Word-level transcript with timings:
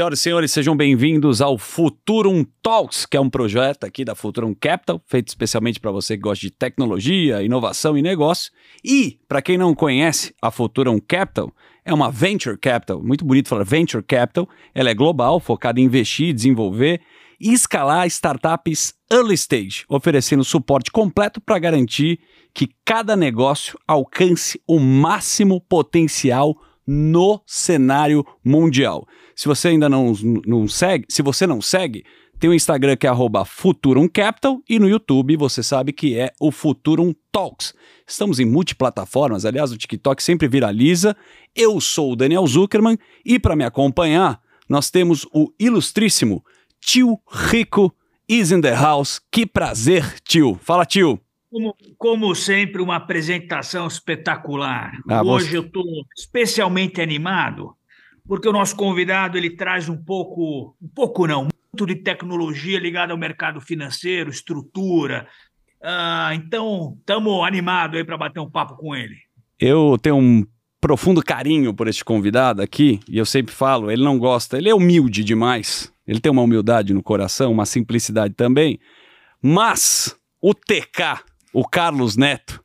Senhoras 0.00 0.18
e 0.18 0.22
senhores, 0.22 0.52
sejam 0.52 0.74
bem-vindos 0.74 1.42
ao 1.42 1.58
Futurum 1.58 2.42
Talks, 2.62 3.04
que 3.04 3.18
é 3.18 3.20
um 3.20 3.28
projeto 3.28 3.84
aqui 3.84 4.02
da 4.02 4.14
Futurum 4.14 4.54
Capital, 4.58 4.98
feito 5.06 5.28
especialmente 5.28 5.78
para 5.78 5.90
você 5.90 6.16
que 6.16 6.22
gosta 6.22 6.40
de 6.40 6.50
tecnologia, 6.50 7.42
inovação 7.42 7.98
e 7.98 8.00
negócio. 8.00 8.50
E, 8.82 9.18
para 9.28 9.42
quem 9.42 9.58
não 9.58 9.74
conhece, 9.74 10.34
a 10.40 10.50
Futurum 10.50 10.98
Capital 11.06 11.52
é 11.84 11.92
uma 11.92 12.10
venture 12.10 12.56
capital, 12.56 13.02
muito 13.02 13.26
bonito 13.26 13.50
falar 13.50 13.62
venture 13.62 14.02
capital, 14.02 14.48
ela 14.74 14.88
é 14.88 14.94
global, 14.94 15.38
focada 15.38 15.78
em 15.78 15.84
investir, 15.84 16.32
desenvolver 16.32 17.02
e 17.38 17.52
escalar 17.52 18.06
startups 18.06 18.94
early 19.12 19.34
stage, 19.34 19.84
oferecendo 19.86 20.42
suporte 20.42 20.90
completo 20.90 21.42
para 21.42 21.58
garantir 21.58 22.20
que 22.54 22.70
cada 22.86 23.14
negócio 23.14 23.78
alcance 23.86 24.58
o 24.66 24.78
máximo 24.78 25.60
potencial 25.60 26.56
no 26.86 27.40
cenário 27.46 28.26
mundial. 28.44 29.06
Se 29.40 29.48
você 29.48 29.68
ainda 29.68 29.88
não, 29.88 30.12
não 30.46 30.68
segue, 30.68 31.06
se 31.08 31.22
você 31.22 31.46
não 31.46 31.62
segue, 31.62 32.04
tem 32.38 32.50
o 32.50 32.52
Instagram 32.52 32.94
que 32.94 33.06
é 33.06 33.10
Futurum 33.46 34.06
Capital 34.06 34.60
e 34.68 34.78
no 34.78 34.86
YouTube 34.86 35.34
você 35.34 35.62
sabe 35.62 35.94
que 35.94 36.14
é 36.14 36.30
o 36.38 36.52
Futurum 36.52 37.14
Talks. 37.32 37.72
Estamos 38.06 38.38
em 38.38 38.44
multiplataformas, 38.44 39.46
aliás, 39.46 39.72
o 39.72 39.78
TikTok 39.78 40.22
sempre 40.22 40.46
viraliza. 40.46 41.16
Eu 41.56 41.80
sou 41.80 42.12
o 42.12 42.16
Daniel 42.16 42.46
Zuckerman 42.46 42.98
e 43.24 43.38
para 43.38 43.56
me 43.56 43.64
acompanhar, 43.64 44.42
nós 44.68 44.90
temos 44.90 45.26
o 45.32 45.50
ilustríssimo 45.58 46.44
Tio 46.78 47.18
Rico 47.26 47.96
is 48.28 48.52
in 48.52 48.60
the 48.60 48.74
house. 48.74 49.22
Que 49.32 49.46
prazer, 49.46 50.20
tio. 50.22 50.60
Fala, 50.62 50.84
tio. 50.84 51.18
Como, 51.50 51.74
como, 51.96 52.34
sempre, 52.34 52.82
uma 52.82 52.96
apresentação 52.96 53.86
espetacular. 53.86 55.00
Ah, 55.08 55.22
Hoje 55.22 55.48
você... 55.48 55.56
eu 55.56 55.62
estou 55.62 55.84
especialmente 56.14 57.00
animado, 57.00 57.74
porque 58.30 58.48
o 58.48 58.52
nosso 58.52 58.76
convidado 58.76 59.36
ele 59.36 59.50
traz 59.50 59.88
um 59.88 59.96
pouco, 59.96 60.76
um 60.80 60.86
pouco 60.86 61.26
não, 61.26 61.48
muito 61.48 61.84
de 61.84 61.96
tecnologia 61.96 62.78
ligada 62.78 63.12
ao 63.12 63.18
mercado 63.18 63.60
financeiro, 63.60 64.30
estrutura. 64.30 65.26
Ah, 65.82 66.30
então, 66.32 66.96
estamos 67.00 67.44
animados 67.44 67.98
aí 67.98 68.04
para 68.04 68.16
bater 68.16 68.38
um 68.38 68.48
papo 68.48 68.76
com 68.76 68.94
ele. 68.94 69.16
Eu 69.58 69.98
tenho 70.00 70.16
um 70.16 70.46
profundo 70.80 71.20
carinho 71.24 71.74
por 71.74 71.88
este 71.88 72.04
convidado 72.04 72.62
aqui, 72.62 73.00
e 73.08 73.18
eu 73.18 73.26
sempre 73.26 73.52
falo, 73.52 73.90
ele 73.90 74.04
não 74.04 74.16
gosta, 74.16 74.58
ele 74.58 74.68
é 74.68 74.74
humilde 74.74 75.24
demais, 75.24 75.92
ele 76.06 76.20
tem 76.20 76.30
uma 76.30 76.42
humildade 76.42 76.94
no 76.94 77.02
coração, 77.02 77.50
uma 77.50 77.66
simplicidade 77.66 78.34
também, 78.34 78.78
mas 79.42 80.16
o 80.40 80.54
TK 80.54 81.24
o 81.52 81.66
Carlos 81.66 82.16
Neto, 82.16 82.62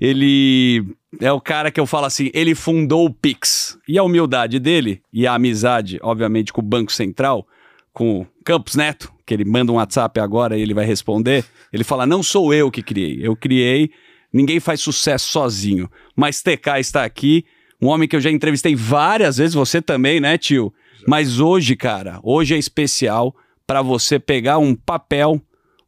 ele 0.00 0.84
é 1.20 1.32
o 1.32 1.40
cara 1.40 1.70
que 1.70 1.80
eu 1.80 1.86
falo 1.86 2.06
assim, 2.06 2.30
ele 2.34 2.54
fundou 2.54 3.06
o 3.06 3.12
Pix. 3.12 3.78
E 3.88 3.98
a 3.98 4.02
humildade 4.02 4.58
dele 4.58 5.02
e 5.12 5.26
a 5.26 5.34
amizade, 5.34 5.98
obviamente, 6.02 6.52
com 6.52 6.60
o 6.60 6.64
Banco 6.64 6.92
Central, 6.92 7.46
com 7.92 8.20
o 8.20 8.26
Campos 8.44 8.74
Neto, 8.74 9.12
que 9.24 9.32
ele 9.32 9.44
manda 9.44 9.72
um 9.72 9.76
WhatsApp 9.76 10.20
agora 10.20 10.56
e 10.56 10.60
ele 10.60 10.74
vai 10.74 10.84
responder, 10.84 11.44
ele 11.72 11.84
fala: 11.84 12.06
"Não 12.06 12.22
sou 12.22 12.52
eu 12.52 12.70
que 12.70 12.82
criei, 12.82 13.18
eu 13.22 13.34
criei, 13.34 13.90
ninguém 14.32 14.60
faz 14.60 14.80
sucesso 14.80 15.30
sozinho". 15.30 15.90
Mas 16.14 16.42
TK 16.42 16.78
está 16.78 17.04
aqui, 17.04 17.44
um 17.80 17.88
homem 17.88 18.08
que 18.08 18.14
eu 18.14 18.20
já 18.20 18.30
entrevistei 18.30 18.74
várias 18.74 19.38
vezes, 19.38 19.54
você 19.54 19.80
também, 19.80 20.20
né, 20.20 20.36
tio? 20.38 20.72
Mas 21.06 21.40
hoje, 21.40 21.76
cara, 21.76 22.20
hoje 22.22 22.54
é 22.54 22.58
especial 22.58 23.34
para 23.66 23.82
você 23.82 24.18
pegar 24.18 24.58
um 24.58 24.74
papel, 24.74 25.40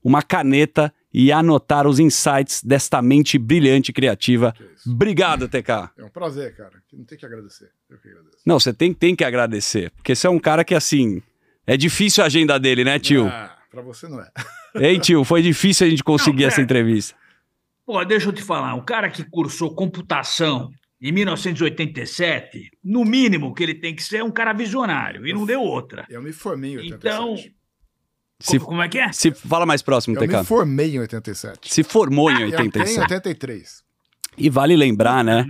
uma 0.02 0.22
caneta 0.22 0.92
e 1.12 1.32
anotar 1.32 1.86
os 1.86 1.98
insights 1.98 2.62
desta 2.62 3.00
mente 3.00 3.38
brilhante 3.38 3.90
e 3.90 3.94
criativa. 3.94 4.54
Obrigado, 4.86 5.48
TK. 5.48 5.90
É 5.96 6.04
um 6.04 6.10
prazer, 6.10 6.54
cara. 6.56 6.82
Não 6.92 7.04
tem 7.04 7.16
que 7.16 7.24
agradecer. 7.24 7.70
Eu 7.88 7.98
que 7.98 8.08
agradeço. 8.08 8.38
Não, 8.44 8.60
você 8.60 8.72
tem, 8.72 8.92
tem 8.92 9.16
que 9.16 9.24
agradecer. 9.24 9.90
Porque 9.92 10.14
você 10.14 10.26
é 10.26 10.30
um 10.30 10.38
cara 10.38 10.64
que, 10.64 10.74
assim, 10.74 11.22
é 11.66 11.76
difícil 11.76 12.22
a 12.22 12.26
agenda 12.26 12.58
dele, 12.58 12.84
né, 12.84 12.98
tio? 12.98 13.26
Ah, 13.26 13.56
pra 13.70 13.82
você 13.82 14.08
não 14.08 14.20
é. 14.20 14.30
Ei, 14.76 14.98
tio, 14.98 15.24
foi 15.24 15.42
difícil 15.42 15.86
a 15.86 15.90
gente 15.90 16.04
conseguir 16.04 16.42
não, 16.42 16.48
essa 16.48 16.60
entrevista. 16.60 17.16
Pô, 17.84 18.04
deixa 18.04 18.28
eu 18.28 18.32
te 18.32 18.42
falar. 18.42 18.74
Um 18.74 18.84
cara 18.84 19.10
que 19.10 19.24
cursou 19.24 19.74
computação 19.74 20.70
em 21.00 21.12
1987, 21.12 22.70
no 22.82 23.04
mínimo 23.04 23.54
que 23.54 23.62
ele 23.62 23.74
tem 23.74 23.94
que 23.94 24.02
ser 24.02 24.18
é 24.18 24.24
um 24.24 24.30
cara 24.30 24.52
visionário. 24.52 25.26
E 25.26 25.32
não 25.32 25.46
deu 25.46 25.62
outra. 25.62 26.04
Eu 26.10 26.22
me 26.22 26.32
formei 26.32 26.72
em 26.72 26.76
87. 26.78 26.96
Então, 26.96 27.36
se, 28.40 28.58
Como 28.60 28.80
é 28.80 28.88
que 28.88 28.98
é? 28.98 29.12
Se 29.12 29.32
fala 29.32 29.66
mais 29.66 29.82
próximo, 29.82 30.16
eu 30.16 30.20
TK. 30.20 30.32
Eu 30.32 30.38
me 30.40 30.44
formei 30.44 30.94
em 30.94 30.98
87. 31.00 31.74
Se 31.74 31.82
formou 31.82 32.30
em 32.30 32.44
87. 32.44 32.78
Eu 32.78 32.86
tenho 32.86 33.02
83. 33.02 33.82
E 34.36 34.48
vale 34.48 34.76
lembrar, 34.76 35.24
né? 35.24 35.44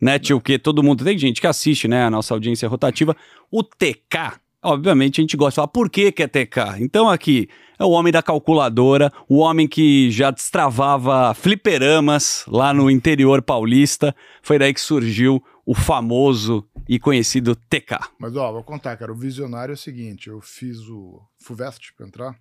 né, 0.00 0.18
tio, 0.18 0.40
que 0.40 0.58
todo 0.58 0.82
mundo, 0.82 1.04
tem 1.04 1.16
gente 1.16 1.40
que 1.40 1.46
assiste, 1.46 1.86
né, 1.86 2.04
a 2.04 2.10
nossa 2.10 2.34
audiência 2.34 2.68
rotativa, 2.68 3.16
o 3.48 3.62
TK, 3.62 4.40
obviamente 4.60 5.20
a 5.20 5.22
gente 5.22 5.36
gosta 5.36 5.52
de 5.52 5.56
falar 5.56 5.68
por 5.68 5.88
que, 5.88 6.10
que 6.10 6.24
é 6.24 6.26
TK. 6.26 6.80
Então 6.80 7.08
aqui, 7.08 7.48
é 7.78 7.84
o 7.84 7.90
homem 7.90 8.12
da 8.12 8.22
calculadora, 8.22 9.12
o 9.28 9.38
homem 9.38 9.68
que 9.68 10.10
já 10.10 10.32
destravava 10.32 11.32
fliperamas 11.34 12.44
lá 12.48 12.74
no 12.74 12.90
interior 12.90 13.40
paulista, 13.40 14.14
foi 14.42 14.58
daí 14.58 14.74
que 14.74 14.80
surgiu 14.80 15.40
o 15.64 15.74
famoso 15.74 16.66
e 16.88 16.98
conhecido 16.98 17.56
TK. 17.56 17.98
Mas 18.18 18.36
ó, 18.36 18.52
vou 18.52 18.62
contar, 18.62 18.96
cara, 18.96 19.12
o 19.12 19.16
visionário 19.16 19.72
é 19.72 19.74
o 19.74 19.78
seguinte, 19.78 20.28
eu 20.28 20.40
fiz 20.40 20.78
o 20.88 21.20
FUVEST 21.38 21.94
para 21.94 22.06
entrar, 22.06 22.38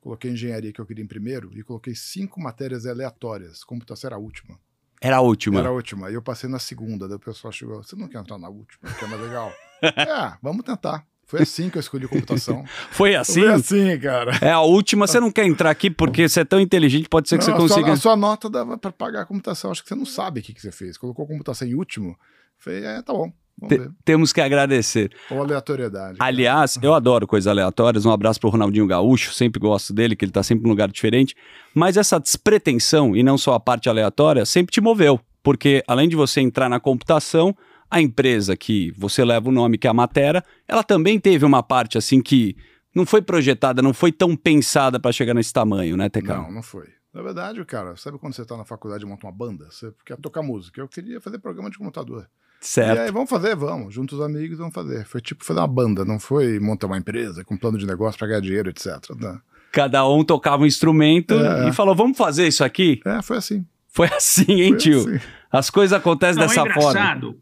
coloquei 0.00 0.30
engenharia 0.30 0.72
que 0.72 0.80
eu 0.80 0.86
queria 0.86 1.04
em 1.04 1.08
primeiro 1.08 1.50
e 1.56 1.62
coloquei 1.62 1.94
cinco 1.94 2.40
matérias 2.40 2.86
aleatórias, 2.86 3.64
computação 3.64 4.08
era 4.08 4.16
a 4.16 4.18
última. 4.18 4.58
Era 5.00 5.16
a 5.16 5.20
última? 5.20 5.58
Era 5.58 5.68
a 5.68 5.72
última, 5.72 6.10
e 6.10 6.14
eu 6.14 6.22
passei 6.22 6.48
na 6.48 6.58
segunda, 6.58 7.08
daí 7.08 7.16
o 7.16 7.20
pessoal 7.20 7.52
chegou, 7.52 7.82
você 7.82 7.96
não 7.96 8.08
quer 8.08 8.18
entrar 8.18 8.38
na 8.38 8.48
última, 8.48 8.90
que 8.92 9.04
é 9.04 9.08
mais 9.08 9.20
legal? 9.20 9.52
é, 9.82 10.38
vamos 10.40 10.64
tentar. 10.64 11.06
Foi 11.32 11.40
assim 11.40 11.70
que 11.70 11.78
eu 11.78 11.80
escolhi 11.80 12.06
computação. 12.06 12.62
Foi 12.92 13.14
assim? 13.14 13.40
Foi 13.40 13.48
assim, 13.48 13.98
cara. 13.98 14.32
É 14.42 14.50
a 14.50 14.60
última, 14.60 15.06
você 15.06 15.18
não 15.18 15.32
quer 15.32 15.46
entrar 15.46 15.70
aqui 15.70 15.90
porque 15.90 16.28
você 16.28 16.40
é 16.40 16.44
tão 16.44 16.60
inteligente, 16.60 17.08
pode 17.08 17.26
ser 17.26 17.38
que 17.38 17.46
não, 17.46 17.56
você 17.56 17.74
consiga. 17.74 17.92
A 17.92 17.96
sua, 17.96 18.12
a 18.12 18.14
sua 18.14 18.16
nota 18.16 18.50
dava 18.50 18.76
para 18.76 18.92
pagar 18.92 19.22
a 19.22 19.24
computação. 19.24 19.70
Acho 19.70 19.82
que 19.82 19.88
você 19.88 19.94
não 19.94 20.04
sabe 20.04 20.40
o 20.40 20.42
que, 20.42 20.52
que 20.52 20.60
você 20.60 20.70
fez. 20.70 20.98
Colocou 20.98 21.26
computação 21.26 21.66
em 21.66 21.74
último. 21.74 22.18
Falei, 22.58 22.84
é, 22.84 23.00
tá 23.00 23.14
bom. 23.14 23.32
Te, 23.68 23.90
temos 24.04 24.32
que 24.32 24.40
agradecer. 24.40 25.10
Ou 25.30 25.40
aleatoriedade. 25.40 26.16
Aliás, 26.18 26.78
eu 26.82 26.94
adoro 26.94 27.26
coisas 27.26 27.46
aleatórias. 27.46 28.04
Um 28.04 28.10
abraço 28.10 28.40
pro 28.40 28.50
Ronaldinho 28.50 28.86
Gaúcho, 28.86 29.32
sempre 29.32 29.60
gosto 29.60 29.92
dele, 29.92 30.16
que 30.16 30.24
ele 30.24 30.32
tá 30.32 30.42
sempre 30.42 30.64
num 30.64 30.70
lugar 30.70 30.88
diferente. 30.88 31.34
Mas 31.74 31.96
essa 31.96 32.18
despretensão, 32.18 33.16
e 33.16 33.22
não 33.22 33.38
só 33.38 33.54
a 33.54 33.60
parte 33.60 33.88
aleatória, 33.88 34.44
sempre 34.44 34.72
te 34.72 34.80
moveu. 34.80 35.20
Porque 35.42 35.82
além 35.86 36.08
de 36.08 36.16
você 36.16 36.40
entrar 36.40 36.68
na 36.68 36.78
computação, 36.78 37.56
a 37.90 38.00
empresa 38.00 38.56
que 38.56 38.92
você 38.96 39.24
leva 39.24 39.48
o 39.48 39.52
nome, 39.52 39.76
que 39.76 39.86
é 39.86 39.90
a 39.90 39.94
Matera, 39.94 40.44
ela 40.66 40.82
também 40.82 41.20
teve 41.20 41.44
uma 41.44 41.62
parte 41.62 41.98
assim 41.98 42.22
que 42.22 42.56
não 42.94 43.04
foi 43.04 43.22
projetada, 43.22 43.82
não 43.82 43.92
foi 43.92 44.12
tão 44.12 44.36
pensada 44.36 45.00
para 45.00 45.12
chegar 45.12 45.34
nesse 45.34 45.52
tamanho, 45.52 45.96
né, 45.96 46.08
TK? 46.08 46.28
Não, 46.28 46.52
não 46.52 46.62
foi. 46.62 46.86
Na 47.12 47.20
verdade, 47.20 47.62
cara, 47.66 47.94
sabe 47.96 48.18
quando 48.18 48.34
você 48.34 48.44
tá 48.44 48.56
na 48.56 48.64
faculdade 48.64 49.04
e 49.04 49.06
monta 49.06 49.26
uma 49.26 49.32
banda? 49.32 49.66
Você 49.70 49.92
quer 50.04 50.16
tocar 50.16 50.42
música. 50.42 50.80
Eu 50.80 50.88
queria 50.88 51.20
fazer 51.20 51.38
programa 51.38 51.70
de 51.70 51.76
computador. 51.76 52.26
Certo. 52.62 52.96
E 52.96 53.00
aí, 53.00 53.10
vamos 53.10 53.28
fazer, 53.28 53.56
vamos. 53.56 53.92
Juntos 53.92 54.20
os 54.20 54.24
amigos, 54.24 54.56
vamos 54.56 54.72
fazer. 54.72 55.04
Foi 55.04 55.20
tipo 55.20 55.44
fazer 55.44 55.58
uma 55.58 55.66
banda, 55.66 56.04
não 56.04 56.20
foi 56.20 56.60
montar 56.60 56.86
uma 56.86 56.96
empresa 56.96 57.44
com 57.44 57.56
plano 57.56 57.76
de 57.76 57.84
negócio 57.84 58.16
para 58.16 58.28
ganhar 58.28 58.40
dinheiro, 58.40 58.70
etc. 58.70 58.86
Né? 59.18 59.36
Cada 59.72 60.08
um 60.08 60.22
tocava 60.22 60.62
um 60.62 60.66
instrumento 60.66 61.34
é. 61.34 61.68
e 61.68 61.72
falou, 61.72 61.92
vamos 61.92 62.16
fazer 62.16 62.46
isso 62.46 62.62
aqui? 62.62 63.00
É, 63.04 63.20
foi 63.20 63.38
assim. 63.38 63.66
Foi 63.88 64.06
assim, 64.06 64.60
hein, 64.62 64.68
foi 64.70 64.78
tio? 64.78 65.00
Assim. 65.00 65.20
As 65.50 65.70
coisas 65.70 65.92
acontecem 65.92 66.40
não, 66.40 66.46
dessa 66.46 66.60
é 66.60 66.72
forma. 66.72 67.34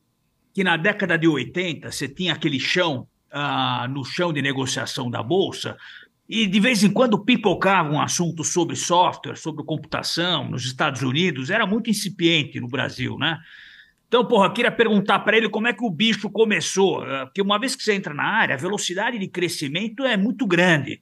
que 0.55 0.65
na 0.65 0.79
década 0.79 1.19
de 1.19 1.29
80 1.29 1.93
você 1.93 2.09
tinha 2.09 2.33
aquele 2.33 2.59
chão 2.59 3.07
ah, 3.31 3.87
no 3.91 4.03
chão 4.05 4.33
de 4.33 4.41
negociação 4.41 5.11
da 5.11 5.23
Bolsa 5.23 5.77
e 6.27 6.47
de 6.47 6.61
vez 6.61 6.83
em 6.83 6.91
quando 6.91 7.19
pipocava 7.19 7.93
um 7.93 8.01
assunto 8.01 8.43
sobre 8.43 8.75
software, 8.75 9.37
sobre 9.37 9.65
computação 9.65 10.49
nos 10.49 10.65
Estados 10.65 11.03
Unidos, 11.03 11.51
era 11.51 11.67
muito 11.67 11.91
incipiente 11.91 12.59
no 12.59 12.69
Brasil, 12.69 13.19
né? 13.19 13.39
Então, 14.11 14.25
porra, 14.25 14.47
eu 14.47 14.53
queria 14.53 14.73
perguntar 14.73 15.21
para 15.21 15.37
ele 15.37 15.49
como 15.49 15.69
é 15.69 15.73
que 15.73 15.85
o 15.85 15.89
bicho 15.89 16.29
começou. 16.29 17.07
Eh, 17.07 17.27
porque 17.27 17.41
uma 17.41 17.61
vez 17.61 17.77
que 17.77 17.83
você 17.85 17.95
entra 17.95 18.13
na 18.13 18.25
área, 18.25 18.57
a 18.57 18.59
velocidade 18.59 19.17
de 19.17 19.29
crescimento 19.29 20.05
é 20.05 20.17
muito 20.17 20.49
grande. 20.49 21.01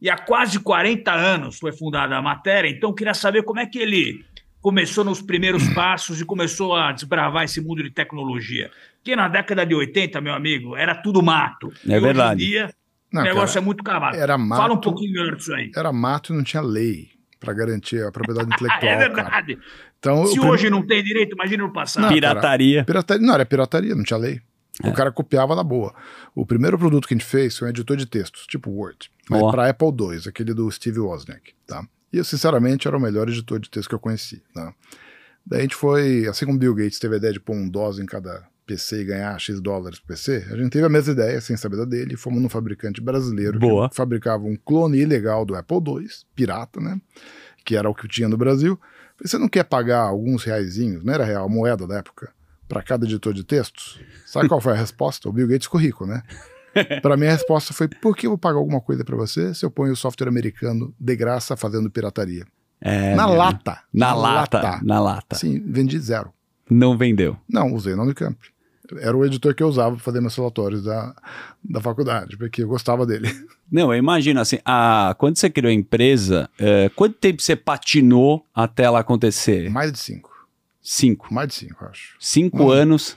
E 0.00 0.08
há 0.08 0.16
quase 0.16 0.58
40 0.58 1.12
anos 1.12 1.58
foi 1.58 1.72
fundada 1.72 2.16
a 2.16 2.22
matéria, 2.22 2.70
então 2.70 2.88
eu 2.88 2.94
queria 2.94 3.12
saber 3.12 3.42
como 3.42 3.60
é 3.60 3.66
que 3.66 3.78
ele 3.78 4.24
começou 4.62 5.04
nos 5.04 5.20
primeiros 5.20 5.68
passos 5.76 6.22
e 6.22 6.24
começou 6.24 6.74
a 6.74 6.90
desbravar 6.90 7.44
esse 7.44 7.60
mundo 7.60 7.82
de 7.82 7.90
tecnologia. 7.90 8.70
Que 9.04 9.14
na 9.14 9.28
década 9.28 9.66
de 9.66 9.74
80, 9.74 10.18
meu 10.22 10.32
amigo, 10.32 10.74
era 10.74 10.94
tudo 10.94 11.22
mato. 11.22 11.70
É 11.86 11.98
e 11.98 12.00
verdade. 12.00 12.42
Hoje 12.42 12.46
em 12.46 12.50
dia, 12.50 12.74
não, 13.12 13.20
o 13.20 13.24
negócio 13.26 13.54
cara, 13.56 13.62
é 13.62 13.66
muito 13.66 13.84
cavado. 13.84 14.16
Era 14.16 14.38
mato, 14.38 14.62
Fala 14.62 14.72
um 14.72 14.80
pouquinho 14.80 15.12
melhor 15.12 15.36
disso 15.36 15.52
aí. 15.52 15.70
Era 15.76 15.92
mato 15.92 16.32
e 16.32 16.36
não 16.36 16.42
tinha 16.42 16.62
lei 16.62 17.17
para 17.38 17.52
garantir 17.52 18.02
a 18.02 18.10
propriedade 18.10 18.48
intelectual. 18.54 18.92
é 18.92 18.96
verdade. 18.96 19.56
Cara. 19.56 19.66
Então, 19.98 20.26
Se 20.26 20.40
hoje 20.40 20.70
não 20.70 20.86
tem 20.86 21.02
direito, 21.02 21.34
imagina 21.34 21.64
no 21.64 21.72
passado. 21.72 22.02
Não, 22.04 22.12
pirataria. 22.12 22.76
Cara, 22.76 22.86
pirataria. 22.86 23.26
Não, 23.26 23.34
era 23.34 23.46
pirataria, 23.46 23.94
não 23.94 24.04
tinha 24.04 24.18
lei. 24.18 24.40
É. 24.82 24.88
O 24.88 24.92
cara 24.92 25.10
copiava 25.10 25.56
na 25.56 25.64
boa. 25.64 25.94
O 26.34 26.46
primeiro 26.46 26.78
produto 26.78 27.08
que 27.08 27.14
a 27.14 27.16
gente 27.16 27.26
fez 27.26 27.58
foi 27.58 27.66
um 27.68 27.70
editor 27.70 27.96
de 27.96 28.06
textos, 28.06 28.46
tipo 28.46 28.70
Word, 28.70 29.10
mas 29.28 29.42
oh. 29.42 29.50
para 29.50 29.68
Apple 29.68 29.88
II, 29.88 30.20
aquele 30.28 30.54
do 30.54 30.70
Steve 30.70 31.00
Wozniak, 31.00 31.52
tá? 31.66 31.84
E 32.12 32.18
eu, 32.18 32.24
sinceramente, 32.24 32.86
era 32.86 32.96
o 32.96 33.00
melhor 33.00 33.28
editor 33.28 33.58
de 33.58 33.68
texto 33.68 33.88
que 33.88 33.94
eu 33.94 33.98
conheci, 33.98 34.42
tá? 34.54 34.72
Daí 35.44 35.60
a 35.60 35.62
gente 35.62 35.74
foi, 35.74 36.26
assim 36.26 36.46
como 36.46 36.58
Bill 36.58 36.74
Gates 36.74 36.98
teve 36.98 37.14
a 37.14 37.18
ideia 37.18 37.32
de 37.32 37.40
pôr 37.40 37.56
um 37.56 37.68
DOS 37.68 37.98
em 37.98 38.06
cada 38.06 38.46
PC 38.68 39.00
e 39.00 39.04
ganhar 39.04 39.40
X 39.40 39.60
dólares 39.60 39.98
por 39.98 40.08
PC, 40.08 40.46
a 40.50 40.56
gente 40.56 40.70
teve 40.70 40.84
a 40.84 40.90
mesma 40.90 41.14
ideia, 41.14 41.40
sem 41.40 41.56
saber 41.56 41.78
da 41.78 41.86
dele, 41.86 42.16
fomos 42.16 42.42
num 42.42 42.50
fabricante 42.50 43.00
brasileiro 43.00 43.58
Boa. 43.58 43.88
que 43.88 43.96
fabricava 43.96 44.44
um 44.44 44.56
clone 44.56 44.98
ilegal 44.98 45.46
do 45.46 45.56
Apple 45.56 45.78
II, 45.78 46.06
pirata, 46.34 46.78
né? 46.78 47.00
Que 47.64 47.76
era 47.76 47.88
o 47.88 47.94
que 47.94 48.06
tinha 48.06 48.28
no 48.28 48.36
Brasil. 48.36 48.78
Você 49.22 49.38
não 49.38 49.48
quer 49.48 49.64
pagar 49.64 50.02
alguns 50.02 50.44
reaisinhos, 50.44 51.02
não 51.02 51.14
era 51.14 51.24
real, 51.24 51.46
a 51.46 51.48
moeda 51.48 51.86
da 51.86 51.96
época, 51.96 52.30
para 52.68 52.82
cada 52.82 53.06
editor 53.06 53.32
de 53.32 53.42
textos? 53.42 53.98
Sabe 54.26 54.48
qual 54.48 54.60
foi 54.60 54.74
a 54.74 54.76
resposta? 54.76 55.28
O 55.28 55.32
Bill 55.32 55.48
Gates 55.48 55.64
ficou 55.64 55.80
rico, 55.80 56.06
né? 56.06 56.22
para 57.02 57.16
mim 57.16 57.26
a 57.26 57.32
resposta 57.32 57.72
foi: 57.72 57.88
por 57.88 58.14
que 58.14 58.26
eu 58.26 58.32
vou 58.32 58.38
pagar 58.38 58.58
alguma 58.58 58.80
coisa 58.80 59.02
para 59.02 59.16
você 59.16 59.54
se 59.54 59.64
eu 59.64 59.70
ponho 59.70 59.94
o 59.94 59.96
software 59.96 60.28
americano 60.28 60.94
de 61.00 61.16
graça 61.16 61.56
fazendo 61.56 61.90
pirataria? 61.90 62.44
É, 62.80 63.14
na 63.14 63.26
mesmo. 63.26 63.38
lata. 63.38 63.80
Na 63.92 64.14
lata. 64.14 64.80
Na 64.84 65.00
lata. 65.00 65.36
Sim, 65.36 65.60
vendi 65.66 65.98
zero. 65.98 66.32
Não 66.70 66.96
vendeu. 66.96 67.36
Não, 67.48 67.72
usei 67.72 67.96
na 67.96 68.02
Unicamp. 68.02 68.38
Era 69.00 69.16
o 69.16 69.24
editor 69.24 69.54
que 69.54 69.62
eu 69.62 69.68
usava 69.68 69.94
para 69.96 70.04
fazer 70.04 70.20
meus 70.20 70.34
relatórios 70.36 70.84
da, 70.84 71.14
da 71.62 71.80
faculdade, 71.80 72.36
porque 72.36 72.62
eu 72.62 72.68
gostava 72.68 73.04
dele. 73.06 73.28
Não, 73.70 73.92
eu 73.92 73.98
imagino 73.98 74.40
assim, 74.40 74.58
a, 74.64 75.14
quando 75.18 75.36
você 75.36 75.50
criou 75.50 75.70
a 75.70 75.74
empresa, 75.74 76.48
é, 76.58 76.88
quanto 76.96 77.16
tempo 77.16 77.42
você 77.42 77.54
patinou 77.54 78.44
até 78.54 78.84
ela 78.84 79.00
acontecer? 79.00 79.68
Mais 79.70 79.92
de 79.92 79.98
cinco. 79.98 80.30
Cinco. 80.80 81.32
Mais 81.32 81.48
de 81.48 81.54
cinco, 81.54 81.84
acho. 81.84 82.14
Cinco 82.18 82.62
Uhum. 82.64 82.70
anos. 82.70 83.16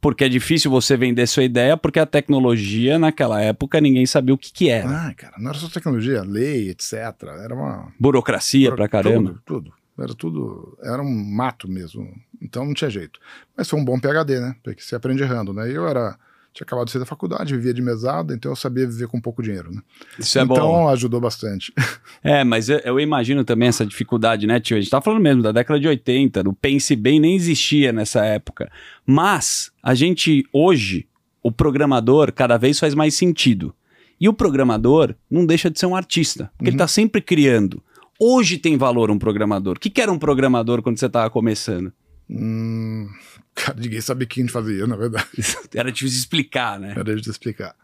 Porque 0.00 0.22
é 0.22 0.28
difícil 0.28 0.70
você 0.70 0.96
vender 0.96 1.26
sua 1.26 1.42
ideia, 1.42 1.76
porque 1.76 1.98
a 1.98 2.06
tecnologia, 2.06 3.00
naquela 3.00 3.40
época, 3.40 3.80
ninguém 3.80 4.06
sabia 4.06 4.32
o 4.32 4.38
que, 4.38 4.52
que 4.52 4.68
era. 4.70 4.88
Ah, 5.08 5.12
cara, 5.14 5.34
não 5.40 5.50
era 5.50 5.58
só 5.58 5.68
tecnologia, 5.68 6.22
lei, 6.22 6.70
etc. 6.70 6.94
Era 7.42 7.52
uma. 7.52 7.92
Burocracia 7.98 8.72
pra 8.74 8.88
caramba. 8.88 9.40
Tudo, 9.44 9.62
tudo. 9.64 9.72
Era 9.98 10.14
tudo. 10.14 10.78
Era 10.82 11.02
um 11.02 11.24
mato 11.24 11.68
mesmo. 11.68 12.08
Então 12.40 12.64
não 12.64 12.74
tinha 12.74 12.90
jeito. 12.90 13.18
Mas 13.56 13.68
foi 13.68 13.78
um 13.78 13.84
bom 13.84 13.98
PHD, 13.98 14.40
né? 14.40 14.54
Porque 14.62 14.82
você 14.82 14.94
aprende 14.94 15.22
errando, 15.22 15.52
né? 15.52 15.70
E 15.70 15.74
eu 15.74 15.86
era. 15.86 16.16
Tinha 16.54 16.64
acabado 16.64 16.86
de 16.86 16.92
sair 16.92 17.00
da 17.00 17.06
faculdade, 17.06 17.54
vivia 17.54 17.74
de 17.74 17.82
mesada, 17.82 18.34
então 18.34 18.50
eu 18.50 18.56
sabia 18.56 18.84
viver 18.84 19.06
com 19.06 19.20
pouco 19.20 19.42
dinheiro, 19.42 19.70
né? 19.70 19.80
Isso 20.18 20.38
é 20.38 20.42
então 20.42 20.56
bom. 20.56 20.88
ajudou 20.88 21.20
bastante. 21.20 21.72
É, 22.20 22.42
mas 22.42 22.68
eu, 22.68 22.78
eu 22.78 22.98
imagino 22.98 23.44
também 23.44 23.68
essa 23.68 23.86
dificuldade, 23.86 24.44
né, 24.44 24.58
tio? 24.58 24.76
A 24.76 24.80
gente 24.80 24.90
tá 24.90 25.00
falando 25.00 25.22
mesmo 25.22 25.40
da 25.40 25.52
década 25.52 25.78
de 25.78 25.86
80, 25.86 26.48
o 26.48 26.52
Pense 26.52 26.96
Bem 26.96 27.20
nem 27.20 27.36
existia 27.36 27.92
nessa 27.92 28.24
época. 28.24 28.72
Mas 29.06 29.70
a 29.80 29.94
gente, 29.94 30.44
hoje, 30.52 31.06
o 31.42 31.52
programador 31.52 32.32
cada 32.32 32.56
vez 32.56 32.78
faz 32.78 32.92
mais 32.92 33.14
sentido. 33.14 33.72
E 34.20 34.28
o 34.28 34.32
programador 34.32 35.14
não 35.30 35.46
deixa 35.46 35.70
de 35.70 35.78
ser 35.78 35.86
um 35.86 35.94
artista, 35.94 36.50
porque 36.56 36.70
ele 36.70 36.76
tá 36.76 36.88
sempre 36.88 37.20
criando. 37.20 37.80
Hoje 38.18 38.58
tem 38.58 38.76
valor 38.76 39.10
um 39.10 39.18
programador. 39.18 39.76
O 39.76 39.80
que, 39.80 39.88
que 39.88 40.00
era 40.00 40.10
um 40.10 40.18
programador 40.18 40.82
quando 40.82 40.98
você 40.98 41.08
tava 41.08 41.30
começando? 41.30 41.92
Hum, 42.28 43.08
cara, 43.54 43.78
ninguém 43.78 44.00
sabia 44.00 44.24
o 44.24 44.28
que 44.28 44.40
a 44.40 44.42
gente 44.42 44.52
fazia, 44.52 44.86
na 44.86 44.96
verdade. 44.96 45.28
Era 45.74 45.90
difícil 45.92 46.18
explicar, 46.18 46.78
né? 46.78 46.94
Era 46.96 47.14
de 47.16 47.30
explicar. 47.30 47.74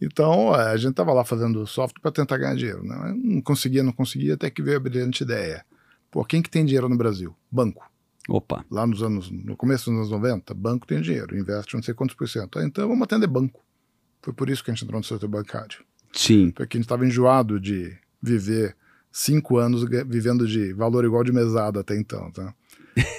Então, 0.00 0.54
é, 0.54 0.72
a 0.72 0.76
gente 0.76 0.90
estava 0.90 1.12
lá 1.12 1.24
fazendo 1.24 1.66
software 1.66 2.00
para 2.02 2.10
tentar 2.10 2.36
ganhar 2.36 2.56
dinheiro. 2.56 2.82
Né? 2.84 3.14
Não 3.16 3.40
conseguia, 3.40 3.82
não 3.82 3.92
conseguia, 3.92 4.34
até 4.34 4.50
que 4.50 4.60
veio 4.60 4.76
a 4.76 4.80
brilhante 4.80 5.22
ideia. 5.22 5.64
Pô, 6.10 6.24
quem 6.24 6.42
que 6.42 6.50
tem 6.50 6.64
dinheiro 6.64 6.88
no 6.88 6.96
Brasil? 6.96 7.34
Banco. 7.50 7.88
Opa. 8.28 8.64
Lá 8.70 8.86
nos 8.86 9.02
anos, 9.02 9.30
no 9.30 9.56
começo 9.56 9.90
dos 9.90 9.98
anos 9.98 10.10
90, 10.10 10.52
banco 10.54 10.86
tem 10.86 11.00
dinheiro, 11.00 11.38
investe 11.38 11.74
não 11.74 11.82
sei 11.82 11.94
quantos 11.94 12.16
por 12.16 12.28
cento. 12.28 12.58
Ah, 12.58 12.64
Então 12.64 12.88
vamos 12.88 13.02
atender 13.04 13.26
banco. 13.26 13.62
Foi 14.20 14.32
por 14.32 14.50
isso 14.50 14.64
que 14.64 14.70
a 14.70 14.74
gente 14.74 14.84
entrou 14.84 14.98
no 14.98 15.04
setor 15.04 15.28
bancário. 15.28 15.84
Sim. 16.12 16.50
Porque 16.50 16.76
a 16.76 16.78
gente 16.78 16.86
estava 16.86 17.06
enjoado 17.06 17.60
de 17.60 17.96
viver 18.22 18.76
cinco 19.16 19.58
anos 19.58 19.84
vivendo 20.08 20.44
de 20.44 20.72
valor 20.72 21.04
igual 21.04 21.22
de 21.22 21.32
mesada 21.32 21.80
até 21.80 21.96
então, 21.96 22.32
tá? 22.32 22.52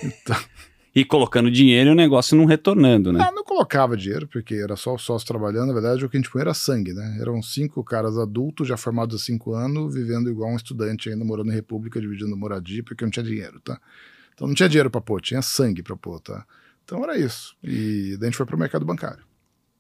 Então, 0.04 0.36
E 0.96 1.04
colocando 1.04 1.52
dinheiro 1.52 1.90
e 1.90 1.92
o 1.92 1.96
negócio 1.96 2.38
não 2.38 2.46
retornando, 2.46 3.12
né? 3.12 3.20
Ah, 3.22 3.30
não 3.30 3.44
colocava 3.44 3.98
dinheiro, 3.98 4.30
porque 4.30 4.56
era 4.56 4.78
só 4.78 4.96
o 4.96 4.98
sócio 4.98 5.28
trabalhando. 5.28 5.68
Na 5.68 5.74
verdade, 5.74 6.06
o 6.06 6.10
que 6.10 6.16
a 6.16 6.20
gente 6.22 6.32
põe 6.32 6.40
era 6.40 6.54
sangue, 6.54 6.94
né? 6.94 7.18
Eram 7.20 7.42
cinco 7.42 7.84
caras 7.84 8.18
adultos, 8.18 8.66
já 8.66 8.78
formados 8.78 9.22
há 9.22 9.26
cinco 9.26 9.54
anos, 9.54 9.94
vivendo 9.94 10.30
igual 10.30 10.50
um 10.50 10.56
estudante, 10.56 11.10
ainda 11.10 11.26
morando 11.26 11.52
em 11.52 11.54
República, 11.54 12.00
dividindo 12.00 12.38
moradia, 12.38 12.82
porque 12.82 13.04
não 13.04 13.12
tinha 13.12 13.26
dinheiro, 13.26 13.60
tá? 13.60 13.78
Então 14.34 14.48
não 14.48 14.56
tinha 14.56 14.70
dinheiro 14.70 14.90
para 14.90 15.02
pôr, 15.02 15.20
tinha 15.20 15.42
sangue 15.42 15.84
para 15.84 15.98
pôr, 15.98 16.22
tá? 16.22 16.46
Então 16.86 17.04
era 17.04 17.18
isso. 17.18 17.58
E 17.62 18.16
daí 18.18 18.28
a 18.28 18.32
gente 18.32 18.38
foi 18.38 18.46
pro 18.46 18.58
mercado 18.58 18.86
bancário. 18.86 19.24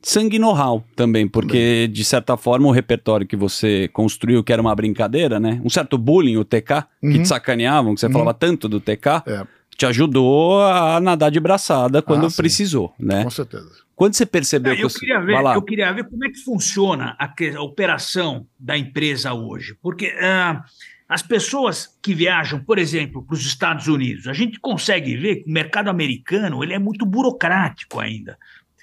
Sangue 0.07 0.37
know-how 0.37 0.85
também, 0.95 1.27
porque 1.27 1.87
de 1.87 2.05
certa 2.05 2.37
forma 2.37 2.67
o 2.67 2.71
repertório 2.71 3.25
que 3.25 3.35
você 3.35 3.87
construiu, 3.91 4.43
que 4.43 4.53
era 4.53 4.61
uma 4.61 4.75
brincadeira, 4.75 5.39
né? 5.39 5.59
Um 5.65 5.69
certo 5.69 5.97
bullying, 5.97 6.37
o 6.37 6.45
TK, 6.45 6.83
que 7.01 7.07
Uhum. 7.07 7.21
te 7.23 7.27
sacaneavam, 7.27 7.95
que 7.95 7.99
você 8.01 8.05
Uhum. 8.05 8.11
falava 8.11 8.33
tanto 8.35 8.69
do 8.69 8.79
TK, 8.79 9.23
É, 9.25 9.43
te 9.75 9.83
ajudou 9.87 10.61
a 10.61 10.99
nadar 10.99 11.31
de 11.31 11.39
braçada 11.39 12.03
quando 12.03 12.27
Ah, 12.27 12.29
sim. 12.29 12.37
precisou, 12.37 12.93
né? 12.99 13.23
com 13.23 13.31
certeza. 13.31 13.67
Quando 13.95 14.13
você 14.13 14.27
percebeu 14.27 14.73
Não, 14.73 14.77
que 14.77 14.85
eu, 14.85 14.89
queria 14.89 15.19
Vai 15.21 15.43
ver, 15.43 15.55
eu 15.55 15.61
queria 15.63 15.91
ver 15.91 16.03
como 16.07 16.23
é 16.23 16.29
que 16.29 16.37
funciona 16.43 17.15
a, 17.17 17.27
que- 17.27 17.55
a 17.55 17.61
operação 17.63 18.45
da 18.59 18.77
empresa 18.77 19.33
hoje. 19.33 19.75
Porque 19.81 20.13
ah, 20.21 20.63
as 21.09 21.23
pessoas 21.23 21.97
que 22.03 22.13
viajam, 22.13 22.59
por 22.59 22.77
exemplo, 22.77 23.23
para 23.25 23.33
os 23.33 23.43
Estados 23.45 23.87
Unidos, 23.87 24.27
a 24.27 24.33
gente 24.33 24.59
consegue 24.59 25.15
ver 25.17 25.37
que 25.37 25.49
o 25.49 25.53
mercado 25.53 25.89
americano 25.89 26.63
ele 26.63 26.73
é 26.73 26.79
muito 26.79 27.05
burocrático 27.07 27.99
ainda. 27.99 28.37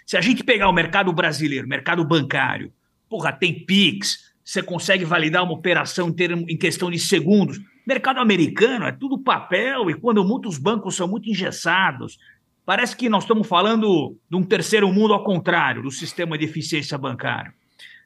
Se 0.07 0.17
a 0.17 0.21
gente 0.21 0.43
pegar 0.45 0.69
o 0.69 0.73
mercado 0.73 1.13
brasileiro, 1.13 1.69
mercado 1.69 2.05
bancário, 2.05 2.73
porra, 3.09 3.33
tem 3.33 3.65
PIX, 3.65 4.33
você 4.45 4.63
consegue 4.63 5.05
validar 5.05 5.45
uma 5.45 5.53
operação 5.53 6.09
em, 6.09 6.13
termo- 6.13 6.47
em 6.49 6.57
questão 6.57 6.91
de 6.91 6.99
segundos. 6.99 7.61
Mercado 7.87 8.21
americano 8.21 8.87
é 8.87 8.93
tudo 8.93 9.19
papel 9.19 9.91
e 9.91 9.95
quando 9.95 10.25
muitos 10.25 10.59
bancos 10.59 10.97
são 10.97 11.09
muito 11.09 11.29
engessados, 11.29 12.19
Parece 12.65 12.97
que 12.97 13.09
nós 13.09 13.25
estamos 13.25 13.47
falando 13.49 14.17
de 14.31 14.37
um 14.37 14.43
terceiro 14.43 14.91
mundo 14.93 15.13
ao 15.13 15.25
contrário, 15.25 15.83
do 15.83 15.91
sistema 15.91 16.39
de 16.39 16.45
eficiência 16.45 16.97
bancário. 16.97 17.53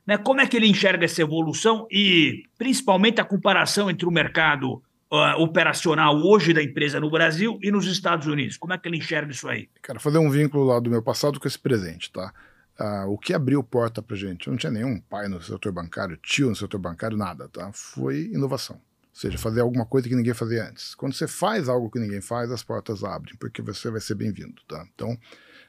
Né? 0.06 0.16
Como 0.16 0.40
é 0.40 0.46
que 0.46 0.56
ele 0.56 0.66
enxerga 0.66 1.04
essa 1.04 1.20
evolução 1.20 1.87
e, 1.90 2.44
principalmente, 2.56 3.20
a 3.20 3.25
comparação 3.25 3.90
entre 3.90 4.06
o 4.06 4.10
mercado 4.10 4.82
ah, 5.11 5.37
operacional 5.38 6.17
hoje 6.17 6.53
da 6.53 6.62
empresa 6.62 6.99
no 7.00 7.11
Brasil 7.11 7.58
e 7.62 7.70
nos 7.70 7.87
Estados 7.87 8.26
Unidos? 8.26 8.56
Como 8.56 8.73
é 8.73 8.79
que 8.79 8.88
ele 8.88 8.99
enxerga 8.99 9.31
isso 9.31 9.49
aí? 9.49 9.69
Cara, 9.82 10.00
fazer 10.00 10.19
um 10.19 10.31
vínculo 10.31 10.64
lá 10.64 10.81
do 10.81 10.91
meu 10.91 11.03
passado 11.03 11.38
com 11.38 11.47
esse 11.47 11.58
presente, 11.58 12.11
tá? 12.11 12.32
Ah, 12.79 13.06
o 13.08 13.17
que 13.17 13.32
abriu 13.32 13.62
porta 13.62 14.03
pra 14.03 14.17
gente? 14.17 14.47
Eu 14.47 14.50
não 14.53 14.58
tinha 14.58 14.73
nenhum 14.73 15.00
pai 15.00 15.29
no 15.29 15.41
setor 15.41 15.73
bancário, 15.73 16.17
tio 16.19 16.49
no 16.49 16.56
setor 16.56 16.79
bancário, 16.79 17.17
nada, 17.17 17.48
tá? 17.48 17.70
Foi 17.72 18.31
inovação. 18.32 18.77
Ou 18.77 19.20
seja, 19.20 19.39
fazer 19.39 19.63
alguma 19.63 19.86
coisa 19.86 20.08
que 20.08 20.15
ninguém 20.15 20.34
fazia 20.34 20.69
antes. 20.69 20.94
Quando 20.94 21.15
você 21.15 21.27
faz 21.27 21.70
algo 21.70 21.91
que 21.91 21.98
ninguém 21.98 22.20
faz, 22.20 22.51
as 22.51 22.63
portas 22.63 23.03
abrem, 23.03 23.34
porque 23.36 23.63
você 23.63 23.91
vai 23.91 24.01
ser 24.01 24.15
bem-vindo, 24.15 24.60
tá? 24.69 24.86
Então, 24.94 25.17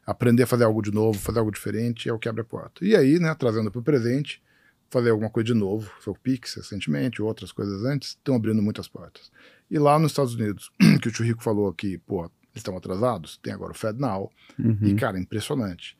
aprender 0.05 0.43
a 0.43 0.47
fazer 0.47 0.65
algo 0.65 0.81
de 0.81 0.91
novo, 0.91 1.17
fazer 1.17 1.39
algo 1.39 1.51
diferente 1.51 2.09
é 2.09 2.13
o 2.13 2.19
que 2.19 2.27
abre 2.27 2.41
a 2.41 2.45
porta. 2.45 2.83
E 2.83 2.93
aí, 2.93 3.19
né, 3.19 3.33
trazendo 3.35 3.71
para 3.71 3.79
o 3.79 3.83
presente, 3.83 4.41
fazer 4.89 5.09
alguma 5.09 5.29
coisa 5.29 5.47
de 5.47 5.53
novo, 5.53 5.91
foi 5.99 6.13
o 6.13 6.17
Pix 6.17 6.55
recentemente, 6.55 7.21
outras 7.21 7.51
coisas 7.51 7.83
antes, 7.83 8.09
estão 8.09 8.35
abrindo 8.35 8.61
muitas 8.61 8.87
portas. 8.87 9.31
E 9.69 9.77
lá 9.77 9.99
nos 9.99 10.11
Estados 10.11 10.35
Unidos, 10.35 10.71
que 11.01 11.09
o 11.09 11.11
Tio 11.11 11.25
Rico 11.25 11.43
falou 11.43 11.67
aqui, 11.67 11.97
pô, 11.97 12.23
eles 12.25 12.31
estão 12.55 12.75
atrasados, 12.77 13.37
tem 13.37 13.51
agora 13.53 13.71
o 13.71 13.75
FedNow, 13.75 14.31
Uhum. 14.57 14.77
e, 14.81 14.95
cara, 14.95 15.19
impressionante. 15.19 15.97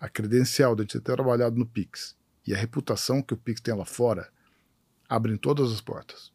A 0.00 0.08
credencial 0.08 0.74
de 0.76 0.84
ter 0.84 1.00
trabalhado 1.00 1.56
no 1.56 1.64
Pix 1.64 2.16
e 2.46 2.52
a 2.52 2.56
reputação 2.58 3.22
que 3.22 3.32
o 3.32 3.36
Pix 3.36 3.60
tem 3.60 3.74
lá 3.74 3.84
fora 3.84 4.28
abrem 5.08 5.36
todas 5.36 5.72
as 5.72 5.80
portas. 5.80 6.32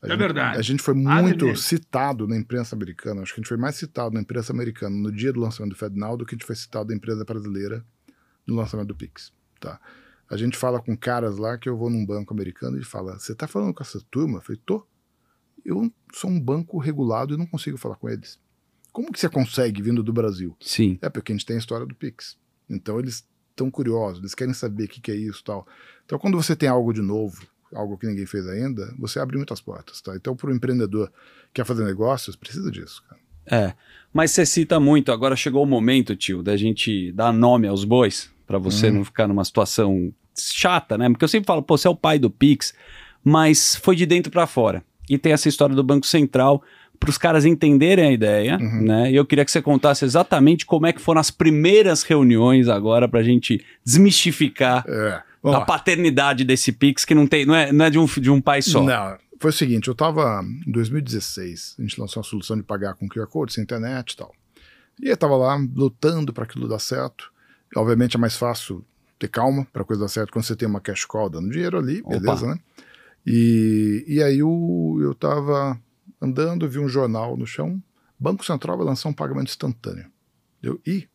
A 0.00 0.06
É 0.06 0.10
gente- 0.10 0.18
verdade. 0.18 0.58
A 0.58 0.62
gente 0.62 0.82
foi 0.82 0.94
muito 0.94 1.54
citado 1.56 2.26
na 2.26 2.36
imprensa 2.36 2.74
americana. 2.74 3.22
Acho 3.22 3.34
que 3.34 3.40
a 3.40 3.42
gente 3.42 3.48
foi 3.48 3.56
mais 3.56 3.76
citado 3.76 4.14
na 4.14 4.20
imprensa 4.20 4.52
americana 4.52 4.96
no 4.96 5.12
dia 5.12 5.32
do 5.32 5.38
lançamento 5.38 5.74
do 5.74 5.78
FedNow 5.78 6.16
do 6.16 6.26
que 6.26 6.34
a 6.34 6.36
gente 6.36 6.46
foi 6.46 6.56
citado 6.56 6.88
na 6.88 6.96
empresa 6.96 7.24
brasileira 7.24 7.84
no 8.44 8.56
lançamento 8.56 8.88
do 8.88 8.96
Pix. 8.96 9.32
Tá? 9.60 9.78
A 10.32 10.36
gente 10.38 10.56
fala 10.56 10.80
com 10.80 10.96
caras 10.96 11.36
lá 11.36 11.58
que 11.58 11.68
eu 11.68 11.76
vou 11.76 11.90
num 11.90 12.06
banco 12.06 12.32
americano 12.32 12.78
e 12.80 12.84
fala: 12.84 13.18
Você 13.18 13.34
tá 13.34 13.46
falando 13.46 13.74
com 13.74 13.82
essa 13.82 14.00
turma? 14.10 14.38
Eu 14.38 14.42
falei: 14.42 14.60
Tô. 14.64 14.86
Eu 15.62 15.92
sou 16.14 16.30
um 16.30 16.40
banco 16.40 16.78
regulado 16.78 17.34
e 17.34 17.36
não 17.36 17.46
consigo 17.46 17.76
falar 17.76 17.96
com 17.96 18.08
eles. 18.08 18.40
Como 18.92 19.12
que 19.12 19.20
você 19.20 19.28
consegue 19.28 19.82
vindo 19.82 20.02
do 20.02 20.12
Brasil? 20.12 20.56
Sim. 20.60 20.98
É 21.02 21.08
porque 21.10 21.32
a 21.32 21.34
gente 21.36 21.44
tem 21.46 21.56
a 21.56 21.58
história 21.58 21.84
do 21.86 21.94
Pix. 21.94 22.36
Então 22.68 22.98
eles 22.98 23.26
estão 23.50 23.70
curiosos, 23.70 24.20
eles 24.20 24.34
querem 24.34 24.54
saber 24.54 24.84
o 24.84 24.88
que, 24.88 25.00
que 25.02 25.10
é 25.12 25.14
isso 25.14 25.40
e 25.40 25.44
tal. 25.44 25.66
Então 26.06 26.18
quando 26.18 26.36
você 26.36 26.56
tem 26.56 26.68
algo 26.68 26.92
de 26.94 27.02
novo, 27.02 27.46
algo 27.74 27.98
que 27.98 28.06
ninguém 28.06 28.24
fez 28.26 28.46
ainda, 28.48 28.92
você 28.98 29.20
abre 29.20 29.36
muitas 29.36 29.60
portas, 29.60 30.00
tá? 30.00 30.16
Então 30.16 30.34
para 30.34 30.50
o 30.50 30.54
empreendedor 30.54 31.08
que 31.08 31.54
quer 31.54 31.66
fazer 31.66 31.84
negócios, 31.84 32.34
precisa 32.34 32.70
disso, 32.70 33.04
cara. 33.08 33.20
É. 33.46 33.74
Mas 34.12 34.30
você 34.30 34.46
cita 34.46 34.80
muito, 34.80 35.12
agora 35.12 35.36
chegou 35.36 35.62
o 35.62 35.66
momento, 35.66 36.16
tio, 36.16 36.42
da 36.42 36.56
gente 36.56 37.12
dar 37.12 37.32
nome 37.32 37.68
aos 37.68 37.84
bois, 37.84 38.30
pra 38.46 38.58
você 38.58 38.88
Hum. 38.90 38.94
não 38.94 39.04
ficar 39.04 39.28
numa 39.28 39.44
situação 39.44 40.12
chata, 40.36 40.96
né? 40.98 41.08
Porque 41.10 41.24
eu 41.24 41.28
sempre 41.28 41.46
falo, 41.46 41.62
pô, 41.62 41.76
você 41.76 41.86
é 41.86 41.90
o 41.90 41.96
pai 41.96 42.18
do 42.18 42.30
Pix, 42.30 42.72
mas 43.24 43.76
foi 43.76 43.96
de 43.96 44.06
dentro 44.06 44.30
pra 44.30 44.46
fora. 44.46 44.82
E 45.08 45.18
tem 45.18 45.32
essa 45.32 45.48
história 45.48 45.74
do 45.74 45.82
Banco 45.82 46.06
Central 46.06 46.62
para 46.98 47.10
os 47.10 47.18
caras 47.18 47.44
entenderem 47.44 48.06
a 48.06 48.12
ideia, 48.12 48.56
Uhum. 48.60 48.82
né? 48.84 49.10
E 49.10 49.16
eu 49.16 49.26
queria 49.26 49.44
que 49.44 49.50
você 49.50 49.60
contasse 49.60 50.04
exatamente 50.04 50.64
como 50.64 50.86
é 50.86 50.92
que 50.92 51.00
foram 51.00 51.20
as 51.20 51.30
primeiras 51.32 52.02
reuniões 52.04 52.68
agora 52.68 53.08
pra 53.08 53.22
gente 53.24 53.64
desmistificar 53.84 54.84
É. 54.88 55.22
a 55.44 55.60
paternidade 55.62 56.44
desse 56.44 56.70
Pix 56.72 57.04
que 57.04 57.14
não 57.14 57.26
tem, 57.26 57.44
não 57.44 57.54
é, 57.54 57.72
não 57.72 57.84
é 57.84 57.90
de 57.90 57.98
um, 57.98 58.04
de 58.06 58.30
um 58.30 58.40
pai 58.40 58.62
só. 58.62 58.82
Não, 58.82 59.16
foi 59.40 59.50
o 59.50 59.52
seguinte, 59.52 59.88
eu 59.88 59.92
estava 59.92 60.44
em 60.66 60.70
2016, 60.70 61.74
a 61.78 61.82
gente 61.82 62.00
lançou 62.00 62.22
uma 62.22 62.28
solução 62.28 62.56
de 62.56 62.62
pagar 62.62 62.94
com 62.94 63.08
QR 63.08 63.26
Code, 63.26 63.52
sem 63.52 63.64
internet 63.64 64.12
e 64.12 64.16
tal. 64.16 64.32
E 65.02 65.08
eu 65.08 65.14
estava 65.14 65.34
lá 65.36 65.56
lutando 65.74 66.32
para 66.32 66.44
aquilo 66.44 66.68
dar 66.68 66.78
certo. 66.78 67.32
Obviamente 67.74 68.16
é 68.16 68.20
mais 68.20 68.36
fácil 68.36 68.84
ter 69.22 69.28
calma 69.28 69.64
para 69.72 69.82
a 69.82 69.84
coisa 69.84 70.02
dar 70.02 70.08
certo 70.08 70.32
quando 70.32 70.44
você 70.44 70.56
tem 70.56 70.66
uma 70.66 70.80
cash 70.80 71.04
call 71.04 71.30
dando 71.30 71.48
dinheiro 71.48 71.78
ali, 71.78 72.02
beleza, 72.02 72.44
Opa. 72.44 72.54
né? 72.54 72.60
E, 73.24 74.04
e 74.08 74.22
aí 74.22 74.40
eu, 74.40 74.98
eu 75.00 75.14
tava 75.14 75.78
andando, 76.20 76.68
vi 76.68 76.80
um 76.80 76.88
jornal 76.88 77.36
no 77.36 77.46
chão, 77.46 77.80
Banco 78.18 78.44
Central 78.44 78.76
vai 78.76 78.86
lançar 78.86 79.08
um 79.08 79.12
pagamento 79.12 79.48
instantâneo. 79.48 80.06
Eu, 80.60 80.80
e 80.84 81.08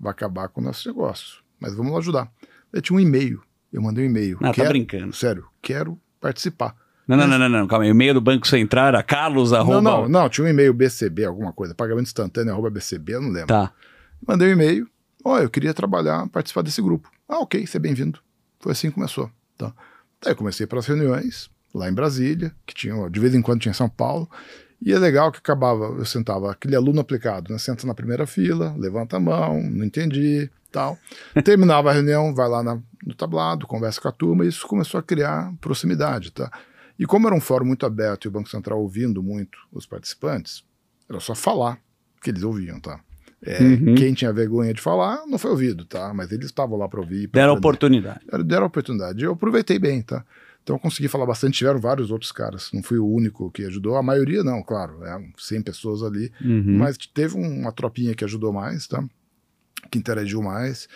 vai 0.00 0.12
acabar 0.12 0.48
com 0.48 0.62
o 0.62 0.64
nosso 0.64 0.88
negócio, 0.88 1.42
mas 1.60 1.74
vamos 1.74 1.92
lá 1.92 1.98
ajudar. 1.98 2.32
Eu 2.72 2.80
tinha 2.80 2.96
um 2.96 3.00
e-mail, 3.00 3.42
eu 3.70 3.82
mandei 3.82 4.06
um 4.06 4.08
e-mail. 4.08 4.38
Ah, 4.40 4.52
tá 4.52 4.64
brincando. 4.64 5.12
Sério, 5.14 5.46
quero 5.60 5.98
participar. 6.20 6.74
Não, 7.06 7.18
não, 7.18 7.26
não, 7.26 7.38
não, 7.38 7.48
não, 7.50 7.66
calma 7.66 7.84
aí. 7.84 7.90
O 7.90 7.92
e-mail 7.94 8.14
do 8.14 8.20
Banco 8.20 8.46
Central 8.46 8.86
era 8.86 9.02
carlos, 9.02 9.52
arroba... 9.52 9.82
Não, 9.82 10.02
não, 10.02 10.08
não, 10.08 10.28
tinha 10.30 10.46
um 10.46 10.48
e-mail 10.48 10.72
BCB, 10.72 11.26
alguma 11.26 11.52
coisa, 11.52 11.74
pagamento 11.74 12.06
instantâneo, 12.06 12.52
arroba 12.52 12.70
BCB, 12.70 13.14
eu 13.14 13.20
não 13.20 13.28
lembro. 13.28 13.48
Tá. 13.48 13.72
Mandei 14.26 14.48
um 14.48 14.52
e-mail, 14.52 14.88
ó, 15.22 15.34
oh, 15.34 15.38
eu 15.38 15.50
queria 15.50 15.74
trabalhar, 15.74 16.26
participar 16.28 16.62
desse 16.62 16.80
grupo. 16.80 17.10
Ah, 17.28 17.38
ok, 17.38 17.66
você 17.66 17.76
é 17.76 17.80
bem-vindo. 17.80 18.20
Foi 18.60 18.72
assim 18.72 18.88
que 18.88 18.94
começou. 18.94 19.30
Tá. 19.56 19.74
Daí 20.22 20.32
eu 20.32 20.36
comecei 20.36 20.66
para 20.66 20.78
as 20.78 20.86
reuniões, 20.86 21.50
lá 21.74 21.88
em 21.88 21.94
Brasília, 21.94 22.54
que 22.66 22.74
tinha, 22.74 23.08
de 23.08 23.20
vez 23.20 23.34
em 23.34 23.42
quando 23.42 23.60
tinha 23.60 23.70
em 23.70 23.74
São 23.74 23.88
Paulo, 23.88 24.28
e 24.80 24.92
é 24.92 24.98
legal 24.98 25.30
que 25.30 25.38
acabava, 25.38 25.84
eu 25.84 26.04
sentava, 26.04 26.50
aquele 26.50 26.74
aluno 26.74 27.00
aplicado, 27.00 27.52
né? 27.52 27.58
Senta 27.58 27.86
na 27.86 27.94
primeira 27.94 28.26
fila, 28.26 28.74
levanta 28.76 29.16
a 29.16 29.20
mão, 29.20 29.62
não 29.62 29.84
entendi, 29.84 30.50
tal. 30.72 30.98
Terminava 31.44 31.90
a 31.90 31.92
reunião, 31.92 32.34
vai 32.34 32.48
lá 32.48 32.62
na, 32.62 32.80
no 33.06 33.14
tablado, 33.14 33.66
conversa 33.66 34.00
com 34.00 34.08
a 34.08 34.12
turma, 34.12 34.44
e 34.44 34.48
isso 34.48 34.66
começou 34.66 34.98
a 34.98 35.02
criar 35.02 35.52
proximidade, 35.60 36.32
tá? 36.32 36.50
E 36.98 37.06
como 37.06 37.26
era 37.26 37.36
um 37.36 37.40
fórum 37.40 37.64
muito 37.64 37.86
aberto 37.86 38.24
e 38.24 38.28
o 38.28 38.30
Banco 38.30 38.48
Central 38.48 38.80
ouvindo 38.80 39.22
muito 39.22 39.56
os 39.72 39.86
participantes, 39.86 40.64
era 41.08 41.20
só 41.20 41.34
falar 41.34 41.78
que 42.22 42.30
eles 42.30 42.42
ouviam, 42.42 42.80
tá? 42.80 43.00
É, 43.44 43.60
uhum. 43.60 43.94
Quem 43.96 44.14
tinha 44.14 44.32
vergonha 44.32 44.72
de 44.72 44.80
falar 44.80 45.26
não 45.26 45.36
foi 45.36 45.50
ouvido, 45.50 45.84
tá? 45.84 46.14
Mas 46.14 46.30
eles 46.30 46.46
estavam 46.46 46.78
lá 46.78 46.88
para 46.88 47.00
ouvir. 47.00 47.26
Pra 47.28 47.42
deram 47.42 47.54
oportunidade. 47.54 48.20
Deram 48.44 48.66
oportunidade. 48.66 49.24
Eu 49.24 49.32
aproveitei 49.32 49.78
bem, 49.78 50.00
tá? 50.00 50.24
Então 50.62 50.76
eu 50.76 50.80
consegui 50.80 51.08
falar 51.08 51.26
bastante. 51.26 51.58
Tiveram 51.58 51.80
vários 51.80 52.12
outros 52.12 52.30
caras. 52.30 52.70
Não 52.72 52.82
fui 52.82 52.98
o 52.98 53.06
único 53.06 53.50
que 53.50 53.64
ajudou. 53.64 53.96
A 53.96 54.02
maioria 54.02 54.44
não, 54.44 54.62
claro. 54.62 55.04
É 55.04 55.20
100 55.36 55.62
pessoas 55.62 56.02
ali. 56.04 56.32
Uhum. 56.40 56.78
Mas 56.78 56.96
teve 56.96 57.36
uma 57.36 57.72
tropinha 57.72 58.14
que 58.14 58.24
ajudou 58.24 58.52
mais, 58.52 58.86
tá? 58.86 59.04
Que 59.90 59.98
interagiu 59.98 60.40
mais. 60.40 60.88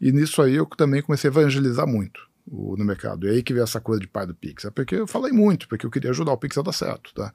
E 0.00 0.10
nisso 0.10 0.42
aí 0.42 0.56
eu 0.56 0.66
também 0.66 1.02
comecei 1.02 1.30
a 1.30 1.32
evangelizar 1.32 1.86
muito 1.86 2.20
o, 2.44 2.76
no 2.76 2.84
mercado. 2.84 3.28
E 3.28 3.30
aí 3.30 3.42
que 3.44 3.52
veio 3.52 3.62
essa 3.62 3.80
coisa 3.80 4.00
de 4.00 4.08
pai 4.08 4.26
do 4.26 4.34
Pix. 4.34 4.64
É 4.64 4.70
porque 4.70 4.96
eu 4.96 5.06
falei 5.06 5.30
muito, 5.30 5.68
porque 5.68 5.86
eu 5.86 5.90
queria 5.90 6.10
ajudar 6.10 6.32
o 6.32 6.36
Pix 6.36 6.58
a 6.58 6.62
dar 6.62 6.72
certo, 6.72 7.14
tá? 7.14 7.32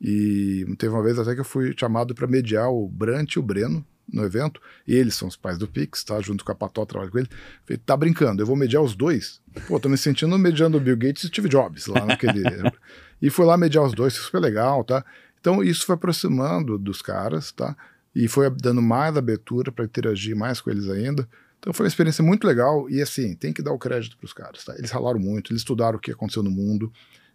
E 0.00 0.64
teve 0.78 0.94
uma 0.94 1.02
vez 1.02 1.18
até 1.18 1.34
que 1.34 1.40
eu 1.40 1.44
fui 1.44 1.74
chamado 1.78 2.14
para 2.14 2.26
mediar 2.26 2.70
o 2.70 2.88
Brant 2.88 3.34
e 3.34 3.38
o 3.38 3.42
Breno, 3.42 3.84
no 4.12 4.24
evento, 4.24 4.60
eles 4.86 5.14
são 5.14 5.28
os 5.28 5.36
pais 5.36 5.58
do 5.58 5.66
Pix, 5.66 6.04
tá? 6.04 6.20
Junto 6.20 6.44
com 6.44 6.52
a 6.52 6.54
Pató, 6.54 6.84
trabalho 6.84 7.10
com 7.10 7.18
ele. 7.18 7.28
Falei, 7.64 7.80
tá 7.84 7.96
brincando, 7.96 8.42
eu 8.42 8.46
vou 8.46 8.56
mediar 8.56 8.82
os 8.82 8.94
dois? 8.94 9.40
Pô, 9.66 9.80
tô 9.80 9.88
me 9.88 9.98
sentindo 9.98 10.38
mediando 10.38 10.78
o 10.78 10.80
Bill 10.80 10.96
Gates 10.96 11.24
e 11.24 11.28
Steve 11.28 11.48
Jobs 11.48 11.86
lá 11.86 12.04
naquele. 12.04 12.42
e 13.20 13.30
foi 13.30 13.44
lá 13.44 13.56
mediar 13.56 13.84
os 13.84 13.92
dois, 13.92 14.14
super 14.14 14.40
legal, 14.40 14.84
tá? 14.84 15.04
Então 15.40 15.62
isso 15.62 15.84
foi 15.84 15.94
aproximando 15.94 16.78
dos 16.78 17.02
caras, 17.02 17.52
tá? 17.52 17.76
E 18.14 18.28
foi 18.28 18.48
dando 18.50 18.80
mais 18.80 19.16
abertura 19.16 19.70
para 19.70 19.84
interagir 19.84 20.36
mais 20.36 20.60
com 20.60 20.70
eles 20.70 20.88
ainda. 20.88 21.28
Então 21.58 21.72
foi 21.72 21.84
uma 21.84 21.88
experiência 21.88 22.22
muito 22.22 22.46
legal 22.46 22.88
e 22.88 23.02
assim, 23.02 23.34
tem 23.34 23.52
que 23.52 23.62
dar 23.62 23.72
o 23.72 23.78
crédito 23.78 24.16
para 24.16 24.24
os 24.24 24.32
caras, 24.32 24.64
tá? 24.64 24.74
Eles 24.76 24.90
ralaram 24.90 25.18
muito, 25.18 25.52
eles 25.52 25.60
estudaram 25.60 25.98
o 25.98 26.00
que 26.00 26.12
aconteceu 26.12 26.42
no 26.42 26.50
mundo 26.50 26.92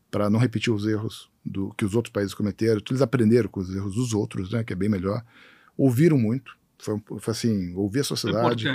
para 0.09 0.29
não 0.29 0.39
repetir 0.39 0.73
os 0.73 0.85
erros 0.85 1.29
do 1.43 1.73
que 1.73 1.85
os 1.85 1.95
outros 1.95 2.11
países 2.11 2.33
cometeram. 2.33 2.77
Então, 2.77 2.93
eles 2.93 3.01
aprenderam 3.01 3.49
com 3.49 3.61
os 3.61 3.73
erros 3.73 3.95
dos 3.95 4.13
outros, 4.13 4.51
né, 4.51 4.63
que 4.63 4.73
é 4.73 4.75
bem 4.75 4.89
melhor. 4.89 5.23
Ouviram 5.77 6.17
muito, 6.17 6.55
foi, 6.81 6.99
foi 7.19 7.31
assim, 7.31 7.75
ouvir 7.75 7.99
a 7.99 8.03
sociedade, 8.03 8.65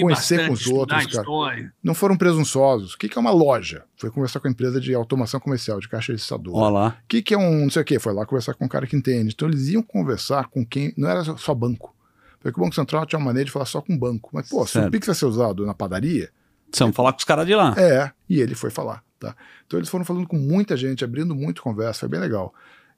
conhecer 0.00 0.48
com 0.48 0.52
os 0.52 0.66
outros, 0.66 1.06
cara. 1.06 1.72
Não 1.82 1.94
foram 1.94 2.16
presunçosos. 2.16 2.94
O 2.94 2.98
que, 2.98 3.08
que 3.08 3.16
é 3.16 3.20
uma 3.20 3.30
loja? 3.30 3.84
Foi 3.96 4.10
conversar 4.10 4.40
com 4.40 4.48
a 4.48 4.50
empresa 4.50 4.80
de 4.80 4.92
automação 4.94 5.38
comercial, 5.38 5.78
de 5.78 5.88
caixa 5.88 6.12
registradora. 6.12 6.56
Olá. 6.56 6.96
O 7.04 7.06
que, 7.06 7.22
que 7.22 7.34
é 7.34 7.38
um 7.38 7.62
não 7.62 7.70
sei 7.70 7.82
o 7.82 7.84
quê? 7.84 7.98
Foi 8.00 8.12
lá 8.12 8.26
conversar 8.26 8.54
com 8.54 8.64
um 8.64 8.68
cara 8.68 8.86
que 8.86 8.96
entende. 8.96 9.32
Então 9.32 9.48
eles 9.48 9.68
iam 9.68 9.82
conversar 9.82 10.48
com 10.48 10.66
quem. 10.66 10.92
Não 10.96 11.08
era 11.08 11.22
só 11.36 11.54
banco. 11.54 11.94
Porque 12.40 12.58
o 12.58 12.64
Banco 12.64 12.74
Central 12.74 13.06
tinha 13.06 13.18
uma 13.18 13.26
maneira 13.26 13.44
de 13.44 13.52
falar 13.52 13.66
só 13.66 13.80
com 13.80 13.96
banco. 13.96 14.30
Mas, 14.32 14.48
pô, 14.48 14.66
certo. 14.66 14.84
se 14.84 14.88
o 14.88 14.90
Pix 14.90 15.06
vai 15.06 15.14
ser 15.14 15.26
usado 15.26 15.64
na 15.64 15.72
padaria. 15.72 16.30
Precisamos 16.68 16.96
falar 16.96 17.12
com 17.12 17.18
os 17.18 17.24
caras 17.24 17.46
de 17.46 17.54
lá. 17.54 17.74
É, 17.78 18.10
e 18.28 18.40
ele 18.40 18.56
foi 18.56 18.70
falar. 18.70 19.04
Tá? 19.20 19.36
Então 19.64 19.78
eles 19.78 19.88
foram 19.88 20.04
falando 20.04 20.26
com 20.26 20.36
muita 20.36 20.76
gente, 20.76 21.04
abrindo 21.04 21.32
muito 21.32 21.62
conversa, 21.62 22.00
foi 22.00 22.08
bem 22.08 22.18
legal. 22.18 22.52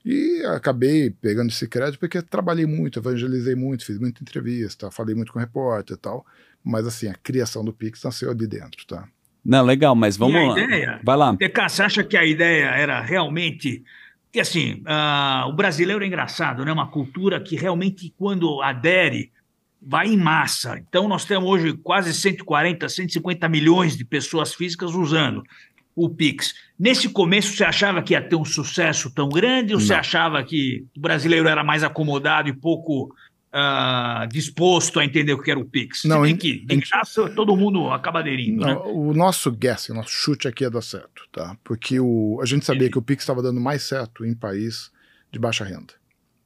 E 0.04 0.44
acabei 0.44 1.08
pegando 1.10 1.48
esse 1.48 1.66
crédito 1.66 1.98
porque 1.98 2.20
trabalhei 2.20 2.66
muito, 2.66 2.98
evangelizei 2.98 3.54
muito, 3.54 3.86
fiz 3.86 3.98
muita 3.98 4.22
entrevista, 4.22 4.90
falei 4.90 5.14
muito 5.14 5.32
com 5.32 5.38
repórter 5.38 5.96
e 5.96 5.98
tal. 5.98 6.26
Mas 6.62 6.86
assim, 6.86 7.08
a 7.08 7.14
criação 7.14 7.64
do 7.64 7.72
Pix 7.72 8.02
nasceu 8.02 8.30
ali 8.30 8.46
dentro, 8.46 8.86
tá? 8.86 9.08
Não, 9.44 9.64
legal, 9.64 9.94
mas 9.94 10.16
vamos 10.16 10.40
e 10.40 10.46
lá. 10.46 10.58
Ideia, 10.58 11.00
Vai 11.02 11.16
lá. 11.16 11.36
você 11.68 11.82
acha 11.82 12.04
que 12.04 12.16
a 12.16 12.24
ideia 12.24 12.66
era 12.66 13.00
realmente. 13.00 13.82
Que 14.30 14.40
assim, 14.40 14.82
uh, 14.82 15.48
o 15.48 15.52
brasileiro 15.52 16.02
é 16.02 16.06
engraçado, 16.06 16.64
né? 16.64 16.72
Uma 16.72 16.90
cultura 16.90 17.40
que 17.40 17.54
realmente, 17.56 18.12
quando 18.18 18.60
adere, 18.62 19.30
vai 19.80 20.08
em 20.08 20.16
massa. 20.16 20.78
Então, 20.78 21.06
nós 21.06 21.24
temos 21.24 21.48
hoje 21.48 21.74
quase 21.74 22.12
140, 22.12 22.88
150 22.88 23.48
milhões 23.48 23.96
de 23.96 24.04
pessoas 24.04 24.54
físicas 24.54 24.92
usando 24.94 25.42
o 25.94 26.08
Pix. 26.08 26.54
Nesse 26.78 27.08
começo, 27.08 27.56
você 27.56 27.64
achava 27.64 28.02
que 28.02 28.14
ia 28.14 28.22
ter 28.22 28.36
um 28.36 28.44
sucesso 28.44 29.10
tão 29.10 29.28
grande 29.28 29.74
ou 29.74 29.80
Não. 29.80 29.86
você 29.86 29.94
achava 29.94 30.42
que 30.42 30.84
o 30.96 31.00
brasileiro 31.00 31.48
era 31.48 31.62
mais 31.62 31.84
acomodado 31.84 32.48
e 32.48 32.52
pouco 32.52 33.14
uh, 33.54 34.26
disposto 34.28 34.98
a 34.98 35.04
entender 35.04 35.32
o 35.32 35.40
que 35.40 35.50
era 35.50 35.60
o 35.60 35.64
Pix? 35.64 36.04
Não, 36.04 36.22
tem 36.22 36.36
que, 36.36 36.66
que 36.66 36.88
todo 37.36 37.56
mundo 37.56 37.90
acaba 37.90 38.18
aderindo, 38.18 38.66
Não, 38.66 38.66
né? 38.66 38.74
O 38.86 39.14
nosso 39.14 39.52
guess, 39.52 39.88
o 39.88 39.94
nosso 39.94 40.10
chute 40.10 40.48
aqui 40.48 40.64
ia 40.64 40.70
dar 40.70 40.82
certo, 40.82 41.22
tá? 41.30 41.56
Porque 41.62 42.00
o, 42.00 42.40
a 42.42 42.46
gente 42.46 42.66
sabia 42.66 42.88
é. 42.88 42.90
que 42.90 42.98
o 42.98 43.02
Pix 43.02 43.22
estava 43.22 43.40
dando 43.40 43.60
mais 43.60 43.82
certo 43.84 44.24
em 44.24 44.34
país 44.34 44.90
de 45.30 45.38
baixa 45.38 45.64
renda. 45.64 45.94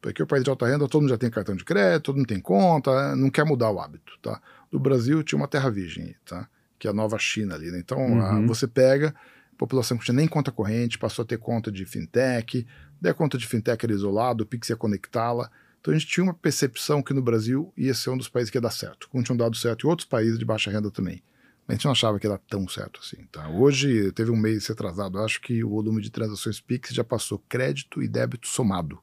Porque 0.00 0.22
o 0.22 0.26
país 0.26 0.44
de 0.44 0.50
alta 0.50 0.66
renda, 0.66 0.86
todo 0.86 1.02
mundo 1.02 1.10
já 1.10 1.18
tem 1.18 1.30
cartão 1.30 1.56
de 1.56 1.64
crédito, 1.64 2.04
todo 2.04 2.16
mundo 2.16 2.28
tem 2.28 2.40
conta, 2.40 3.16
não 3.16 3.30
quer 3.30 3.44
mudar 3.44 3.70
o 3.70 3.80
hábito, 3.80 4.12
tá? 4.22 4.40
No 4.70 4.78
Brasil 4.78 5.22
tinha 5.22 5.38
uma 5.38 5.48
terra 5.48 5.70
virgem, 5.70 6.14
tá? 6.24 6.48
Que 6.78 6.86
é 6.86 6.90
a 6.90 6.94
nova 6.94 7.18
China 7.18 7.54
ali, 7.54 7.70
né? 7.70 7.78
Então, 7.80 7.98
uhum. 7.98 8.22
a, 8.22 8.46
você 8.46 8.68
pega 8.68 9.14
população 9.58 9.98
que 9.98 10.04
tinha 10.04 10.14
nem 10.14 10.28
conta 10.28 10.52
corrente, 10.52 10.98
passou 10.98 11.24
a 11.24 11.26
ter 11.26 11.38
conta 11.38 11.70
de 11.70 11.84
fintech, 11.84 12.66
daí 13.00 13.10
a 13.10 13.14
conta 13.14 13.36
de 13.36 13.46
fintech 13.46 13.84
era 13.84 13.92
isolada, 13.92 14.42
o 14.44 14.46
Pix 14.46 14.70
ia 14.70 14.76
conectá-la. 14.76 15.50
Então 15.80 15.92
a 15.92 15.98
gente 15.98 16.08
tinha 16.08 16.24
uma 16.24 16.34
percepção 16.34 17.02
que 17.02 17.12
no 17.12 17.20
Brasil 17.20 17.72
ia 17.76 17.92
ser 17.92 18.10
um 18.10 18.16
dos 18.16 18.28
países 18.28 18.50
que 18.50 18.56
ia 18.56 18.62
dar 18.62 18.70
certo, 18.70 19.08
como 19.08 19.22
tinham 19.22 19.36
dado 19.36 19.56
certo 19.56 19.86
em 19.86 19.90
outros 19.90 20.08
países 20.08 20.38
de 20.38 20.44
baixa 20.44 20.70
renda 20.70 20.90
também. 20.90 21.22
Mas 21.66 21.74
a 21.74 21.76
gente 21.76 21.84
não 21.84 21.92
achava 21.92 22.18
que 22.18 22.26
era 22.26 22.38
tão 22.38 22.66
certo 22.66 23.00
assim. 23.02 23.24
Tá? 23.30 23.48
Hoje, 23.48 24.10
teve 24.12 24.30
um 24.30 24.36
mês 24.36 24.70
atrasado, 24.70 25.18
acho 25.18 25.40
que 25.40 25.62
o 25.62 25.68
volume 25.70 26.00
de 26.00 26.10
transações 26.10 26.60
Pix 26.60 26.90
já 26.90 27.04
passou 27.04 27.44
crédito 27.48 28.02
e 28.02 28.08
débito 28.08 28.46
somado. 28.46 28.98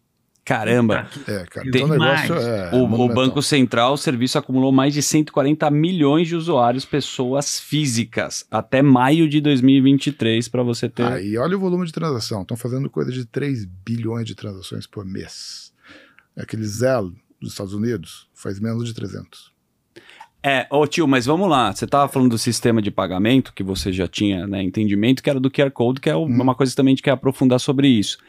Caramba! 0.45 1.09
É, 1.27 1.43
cara, 1.45 1.67
então 1.67 1.85
o 1.85 1.87
negócio 1.87 2.35
é. 2.35 2.69
O, 2.71 2.83
o, 2.83 3.07
Banco 3.11 3.41
Central, 3.41 3.93
o 3.93 3.97
serviço 3.97 4.37
acumulou 4.37 4.71
mais 4.71 4.93
de 4.93 5.01
140 5.01 5.71
milhões 5.71 6.27
de 6.27 6.35
usuários, 6.35 6.85
pessoas 6.85 7.59
físicas, 7.59 8.45
até 8.51 8.83
maio 8.83 9.27
de 9.27 9.41
2023, 9.41 10.47
para 10.47 10.61
você 10.61 10.87
ter. 10.87 11.03
Aí 11.03 11.35
olha 11.35 11.57
o 11.57 11.59
volume 11.59 11.87
de 11.87 11.91
transação. 11.91 12.43
Estão 12.43 12.55
fazendo 12.55 12.87
coisa 12.91 13.11
de 13.11 13.25
3 13.25 13.65
bilhões 13.65 14.27
de 14.27 14.35
transações 14.35 14.85
por 14.85 15.03
mês. 15.03 15.73
Aquele 16.37 16.63
Zelle 16.63 17.11
dos 17.41 17.53
Estados 17.53 17.73
Unidos 17.73 18.27
faz 18.35 18.59
menos 18.59 18.87
de 18.87 18.93
300. 18.93 19.51
É, 20.43 20.67
ô 20.69 20.85
tio, 20.85 21.07
mas 21.07 21.25
vamos 21.25 21.49
lá. 21.49 21.73
Você 21.73 21.85
estava 21.85 22.07
falando 22.07 22.29
do 22.29 22.37
sistema 22.37 22.83
de 22.83 22.91
pagamento, 22.91 23.51
que 23.51 23.63
você 23.63 23.91
já 23.91 24.07
tinha 24.07 24.45
né, 24.45 24.61
entendimento, 24.61 25.23
que 25.23 25.29
era 25.29 25.39
do 25.39 25.49
QR 25.49 25.71
Code, 25.71 25.99
que 25.99 26.07
é 26.07 26.15
hum. 26.15 26.25
uma 26.25 26.53
coisa 26.53 26.71
que 26.71 26.75
também 26.75 26.91
a 26.91 26.95
gente 26.95 27.01
quer 27.01 27.11
aprofundar 27.11 27.59
sobre 27.59 27.87
isso. 27.87 28.19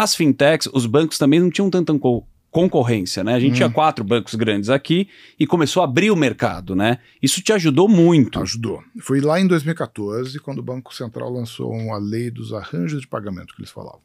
As 0.00 0.14
fintechs, 0.14 0.66
os 0.72 0.86
bancos 0.86 1.18
também 1.18 1.38
não 1.38 1.50
tinham 1.50 1.68
tanta 1.68 1.92
co 1.98 2.26
concorrência, 2.50 3.22
né? 3.22 3.34
A 3.34 3.38
gente 3.38 3.52
hum. 3.52 3.56
tinha 3.56 3.70
quatro 3.70 4.02
bancos 4.02 4.34
grandes 4.34 4.70
aqui 4.70 5.10
e 5.38 5.46
começou 5.46 5.82
a 5.82 5.84
abrir 5.84 6.10
o 6.10 6.16
mercado, 6.16 6.74
né? 6.74 6.98
Isso 7.22 7.42
te 7.42 7.52
ajudou 7.52 7.86
muito. 7.86 8.40
Ajudou. 8.40 8.82
Foi 8.98 9.20
lá 9.20 9.38
em 9.38 9.46
2014 9.46 10.40
quando 10.40 10.60
o 10.60 10.62
Banco 10.62 10.94
Central 10.94 11.30
lançou 11.30 11.92
a 11.92 11.98
lei 11.98 12.30
dos 12.30 12.54
arranjos 12.54 13.02
de 13.02 13.06
pagamento 13.06 13.54
que 13.54 13.60
eles 13.60 13.70
falavam. 13.70 14.00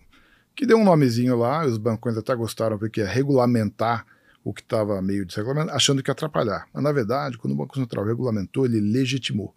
Que 0.53 0.65
deu 0.65 0.77
um 0.77 0.83
nomezinho 0.83 1.37
lá, 1.37 1.65
os 1.65 1.77
bancos 1.77 2.17
até 2.17 2.35
gostaram 2.35 2.77
porque 2.77 2.99
ia 2.99 3.07
regulamentar 3.07 4.05
o 4.43 4.53
que 4.53 4.61
estava 4.61 5.01
meio 5.01 5.25
desregulamentado, 5.25 5.77
achando 5.77 6.03
que 6.03 6.09
ia 6.09 6.13
atrapalhar. 6.13 6.67
Mas 6.73 6.83
na 6.83 6.91
verdade, 6.91 7.37
quando 7.37 7.53
o 7.53 7.57
Banco 7.57 7.79
Central 7.79 8.05
regulamentou, 8.05 8.65
ele 8.65 8.81
legitimou. 8.81 9.55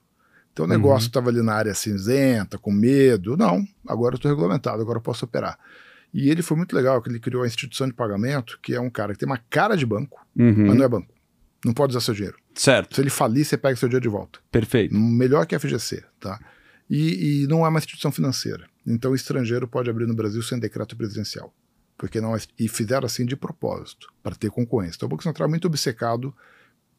Então 0.52 0.66
o 0.66 0.68
negócio 0.68 1.08
estava 1.08 1.30
uhum. 1.30 1.36
ali 1.36 1.44
na 1.44 1.54
área 1.54 1.74
cinzenta, 1.74 2.56
com 2.58 2.70
medo. 2.70 3.36
Não, 3.36 3.66
agora 3.86 4.14
eu 4.14 4.18
estou 4.18 4.30
regulamentado, 4.30 4.80
agora 4.80 4.98
eu 4.98 5.02
posso 5.02 5.24
operar. 5.24 5.58
E 6.12 6.30
ele 6.30 6.42
foi 6.42 6.56
muito 6.56 6.74
legal, 6.74 7.02
que 7.02 7.08
ele 7.08 7.20
criou 7.20 7.42
a 7.42 7.46
instituição 7.46 7.86
de 7.86 7.92
pagamento, 7.92 8.58
que 8.62 8.74
é 8.74 8.80
um 8.80 8.90
cara 8.90 9.12
que 9.12 9.18
tem 9.18 9.28
uma 9.28 9.38
cara 9.50 9.76
de 9.76 9.84
banco, 9.84 10.26
uhum. 10.36 10.66
mas 10.66 10.76
não 10.76 10.84
é 10.84 10.88
banco. 10.88 11.14
Não 11.64 11.74
pode 11.74 11.90
usar 11.90 12.00
seu 12.00 12.14
dinheiro. 12.14 12.38
Certo. 12.54 12.94
Se 12.94 13.00
ele 13.00 13.10
falir, 13.10 13.44
você 13.44 13.56
pega 13.56 13.76
seu 13.76 13.88
dinheiro 13.88 14.02
de 14.02 14.08
volta. 14.08 14.38
Perfeito. 14.50 14.94
Melhor 14.94 15.46
que 15.46 15.54
a 15.54 15.60
FGC, 15.60 16.04
tá? 16.18 16.40
E, 16.88 17.42
e 17.42 17.46
não 17.46 17.66
é 17.66 17.68
uma 17.68 17.78
instituição 17.78 18.10
financeira. 18.10 18.66
Então, 18.86 19.10
o 19.10 19.14
estrangeiro 19.14 19.68
pode 19.68 19.90
abrir 19.90 20.06
no 20.06 20.14
Brasil 20.14 20.42
sem 20.42 20.58
decreto 20.58 20.96
presidencial. 20.96 21.52
porque 21.98 22.20
não 22.20 22.34
e 22.58 22.68
fizeram 22.68 23.04
assim 23.04 23.26
de 23.26 23.36
propósito, 23.36 24.06
para 24.22 24.36
ter 24.36 24.50
concorrência. 24.50 24.96
Então 24.96 25.08
o 25.08 25.10
Banco 25.10 25.24
Central 25.24 25.48
é 25.48 25.50
muito 25.50 25.66
obcecado 25.66 26.32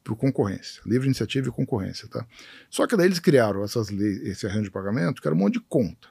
por 0.04 0.18
concorrência, 0.18 0.82
livre 0.86 1.08
iniciativa 1.08 1.48
e 1.48 1.52
concorrência, 1.52 2.08
tá? 2.10 2.26
Só 2.70 2.86
que 2.86 2.98
daí 2.98 3.06
eles 3.06 3.20
criaram 3.20 3.64
essas 3.64 3.90
leis, 3.90 4.22
esse 4.24 4.46
arranjo 4.46 4.64
de 4.64 4.72
pagamento, 4.72 5.22
que 5.22 5.28
era 5.28 5.34
um 5.36 5.40
monte 5.40 5.54
de 5.54 5.62
conta. 5.62 6.10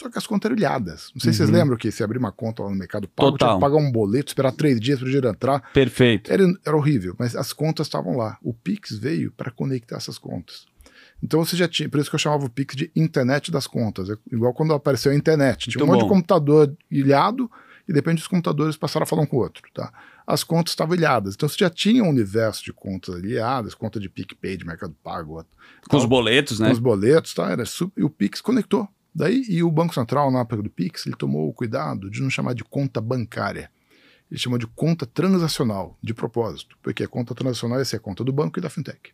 Só 0.00 0.08
que 0.08 0.16
as 0.16 0.26
contas 0.26 0.50
eram 0.50 0.56
ilhadas. 0.56 1.10
Não 1.14 1.20
sei 1.20 1.28
uhum. 1.28 1.32
se 1.34 1.36
vocês 1.36 1.50
uhum. 1.50 1.56
lembram 1.56 1.76
que 1.76 1.90
se 1.90 2.02
abrir 2.02 2.16
uma 2.16 2.32
conta 2.32 2.62
lá 2.62 2.70
no 2.70 2.74
Mercado 2.74 3.06
Pago, 3.06 3.32
Total. 3.32 3.48
tinha 3.48 3.56
que 3.58 3.60
pagar 3.60 3.76
um 3.76 3.92
boleto, 3.92 4.30
esperar 4.30 4.50
três 4.50 4.80
dias 4.80 4.98
para 4.98 5.04
o 5.04 5.08
dinheiro 5.08 5.28
entrar. 5.28 5.70
Perfeito. 5.74 6.32
Era, 6.32 6.42
era 6.64 6.74
horrível, 6.74 7.14
mas 7.18 7.36
as 7.36 7.52
contas 7.52 7.86
estavam 7.86 8.16
lá. 8.16 8.38
O 8.42 8.54
Pix 8.54 8.96
veio 8.96 9.30
para 9.30 9.50
conectar 9.50 9.98
essas 9.98 10.16
contas. 10.16 10.64
Então 11.22 11.44
você 11.44 11.54
já 11.54 11.68
tinha, 11.68 11.86
por 11.86 12.00
isso 12.00 12.08
que 12.08 12.14
eu 12.14 12.18
chamava 12.18 12.46
o 12.46 12.48
Pix 12.48 12.74
de 12.74 12.90
internet 12.96 13.50
das 13.50 13.66
contas. 13.66 14.08
É 14.08 14.14
igual 14.32 14.54
quando 14.54 14.72
apareceu 14.72 15.12
a 15.12 15.14
internet. 15.14 15.68
Tinha 15.68 15.84
Muito 15.84 15.90
um 15.90 15.92
monte 15.92 16.08
bom. 16.08 16.08
de 16.08 16.14
computador 16.14 16.74
ilhado 16.90 17.50
e 17.86 17.92
depende 17.92 18.16
dos 18.16 18.26
computadores 18.28 18.78
passaram 18.78 19.04
a 19.04 19.06
falar 19.06 19.20
um 19.20 19.26
com 19.26 19.36
o 19.36 19.40
outro, 19.40 19.62
tá? 19.74 19.92
As 20.26 20.42
contas 20.42 20.72
estavam 20.72 20.94
ilhadas. 20.94 21.34
Então 21.34 21.46
você 21.46 21.58
já 21.58 21.68
tinha 21.68 22.02
um 22.02 22.08
universo 22.08 22.64
de 22.64 22.72
contas 22.72 23.16
ilhadas, 23.16 23.74
conta 23.74 24.00
de 24.00 24.08
PicPay, 24.08 24.56
de 24.56 24.64
Mercado 24.64 24.96
Pago. 25.04 25.44
Com 25.82 25.90
tal, 25.90 26.00
os 26.00 26.06
boletos, 26.06 26.58
né? 26.58 26.68
Com 26.68 26.72
os 26.72 26.78
boletos, 26.78 27.34
tá? 27.34 27.50
Era 27.50 27.66
super, 27.66 28.00
e 28.00 28.04
o 28.04 28.08
Pix 28.08 28.40
conectou. 28.40 28.88
Daí, 29.14 29.44
e 29.48 29.62
o 29.62 29.70
Banco 29.70 29.94
Central, 29.94 30.30
na 30.30 30.40
época 30.40 30.62
do 30.62 30.70
Pix, 30.70 31.06
ele 31.06 31.16
tomou 31.16 31.48
o 31.48 31.52
cuidado 31.52 32.10
de 32.10 32.22
não 32.22 32.30
chamar 32.30 32.54
de 32.54 32.62
conta 32.62 33.00
bancária. 33.00 33.70
Ele 34.30 34.38
chamou 34.38 34.58
de 34.58 34.66
conta 34.66 35.04
transacional, 35.04 35.98
de 36.00 36.14
propósito, 36.14 36.78
porque 36.80 37.02
a 37.02 37.08
conta 37.08 37.34
transacional 37.34 37.78
ia 37.78 37.84
ser 37.84 37.96
a 37.96 38.00
conta 38.00 38.22
do 38.22 38.32
banco 38.32 38.58
e 38.58 38.62
da 38.62 38.70
fintech. 38.70 39.12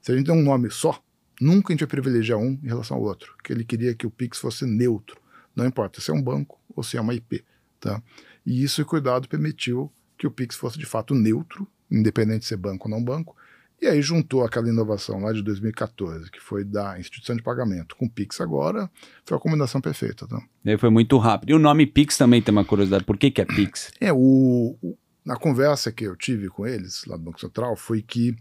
Se 0.00 0.12
a 0.12 0.16
gente 0.16 0.26
der 0.26 0.32
um 0.32 0.42
nome 0.42 0.70
só, 0.70 1.02
nunca 1.40 1.70
a 1.70 1.72
gente 1.74 1.80
vai 1.80 1.88
privilegiar 1.88 2.38
um 2.38 2.58
em 2.62 2.66
relação 2.66 2.96
ao 2.96 3.02
outro, 3.02 3.34
que 3.44 3.52
ele 3.52 3.64
queria 3.64 3.94
que 3.94 4.06
o 4.06 4.10
Pix 4.10 4.38
fosse 4.38 4.64
neutro. 4.64 5.20
Não 5.54 5.66
importa 5.66 6.00
se 6.00 6.10
é 6.10 6.14
um 6.14 6.22
banco 6.22 6.58
ou 6.74 6.82
se 6.82 6.96
é 6.96 7.00
uma 7.00 7.14
IP. 7.14 7.44
Tá? 7.78 8.02
E 8.44 8.62
isso, 8.62 8.84
cuidado, 8.86 9.28
permitiu 9.28 9.92
que 10.16 10.26
o 10.26 10.30
Pix 10.30 10.56
fosse 10.56 10.78
de 10.78 10.86
fato 10.86 11.14
neutro, 11.14 11.68
independente 11.90 12.40
de 12.40 12.46
ser 12.46 12.56
banco 12.56 12.88
ou 12.88 12.94
não 12.94 13.04
banco, 13.04 13.36
e 13.80 13.86
aí 13.86 14.00
juntou 14.00 14.44
aquela 14.44 14.68
inovação 14.68 15.20
lá 15.20 15.32
de 15.32 15.42
2014, 15.42 16.30
que 16.30 16.40
foi 16.40 16.64
da 16.64 16.98
instituição 16.98 17.36
de 17.36 17.42
pagamento, 17.42 17.94
com 17.96 18.06
o 18.06 18.10
Pix 18.10 18.40
agora, 18.40 18.90
foi 19.24 19.36
a 19.36 19.40
combinação 19.40 19.80
perfeita. 19.80 20.26
Tá? 20.26 20.40
E 20.64 20.70
aí 20.70 20.78
foi 20.78 20.88
muito 20.88 21.18
rápido. 21.18 21.50
E 21.50 21.54
o 21.54 21.58
nome 21.58 21.86
Pix 21.86 22.16
também 22.16 22.40
tem 22.40 22.52
uma 22.52 22.64
curiosidade. 22.64 23.04
Por 23.04 23.18
que, 23.18 23.30
que 23.30 23.40
é 23.40 23.44
Pix? 23.44 23.92
É, 24.00 24.12
o, 24.12 24.76
o, 24.82 24.96
na 25.24 25.36
conversa 25.36 25.92
que 25.92 26.04
eu 26.04 26.16
tive 26.16 26.48
com 26.48 26.66
eles, 26.66 27.04
lá 27.06 27.16
do 27.16 27.22
Banco 27.22 27.40
Central, 27.40 27.76
foi 27.76 28.00
que 28.00 28.34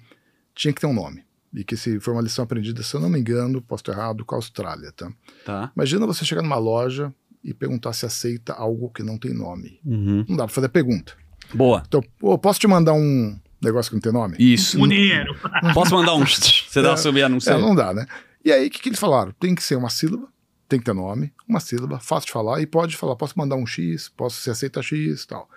tinha 0.54 0.74
que 0.74 0.80
ter 0.80 0.88
um 0.88 0.94
nome. 0.94 1.24
E 1.54 1.64
que 1.64 1.76
se 1.76 2.00
foi 2.00 2.14
uma 2.14 2.22
lição 2.22 2.44
aprendida, 2.44 2.82
se 2.82 2.96
eu 2.96 3.02
não 3.02 3.10
me 3.10 3.20
engano, 3.20 3.62
posso 3.62 3.82
estar 3.82 3.94
errado, 3.94 4.24
com 4.24 4.36
a 4.36 4.38
Austrália. 4.38 4.92
Tá? 4.94 5.12
Tá. 5.46 5.72
Imagina 5.76 6.06
você 6.06 6.24
chegar 6.24 6.42
numa 6.42 6.58
loja 6.58 7.14
e 7.44 7.54
perguntar 7.54 7.94
se 7.94 8.06
aceita 8.06 8.54
algo 8.54 8.90
que 8.90 9.04
não 9.04 9.18
tem 9.18 9.34
nome. 9.34 9.80
Uhum. 9.86 10.26
Não 10.28 10.38
dá 10.38 10.46
para 10.46 10.54
fazer 10.54 10.70
pergunta. 10.70 11.14
Boa. 11.54 11.84
Então, 11.88 12.02
posso 12.40 12.60
te 12.60 12.68
mandar 12.68 12.94
um 12.94 13.38
negócio 13.66 13.90
que 13.90 13.96
não 13.96 14.02
tem 14.02 14.12
nome? 14.12 14.36
Isso. 14.40 14.78
Dinheiro. 14.88 15.36
Posso 15.74 15.94
mandar 15.94 16.16
um. 16.16 16.26
Você 16.26 16.82
dá 16.82 16.92
é, 16.92 16.98
subir, 16.98 17.28
não 17.30 17.40
sei. 17.40 17.54
É, 17.54 17.58
não 17.58 17.76
dá, 17.76 17.94
né? 17.94 18.06
E 18.44 18.52
aí, 18.52 18.68
o 18.68 18.70
que, 18.70 18.80
que 18.80 18.90
eles 18.90 19.00
falaram? 19.00 19.32
Tem 19.40 19.56
que 19.56 19.64
ser 19.64 19.76
uma 19.76 19.90
sílaba, 19.90 20.28
tem 20.70 20.80
que 20.80 20.86
ter 20.86 20.94
nome, 20.94 21.34
uma 21.48 21.60
sílaba, 21.60 22.00
fácil 22.00 22.28
de 22.28 22.34
falar, 22.34 22.62
e 22.62 22.68
pode 22.68 22.96
falar, 22.96 23.16
posso 23.16 23.38
mandar 23.38 23.56
um 23.56 23.66
X, 23.66 24.10
posso 24.10 24.40
se 24.40 24.50
aceita 24.50 24.82
X 24.82 25.24
e 25.24 25.28
tal. 25.28 25.50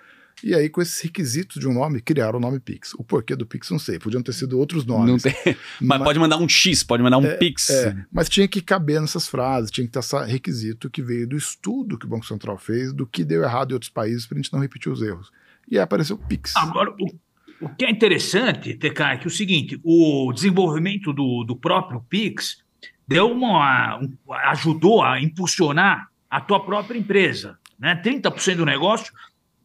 E 0.43 0.55
aí, 0.55 0.69
com 0.69 0.81
esses 0.81 0.99
requisitos 1.01 1.59
de 1.59 1.67
um 1.67 1.73
nome, 1.73 2.01
criaram 2.01 2.39
o 2.39 2.41
nome 2.41 2.59
Pix. 2.59 2.93
O 2.93 3.03
porquê 3.03 3.35
do 3.35 3.45
Pix, 3.45 3.69
não 3.69 3.79
sei. 3.79 3.99
Podiam 3.99 4.21
ter 4.21 4.33
sido 4.33 4.57
outros 4.57 4.85
nomes. 4.85 5.23
Não 5.23 5.31
tem. 5.31 5.35
Mas, 5.81 5.99
mas 5.99 6.03
pode 6.03 6.19
mandar 6.19 6.37
um 6.37 6.47
X, 6.47 6.83
pode 6.83 7.03
mandar 7.03 7.17
um 7.17 7.25
é, 7.25 7.35
Pix. 7.35 7.69
É, 7.69 8.05
mas 8.11 8.29
tinha 8.29 8.47
que 8.47 8.61
caber 8.61 9.01
nessas 9.01 9.27
frases, 9.27 9.69
tinha 9.69 9.85
que 9.85 9.91
ter 9.91 9.99
esse 9.99 10.25
requisito 10.25 10.89
que 10.89 11.01
veio 11.01 11.27
do 11.27 11.35
estudo 11.35 11.97
que 11.97 12.05
o 12.05 12.09
Banco 12.09 12.25
Central 12.25 12.57
fez, 12.57 12.93
do 12.93 13.05
que 13.05 13.23
deu 13.23 13.43
errado 13.43 13.71
em 13.71 13.73
outros 13.73 13.91
países, 13.91 14.25
para 14.25 14.37
a 14.37 14.41
gente 14.41 14.53
não 14.53 14.59
repetir 14.59 14.91
os 14.91 15.01
erros. 15.01 15.31
E 15.69 15.77
aí 15.77 15.83
apareceu 15.83 16.15
o 16.15 16.19
Pix. 16.19 16.55
Agora, 16.55 16.91
o, 16.91 17.19
o 17.61 17.69
que 17.69 17.85
é 17.85 17.89
interessante, 17.89 18.73
TK, 18.73 19.01
é 19.01 19.17
que 19.17 19.27
o 19.27 19.31
seguinte: 19.31 19.79
o 19.83 20.31
desenvolvimento 20.33 21.11
do, 21.13 21.43
do 21.43 21.55
próprio 21.55 22.01
Pix 22.09 22.63
deu 23.07 23.31
uma, 23.31 23.97
um, 23.97 24.11
ajudou 24.45 25.01
a 25.01 25.19
impulsionar 25.19 26.09
a 26.29 26.39
tua 26.39 26.63
própria 26.63 26.97
empresa. 26.97 27.57
Né? 27.77 27.99
30% 28.03 28.57
do 28.57 28.65
negócio 28.65 29.13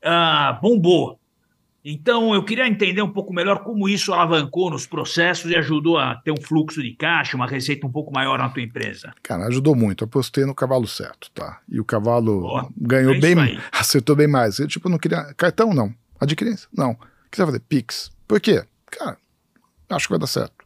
uh, 0.02 0.61
bombou. 0.61 1.18
Então, 1.87 2.35
eu 2.35 2.42
queria 2.42 2.66
entender 2.66 3.02
um 3.02 3.12
pouco 3.12 3.30
melhor 3.35 3.62
como 3.62 3.87
isso 3.87 4.14
alavancou 4.14 4.70
nos 4.70 4.87
processos 4.87 5.50
e 5.50 5.57
ajudou 5.57 5.98
a 5.98 6.14
ter 6.14 6.33
um 6.33 6.40
fluxo 6.40 6.83
de 6.83 6.94
caixa, 6.94 7.37
uma 7.37 7.46
receita 7.46 7.87
um 7.87 7.92
pouco 7.92 8.11
maior 8.11 8.38
na 8.38 8.48
tua 8.48 8.62
empresa. 8.62 9.12
Cara, 9.22 9.46
ajudou 9.48 9.76
muito. 9.76 10.02
Eu 10.02 10.07
apostei 10.07 10.46
no 10.46 10.54
cavalo 10.54 10.87
certo, 10.87 11.30
tá? 11.33 11.61
E 11.68 11.78
o 11.78 11.85
cavalo 11.85 12.46
oh, 12.46 12.72
ganhou 12.74 13.14
é 13.14 13.18
bem, 13.18 13.61
acertou 13.70 14.16
bem 14.16 14.26
mais. 14.26 14.59
Eu, 14.59 14.66
tipo, 14.66 14.88
não 14.88 14.96
queria. 14.96 15.35
Cartão, 15.35 15.74
não. 15.74 15.94
Adquirência, 16.18 16.66
não. 16.74 16.96
Vai 17.38 17.47
fazer? 17.47 17.61
Pix. 17.61 18.11
Por 18.27 18.40
quê? 18.40 18.64
Cara, 18.90 19.16
acho 19.90 20.07
que 20.07 20.12
vai 20.12 20.18
dar 20.18 20.27
certo. 20.27 20.64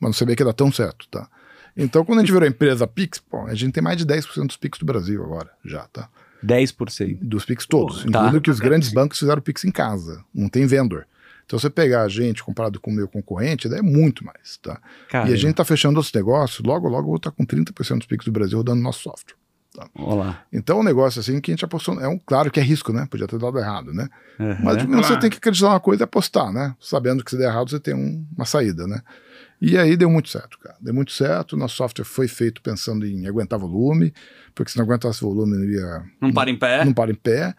Mas 0.00 0.08
não 0.08 0.12
sabia 0.12 0.36
que 0.36 0.42
ia 0.42 0.46
dar 0.46 0.52
tão 0.52 0.72
certo, 0.72 1.08
tá? 1.08 1.28
Então, 1.76 2.04
quando 2.04 2.18
a 2.18 2.22
gente 2.22 2.32
virou 2.32 2.46
a 2.46 2.50
empresa 2.50 2.86
Pix, 2.86 3.18
pô, 3.18 3.46
a 3.46 3.54
gente 3.54 3.72
tem 3.72 3.82
mais 3.82 3.96
de 3.96 4.06
10% 4.06 4.46
dos 4.46 4.56
Pix 4.56 4.78
do 4.78 4.86
Brasil 4.86 5.22
agora, 5.24 5.50
já, 5.64 5.86
tá? 5.88 6.08
10%. 6.44 7.18
Dos 7.20 7.44
Pix 7.44 7.66
todos. 7.66 8.04
Tá. 8.04 8.08
Incluindo 8.08 8.40
que 8.40 8.50
os 8.50 8.60
grandes 8.60 8.92
bancos 8.92 9.18
fizeram 9.18 9.40
Pix 9.40 9.64
em 9.64 9.70
casa. 9.70 10.24
Não 10.32 10.48
tem 10.48 10.66
vendor. 10.66 11.06
Então, 11.44 11.58
você 11.58 11.68
pegar 11.68 12.02
a 12.02 12.08
gente 12.08 12.42
comparado 12.42 12.80
com 12.80 12.90
o 12.90 12.94
meu 12.94 13.08
concorrente, 13.08 13.72
é 13.72 13.82
muito 13.82 14.24
mais, 14.24 14.56
tá? 14.58 14.80
Caramba. 15.08 15.30
E 15.30 15.34
a 15.34 15.36
gente 15.36 15.50
está 15.50 15.64
fechando 15.64 15.96
outros 15.98 16.12
negócios, 16.12 16.64
logo, 16.64 16.88
logo 16.88 17.02
eu 17.02 17.06
vou 17.06 17.16
estar 17.16 17.30
tá 17.30 17.36
com 17.36 17.44
30% 17.44 17.98
dos 17.98 18.06
Pix 18.06 18.24
do 18.24 18.32
Brasil 18.32 18.58
rodando 18.58 18.80
nosso 18.80 19.02
software. 19.02 19.36
Tá? 19.74 19.88
Olá. 19.96 20.44
Então, 20.52 20.78
é 20.78 20.80
um 20.80 20.84
negócio 20.84 21.18
assim 21.18 21.40
que 21.40 21.50
a 21.50 21.54
gente 21.54 21.64
apostou. 21.64 22.00
É 22.00 22.06
um, 22.06 22.16
claro 22.16 22.48
que 22.48 22.60
é 22.60 22.62
risco, 22.62 22.92
né? 22.92 23.08
Podia 23.10 23.26
ter 23.26 23.40
dado 23.40 23.58
errado, 23.58 23.92
né? 23.92 24.08
Uhum. 24.38 24.56
Mas 24.62 25.06
você 25.06 25.18
tem 25.18 25.28
que 25.28 25.38
acreditar 25.38 25.70
uma 25.70 25.80
coisa 25.80 26.02
e 26.02 26.04
apostar, 26.04 26.52
né? 26.52 26.76
Sabendo 26.78 27.24
que 27.24 27.30
se 27.32 27.36
der 27.36 27.48
errado, 27.48 27.68
você 27.70 27.80
tem 27.80 27.92
um, 27.92 28.24
uma 28.36 28.46
saída, 28.46 28.86
né? 28.86 29.00
E 29.60 29.76
aí 29.76 29.96
deu 29.96 30.08
muito 30.08 30.28
certo, 30.28 30.60
cara. 30.60 30.76
Deu 30.80 30.94
muito 30.94 31.10
certo. 31.10 31.56
Nosso 31.56 31.74
software 31.74 32.04
foi 32.04 32.28
feito 32.28 32.62
pensando 32.62 33.04
em 33.04 33.26
aguentar 33.26 33.58
volume, 33.58 34.14
porque 34.54 34.70
se 34.70 34.78
não 34.78 34.84
aguentasse 34.84 35.20
volume, 35.20 35.56
não 35.56 35.64
ia. 35.64 36.04
Não 36.20 36.32
para 36.32 36.50
em 36.50 36.56
pé. 36.56 36.84
Não 36.84 36.92
para 36.94 37.10
em 37.10 37.16
pé. 37.16 37.52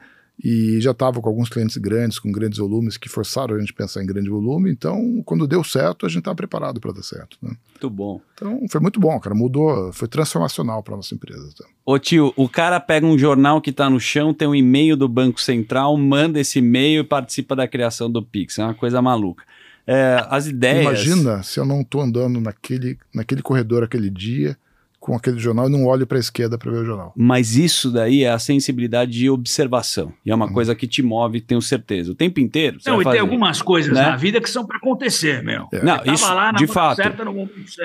E 0.43 0.81
já 0.81 0.91
estava 0.91 1.21
com 1.21 1.29
alguns 1.29 1.47
clientes 1.47 1.77
grandes, 1.77 2.19
com 2.19 2.31
grandes 2.31 2.59
volumes, 2.59 2.97
que 2.97 3.07
forçaram 3.07 3.55
a 3.55 3.59
gente 3.59 3.71
a 3.71 3.75
pensar 3.75 4.03
em 4.03 4.05
grande 4.05 4.29
volume. 4.29 4.69
Então, 4.69 5.21
quando 5.25 5.47
deu 5.47 5.63
certo, 5.63 6.05
a 6.05 6.09
gente 6.09 6.19
estava 6.19 6.35
preparado 6.35 6.79
para 6.79 6.91
dar 6.91 7.03
certo. 7.03 7.37
Né? 7.41 7.55
Muito 7.71 7.89
bom. 7.89 8.21
Então, 8.33 8.59
foi 8.69 8.81
muito 8.81 8.99
bom, 8.99 9.17
cara. 9.19 9.33
Mudou, 9.33 9.93
foi 9.93 10.07
transformacional 10.07 10.83
para 10.83 10.97
nossa 10.97 11.15
empresa. 11.15 11.49
Tá? 11.57 11.65
Ô 11.85 11.97
tio, 11.97 12.33
o 12.35 12.49
cara 12.49 12.79
pega 12.79 13.05
um 13.05 13.17
jornal 13.17 13.61
que 13.61 13.69
está 13.69 13.89
no 13.89 13.99
chão, 13.99 14.33
tem 14.33 14.47
um 14.47 14.55
e-mail 14.55 14.97
do 14.97 15.07
Banco 15.07 15.39
Central, 15.39 15.95
manda 15.97 16.39
esse 16.39 16.59
e-mail 16.59 17.01
e 17.01 17.05
participa 17.05 17.55
da 17.55 17.67
criação 17.67 18.11
do 18.11 18.21
Pix. 18.21 18.59
É 18.59 18.63
uma 18.63 18.73
coisa 18.73 19.01
maluca. 19.01 19.43
É, 19.87 20.25
as 20.29 20.47
ideias. 20.47 20.81
Imagina 20.81 21.43
se 21.43 21.59
eu 21.59 21.65
não 21.65 21.81
estou 21.81 22.01
andando 22.01 22.41
naquele, 22.41 22.97
naquele 23.13 23.41
corredor 23.41 23.83
aquele 23.83 24.09
dia 24.09 24.57
com 25.05 25.15
aquele 25.15 25.37
jornal 25.37 25.67
e 25.67 25.71
não 25.71 25.85
olho 25.85 26.07
para 26.07 26.17
a 26.17 26.19
esquerda 26.19 26.57
para 26.57 26.71
ver 26.71 26.79
o 26.79 26.83
jornal. 26.83 27.13
Mas 27.15 27.55
isso 27.55 27.91
daí 27.91 28.23
é 28.23 28.31
a 28.31 28.39
sensibilidade 28.39 29.11
de 29.11 29.29
observação. 29.29 30.11
E 30.25 30.31
é 30.31 30.35
uma 30.35 30.47
uhum. 30.47 30.53
coisa 30.53 30.73
que 30.73 30.87
te 30.87 31.03
move, 31.03 31.41
tenho 31.41 31.61
certeza. 31.61 32.11
O 32.11 32.15
tempo 32.15 32.39
inteiro. 32.39 32.79
Não, 32.83 32.99
e 32.99 33.03
fazer, 33.03 33.17
tem 33.17 33.21
algumas 33.21 33.61
coisas 33.61 33.93
né? 33.93 34.01
na 34.01 34.15
vida 34.15 34.41
que 34.41 34.49
são 34.49 34.65
para 34.65 34.77
acontecer, 34.77 35.43
meu. 35.43 35.67
É. 35.71 35.83
Não, 35.83 36.01
isso, 36.11 36.33
lá 36.33 36.51
de 36.51 36.65
fato. 36.65 36.95
Certa, 36.95 37.23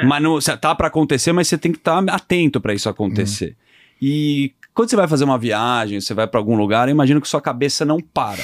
mas 0.03 0.23
não, 0.23 0.39
tá 0.59 0.75
para 0.75 0.87
acontecer, 0.87 1.31
mas 1.35 1.47
você 1.47 1.59
tem 1.59 1.73
que 1.73 1.77
estar 1.77 2.03
tá 2.03 2.15
atento 2.15 2.59
para 2.59 2.73
isso 2.73 2.89
acontecer. 2.89 3.49
Uhum. 3.49 3.99
E 4.01 4.55
quando 4.73 4.89
você 4.89 4.97
vai 4.97 5.07
fazer 5.07 5.25
uma 5.25 5.37
viagem, 5.37 6.01
você 6.01 6.15
vai 6.15 6.27
para 6.27 6.41
algum 6.41 6.57
lugar, 6.57 6.89
eu 6.89 6.93
imagino 6.93 7.21
que 7.21 7.29
sua 7.29 7.43
cabeça 7.43 7.85
não 7.85 8.01
para 8.01 8.43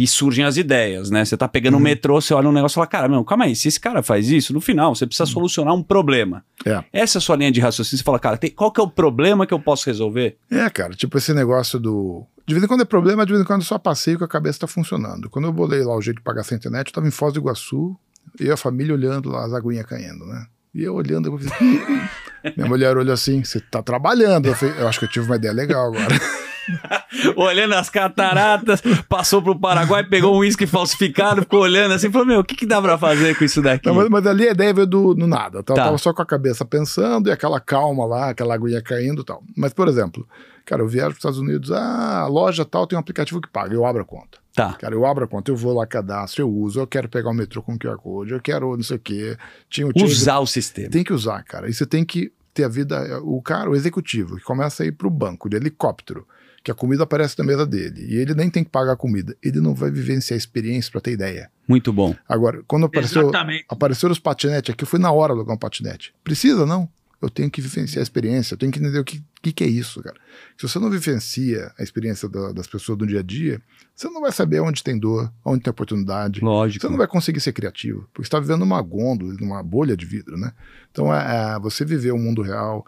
e 0.00 0.06
surgem 0.06 0.44
as 0.44 0.56
ideias, 0.56 1.10
né? 1.10 1.24
Você 1.24 1.36
tá 1.36 1.48
pegando 1.48 1.74
uhum. 1.74 1.80
um 1.80 1.82
metrô, 1.82 2.20
você 2.20 2.32
olha 2.32 2.48
um 2.48 2.52
negócio 2.52 2.74
e 2.74 2.76
fala, 2.76 2.86
cara, 2.86 3.08
meu, 3.08 3.24
calma 3.24 3.46
aí, 3.46 3.56
se 3.56 3.66
esse 3.66 3.80
cara 3.80 4.00
faz 4.00 4.30
isso, 4.30 4.52
no 4.52 4.60
final 4.60 4.94
você 4.94 5.04
precisa 5.04 5.28
uhum. 5.28 5.34
solucionar 5.34 5.74
um 5.74 5.82
problema. 5.82 6.44
É. 6.64 6.84
Essa 6.92 7.18
é 7.18 7.20
a 7.20 7.20
sua 7.20 7.34
linha 7.34 7.50
de 7.50 7.58
raciocínio, 7.58 7.98
você 7.98 8.04
fala, 8.04 8.20
cara, 8.20 8.36
tem, 8.36 8.48
qual 8.48 8.70
que 8.70 8.80
é 8.80 8.84
o 8.84 8.88
problema 8.88 9.44
que 9.44 9.52
eu 9.52 9.58
posso 9.58 9.86
resolver? 9.86 10.38
É, 10.48 10.70
cara, 10.70 10.94
tipo 10.94 11.18
esse 11.18 11.34
negócio 11.34 11.80
do... 11.80 12.24
De 12.46 12.54
vez 12.54 12.62
em 12.64 12.68
quando 12.68 12.82
é 12.82 12.84
problema, 12.84 13.26
de 13.26 13.32
vez 13.32 13.42
em 13.42 13.44
quando 13.44 13.64
só 13.64 13.76
passeio 13.76 14.18
que 14.18 14.24
a 14.24 14.28
cabeça 14.28 14.60
tá 14.60 14.66
funcionando. 14.68 15.28
Quando 15.28 15.46
eu 15.46 15.52
bolei 15.52 15.82
lá 15.82 15.96
o 15.96 16.00
jeito 16.00 16.18
de 16.18 16.22
pagar 16.22 16.44
sem 16.44 16.56
internet, 16.56 16.86
eu 16.86 16.92
tava 16.92 17.08
em 17.08 17.10
Foz 17.10 17.34
do 17.34 17.40
Iguaçu, 17.40 17.98
e 18.38 18.48
a 18.52 18.56
família 18.56 18.94
olhando 18.94 19.30
lá 19.30 19.46
as 19.46 19.52
aguinhas 19.52 19.84
caindo, 19.84 20.24
né? 20.24 20.46
E 20.72 20.84
eu 20.84 20.94
olhando, 20.94 21.28
eu 21.28 21.38
falei, 21.38 21.82
minha 22.56 22.68
mulher 22.68 22.96
olhou 22.96 23.12
assim, 23.12 23.42
você 23.42 23.58
tá 23.58 23.82
trabalhando. 23.82 24.46
Eu, 24.46 24.54
falei, 24.54 24.74
eu 24.78 24.86
acho 24.86 25.00
que 25.00 25.06
eu 25.06 25.10
tive 25.10 25.26
uma 25.26 25.34
ideia 25.34 25.52
legal 25.52 25.88
agora. 25.88 26.14
olhando 27.36 27.74
as 27.74 27.90
cataratas, 27.90 28.82
passou 29.08 29.42
pro 29.42 29.58
Paraguai, 29.58 30.04
pegou 30.04 30.34
um 30.34 30.38
uísque 30.38 30.66
falsificado, 30.66 31.42
ficou 31.42 31.60
olhando 31.60 31.94
assim, 31.94 32.10
falou: 32.10 32.26
Meu, 32.26 32.40
o 32.40 32.44
que, 32.44 32.54
que 32.54 32.66
dá 32.66 32.80
pra 32.80 32.98
fazer 32.98 33.36
com 33.36 33.44
isso 33.44 33.62
daqui? 33.62 33.86
Não, 33.86 33.94
mas, 33.94 34.08
mas, 34.08 34.26
ali 34.26 34.48
a 34.48 34.52
ideia 34.52 34.74
veio 34.74 34.86
do, 34.86 35.14
do 35.14 35.26
nada. 35.26 35.62
Tá? 35.62 35.72
Eu 35.72 35.76
tava 35.76 35.98
só 35.98 36.12
com 36.12 36.22
a 36.22 36.26
cabeça 36.26 36.64
pensando 36.64 37.28
e 37.28 37.32
aquela 37.32 37.60
calma 37.60 38.06
lá, 38.06 38.30
aquela 38.30 38.54
aguinha 38.54 38.82
caindo 38.82 39.22
e 39.22 39.24
tal. 39.24 39.42
Mas, 39.56 39.72
por 39.72 39.88
exemplo, 39.88 40.26
cara, 40.64 40.82
eu 40.82 40.88
viajo 40.88 41.10
pros 41.10 41.18
Estados 41.18 41.38
Unidos, 41.38 41.72
ah, 41.72 42.20
a 42.20 42.26
loja 42.26 42.64
tal 42.64 42.86
tem 42.86 42.96
um 42.96 43.00
aplicativo 43.00 43.40
que 43.40 43.48
paga, 43.48 43.74
eu 43.74 43.84
abro 43.84 44.02
a 44.02 44.04
conta. 44.04 44.38
Tá. 44.54 44.72
Cara, 44.72 44.94
eu 44.94 45.06
abro 45.06 45.24
a 45.24 45.28
conta, 45.28 45.50
eu 45.50 45.56
vou 45.56 45.72
lá, 45.72 45.86
cadastro, 45.86 46.42
eu 46.42 46.50
uso, 46.50 46.80
eu 46.80 46.86
quero 46.86 47.08
pegar 47.08 47.30
o 47.30 47.34
metrô 47.34 47.62
com 47.62 47.78
QR 47.78 47.96
Code, 47.96 48.32
eu 48.32 48.40
quero 48.40 48.76
não 48.76 48.82
sei 48.82 48.96
o 48.96 49.00
quê. 49.00 49.36
Tinha, 49.70 49.92
tinha, 49.92 50.04
usar 50.04 50.40
o 50.40 50.46
sistema. 50.46 50.90
Tem 50.90 51.04
que 51.04 51.12
usar, 51.12 51.42
cara. 51.44 51.68
E 51.68 51.72
você 51.72 51.86
tem 51.86 52.04
que 52.04 52.32
ter 52.52 52.64
a 52.64 52.68
vida, 52.68 53.20
o 53.22 53.40
cara, 53.40 53.70
o 53.70 53.76
executivo, 53.76 54.36
que 54.36 54.42
começa 54.42 54.82
a 54.82 54.86
ir 54.86 54.92
pro 54.92 55.08
banco 55.08 55.48
de 55.48 55.56
helicóptero 55.56 56.26
que 56.62 56.70
a 56.70 56.74
comida 56.74 57.04
aparece 57.04 57.38
na 57.38 57.44
mesa 57.44 57.66
dele 57.66 58.04
e 58.08 58.16
ele 58.16 58.34
nem 58.34 58.50
tem 58.50 58.62
que 58.64 58.70
pagar 58.70 58.92
a 58.92 58.96
comida. 58.96 59.36
Ele 59.42 59.60
não 59.60 59.74
vai 59.74 59.90
vivenciar 59.90 60.36
a 60.36 60.38
experiência 60.38 60.90
para 60.90 61.00
ter 61.00 61.12
ideia. 61.12 61.50
Muito 61.66 61.92
bom. 61.92 62.14
Agora, 62.28 62.62
quando 62.66 62.86
apareceu, 62.86 63.22
Exatamente. 63.22 63.64
apareceram 63.68 64.12
os 64.12 64.18
patinetes 64.18 64.72
aqui, 64.74 64.84
eu 64.84 64.88
fui 64.88 64.98
na 64.98 65.10
hora 65.12 65.32
alugar 65.32 65.54
um 65.54 65.58
patinete. 65.58 66.12
Precisa, 66.24 66.66
não? 66.66 66.88
Eu 67.20 67.28
tenho 67.28 67.50
que 67.50 67.60
vivenciar 67.60 68.00
a 68.00 68.02
experiência, 68.04 68.54
eu 68.54 68.58
tenho 68.58 68.70
que 68.70 68.78
entender 68.78 68.98
o 69.00 69.04
que, 69.04 69.20
que, 69.42 69.52
que 69.52 69.64
é 69.64 69.66
isso, 69.66 70.00
cara. 70.00 70.16
Se 70.56 70.68
você 70.68 70.78
não 70.78 70.88
vivencia 70.88 71.72
a 71.76 71.82
experiência 71.82 72.28
da- 72.28 72.52
das 72.52 72.68
pessoas 72.68 72.96
do 72.96 73.04
dia 73.04 73.18
a 73.18 73.22
dia, 73.24 73.60
você 73.92 74.08
não 74.08 74.20
vai 74.20 74.30
saber 74.30 74.60
onde 74.60 74.84
tem 74.84 74.96
dor, 74.96 75.32
onde 75.44 75.60
tem 75.64 75.70
oportunidade. 75.70 76.40
Lógico. 76.40 76.80
Você 76.86 76.88
não 76.90 76.96
vai 76.96 77.08
conseguir 77.08 77.40
ser 77.40 77.52
criativo, 77.52 78.02
porque 78.12 78.22
você 78.22 78.28
está 78.28 78.38
vivendo 78.38 78.60
numa 78.60 78.80
gôndola, 78.80 79.34
numa 79.40 79.60
bolha 79.64 79.96
de 79.96 80.06
vidro, 80.06 80.36
né? 80.36 80.52
Então, 80.92 81.12
é, 81.12 81.56
é, 81.56 81.58
você 81.58 81.84
viver 81.84 82.12
o 82.12 82.18
mundo 82.18 82.40
real, 82.40 82.86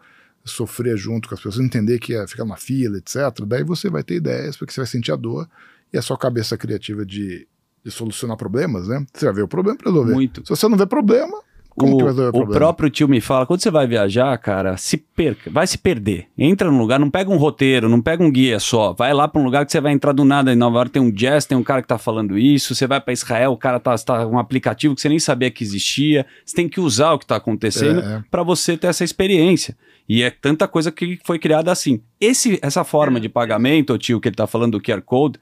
sofrer 0.51 0.97
junto 0.97 1.29
com 1.29 1.35
as 1.35 1.41
pessoas, 1.41 1.65
entender 1.65 1.99
que 1.99 2.15
é 2.15 2.27
ficar 2.27 2.45
numa 2.45 2.57
fila, 2.57 2.99
etc. 2.99 3.17
Daí 3.47 3.65
você 3.65 3.89
vai 3.89 4.03
ter 4.03 4.17
ideias, 4.17 4.57
porque 4.57 4.73
você 4.73 4.81
vai 4.81 4.87
sentir 4.87 5.13
a 5.13 5.17
dor 5.17 5.49
e 5.93 5.99
a 5.99 6.03
sua 6.03 6.17
cabeça 6.17 6.57
criativa 6.57 7.05
de, 7.05 7.47
de 7.85 7.91
solucionar 7.91 8.37
problemas, 8.37 8.89
né? 8.89 9.05
Você 9.13 9.25
vai 9.25 9.35
ver 9.35 9.43
o 9.43 9.49
problema 9.49 9.79
para 9.79 9.91
resolver. 9.91 10.13
Muito. 10.13 10.43
Se 10.45 10.51
você 10.51 10.69
não 10.69 10.77
vê 10.77 10.87
problema, 10.87 11.43
como 11.81 11.95
o, 11.95 11.99
que 11.99 12.05
vai 12.05 12.13
resolver 12.13 12.39
o 12.39 12.47
próprio 12.47 12.91
tio 12.91 13.09
me 13.09 13.21
fala, 13.21 13.47
quando 13.47 13.61
você 13.61 13.71
vai 13.71 13.87
viajar, 13.87 14.37
cara, 14.39 14.77
se 14.77 14.97
perca, 14.97 15.51
vai 15.51 15.67
se 15.67 15.79
perder. 15.79 16.27
Entra 16.37 16.71
num 16.71 16.79
lugar, 16.79 16.99
não 16.99 17.11
pega 17.11 17.31
um 17.31 17.37
roteiro, 17.37 17.89
não 17.89 18.01
pega 18.01 18.23
um 18.23 18.31
guia 18.31 18.59
só. 18.59 18.93
Vai 18.93 19.13
lá 19.13 19.27
pra 19.27 19.41
um 19.41 19.45
lugar 19.45 19.65
que 19.65 19.73
você 19.73 19.81
vai 19.81 19.93
entrar 19.93 20.13
do 20.13 20.25
nada. 20.25 20.53
Em 20.53 20.57
Nova 20.57 20.77
York 20.79 20.93
tem 20.93 21.03
um 21.03 21.11
jazz, 21.11 21.45
tem 21.45 21.57
um 21.57 21.63
cara 21.63 21.83
que 21.83 21.89
tá 21.89 21.99
falando 21.99 22.39
isso. 22.39 22.75
Você 22.75 22.87
vai 22.87 23.01
pra 23.01 23.13
Israel, 23.13 23.53
o 23.53 23.57
cara 23.57 23.81
tá, 23.81 23.97
tá 23.99 24.27
um 24.27 24.39
aplicativo 24.39 24.95
que 24.95 25.01
você 25.01 25.09
nem 25.09 25.19
sabia 25.19 25.51
que 25.51 25.65
existia. 25.65 26.27
Você 26.45 26.55
tem 26.55 26.69
que 26.69 26.81
usar 26.81 27.13
o 27.13 27.19
que 27.19 27.27
tá 27.27 27.37
acontecendo 27.37 28.01
É, 28.01 28.15
é. 28.17 28.23
pra 28.31 28.43
você 28.43 28.77
ter 28.77 28.89
essa 28.89 29.05
experiência. 29.05 29.77
E 30.09 30.23
é 30.23 30.31
tanta 30.31 30.67
coisa 30.67 30.91
que 30.91 31.21
foi 31.25 31.39
criada 31.39 31.71
assim. 31.71 32.01
Esse, 32.21 32.59
essa 32.63 32.83
forma 32.83 33.21
de 33.21 33.29
pagamento, 33.29 33.97
tio, 33.97 34.21
que 34.21 34.29
ele 34.29 34.35
tá 34.35 34.47
falando 34.47 34.73
do 34.73 34.81
QR 34.81 35.01
Code, 35.03 35.39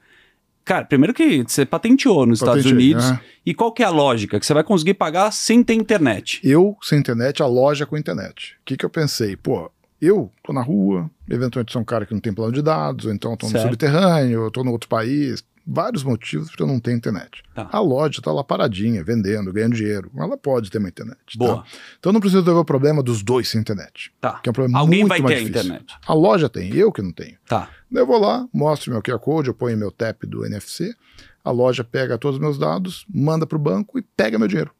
cara, 0.69 0.85
primeiro 0.85 1.15
que 1.15 1.43
você 1.47 1.65
patenteou 1.65 2.27
nos 2.27 2.41
Estados 2.41 2.63
Unidos. 2.63 3.09
né? 3.09 3.19
E 3.43 3.55
qual 3.55 3.71
que 3.71 3.81
é 3.81 3.85
a 3.87 3.89
lógica? 3.89 4.39
Que 4.39 4.45
você 4.45 4.53
vai 4.53 4.63
conseguir 4.63 4.93
pagar 4.93 5.31
sem 5.31 5.63
ter 5.63 5.73
internet. 5.73 6.39
Eu, 6.43 6.77
sem 6.83 6.99
internet, 6.99 7.41
a 7.41 7.47
loja 7.47 7.87
com 7.87 7.97
internet. 7.97 8.55
O 8.61 8.65
que, 8.65 8.77
que 8.77 8.85
eu 8.85 8.89
pensei? 8.89 9.35
Pô, 9.35 9.71
eu 9.99 10.31
tô 10.43 10.53
na 10.53 10.61
rua, 10.61 11.09
eventualmente 11.27 11.73
sou 11.73 11.81
um 11.81 11.85
cara 11.85 12.05
que 12.05 12.13
não 12.13 12.21
tem 12.21 12.31
plano 12.31 12.53
de 12.53 12.61
dados, 12.61 13.05
ou 13.07 13.11
então 13.11 13.35
tô 13.35 13.47
no 13.47 13.51
Certo. 13.51 13.63
subterrâneo, 13.63 14.43
eu 14.43 14.51
tô 14.51 14.63
no 14.63 14.71
outro 14.71 14.87
país. 14.87 15.43
Vários 15.65 16.03
motivos 16.03 16.49
para 16.51 16.63
eu 16.63 16.67
não 16.67 16.79
ter 16.79 16.91
internet. 16.93 17.43
Tá. 17.53 17.69
A 17.71 17.79
loja 17.79 18.21
tá 18.21 18.31
lá 18.31 18.43
paradinha, 18.43 19.03
vendendo, 19.03 19.51
ganhando 19.53 19.75
dinheiro. 19.75 20.11
Ela 20.17 20.37
pode 20.37 20.69
ter 20.71 20.77
uma 20.79 20.89
internet. 20.89 21.17
tá? 21.17 21.37
Boa. 21.37 21.63
Então 21.99 22.09
eu 22.09 22.13
não 22.13 22.19
preciso 22.19 22.41
resolver 22.41 22.61
o 22.61 22.65
problema 22.65 23.03
dos 23.03 23.21
dois 23.21 23.47
sem 23.49 23.61
internet. 23.61 24.11
Tá. 24.19 24.39
Que 24.39 24.49
é 24.49 24.51
um 24.51 24.53
problema 24.53 24.79
Alguém 24.79 25.01
muito 25.01 25.09
vai 25.09 25.19
mais 25.21 25.35
ter 25.39 25.45
difícil. 25.45 25.65
internet. 25.67 25.95
A 26.07 26.13
loja 26.13 26.49
tem, 26.49 26.73
eu 26.75 26.91
que 26.91 27.01
não 27.01 27.11
tenho. 27.11 27.37
Tá. 27.47 27.69
Eu 27.91 28.05
vou 28.05 28.19
lá, 28.19 28.47
mostro 28.53 28.91
meu 28.91 29.01
QR 29.01 29.19
Code, 29.19 29.47
eu 29.49 29.53
ponho 29.53 29.77
meu 29.77 29.91
TAP 29.91 30.23
do 30.25 30.45
NFC, 30.45 30.93
a 31.43 31.51
loja 31.51 31.83
pega 31.83 32.17
todos 32.17 32.37
os 32.37 32.41
meus 32.41 32.57
dados, 32.57 33.05
manda 33.13 33.45
para 33.47 33.55
o 33.55 33.59
banco 33.61 33.97
e 33.97 34.01
pega 34.01 34.37
meu 34.39 34.47
dinheiro. 34.47 34.71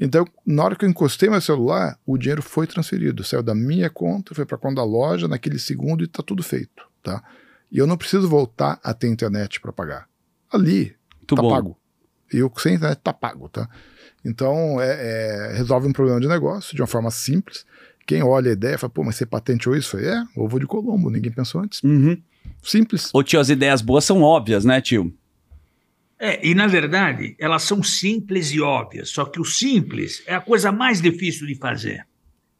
Então, 0.00 0.24
na 0.46 0.62
hora 0.64 0.76
que 0.76 0.84
eu 0.84 0.88
encostei 0.88 1.28
meu 1.28 1.40
celular, 1.40 1.98
o 2.06 2.16
dinheiro 2.16 2.40
foi 2.40 2.68
transferido, 2.68 3.24
saiu 3.24 3.42
da 3.42 3.52
minha 3.54 3.90
conta, 3.90 4.32
foi 4.34 4.46
para 4.46 4.54
a 4.56 4.58
conta 4.58 4.76
da 4.76 4.84
loja 4.84 5.26
naquele 5.26 5.58
segundo 5.58 6.02
e 6.02 6.06
está 6.06 6.22
tudo 6.22 6.40
feito, 6.42 6.84
tá? 7.02 7.20
E 7.70 7.78
eu 7.78 7.86
não 7.86 7.96
preciso 7.96 8.28
voltar 8.28 8.80
a 8.82 8.94
ter 8.94 9.08
internet 9.08 9.60
para 9.60 9.72
pagar. 9.72 10.08
Ali, 10.50 10.96
Muito 11.16 11.34
tá 11.34 11.42
bom. 11.42 11.50
pago. 11.50 11.78
E 12.32 12.38
eu 12.38 12.52
sem 12.58 12.74
internet 12.74 12.98
tá 13.02 13.12
pago, 13.12 13.48
tá? 13.48 13.68
Então, 14.24 14.80
é, 14.80 15.50
é, 15.50 15.56
resolve 15.56 15.86
um 15.86 15.92
problema 15.92 16.20
de 16.20 16.28
negócio 16.28 16.74
de 16.74 16.82
uma 16.82 16.86
forma 16.86 17.10
simples. 17.10 17.64
Quem 18.06 18.22
olha 18.22 18.50
a 18.50 18.52
ideia 18.52 18.78
fala, 18.78 18.90
pô, 18.90 19.04
mas 19.04 19.16
você 19.16 19.26
patenteou 19.26 19.76
isso? 19.76 19.90
Falei, 19.90 20.08
é, 20.08 20.24
ovo 20.36 20.58
de 20.58 20.66
Colombo, 20.66 21.10
ninguém 21.10 21.30
pensou 21.30 21.60
antes. 21.60 21.82
Uhum. 21.82 22.20
Simples. 22.62 23.10
Ô 23.12 23.22
tio, 23.22 23.38
as 23.38 23.48
ideias 23.48 23.82
boas 23.82 24.04
são 24.04 24.22
óbvias, 24.22 24.64
né, 24.64 24.80
tio? 24.80 25.14
É, 26.18 26.44
e 26.46 26.54
na 26.54 26.66
verdade, 26.66 27.36
elas 27.38 27.62
são 27.62 27.82
simples 27.82 28.50
e 28.50 28.60
óbvias, 28.60 29.10
só 29.10 29.24
que 29.24 29.40
o 29.40 29.44
simples 29.44 30.22
é 30.26 30.34
a 30.34 30.40
coisa 30.40 30.72
mais 30.72 31.00
difícil 31.00 31.46
de 31.46 31.54
fazer. 31.54 32.04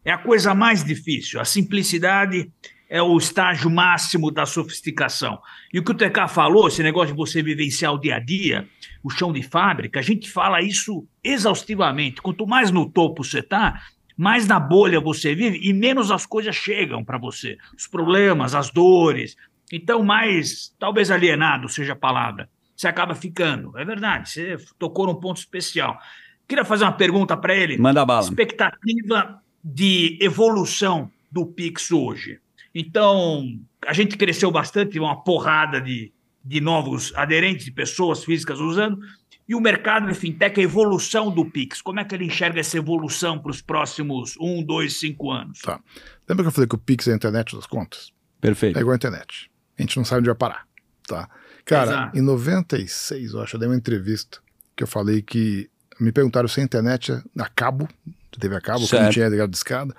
É 0.05 0.11
a 0.11 0.17
coisa 0.17 0.53
mais 0.53 0.83
difícil. 0.83 1.41
A 1.41 1.45
simplicidade 1.45 2.49
é 2.89 3.01
o 3.01 3.17
estágio 3.17 3.69
máximo 3.69 4.31
da 4.31 4.45
sofisticação. 4.45 5.39
E 5.71 5.79
o 5.79 5.83
que 5.83 5.91
o 5.91 5.95
TK 5.95 6.27
falou, 6.27 6.67
esse 6.67 6.81
negócio 6.81 7.13
de 7.13 7.17
você 7.17 7.43
vivenciar 7.43 7.93
o 7.93 7.99
dia 7.99 8.15
a 8.15 8.19
dia, 8.19 8.67
o 9.03 9.09
chão 9.09 9.31
de 9.31 9.43
fábrica, 9.43 9.99
a 9.99 10.03
gente 10.03 10.29
fala 10.29 10.61
isso 10.61 11.07
exaustivamente. 11.23 12.21
Quanto 12.21 12.47
mais 12.47 12.71
no 12.71 12.89
topo 12.89 13.23
você 13.23 13.39
está, 13.39 13.79
mais 14.17 14.47
na 14.47 14.59
bolha 14.59 14.99
você 14.99 15.35
vive 15.35 15.59
e 15.61 15.71
menos 15.71 16.09
as 16.09 16.25
coisas 16.25 16.55
chegam 16.55 17.05
para 17.05 17.17
você. 17.17 17.57
Os 17.77 17.85
problemas, 17.85 18.55
as 18.55 18.71
dores. 18.71 19.37
Então, 19.71 20.03
mais, 20.03 20.73
talvez 20.79 21.11
alienado 21.11 21.69
seja 21.69 21.93
a 21.93 21.95
palavra 21.95 22.49
você 22.79 22.87
acaba 22.87 23.13
ficando. 23.13 23.77
É 23.77 23.83
verdade, 23.83 24.29
você 24.29 24.57
tocou 24.77 25.05
num 25.05 25.15
ponto 25.15 25.37
especial. 25.37 25.99
Queria 26.47 26.63
fazer 26.63 26.85
uma 26.85 26.93
pergunta 26.93 27.35
para 27.35 27.53
ele. 27.53 27.77
Manda 27.77 28.05
bala. 28.05 28.23
Expectativa 28.23 29.41
de 29.61 30.17
evolução 30.21 31.11
do 31.29 31.45
Pix 31.45 31.91
hoje. 31.91 32.39
Então, 32.73 33.43
a 33.85 33.93
gente 33.93 34.17
cresceu 34.17 34.51
bastante, 34.51 34.99
uma 34.99 35.23
porrada 35.23 35.81
de, 35.81 36.11
de 36.43 36.61
novos 36.61 37.13
aderentes, 37.15 37.65
de 37.65 37.71
pessoas 37.71 38.23
físicas 38.23 38.59
usando, 38.59 38.99
e 39.47 39.55
o 39.55 39.59
mercado 39.59 40.07
de 40.07 40.13
fintech, 40.13 40.59
a 40.59 40.63
evolução 40.63 41.31
do 41.31 41.43
Pix. 41.43 41.81
Como 41.81 41.99
é 41.99 42.05
que 42.05 42.13
ele 42.13 42.25
enxerga 42.25 42.59
essa 42.59 42.77
evolução 42.77 43.39
para 43.39 43.49
os 43.49 43.61
próximos 43.61 44.35
um, 44.39 44.63
dois, 44.63 44.99
cinco 44.99 45.31
anos? 45.31 45.59
Tá. 45.61 45.79
Lembra 46.27 46.43
que 46.43 46.49
eu 46.49 46.51
falei 46.51 46.67
que 46.67 46.75
o 46.75 46.79
Pix 46.79 47.07
é 47.07 47.13
a 47.13 47.15
internet 47.15 47.55
das 47.55 47.65
contas? 47.65 48.13
Perfeito. 48.39 48.77
É 48.77 48.81
igual 48.81 48.93
a 48.93 48.95
internet. 48.95 49.49
A 49.77 49.81
gente 49.81 49.97
não 49.97 50.05
sabe 50.05 50.19
onde 50.19 50.29
vai 50.29 50.35
parar, 50.35 50.67
tá? 51.07 51.27
Cara, 51.65 51.91
Exato. 51.91 52.17
em 52.17 52.21
96, 52.21 53.33
eu 53.33 53.41
acho, 53.41 53.55
eu 53.55 53.59
dei 53.59 53.69
uma 53.69 53.75
entrevista 53.75 54.39
que 54.75 54.83
eu 54.83 54.87
falei 54.87 55.21
que 55.21 55.69
me 55.99 56.11
perguntaram 56.11 56.47
se 56.47 56.61
a 56.61 56.63
internet 56.63 57.11
a 57.37 57.49
cabo, 57.49 57.87
de 58.31 58.39
TV 58.39 58.55
a 58.55 58.61
cabo, 58.61 58.87
que 58.87 58.99
não 58.99 59.09
tinha 59.09 59.27
ligado 59.27 59.49
de 59.49 59.57
escada, 59.57 59.95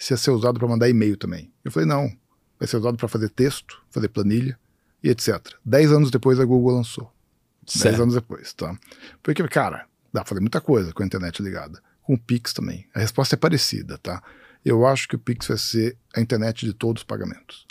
se 0.00 0.14
ia 0.14 0.16
ser 0.16 0.30
usado 0.30 0.58
para 0.58 0.66
mandar 0.66 0.88
e-mail 0.88 1.14
também. 1.16 1.52
Eu 1.62 1.70
falei, 1.70 1.86
não, 1.86 2.10
vai 2.58 2.66
ser 2.66 2.78
usado 2.78 2.96
para 2.96 3.06
fazer 3.06 3.28
texto, 3.28 3.82
fazer 3.90 4.08
planilha 4.08 4.58
e 5.04 5.10
etc. 5.10 5.38
Dez 5.62 5.92
anos 5.92 6.10
depois 6.10 6.40
a 6.40 6.44
Google 6.44 6.74
lançou. 6.74 7.12
Dez 7.66 7.82
Certo. 7.82 8.02
anos 8.02 8.14
depois, 8.14 8.54
tá? 8.54 8.76
Porque, 9.22 9.46
cara, 9.46 9.86
dá 10.10 10.22
pra 10.22 10.30
fazer 10.30 10.40
muita 10.40 10.60
coisa 10.60 10.92
com 10.94 11.02
a 11.02 11.06
internet 11.06 11.42
ligada. 11.42 11.82
Com 12.02 12.14
o 12.14 12.18
Pix 12.18 12.54
também. 12.54 12.88
A 12.94 12.98
resposta 12.98 13.34
é 13.34 13.38
parecida, 13.38 13.98
tá? 13.98 14.22
Eu 14.64 14.86
acho 14.86 15.06
que 15.06 15.16
o 15.16 15.18
Pix 15.18 15.46
vai 15.46 15.58
ser 15.58 15.98
a 16.16 16.20
internet 16.20 16.64
de 16.64 16.72
todos 16.72 17.02
os 17.02 17.06
pagamentos. 17.06 17.66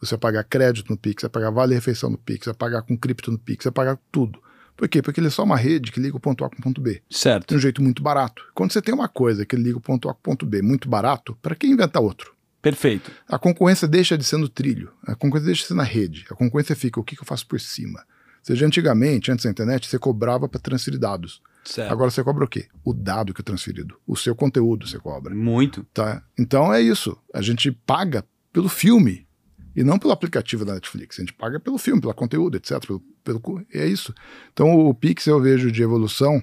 Você 0.00 0.14
vai 0.14 0.20
pagar 0.20 0.44
crédito 0.44 0.90
no 0.90 0.96
Pix, 0.96 1.22
vai 1.22 1.30
pagar 1.30 1.50
vale-refeição 1.50 2.08
no 2.08 2.18
Pix, 2.18 2.46
vai 2.46 2.54
pagar 2.54 2.82
com 2.82 2.96
cripto 2.96 3.30
no 3.30 3.38
Pix, 3.38 3.64
vai 3.64 3.72
pagar 3.72 3.98
tudo. 4.10 4.42
Por 4.76 4.88
quê? 4.88 5.00
Porque 5.00 5.20
ele 5.20 5.28
é 5.28 5.30
só 5.30 5.42
uma 5.42 5.56
rede 5.56 5.90
que 5.90 5.98
liga 5.98 6.16
o 6.16 6.20
ponto 6.20 6.44
A 6.44 6.50
com 6.50 6.56
o 6.56 6.62
ponto 6.62 6.80
B. 6.80 7.02
Certo. 7.08 7.48
De 7.48 7.56
um 7.56 7.58
jeito 7.58 7.82
muito 7.82 8.02
barato. 8.02 8.42
Quando 8.54 8.72
você 8.72 8.82
tem 8.82 8.94
uma 8.94 9.08
coisa 9.08 9.46
que 9.46 9.56
liga 9.56 9.78
o 9.78 9.80
ponto 9.80 10.08
A 10.08 10.14
com 10.14 10.20
o 10.20 10.22
ponto 10.22 10.44
B 10.44 10.60
muito 10.60 10.88
barato, 10.88 11.36
para 11.40 11.54
que 11.54 11.66
inventar 11.66 12.02
outro? 12.02 12.34
Perfeito. 12.60 13.10
A 13.28 13.38
concorrência 13.38 13.86
deixa 13.86 14.18
de 14.18 14.24
ser 14.24 14.38
no 14.38 14.48
trilho, 14.48 14.92
a 15.04 15.14
concorrência 15.14 15.46
deixa 15.46 15.62
de 15.62 15.68
ser 15.68 15.74
na 15.74 15.84
rede, 15.84 16.26
a 16.30 16.34
concorrência 16.34 16.74
fica 16.74 16.98
o 16.98 17.04
que, 17.04 17.14
que 17.14 17.22
eu 17.22 17.26
faço 17.26 17.46
por 17.46 17.60
cima. 17.60 18.00
Ou 18.00 18.04
seja, 18.42 18.66
antigamente, 18.66 19.30
antes 19.30 19.44
da 19.44 19.50
internet, 19.50 19.86
você 19.86 19.98
cobrava 19.98 20.48
para 20.48 20.60
transferir 20.60 20.98
dados. 20.98 21.40
Certo. 21.64 21.90
Agora 21.90 22.10
você 22.10 22.22
cobra 22.22 22.44
o 22.44 22.48
quê? 22.48 22.66
O 22.84 22.92
dado 22.94 23.34
que 23.34 23.40
é 23.40 23.44
transferido. 23.44 23.96
O 24.06 24.16
seu 24.16 24.34
conteúdo 24.36 24.86
você 24.86 24.98
cobra. 24.98 25.34
Muito. 25.34 25.84
Tá? 25.92 26.22
Então 26.38 26.72
é 26.72 26.80
isso. 26.80 27.16
A 27.34 27.42
gente 27.42 27.72
paga 27.72 28.24
pelo 28.52 28.68
filme 28.68 29.26
e 29.74 29.82
não 29.82 29.98
pelo 29.98 30.12
aplicativo 30.12 30.64
da 30.64 30.74
Netflix. 30.74 31.18
A 31.18 31.22
gente 31.22 31.34
paga 31.34 31.58
pelo 31.58 31.76
filme, 31.76 32.00
pelo 32.00 32.14
conteúdo, 32.14 32.56
etc. 32.56 32.84
Pelo, 32.86 33.02
pelo, 33.26 33.66
é 33.74 33.86
isso. 33.86 34.14
Então 34.52 34.86
o 34.86 34.94
Pix 34.94 35.26
eu 35.26 35.40
vejo 35.40 35.70
de 35.72 35.82
evolução 35.82 36.40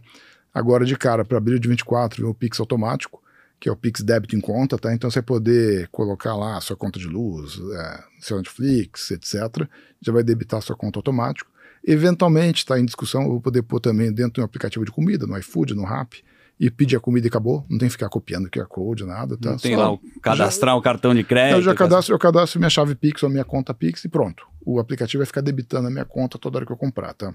agora 0.54 0.86
de 0.86 0.98
cara 0.98 1.24
para 1.24 1.38
abril 1.38 1.58
de 1.58 1.68
24, 1.68 2.22
vem 2.22 2.30
o 2.30 2.36
Pix 2.36 2.60
automático, 2.60 3.24
que 3.60 3.70
é 3.70 3.72
o 3.72 3.76
Pix 3.78 4.02
débito 4.02 4.36
em 4.36 4.42
conta, 4.42 4.78
tá? 4.78 4.94
Então 4.94 5.10
você 5.10 5.22
poder 5.22 5.88
colocar 5.88 6.36
lá 6.36 6.60
sua 6.60 6.76
conta 6.76 7.00
de 7.00 7.08
luz, 7.08 7.60
é, 7.74 8.04
seu 8.20 8.38
Netflix, 8.38 9.10
etc. 9.12 9.68
Já 10.02 10.12
vai 10.12 10.24
debitar 10.24 10.62
sua 10.62 10.76
conta 10.76 11.00
automático. 11.00 11.50
Eventualmente, 11.86 12.60
está 12.60 12.80
em 12.80 12.86
discussão, 12.86 13.24
eu 13.24 13.30
vou 13.30 13.42
poder 13.42 13.62
pôr 13.64 13.80
também 13.80 14.12
dentro 14.12 14.34
de 14.34 14.42
um 14.42 14.44
aplicativo 14.44 14.86
de 14.86 14.92
comida, 14.92 15.26
no 15.26 15.38
iFood, 15.38 15.74
no 15.74 15.84
Rappi, 15.84 16.24
e 16.60 16.70
pedir 16.70 16.96
a 16.96 17.00
comida 17.00 17.28
e 17.28 17.30
acabou. 17.30 17.66
Não 17.70 17.78
tem 17.78 17.88
que 17.88 17.94
ficar 17.94 18.10
copiando 18.10 18.50
QR 18.50 18.68
Code, 18.68 19.06
nada. 19.06 19.38
Tá? 19.38 19.52
Não 19.52 19.58
tem 19.58 19.76
Só- 19.76 19.82
lá 19.82 19.92
o 19.92 20.00
cadastrar 20.22 20.78
o 20.78 20.82
cartão 20.82 21.14
de 21.14 21.24
crédito. 21.24 21.58
eu 21.58 21.62
já 21.62 21.74
cadastro, 21.76 22.14
eu 22.14 22.20
cadastro 22.20 22.60
minha 22.60 22.70
chave 22.70 22.96
Pix 22.96 23.22
ou 23.24 23.30
minha 23.30 23.44
conta 23.44 23.74
Pix 23.74 24.06
e 24.06 24.10
pronto. 24.10 24.46
O 24.66 24.80
aplicativo 24.80 25.20
vai 25.20 25.26
ficar 25.26 25.42
debitando 25.42 25.88
a 25.88 25.92
minha 25.92 26.06
conta 26.06 26.38
toda 26.38 26.58
hora 26.58 26.66
que 26.66 26.72
eu 26.72 26.78
comprar, 26.78 27.14
tá? 27.14 27.34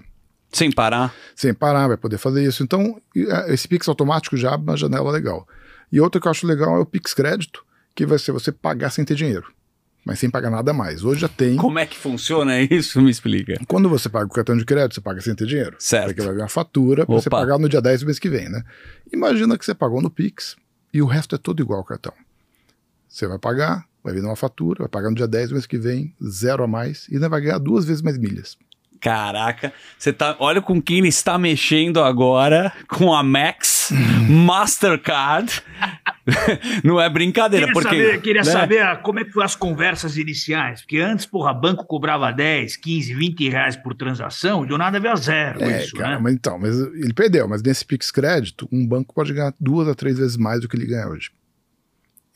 Sem 0.51 0.71
parar. 0.71 1.13
Sem 1.35 1.53
parar, 1.53 1.87
vai 1.87 1.97
poder 1.97 2.17
fazer 2.17 2.43
isso. 2.43 2.63
Então, 2.63 2.99
é, 3.15 3.53
esse 3.53 3.67
Pix 3.67 3.87
automático 3.87 4.35
já 4.35 4.53
abre 4.53 4.67
uma 4.71 4.77
janela 4.77 5.11
legal. 5.11 5.47
E 5.91 6.01
outro 6.01 6.19
que 6.19 6.27
eu 6.27 6.31
acho 6.31 6.47
legal 6.47 6.75
é 6.75 6.79
o 6.79 6.85
Pix 6.85 7.13
Crédito, 7.13 7.63
que 7.95 8.05
vai 8.05 8.17
ser 8.17 8.31
você 8.31 8.51
pagar 8.51 8.89
sem 8.89 9.05
ter 9.05 9.13
dinheiro, 9.15 9.47
mas 10.05 10.19
sem 10.19 10.29
pagar 10.29 10.49
nada 10.49 10.73
mais. 10.73 11.03
Hoje 11.03 11.21
já 11.21 11.27
tem. 11.27 11.55
Como 11.55 11.79
é 11.79 11.85
que 11.85 11.97
funciona 11.97 12.59
isso? 12.61 12.99
Me 13.01 13.11
explica. 13.11 13.59
Quando 13.67 13.89
você 13.89 14.09
paga 14.09 14.25
o 14.25 14.33
cartão 14.33 14.57
de 14.57 14.65
crédito, 14.65 14.95
você 14.95 15.01
paga 15.01 15.21
sem 15.21 15.35
ter 15.35 15.45
dinheiro. 15.45 15.75
Certo. 15.79 16.07
Porque 16.07 16.21
vai 16.21 16.33
vir 16.33 16.41
uma 16.41 16.49
fatura 16.49 17.05
para 17.05 17.15
você 17.15 17.29
pagar 17.29 17.57
no 17.57 17.69
dia 17.69 17.81
10 17.81 18.01
do 18.01 18.05
mês 18.05 18.19
que 18.19 18.29
vem, 18.29 18.49
né? 18.49 18.63
Imagina 19.11 19.57
que 19.57 19.65
você 19.65 19.73
pagou 19.73 20.01
no 20.01 20.09
Pix 20.09 20.55
e 20.93 21.01
o 21.01 21.05
resto 21.05 21.35
é 21.35 21.37
tudo 21.37 21.61
igual 21.61 21.79
ao 21.79 21.85
cartão. 21.85 22.13
Você 23.07 23.27
vai 23.27 23.39
pagar, 23.39 23.85
vai 24.03 24.13
vir 24.13 24.23
uma 24.23 24.35
fatura, 24.35 24.79
vai 24.79 24.89
pagar 24.89 25.09
no 25.09 25.15
dia 25.15 25.27
10 25.27 25.49
do 25.49 25.53
mês 25.53 25.65
que 25.65 25.77
vem, 25.77 26.13
zero 26.23 26.63
a 26.63 26.67
mais, 26.67 27.07
e 27.09 27.15
ainda 27.15 27.27
vai 27.27 27.41
ganhar 27.41 27.57
duas 27.57 27.85
vezes 27.85 28.01
mais 28.01 28.17
milhas. 28.17 28.57
Caraca, 28.99 29.71
você 29.97 30.11
tá. 30.11 30.35
Olha 30.39 30.61
com 30.61 30.81
quem 30.81 30.97
ele 30.97 31.07
está 31.07 31.37
mexendo 31.37 32.01
agora, 32.01 32.71
com 32.87 33.13
a 33.13 33.23
Max 33.23 33.91
Mastercard. 34.27 35.63
Não 36.83 36.99
é 36.99 37.09
brincadeira, 37.09 37.67
Queria 37.67 37.73
porque. 37.81 38.03
saber, 38.03 38.21
queria 38.21 38.43
né? 38.43 38.51
saber 38.51 38.81
ah, 38.81 38.95
como 38.97 39.19
é 39.19 39.23
que 39.23 39.31
foram 39.31 39.45
as 39.45 39.55
conversas 39.55 40.17
iniciais. 40.17 40.81
Porque 40.81 40.99
antes, 40.99 41.25
porra, 41.25 41.53
banco 41.53 41.85
cobrava 41.85 42.31
10, 42.31 42.75
15, 42.75 43.13
20 43.13 43.49
reais 43.49 43.75
por 43.75 43.95
transação 43.95 44.65
e 44.65 44.67
do 44.67 44.77
nada 44.77 44.99
veio 44.99 45.13
a 45.13 45.17
zero 45.17 45.63
É, 45.63 45.83
isso, 45.83 45.95
cara, 45.95 46.15
né? 46.15 46.19
mas 46.21 46.33
então, 46.33 46.59
mas 46.59 46.77
ele 46.77 47.13
perdeu, 47.13 47.47
mas 47.47 47.63
nesse 47.63 47.85
Pix 47.85 48.11
Crédito, 48.11 48.67
um 48.71 48.85
banco 48.85 49.13
pode 49.13 49.33
ganhar 49.33 49.53
duas 49.59 49.87
a 49.87 49.95
três 49.95 50.17
vezes 50.17 50.35
mais 50.35 50.59
do 50.59 50.67
que 50.67 50.75
ele 50.75 50.85
ganha 50.85 51.07
hoje. 51.07 51.31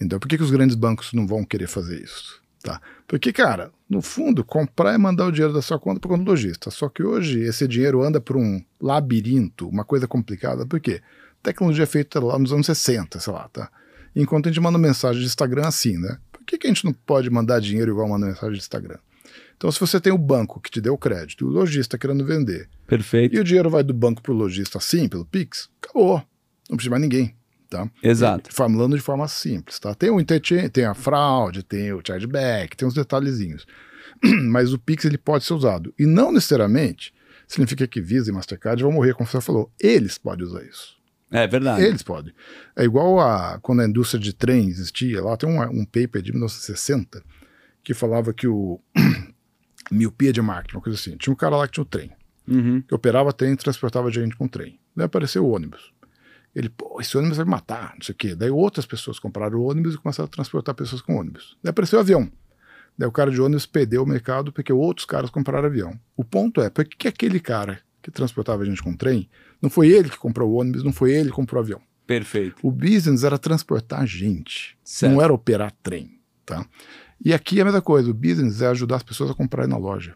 Então, 0.02 0.20
por 0.20 0.28
que, 0.28 0.38
que 0.38 0.44
os 0.44 0.52
grandes 0.52 0.76
bancos 0.76 1.14
não 1.14 1.28
vão 1.28 1.44
querer 1.44 1.68
fazer 1.68 2.02
isso? 2.02 2.42
Tá? 2.64 2.82
Porque, 3.08 3.34
cara, 3.34 3.72
no 3.90 4.02
fundo, 4.02 4.44
comprar 4.44 4.94
é 4.94 4.98
mandar 4.98 5.28
o 5.28 5.32
dinheiro 5.32 5.54
da 5.54 5.62
sua 5.62 5.80
conta 5.80 6.00
para 6.00 6.08
o 6.08 6.12
conta 6.12 6.24
do 6.24 6.30
lojista. 6.32 6.72
Só 6.72 6.90
que 6.90 7.04
hoje 7.04 7.42
esse 7.42 7.68
dinheiro 7.68 8.02
anda 8.02 8.20
por 8.20 8.38
um 8.38 8.64
labirinto, 8.82 9.68
uma 9.68 9.84
coisa 9.84 10.08
complicada. 10.08 10.66
Por 10.66 10.80
quê? 10.80 11.02
Tecnologia 11.42 11.84
é 11.84 11.88
feita 11.88 12.20
lá 12.20 12.40
nos 12.40 12.54
anos 12.54 12.66
60, 12.66 13.20
sei 13.20 13.34
lá, 13.34 13.48
tá? 13.50 13.70
Enquanto 14.16 14.48
a 14.48 14.52
gente 14.52 14.62
manda 14.62 14.78
mensagem 14.78 15.20
de 15.20 15.28
Instagram 15.28 15.68
assim, 15.68 15.98
né? 15.98 16.18
Por 16.32 16.44
que, 16.46 16.58
que 16.58 16.68
a 16.68 16.70
gente 16.70 16.86
não 16.86 16.94
pode 16.94 17.30
mandar 17.30 17.60
dinheiro 17.60 17.92
igual 17.92 18.08
manda 18.08 18.26
mensagem 18.26 18.54
de 18.54 18.60
Instagram? 18.60 18.98
Então, 19.58 19.72
se 19.72 19.80
você 19.80 20.00
tem 20.00 20.12
o 20.12 20.18
banco 20.18 20.60
que 20.60 20.70
te 20.70 20.82
deu 20.82 20.94
o 20.94 20.98
crédito 20.98 21.46
o 21.46 21.50
lojista 21.50 21.98
querendo 21.98 22.26
vender, 22.26 22.70
Perfeito. 22.88 23.36
e 23.36 23.40
o 23.40 23.44
dinheiro 23.44 23.70
vai 23.70 23.84
do 23.84 23.94
banco 23.94 24.22
para 24.22 24.32
o 24.32 24.36
lojista 24.36 24.78
assim, 24.78 25.08
pelo 25.08 25.26
Pix, 25.26 25.70
acabou. 25.82 26.22
Não 26.70 26.76
precisa 26.78 26.92
mais 26.92 27.02
ninguém. 27.02 27.36
Tá? 27.74 27.90
Exato. 28.04 28.54
Falando 28.54 28.96
de 28.96 29.02
forma 29.02 29.28
simples. 29.28 29.80
Tá? 29.80 29.96
Tem 29.96 30.12
o 30.12 30.20
interchange, 30.20 30.70
tem 30.70 30.86
a 30.86 30.94
fraude, 30.94 31.64
tem 31.64 31.92
o 31.92 32.02
chargeback, 32.06 32.78
tem 32.78 32.88
uns 32.88 32.94
detalhezinhos. 32.94 33.66
Mas 34.52 34.72
o 34.74 34.78
Pix 34.78 35.06
ele 35.06 35.18
pode 35.18 35.44
ser 35.44 35.56
usado. 35.56 35.92
E 35.98 36.06
não 36.06 36.32
necessariamente 36.32 37.12
significa 37.48 37.88
que 37.88 38.00
Visa 38.00 38.30
e 38.30 38.34
Mastercard 38.34 38.84
vão 38.84 38.92
morrer, 38.92 39.16
como 39.16 39.28
você 39.28 39.42
falou. 39.42 39.72
Eles 39.80 40.20
podem 40.20 40.46
usar 40.46 40.62
isso. 40.64 40.96
É 41.32 41.48
verdade. 41.48 41.84
Eles 41.84 42.04
podem. 42.04 42.32
É 42.76 42.84
igual 42.84 43.20
a 43.20 43.58
quando 43.60 43.82
a 43.82 43.88
indústria 43.88 44.22
de 44.22 44.34
trem 44.34 44.68
existia, 44.68 45.20
lá 45.20 45.36
tem 45.36 45.50
um, 45.50 45.60
um 45.64 45.84
paper 45.84 46.22
de 46.22 46.32
1960 46.32 47.24
que 47.84 47.96
falava 47.96 48.32
que 48.34 48.48
o 48.48 48.80
miopia 49.92 50.32
de 50.32 50.42
marketing, 50.44 50.76
uma 50.78 50.84
coisa 50.84 51.00
assim. 51.00 51.18
Tinha 51.18 51.34
um 51.34 51.36
cara 51.36 51.58
lá 51.58 51.68
que 51.68 51.74
tinha 51.74 51.84
um 51.84 51.88
trem 51.88 52.12
Uhum. 52.46 52.82
que 52.82 52.94
operava 52.94 53.32
trem 53.32 53.54
e 53.54 53.56
transportava 53.56 54.12
gente 54.12 54.36
com 54.36 54.50
trem. 54.50 54.78
Daí 54.94 55.06
apareceu 55.06 55.46
o 55.46 55.50
ônibus. 55.56 55.93
Ele, 56.56 56.70
pô, 56.70 57.00
esse 57.02 57.18
ônibus 57.18 57.38
vai 57.38 57.46
me 57.46 57.52
matar, 57.52 57.94
não 57.96 58.02
sei 58.02 58.14
o 58.14 58.18
quê. 58.18 58.36
Daí 58.36 58.50
outras 58.50 58.86
pessoas 58.86 59.18
compraram 59.20 59.58
o 59.58 59.64
ônibus 59.64 59.96
e 59.96 59.98
começaram 59.98 60.28
a 60.28 60.30
transportar 60.32 60.76
pessoas 60.76 61.02
com 61.02 61.16
ônibus. 61.16 61.58
Daí 61.64 61.72
apareceu 61.72 61.98
o 61.98 62.02
avião. 62.02 62.32
Daí 62.98 63.08
o 63.08 63.12
cara 63.12 63.32
de 63.32 63.42
ônibus 63.42 63.66
perdeu 63.66 64.04
o 64.04 64.06
mercado 64.08 64.52
porque 64.52 64.72
outros 64.72 65.06
caras 65.06 65.30
compraram 65.30 65.68
avião. 65.68 66.00
O 66.16 66.24
ponto 66.24 66.62
é, 66.62 66.70
por 66.70 66.86
que 66.86 66.96
que 66.96 67.08
aquele 67.08 67.40
cara 67.40 67.80
que 68.04 68.12
transportava 68.12 68.66
gente 68.66 68.84
com 68.84 68.94
trem, 68.96 69.30
não 69.62 69.70
foi 69.70 69.88
ele 69.88 70.10
que 70.10 70.18
comprou 70.18 70.52
o 70.52 70.60
ônibus, 70.60 70.84
não 70.84 70.92
foi 70.92 71.12
ele 71.12 71.30
que 71.30 71.36
comprou 71.36 71.62
o 71.62 71.64
avião. 71.64 71.82
Perfeito. 72.06 72.56
O 72.62 72.70
business 72.70 73.24
era 73.24 73.38
transportar 73.40 74.06
gente, 74.06 74.78
Certo. 74.84 75.14
não 75.14 75.22
era 75.22 75.34
operar 75.34 75.74
trem, 75.82 76.20
tá? 76.46 76.66
E 77.24 77.34
aqui 77.34 77.60
é 77.60 77.62
a 77.62 77.66
mesma 77.66 77.82
coisa, 77.82 78.12
o 78.12 78.14
business 78.14 78.62
é 78.62 78.68
ajudar 78.68 78.98
as 78.98 79.04
pessoas 79.04 79.32
a 79.32 79.34
comprarem 79.34 79.70
na 79.72 79.78
loja. 79.78 80.16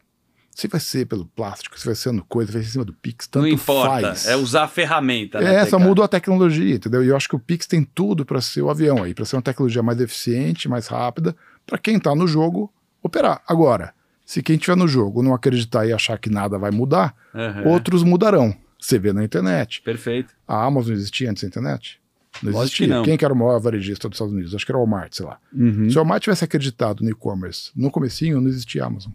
Se 0.58 0.68
vai 0.68 0.80
ser 0.80 1.06
pelo 1.06 1.24
plástico, 1.24 1.80
se 1.80 1.86
vai 1.86 1.94
ser 1.94 2.12
no 2.12 2.26
coisa, 2.26 2.52
vai 2.52 2.64
ser 2.64 2.70
em 2.70 2.72
cima 2.72 2.84
do 2.84 2.92
Pix, 2.92 3.28
tanto 3.28 3.44
não 3.44 3.48
importa. 3.48 4.08
faz. 4.08 4.26
É 4.26 4.36
usar 4.36 4.64
a 4.64 4.68
ferramenta. 4.68 5.38
É, 5.38 5.44
né, 5.44 5.56
essa 5.58 5.78
TK? 5.78 5.86
mudou 5.86 6.04
a 6.04 6.08
tecnologia, 6.08 6.74
entendeu? 6.74 7.04
E 7.04 7.10
eu 7.10 7.16
acho 7.16 7.30
que 7.30 7.36
o 7.36 7.40
Pix 7.40 7.68
tem 7.68 7.84
tudo 7.84 8.26
para 8.26 8.42
ser 8.42 8.64
o 8.64 8.70
avião 8.72 9.04
aí, 9.04 9.14
para 9.14 9.24
ser 9.24 9.36
uma 9.36 9.44
tecnologia 9.44 9.84
mais 9.84 10.02
eficiente, 10.02 10.68
mais 10.68 10.88
rápida, 10.88 11.36
para 11.64 11.78
quem 11.78 11.98
está 11.98 12.16
no 12.16 12.28
jogo 12.28 12.74
operar. 13.04 13.40
Agora, 13.48 13.94
se 14.26 14.42
quem 14.42 14.56
estiver 14.56 14.76
no 14.76 14.88
jogo 14.88 15.22
não 15.22 15.36
acreditar 15.36 15.86
e 15.86 15.94
achar 15.94 16.18
que 16.18 16.28
nada 16.28 16.58
vai 16.58 16.72
mudar, 16.72 17.16
Aham. 17.36 17.68
outros 17.68 18.02
mudarão. 18.02 18.52
Você 18.80 18.98
vê 18.98 19.14
na 19.14 19.24
internet. 19.24 19.84
Perfeito. 19.84 20.34
A 20.48 20.66
Amazon 20.66 20.94
existia 20.94 21.30
antes 21.30 21.44
da 21.44 21.50
internet? 21.50 22.02
Não 22.42 22.52
Lógico 22.52 22.64
existia. 22.66 22.88
que 22.88 22.94
não. 22.94 23.04
Quem 23.04 23.16
que 23.16 23.24
era 23.24 23.34
o 23.34 23.38
maior 23.38 23.60
varejista 23.60 24.10
dos 24.10 24.16
Estados 24.16 24.34
Unidos? 24.34 24.56
Acho 24.56 24.66
que 24.66 24.72
era 24.72 24.80
o 24.80 24.82
Walmart, 24.82 25.14
sei 25.14 25.26
lá. 25.28 25.38
Uhum. 25.54 25.88
Se 25.88 25.96
o 25.96 26.00
Walmart 26.00 26.24
tivesse 26.24 26.44
acreditado 26.44 27.04
no 27.04 27.12
e-commerce 27.12 27.70
no 27.76 27.92
comecinho, 27.92 28.42
não 28.42 28.48
existia 28.48 28.84
Amazon. 28.84 29.12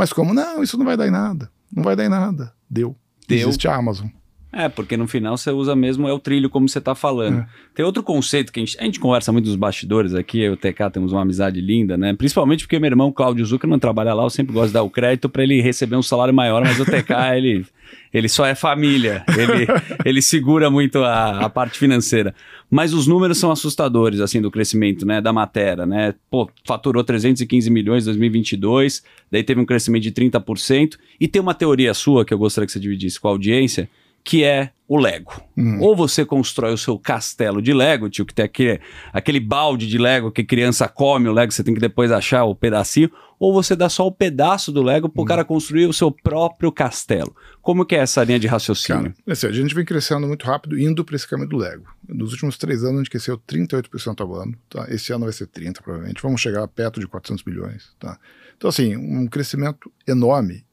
Mas 0.00 0.14
como, 0.14 0.32
não, 0.32 0.62
isso 0.62 0.78
não 0.78 0.86
vai 0.86 0.96
dar 0.96 1.06
em 1.06 1.10
nada. 1.10 1.50
Não 1.70 1.82
vai 1.82 1.94
dar 1.94 2.06
em 2.06 2.08
nada. 2.08 2.54
Deu. 2.70 2.96
Deu. 3.28 3.50
Existe 3.50 3.68
a 3.68 3.76
Amazon. 3.76 4.08
É, 4.50 4.66
porque 4.66 4.96
no 4.96 5.06
final 5.06 5.36
você 5.36 5.50
usa 5.50 5.76
mesmo, 5.76 6.08
é 6.08 6.12
o 6.12 6.18
trilho, 6.18 6.48
como 6.48 6.66
você 6.66 6.80
tá 6.80 6.94
falando. 6.94 7.40
É. 7.40 7.46
Tem 7.74 7.84
outro 7.84 8.02
conceito 8.02 8.50
que 8.50 8.58
a 8.58 8.64
gente, 8.64 8.78
a 8.80 8.84
gente 8.84 8.98
conversa 8.98 9.30
muito 9.30 9.44
nos 9.44 9.56
bastidores 9.56 10.14
aqui, 10.14 10.40
eu 10.40 10.52
e 10.52 10.54
o 10.54 10.56
TK 10.56 10.90
temos 10.90 11.12
uma 11.12 11.20
amizade 11.20 11.60
linda, 11.60 11.98
né? 11.98 12.14
Principalmente 12.14 12.64
porque 12.64 12.78
meu 12.78 12.88
irmão 12.88 13.12
Cláudio 13.12 13.44
Zuckerman 13.44 13.78
trabalha 13.78 14.14
lá, 14.14 14.22
eu 14.24 14.30
sempre 14.30 14.54
gosto 14.54 14.68
de 14.68 14.72
dar 14.72 14.82
o 14.82 14.88
crédito 14.88 15.28
para 15.28 15.42
ele 15.42 15.60
receber 15.60 15.96
um 15.96 16.02
salário 16.02 16.32
maior, 16.32 16.64
mas 16.64 16.80
o 16.80 16.86
TK, 16.86 17.12
ele, 17.36 17.66
ele 18.12 18.28
só 18.28 18.44
é 18.44 18.54
família, 18.54 19.24
ele, 19.28 19.66
ele 20.04 20.22
segura 20.22 20.70
muito 20.70 21.02
a, 21.04 21.46
a 21.46 21.48
parte 21.48 21.78
financeira. 21.78 22.34
Mas 22.70 22.92
os 22.92 23.06
números 23.06 23.38
são 23.38 23.50
assustadores, 23.50 24.20
assim, 24.20 24.40
do 24.40 24.50
crescimento, 24.50 25.06
né, 25.06 25.20
da 25.20 25.32
matéria, 25.32 25.86
né? 25.86 26.14
Pô, 26.30 26.50
faturou 26.64 27.02
315 27.02 27.70
milhões 27.70 28.04
em 28.04 28.06
2022, 28.06 29.02
daí 29.30 29.42
teve 29.42 29.60
um 29.60 29.66
crescimento 29.66 30.02
de 30.02 30.12
30%, 30.12 30.96
e 31.20 31.28
tem 31.28 31.40
uma 31.40 31.54
teoria 31.54 31.94
sua 31.94 32.24
que 32.24 32.32
eu 32.32 32.38
gostaria 32.38 32.66
que 32.66 32.72
você 32.72 32.80
dividisse 32.80 33.18
com 33.18 33.28
a 33.28 33.30
audiência, 33.30 33.88
que 34.24 34.44
é 34.44 34.70
o 34.86 34.96
Lego. 34.98 35.40
Hum. 35.56 35.78
Ou 35.80 35.94
você 35.94 36.24
constrói 36.24 36.72
o 36.72 36.78
seu 36.78 36.98
castelo 36.98 37.62
de 37.62 37.72
Lego, 37.72 38.10
tio, 38.10 38.26
que 38.26 38.34
tem 38.34 38.44
aquele, 38.44 38.80
aquele 39.12 39.38
balde 39.38 39.86
de 39.86 39.96
Lego 39.96 40.32
que 40.32 40.42
criança 40.42 40.88
come 40.88 41.28
o 41.28 41.32
Lego, 41.32 41.52
você 41.52 41.62
tem 41.62 41.72
que 41.72 41.80
depois 41.80 42.10
achar 42.10 42.44
o 42.44 42.56
pedacinho, 42.56 43.08
ou 43.38 43.52
você 43.52 43.76
dá 43.76 43.88
só 43.88 44.04
o 44.06 44.10
pedaço 44.10 44.72
do 44.72 44.82
Lego 44.82 45.06
Hum. 45.06 45.10
pro 45.10 45.24
cara 45.24 45.44
construir 45.44 45.86
o 45.86 45.92
seu 45.92 46.10
próprio 46.10 46.72
castelo. 46.72 47.34
Como 47.62 47.86
que 47.86 47.94
é 47.94 48.00
essa 48.00 48.24
linha 48.24 48.38
de 48.40 48.48
raciocínio? 48.48 49.14
Cara, 49.14 49.14
assim, 49.28 49.46
a 49.46 49.52
gente 49.52 49.74
vem 49.74 49.84
crescendo 49.84 50.26
muito 50.26 50.44
rápido 50.44 50.76
indo 50.76 51.04
para 51.04 51.14
esse 51.14 51.28
caminho 51.28 51.48
do 51.48 51.56
Lego. 51.56 51.84
Nos 52.08 52.32
últimos 52.32 52.58
três 52.58 52.82
anos 52.82 52.96
a 52.96 52.98
gente 52.98 53.10
cresceu 53.10 53.38
38% 53.38 54.20
ao 54.20 54.34
ano. 54.34 54.54
Tá? 54.68 54.86
Esse 54.90 55.12
ano 55.12 55.24
vai 55.24 55.32
ser 55.32 55.46
30%, 55.46 55.82
provavelmente. 55.82 56.20
Vamos 56.20 56.40
chegar 56.40 56.66
perto 56.66 56.98
de 56.98 57.06
400 57.06 57.44
milhões. 57.44 57.90
Tá? 57.98 58.18
Então, 58.56 58.68
assim, 58.68 58.96
um 58.96 59.28
crescimento 59.28 59.90
enorme. 60.06 60.64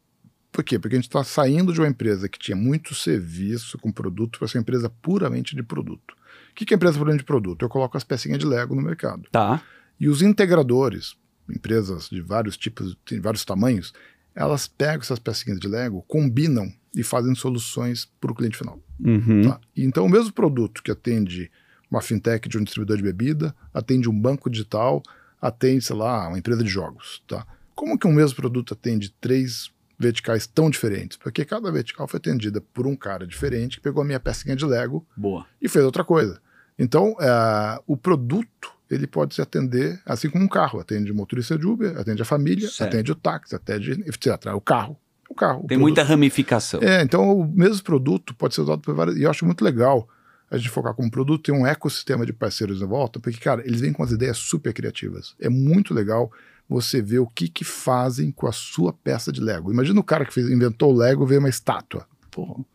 Por 0.58 0.64
quê? 0.64 0.80
Porque 0.80 0.96
a 0.96 0.98
gente 0.98 1.08
está 1.08 1.24
saindo 1.24 1.72
de 1.72 1.80
uma 1.80 1.88
empresa 1.88 2.28
que 2.28 2.40
tinha 2.40 2.56
muito 2.56 2.96
serviço 2.96 3.78
com 3.78 3.92
produto 3.92 4.40
para 4.40 4.48
ser 4.48 4.58
uma 4.58 4.64
empresa 4.64 4.90
puramente 4.90 5.56
de 5.56 5.62
produto. 5.62 6.16
O 6.50 6.56
que 6.56 6.66
que 6.66 6.74
é 6.74 6.76
empresa 6.76 6.98
puramente 6.98 7.20
de 7.20 7.26
produto? 7.26 7.62
Eu 7.62 7.70
coloco 7.70 7.96
as 7.96 8.04
pecinhas 8.04 8.40
de 8.40 8.46
Lego 8.48 8.74
no 8.74 8.82
mercado. 8.82 9.30
Tá. 9.32 9.62
E 10.00 10.10
os 10.10 10.24
integradores, 10.24 11.16
empresas 11.48 12.10
de 12.10 12.22
vários 12.22 12.58
tipos, 12.58 12.98
de 13.06 13.20
vários 13.20 13.46
tamanhos, 13.46 13.94
elas 14.34 14.68
pegam 14.68 15.02
essas 15.02 15.20
pecinhas 15.20 15.60
de 15.60 15.68
Lego, 15.68 16.04
combinam 16.08 16.74
e 16.96 17.04
fazem 17.04 17.36
soluções 17.36 18.10
para 18.20 18.32
o 18.32 18.36
cliente 18.36 18.58
final. 18.58 18.82
Uhum. 19.00 19.44
Tá? 19.44 19.62
Então, 19.76 20.08
o 20.08 20.10
mesmo 20.10 20.34
produto 20.34 20.82
que 20.82 20.90
atende 20.90 21.52
uma 21.88 22.02
fintech 22.02 22.50
de 22.50 22.58
um 22.58 22.64
distribuidor 22.64 22.98
de 22.98 23.04
bebida, 23.04 23.56
atende 23.72 24.10
um 24.10 24.20
banco 24.20 24.50
digital, 24.50 25.04
atende, 25.40 25.86
sei 25.86 25.96
lá, 25.96 26.28
uma 26.28 26.40
empresa 26.40 26.64
de 26.64 26.70
jogos. 26.72 27.22
Tá? 27.28 27.46
Como 27.76 27.96
que 27.96 28.08
um 28.08 28.12
mesmo 28.12 28.36
produto 28.36 28.74
atende 28.74 29.14
três 29.22 29.72
verticais 30.00 30.46
tão 30.48 30.70
diferentes? 30.70 31.18
Porque 31.18 31.44
cada 31.46 31.72
vertical 31.72 32.08
foi 32.08 32.18
atendida 32.18 32.62
por 32.74 32.86
um 32.88 32.96
cara 32.96 33.26
diferente 33.26 33.78
que 33.78 33.84
pegou 33.84 34.02
a 34.02 34.06
minha 34.06 34.20
pecinha 34.20 34.56
de 34.56 34.66
Lego 34.66 35.06
Boa. 35.16 35.46
e 35.62 35.68
fez 35.68 35.84
outra 35.84 36.04
coisa. 36.04 36.40
Então, 36.78 37.16
é, 37.20 37.80
o 37.88 37.98
produto 37.98 38.72
ele 38.90 39.08
pode 39.08 39.36
se 39.36 39.42
atender 39.42 40.00
assim 40.06 40.30
como 40.30 40.44
um 40.46 40.48
carro. 40.48 40.80
Atende 40.80 41.12
o 41.12 41.16
motorista 41.16 41.58
de 41.58 41.66
Uber, 41.66 41.98
atende 41.98 42.22
a 42.22 42.26
família, 42.26 42.70
Certo. 42.70 42.94
atende 42.94 43.12
o 43.12 43.16
táxi, 43.16 43.56
atende 43.56 43.92
etc. 44.06 44.54
O 44.56 44.62
carro. 44.62 44.98
O 45.30 45.36
carro. 45.36 45.58
o 45.58 45.60
Tem 45.62 45.78
produto. 45.78 45.82
muita 45.82 46.04
ramificação. 46.04 46.80
É, 46.82 47.02
então 47.02 47.30
o 47.38 47.46
mesmo 47.46 47.84
produto 47.84 48.34
pode 48.36 48.56
ser 48.56 48.62
usado 48.62 48.80
por 48.82 48.96
várias. 48.96 49.18
E 49.18 49.24
eu 49.24 49.30
acho 49.30 49.46
muito 49.46 49.64
legal 49.66 50.08
a 50.50 50.58
gente 50.58 50.70
focar 50.70 50.94
como 50.94 51.12
produto, 51.12 51.44
ter 51.44 51.52
um 51.52 51.68
ecossistema 51.68 52.26
de 52.26 52.32
parceiros 52.32 52.82
em 52.82 52.86
volta, 52.86 53.20
porque, 53.20 53.38
cara, 53.38 53.62
eles 53.68 53.82
vêm 53.82 53.92
com 53.92 54.02
as 54.02 54.12
ideias 54.12 54.38
super 54.38 54.72
criativas. 54.74 55.36
É 55.42 55.50
muito 55.50 55.94
legal 55.94 56.32
você 56.70 57.02
ver 57.02 57.20
o 57.20 57.28
que, 57.28 57.48
que 57.48 57.64
fazem 57.64 58.32
com 58.32 58.48
a 58.48 58.52
sua 58.52 58.92
peça 58.92 59.32
de 59.32 59.40
Lego. 59.42 59.72
Imagina 59.72 60.00
o 60.00 60.04
cara 60.04 60.26
que 60.26 60.34
fez, 60.34 60.50
inventou 60.50 60.94
o 60.94 60.98
Lego 60.98 61.26
ver 61.26 61.40
uma 61.40 61.50
estátua. 61.50 62.06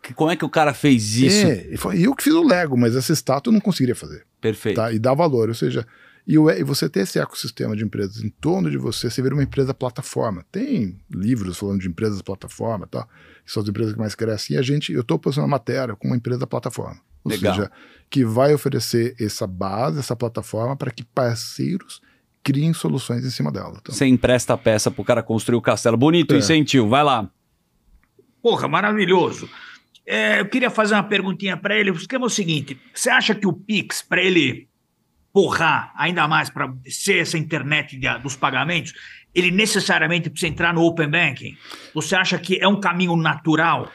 Que- 0.02 0.12
Como 0.14 0.31
é 0.31 0.35
que 0.37 0.44
o 0.44 0.48
cara 0.50 0.74
fez 0.74 1.14
isso? 1.16 1.46
É, 1.46 1.68
e 1.72 1.76
foi 1.76 2.00
eu 2.00 2.14
que 2.16 2.24
fiz 2.24 2.33
o 2.35 2.42
Lego, 2.46 2.76
mas 2.76 2.96
essa 2.96 3.12
estátua 3.12 3.50
eu 3.50 3.55
não 3.55 3.61
conseguiria 3.61 3.94
fazer 3.94 4.24
Perfeito. 4.40 4.76
tá? 4.76 4.90
E 4.92 4.98
dá 4.98 5.14
valor, 5.14 5.48
ou 5.48 5.55
seja, 5.55 5.87
e, 6.26 6.37
o- 6.37 6.50
e 6.50 6.64
você 6.64 6.88
ter 6.88 7.00
esse 7.00 7.18
ecossistema 7.20 7.76
de 7.76 7.85
empresas 7.85 8.22
em 8.24 8.28
torno 8.28 8.68
de 8.70 8.76
você, 8.78 9.09
você 9.09 9.22
vira 9.22 9.35
uma 9.35 9.42
empresa 9.44 9.72
plataforma. 9.72 10.44
Tem 10.50 10.98
livros 11.09 11.59
falando 11.59 11.81
de 11.81 11.88
empresas 11.88 12.20
plataforma, 12.22 12.87
tá? 12.88 13.07
Que 13.44 13.52
são 13.52 13.62
as 13.62 13.68
empresas 13.68 13.92
que 13.92 14.00
mais 14.00 14.14
crescem. 14.16 14.57
E 14.57 14.59
a 14.59 14.62
gente, 14.62 14.92
eu 14.92 15.02
estou 15.02 15.16
posicionando 15.18 15.52
a 15.55 15.57
matéria 15.59 15.94
como 15.94 16.12
uma 16.12 16.16
empresa 16.16 16.44
plataforma. 16.46 16.98
Ou 17.24 17.31
Legal. 17.31 17.55
seja, 17.55 17.70
que 18.11 18.24
vai 18.24 18.52
oferecer 18.52 19.14
essa 19.20 19.46
base, 19.46 19.98
essa 20.00 20.16
plataforma 20.16 20.76
para 20.76 20.90
que 20.90 21.05
parceiros 21.05 22.00
criem 22.42 22.72
soluções 22.72 23.24
em 23.24 23.31
cima 23.31 23.50
dela. 23.52 23.76
Então, 23.81 23.94
Você 23.94 24.07
empresta 24.07 24.55
a 24.55 24.59
peça 24.59 24.90
pro 24.90 25.05
cara 25.05 25.22
construir 25.22 25.57
o 25.57 25.62
castelo. 25.62 25.96
Bonito, 25.96 26.35
É. 26.35 26.38
incentivo. 26.38 26.88
Vai 26.88 27.02
lá. 27.05 27.28
Porra, 28.42 28.66
maravilhoso. 28.68 29.48
É, 30.07 30.40
eu 30.40 30.46
queria 30.46 30.68
fazer 30.70 30.94
uma 30.94 31.02
perguntinha 31.05 31.57
para 31.57 31.76
ele. 31.78 31.90
O 31.90 31.94
esquema 31.94 32.24
é 32.24 32.26
o 32.26 32.31
seguinte: 32.31 32.78
você 32.92 33.09
acha 33.09 33.35
que 33.35 33.46
o 33.46 33.52
Pix, 33.52 34.02
para 34.02 34.20
ele 34.22 34.68
porrar 35.33 35.92
ainda 35.96 36.26
mais 36.28 36.50
para 36.50 36.72
ser 36.88 37.18
essa 37.22 37.38
internet 37.38 37.96
de, 37.96 38.18
dos 38.18 38.37
pagamentos, 38.37 38.92
ele 39.35 39.50
necessariamente 39.50 40.28
precisa 40.28 40.50
entrar 40.52 40.74
no 40.74 40.83
Open 40.83 41.09
Banking? 41.09 41.57
Você 41.94 42.14
acha 42.16 42.38
que 42.38 42.59
é 42.61 42.66
um 42.68 42.81
caminho 42.81 43.16
natural 43.16 43.88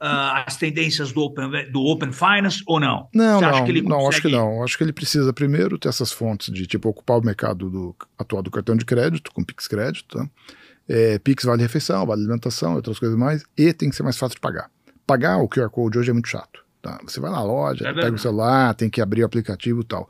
uh, 0.00 0.44
as 0.46 0.56
tendências 0.56 1.12
do 1.12 1.20
Open, 1.20 1.70
do 1.70 1.80
open 1.82 2.12
Finance 2.12 2.62
ou 2.66 2.80
não? 2.80 3.08
Não, 3.14 3.38
Você 3.38 3.44
não, 3.44 3.54
acha 3.54 3.64
que 3.64 3.70
ele 3.70 3.82
não, 3.82 3.88
consegue... 3.98 4.08
acho 4.08 4.22
que 4.22 4.28
não. 4.28 4.64
Acho 4.64 4.78
que 4.78 4.84
ele 4.84 4.92
precisa 4.92 5.32
primeiro 5.32 5.78
ter 5.78 5.88
essas 5.88 6.10
fontes 6.10 6.52
de 6.52 6.66
tipo 6.66 6.88
ocupar 6.88 7.18
o 7.18 7.24
mercado 7.24 7.70
do, 7.70 7.96
atual 8.18 8.42
do 8.42 8.50
cartão 8.50 8.74
de 8.74 8.84
crédito, 8.84 9.32
com 9.32 9.44
Pix 9.44 9.68
Crédito, 9.68 10.18
tá? 10.18 10.28
É, 10.88 11.18
Pix 11.20 11.44
vale 11.44 11.62
refeição, 11.62 12.04
vale 12.04 12.22
alimentação, 12.22 12.74
outras 12.74 12.98
coisas 12.98 13.16
mais, 13.16 13.44
e 13.56 13.72
tem 13.72 13.88
que 13.90 13.94
ser 13.94 14.02
mais 14.02 14.18
fácil 14.18 14.34
de 14.34 14.40
pagar. 14.40 14.68
Pagar 15.06 15.38
o 15.38 15.48
QR 15.48 15.70
Code 15.70 15.98
hoje 15.98 16.10
é 16.10 16.12
muito 16.12 16.28
chato. 16.28 16.64
Tá? 16.82 16.98
Você 17.04 17.20
vai 17.20 17.30
na 17.30 17.42
loja, 17.42 17.86
É 17.86 17.92
pega 17.92 18.14
o 18.14 18.18
celular, 18.18 18.74
tem 18.74 18.88
que 18.88 19.00
abrir 19.00 19.22
o 19.22 19.26
aplicativo 19.26 19.82
e 19.82 19.84
tal. 19.84 20.08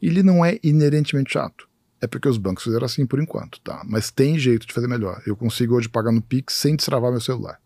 Ele 0.00 0.22
não 0.22 0.44
é 0.44 0.58
inerentemente 0.62 1.32
chato. 1.32 1.68
É 2.00 2.06
porque 2.06 2.28
os 2.28 2.38
bancos 2.38 2.64
fizeram 2.64 2.84
assim 2.84 3.06
por 3.06 3.20
enquanto, 3.20 3.60
tá? 3.60 3.82
Mas 3.84 4.10
tem 4.10 4.38
jeito 4.38 4.66
de 4.66 4.72
fazer 4.72 4.86
melhor. 4.86 5.20
Eu 5.26 5.34
consigo 5.34 5.76
hoje 5.76 5.88
pagar 5.88 6.12
no 6.12 6.22
Pix 6.22 6.54
sem 6.54 6.76
destravar 6.76 7.10
meu 7.10 7.20
celular. 7.20 7.58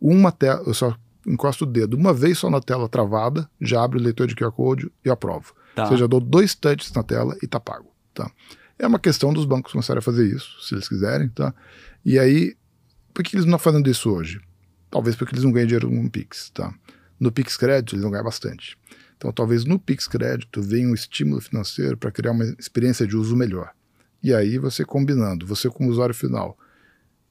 Uma 0.00 0.32
tela, 0.32 0.62
eu 0.66 0.74
só 0.74 0.96
encosto 1.26 1.64
o 1.64 1.66
dedo 1.66 1.96
uma 1.96 2.12
vez 2.12 2.38
só 2.38 2.50
na 2.50 2.60
tela 2.60 2.88
travada, 2.88 3.48
já 3.60 3.82
abre 3.82 3.98
o 3.98 4.02
leitor 4.02 4.26
de 4.26 4.34
QR 4.34 4.52
Code 4.52 4.90
e 5.04 5.10
aprovo. 5.10 5.54
Tá. 5.74 5.84
Ou 5.84 5.88
seja, 5.90 6.04
eu 6.04 6.08
dou 6.08 6.20
dois 6.20 6.54
touches 6.54 6.92
na 6.92 7.02
tela 7.02 7.36
e 7.42 7.46
tá 7.46 7.58
pago, 7.58 7.90
tá? 8.12 8.30
É 8.78 8.86
uma 8.86 8.98
questão 8.98 9.32
dos 9.32 9.44
bancos 9.44 9.72
começarem 9.72 9.98
a 9.98 10.02
fazer 10.02 10.26
isso, 10.26 10.60
se 10.62 10.74
eles 10.74 10.88
quiserem, 10.88 11.28
tá? 11.28 11.54
E 12.04 12.18
aí, 12.18 12.56
por 13.14 13.22
que 13.22 13.36
eles 13.36 13.46
não 13.46 13.56
estão 13.56 13.72
fazendo 13.72 13.88
isso 13.88 14.10
hoje? 14.10 14.40
Talvez 14.90 15.16
porque 15.16 15.34
eles 15.34 15.44
não 15.44 15.52
ganham 15.52 15.66
dinheiro 15.66 15.88
com 15.88 16.04
o 16.04 16.10
Pix, 16.10 16.50
tá? 16.50 16.74
No 17.18 17.30
Pix 17.30 17.56
Crédito 17.56 17.94
eles 17.94 18.02
vão 18.02 18.10
ganhar 18.10 18.24
bastante. 18.24 18.76
Então 19.16 19.32
talvez 19.32 19.64
no 19.64 19.78
Pix 19.78 20.08
Crédito 20.08 20.60
venha 20.60 20.88
um 20.88 20.94
estímulo 20.94 21.40
financeiro 21.40 21.96
para 21.96 22.10
criar 22.10 22.32
uma 22.32 22.44
experiência 22.58 23.06
de 23.06 23.16
uso 23.16 23.36
melhor. 23.36 23.70
E 24.22 24.34
aí 24.34 24.58
você 24.58 24.84
combinando, 24.84 25.46
você 25.46 25.68
como 25.70 25.88
usuário 25.88 26.14
final, 26.14 26.58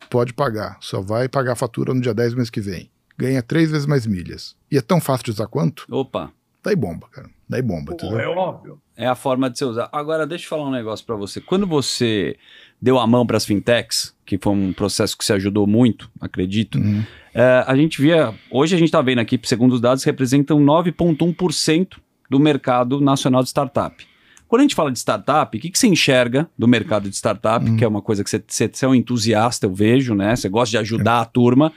pode 0.10 0.34
pagar, 0.34 0.78
só 0.82 1.02
vai 1.02 1.28
pagar 1.28 1.54
a 1.54 1.56
fatura 1.56 1.94
no 1.94 2.02
dia 2.02 2.14
10 2.14 2.32
do 2.32 2.38
mês 2.38 2.50
que 2.50 2.62
vem. 2.62 2.90
Ganha 3.22 3.42
três 3.44 3.70
vezes 3.72 3.86
mais 3.86 4.06
milhas. 4.08 4.56
E 4.72 4.78
é 4.78 4.82
tão 4.82 5.00
fácil 5.02 5.26
de 5.26 5.32
usar 5.32 5.48
quanto? 5.48 5.86
Opa, 5.90 6.32
Daí 6.64 6.76
bomba, 6.76 7.08
cara. 7.12 7.28
Daí 7.50 7.62
bomba, 7.62 7.96
Pô, 7.96 8.20
é 8.20 8.28
óbvio. 8.28 8.80
é 8.96 9.08
a 9.08 9.16
forma 9.16 9.50
de 9.50 9.58
você 9.58 9.66
usar. 9.66 9.90
Agora, 9.92 10.28
deixa 10.28 10.46
eu 10.46 10.50
falar 10.50 10.66
um 10.68 10.72
negócio 10.72 11.04
pra 11.06 11.16
você. 11.16 11.42
Quando 11.42 11.66
você 11.66 12.38
deu 12.80 13.00
a 13.00 13.08
mão 13.08 13.26
para 13.26 13.36
as 13.36 13.46
fintechs, 13.46 14.14
que 14.26 14.38
foi 14.38 14.54
um 14.54 14.72
processo 14.72 15.18
que 15.18 15.26
você 15.26 15.34
ajudou 15.34 15.66
muito, 15.66 16.08
acredito, 16.22 16.78
Uhum. 16.78 17.04
é, 17.34 17.64
a 17.66 17.76
gente 17.76 18.00
via. 18.00 18.32
Hoje 18.52 18.76
a 18.76 18.78
gente 18.78 18.90
está 18.90 19.02
vendo 19.02 19.18
aqui, 19.20 19.40
segundo 19.44 19.74
os 19.74 19.82
dados, 19.82 20.04
representam 20.04 20.60
9,1% 20.60 21.98
do 22.30 22.40
mercado 22.40 23.02
nacional 23.02 23.42
de 23.44 23.50
startup. 23.50 24.08
Quando 24.48 24.60
a 24.60 24.64
gente 24.64 24.76
fala 24.76 24.92
de 24.92 25.00
startup, 25.00 25.58
o 25.58 25.60
que, 25.62 25.70
que 25.70 25.80
você 25.80 25.88
enxerga 25.88 26.50
do 26.58 26.68
mercado 26.68 27.10
de 27.10 27.16
startup, 27.16 27.68
Uhum. 27.68 27.76
que 27.78 27.84
é 27.84 27.88
uma 27.88 28.02
coisa 28.02 28.24
que 28.24 28.30
você, 28.30 28.44
você, 28.46 28.70
você 28.72 28.86
é 28.86 28.88
um 28.88 28.96
entusiasta, 28.96 29.66
eu 29.66 29.74
vejo, 29.74 30.14
né? 30.14 30.36
Você 30.36 30.48
gosta 30.50 30.72
de 30.72 30.78
ajudar 30.78 31.22
a 31.22 31.26
turma. 31.26 31.72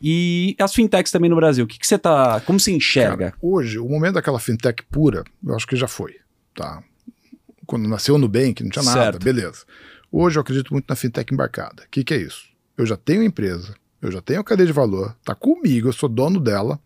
E 0.00 0.56
as 0.58 0.72
fintechs 0.74 1.10
também 1.12 1.28
no 1.28 1.36
Brasil. 1.36 1.64
O 1.64 1.68
que, 1.68 1.78
que 1.78 1.86
você 1.86 1.98
tá. 1.98 2.40
Como 2.40 2.58
você 2.58 2.72
enxerga? 2.72 3.32
Cara, 3.32 3.34
hoje, 3.40 3.78
o 3.78 3.88
momento 3.88 4.14
daquela 4.14 4.38
fintech 4.38 4.82
pura, 4.90 5.24
eu 5.44 5.54
acho 5.54 5.66
que 5.66 5.76
já 5.76 5.86
foi, 5.88 6.16
tá? 6.54 6.82
Quando 7.66 7.88
nasceu 7.88 8.14
o 8.14 8.18
Nubank, 8.18 8.62
não 8.62 8.70
tinha 8.70 8.84
nada, 8.84 9.02
Certo. 9.02 9.24
beleza. 9.24 9.64
Hoje 10.10 10.38
eu 10.38 10.40
acredito 10.40 10.72
muito 10.72 10.86
na 10.88 10.96
fintech 10.96 11.32
embarcada. 11.32 11.84
O 11.84 11.88
que, 11.90 12.02
que 12.02 12.14
é 12.14 12.16
isso? 12.16 12.48
Eu 12.76 12.84
já 12.86 12.96
tenho 12.96 13.22
empresa, 13.22 13.74
eu 14.02 14.10
já 14.10 14.20
tenho 14.20 14.40
a 14.40 14.44
cadeia 14.44 14.66
de 14.66 14.72
valor, 14.72 15.14
tá 15.24 15.34
comigo, 15.34 15.88
eu 15.88 15.92
sou 15.92 16.08
dono 16.08 16.40
dela, 16.40 16.80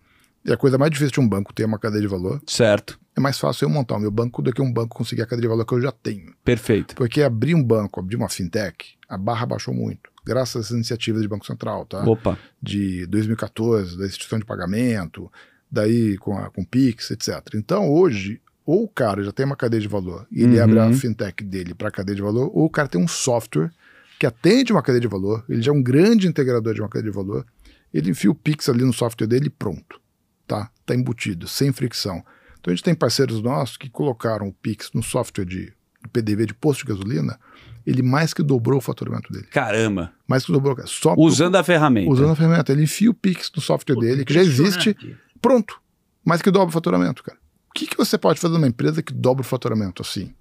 e 0.45 0.53
a 0.53 0.57
coisa 0.57 0.77
mais 0.77 0.91
difícil 0.91 1.13
de 1.13 1.21
um 1.21 1.29
banco 1.29 1.55
ter 1.55 1.65
uma 1.65 1.79
cadeia 1.79 2.03
de 2.03 2.07
valor, 2.09 2.43
certo. 2.47 2.99
é 3.17 3.21
mais 3.21 3.39
fácil 3.39 3.65
eu 3.65 3.71
montar 3.71 3.97
o 3.97 4.01
meu 4.01 4.11
banco 4.11 4.43
do 4.43 4.53
que 4.53 4.61
um 4.61 4.71
banco 4.71 4.95
conseguir 4.95 5.23
a 5.23 5.27
cadeia 5.27 5.43
de 5.43 5.49
valor 5.49 5.65
que 5.65 5.73
eu 5.73 5.81
já 5.81 5.91
tenho. 5.93 6.35
Perfeito. 6.45 6.95
Porque 6.97 7.23
abrir 7.23 7.55
um 7.55 7.63
banco, 7.63 7.99
abrir 8.01 8.17
uma 8.17 8.29
fintech, 8.29 8.97
a 9.09 9.17
barra 9.17 9.47
baixou 9.47 9.73
muito, 9.73 10.11
graças 10.25 10.65
essas 10.67 10.77
iniciativas 10.77 11.23
de 11.23 11.29
Banco 11.29 11.47
Central, 11.47 11.85
tá? 11.87 12.03
Opa. 12.05 12.39
de 12.63 13.07
2014, 13.07 13.99
da 13.99 14.07
instituição 14.07 14.39
de 14.39 14.45
pagamento, 14.45 15.31
daí 15.71 16.17
com, 16.19 16.37
a, 16.39 16.51
com 16.51 16.63
o 16.63 16.67
Pix, 16.67 17.11
etc. 17.11 17.41
Então, 17.55 17.91
hoje, 17.91 18.41
ou 18.65 18.85
o 18.85 18.89
cara 18.89 19.23
já 19.23 19.33
tem 19.33 19.45
uma 19.45 19.57
cadeia 19.57 19.81
de 19.81 19.89
valor 19.89 20.27
e 20.31 20.43
ele 20.43 20.57
Uhum. 20.57 20.65
abre 20.65 20.79
a 20.79 20.93
fintech 20.93 21.45
dele 21.45 21.75
para 21.75 21.89
a 21.89 21.91
cadeia 21.91 22.17
de 22.17 22.23
valor, 22.23 22.51
ou 22.55 22.65
o 22.67 22.71
cara 22.71 22.89
tem 22.89 23.01
um 23.01 23.09
software 23.09 23.71
que 24.19 24.27
atende 24.27 24.73
uma 24.73 24.83
cadeia 24.83 25.01
de 25.01 25.09
valor, 25.09 25.45
ele 25.49 25.61
já 25.61 25.71
é 25.73 25.75
um 25.75 25.83
grande 25.83 26.27
integrador 26.29 26.73
de 26.73 26.81
uma 26.81 26.89
cadeia 26.89 27.11
de 27.11 27.17
valor, 27.17 27.45
ele 27.93 28.11
enfia 28.11 28.31
o 28.31 28.35
Pix 28.35 28.69
ali 28.69 28.85
no 28.85 28.93
software 28.93 29.27
dele 29.27 29.47
e 29.47 29.51
pronto. 29.51 30.01
Tá? 30.47 30.71
Tá 30.87 30.95
embutido, 30.95 31.49
sem 31.49 31.73
fricção. 31.73 32.25
Então 32.61 32.73
a 32.73 32.75
gente 32.75 32.85
tem 32.85 32.95
parceiros 32.95 33.43
nossos 33.43 33.77
que 33.77 33.91
colocaram 33.91 34.49
o 34.49 34.53
Pix 34.53 34.91
no 34.95 35.03
software 35.03 35.45
de 35.45 35.73
PDV 36.13 36.47
de 36.47 36.55
posto 36.55 36.81
de 36.87 36.93
gasolina, 36.93 37.39
ele 37.87 38.03
mais 38.03 38.33
que 38.33 38.43
dobrou 38.43 38.79
o 38.79 38.81
faturamento 38.81 39.33
dele. 39.33 39.47
Caramba. 39.51 40.13
Mais 40.27 40.45
que 40.45 40.53
dobrou. 40.53 40.77
Só 40.87 41.15
Usando 41.17 41.57
a 41.57 41.65
ferramenta. 41.65 42.11
Usando 42.11 42.31
a 42.31 42.37
ferramenta. 42.37 42.73
Ele 42.73 42.85
enfia 42.85 43.11
o 43.11 43.15
Pix 43.15 43.51
no 43.55 43.61
software 43.61 43.97
dele, 43.97 44.25
que 44.25 44.33
já 44.33 44.43
existe, 44.43 44.97
pronto. 45.41 45.81
Mais 46.25 46.41
que 46.41 46.51
dobra 46.51 46.69
o 46.69 46.73
faturamento, 46.73 47.23
cara. 47.23 47.39
O 47.69 47.75
que, 47.75 47.87
que 47.87 47.97
você 47.97 48.17
pode 48.17 48.41
fazer 48.41 48.55
numa 48.55 48.69
empresa 48.69 49.03
que 49.03 49.13
dobra 49.13 49.43
o 49.43 49.45
faturamento 49.45 50.01
assim? 50.01 50.33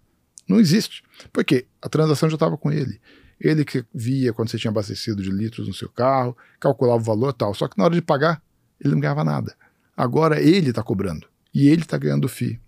Não 0.47 0.59
existe. 0.59 1.03
Por 1.31 1.43
quê? 1.43 1.65
A 1.81 1.89
transação 1.89 2.29
já 2.29 2.35
estava 2.35 2.57
com 2.57 2.71
ele. 2.71 2.99
Ele 3.39 3.65
que 3.65 3.83
via 3.93 4.31
quando 4.31 4.49
você 4.49 4.57
tinha 4.57 4.71
abastecido 4.71 5.21
de 5.21 5.29
litros 5.29 5.67
no 5.67 5.73
seu 5.73 5.89
carro, 5.89 6.37
calculava 6.59 7.01
o 7.01 7.03
valor 7.03 7.31
e 7.31 7.37
tal. 7.37 7.53
Só 7.53 7.67
que 7.67 7.77
na 7.77 7.85
hora 7.85 7.93
de 7.93 8.01
pagar, 8.01 8.41
ele 8.79 8.93
não 8.93 9.01
ganhava 9.01 9.23
nada. 9.23 9.55
Agora 9.97 10.41
ele 10.41 10.69
está 10.69 10.81
cobrando. 10.81 11.27
E 11.53 11.67
ele 11.67 11.81
está 11.81 11.97
ganhando 11.97 12.29
FII. 12.29 12.59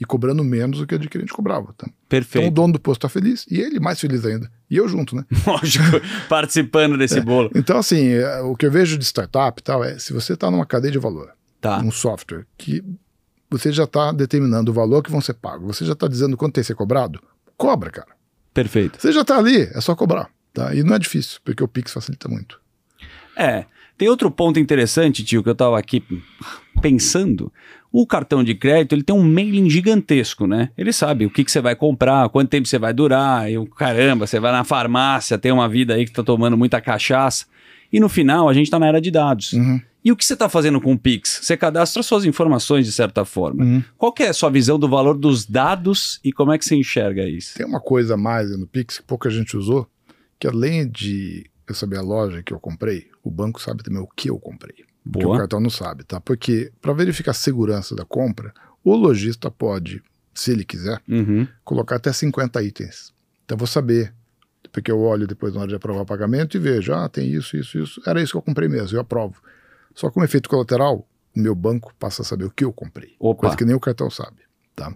E 0.00 0.04
cobrando 0.06 0.42
menos 0.42 0.78
do 0.78 0.86
que 0.86 0.94
o 0.94 0.98
adquirente 0.98 1.32
cobrava. 1.32 1.66
Tá? 1.76 1.84
Então 1.86 1.92
o 1.92 2.08
Perfeito. 2.08 2.50
dono 2.50 2.72
do 2.72 2.80
posto 2.80 3.06
está 3.06 3.08
feliz 3.08 3.44
e 3.50 3.60
ele 3.60 3.78
mais 3.78 4.00
feliz 4.00 4.24
ainda. 4.24 4.50
E 4.70 4.76
eu 4.78 4.88
junto, 4.88 5.14
né? 5.14 5.24
Lógico, 5.46 5.84
participando 6.28 6.96
desse 6.96 7.20
bolo. 7.20 7.50
Então, 7.54 7.76
assim, 7.76 8.08
é, 8.08 8.40
o 8.40 8.56
que 8.56 8.64
eu 8.64 8.70
vejo 8.70 8.96
de 8.96 9.04
startup 9.04 9.60
e 9.60 9.62
tal 9.62 9.84
é 9.84 9.98
se 9.98 10.12
você 10.14 10.32
está 10.32 10.50
numa 10.50 10.64
cadeia 10.64 10.90
de 10.92 10.98
valor, 10.98 11.30
Tá. 11.60 11.78
um 11.80 11.90
software 11.90 12.46
que 12.56 12.82
você 13.50 13.70
já 13.70 13.84
está 13.84 14.10
determinando 14.12 14.70
o 14.70 14.74
valor 14.74 15.02
que 15.02 15.10
vão 15.10 15.20
ser 15.20 15.34
pagos, 15.34 15.76
você 15.76 15.84
já 15.84 15.92
está 15.92 16.08
dizendo 16.08 16.36
quanto 16.36 16.54
tem 16.54 16.62
que 16.62 16.66
ser 16.68 16.74
cobrado, 16.74 17.20
cobra, 17.56 17.90
cara. 17.90 18.08
Perfeito. 18.54 18.98
Você 19.00 19.12
já 19.12 19.20
está 19.20 19.36
ali, 19.36 19.62
é 19.74 19.80
só 19.80 19.94
cobrar. 19.94 20.30
Tá? 20.54 20.74
E 20.74 20.82
não 20.82 20.94
é 20.94 20.98
difícil, 20.98 21.38
porque 21.44 21.62
o 21.62 21.68
Pix 21.68 21.92
facilita 21.92 22.28
muito. 22.28 22.58
É. 23.36 23.66
Tem 24.00 24.08
outro 24.08 24.30
ponto 24.30 24.58
interessante, 24.58 25.22
tio, 25.22 25.42
que 25.42 25.50
eu 25.50 25.54
tava 25.54 25.78
aqui 25.78 26.02
pensando. 26.80 27.52
O 27.92 28.06
cartão 28.06 28.42
de 28.42 28.54
crédito, 28.54 28.94
ele 28.94 29.02
tem 29.02 29.14
um 29.14 29.22
mailing 29.22 29.68
gigantesco, 29.68 30.46
né? 30.46 30.70
Ele 30.78 30.90
sabe 30.90 31.26
o 31.26 31.30
que, 31.30 31.44
que 31.44 31.52
você 31.52 31.60
vai 31.60 31.76
comprar, 31.76 32.26
quanto 32.30 32.48
tempo 32.48 32.66
você 32.66 32.78
vai 32.78 32.94
durar, 32.94 33.52
e 33.52 33.58
o 33.58 33.66
caramba, 33.66 34.26
você 34.26 34.40
vai 34.40 34.52
na 34.52 34.64
farmácia, 34.64 35.36
tem 35.36 35.52
uma 35.52 35.68
vida 35.68 35.92
aí 35.92 36.06
que 36.06 36.12
tá 36.12 36.22
tomando 36.22 36.56
muita 36.56 36.80
cachaça. 36.80 37.44
E 37.92 38.00
no 38.00 38.08
final, 38.08 38.48
a 38.48 38.54
gente 38.54 38.70
tá 38.70 38.78
na 38.78 38.86
era 38.86 39.02
de 39.02 39.10
dados. 39.10 39.52
Uhum. 39.52 39.78
E 40.02 40.10
o 40.10 40.16
que 40.16 40.24
você 40.24 40.34
tá 40.34 40.48
fazendo 40.48 40.80
com 40.80 40.94
o 40.94 40.98
Pix? 40.98 41.40
Você 41.42 41.54
cadastra 41.54 42.02
suas 42.02 42.24
informações 42.24 42.86
de 42.86 42.92
certa 42.92 43.26
forma. 43.26 43.62
Uhum. 43.62 43.84
Qual 43.98 44.14
que 44.14 44.22
é 44.22 44.28
a 44.28 44.32
sua 44.32 44.48
visão 44.48 44.78
do 44.78 44.88
valor 44.88 45.18
dos 45.18 45.44
dados 45.44 46.18
e 46.24 46.32
como 46.32 46.52
é 46.52 46.56
que 46.56 46.64
você 46.64 46.74
enxerga 46.74 47.28
isso? 47.28 47.52
Tem 47.54 47.66
uma 47.66 47.80
coisa 47.80 48.14
a 48.14 48.16
mais 48.16 48.50
no 48.58 48.66
Pix 48.66 48.96
que 48.96 49.04
pouca 49.04 49.28
gente 49.28 49.58
usou, 49.58 49.86
que 50.38 50.46
além 50.46 50.88
de 50.88 51.44
eu 51.68 51.74
saber 51.74 51.98
a 51.98 52.02
loja 52.02 52.42
que 52.42 52.54
eu 52.54 52.58
comprei, 52.58 53.09
o 53.22 53.30
banco 53.30 53.60
sabe 53.60 53.82
também 53.82 54.00
o 54.00 54.06
que 54.06 54.30
eu 54.30 54.38
comprei. 54.38 54.76
Que 54.76 54.84
o 54.84 55.22
Boa. 55.28 55.38
cartão 55.38 55.60
não 55.60 55.70
sabe, 55.70 56.04
tá? 56.04 56.20
Porque 56.20 56.70
para 56.80 56.92
verificar 56.92 57.30
a 57.30 57.34
segurança 57.34 57.94
da 57.96 58.04
compra, 58.04 58.52
o 58.84 58.94
lojista 58.94 59.50
pode, 59.50 60.02
se 60.34 60.50
ele 60.52 60.64
quiser, 60.64 61.00
Uhum. 61.08 61.46
colocar 61.64 61.96
até 61.96 62.12
50 62.12 62.62
itens. 62.62 63.12
Então 63.44 63.56
eu 63.56 63.58
vou 63.58 63.66
saber, 63.66 64.14
porque 64.72 64.90
eu 64.90 65.00
olho 65.00 65.26
depois 65.26 65.54
na 65.54 65.60
hora 65.60 65.68
de 65.68 65.74
aprovar 65.74 66.02
o 66.02 66.06
pagamento 66.06 66.56
e 66.56 66.60
vejo, 66.60 66.92
ah, 66.92 67.08
tem 67.08 67.28
isso, 67.32 67.56
isso, 67.56 67.78
isso. 67.78 68.02
Era 68.06 68.22
isso 68.22 68.32
que 68.32 68.38
eu 68.38 68.42
comprei 68.42 68.68
mesmo, 68.68 68.96
eu 68.96 69.00
aprovo. 69.00 69.42
Só 69.94 70.10
como 70.10 70.24
efeito 70.24 70.48
colateral, 70.48 71.06
o 71.34 71.40
meu 71.40 71.54
banco 71.54 71.92
passa 71.98 72.22
a 72.22 72.24
saber 72.24 72.44
o 72.44 72.50
que 72.50 72.64
eu 72.64 72.72
comprei. 72.72 73.14
Opa. 73.18 73.40
Coisa 73.40 73.56
que 73.56 73.64
nem 73.64 73.74
o 73.74 73.80
cartão 73.80 74.08
sabe. 74.10 74.42
Tá? 74.74 74.94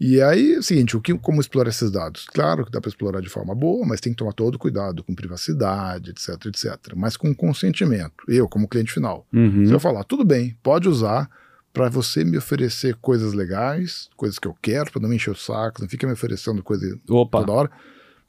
E 0.00 0.20
aí, 0.20 0.54
é 0.54 0.58
o 0.58 0.62
seguinte, 0.62 0.96
o 0.96 1.00
que, 1.00 1.16
como 1.16 1.40
explorar 1.40 1.70
esses 1.70 1.90
dados? 1.90 2.26
Claro 2.26 2.64
que 2.64 2.72
dá 2.72 2.80
para 2.80 2.88
explorar 2.88 3.20
de 3.20 3.28
forma 3.28 3.54
boa, 3.54 3.86
mas 3.86 4.00
tem 4.00 4.12
que 4.12 4.18
tomar 4.18 4.32
todo 4.32 4.58
cuidado 4.58 5.04
com 5.04 5.14
privacidade, 5.14 6.10
etc, 6.10 6.46
etc. 6.46 6.94
Mas 6.96 7.16
com 7.16 7.32
consentimento. 7.34 8.24
Eu, 8.26 8.48
como 8.48 8.66
cliente 8.66 8.92
final. 8.92 9.26
Uhum. 9.32 9.64
Se 9.64 9.72
eu 9.72 9.78
falar, 9.78 10.02
tudo 10.04 10.24
bem, 10.24 10.56
pode 10.62 10.88
usar 10.88 11.30
para 11.72 11.88
você 11.88 12.24
me 12.24 12.36
oferecer 12.36 12.96
coisas 12.96 13.32
legais, 13.32 14.08
coisas 14.16 14.38
que 14.38 14.46
eu 14.46 14.54
quero, 14.60 14.90
para 14.90 15.00
não 15.00 15.08
me 15.08 15.16
encher 15.16 15.30
o 15.30 15.36
saco, 15.36 15.80
não 15.80 15.88
fica 15.88 16.06
me 16.06 16.12
oferecendo 16.12 16.62
coisa 16.62 16.98
Opa. 17.08 17.40
toda 17.40 17.52
hora. 17.52 17.70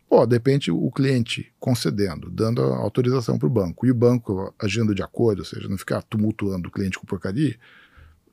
Pô, 0.07 0.25
de 0.25 0.35
repente 0.35 0.69
o 0.71 0.91
cliente 0.91 1.51
concedendo, 1.59 2.29
dando 2.29 2.61
autorização 2.61 3.37
para 3.39 3.47
o 3.47 3.49
banco, 3.49 3.85
e 3.85 3.91
o 3.91 3.95
banco 3.95 4.53
agindo 4.59 4.93
de 4.93 5.01
acordo, 5.01 5.39
ou 5.39 5.45
seja, 5.45 5.67
não 5.67 5.77
ficar 5.77 6.03
tumultuando 6.03 6.69
o 6.69 6.71
cliente 6.71 6.99
com 6.99 7.05
porcaria, 7.05 7.57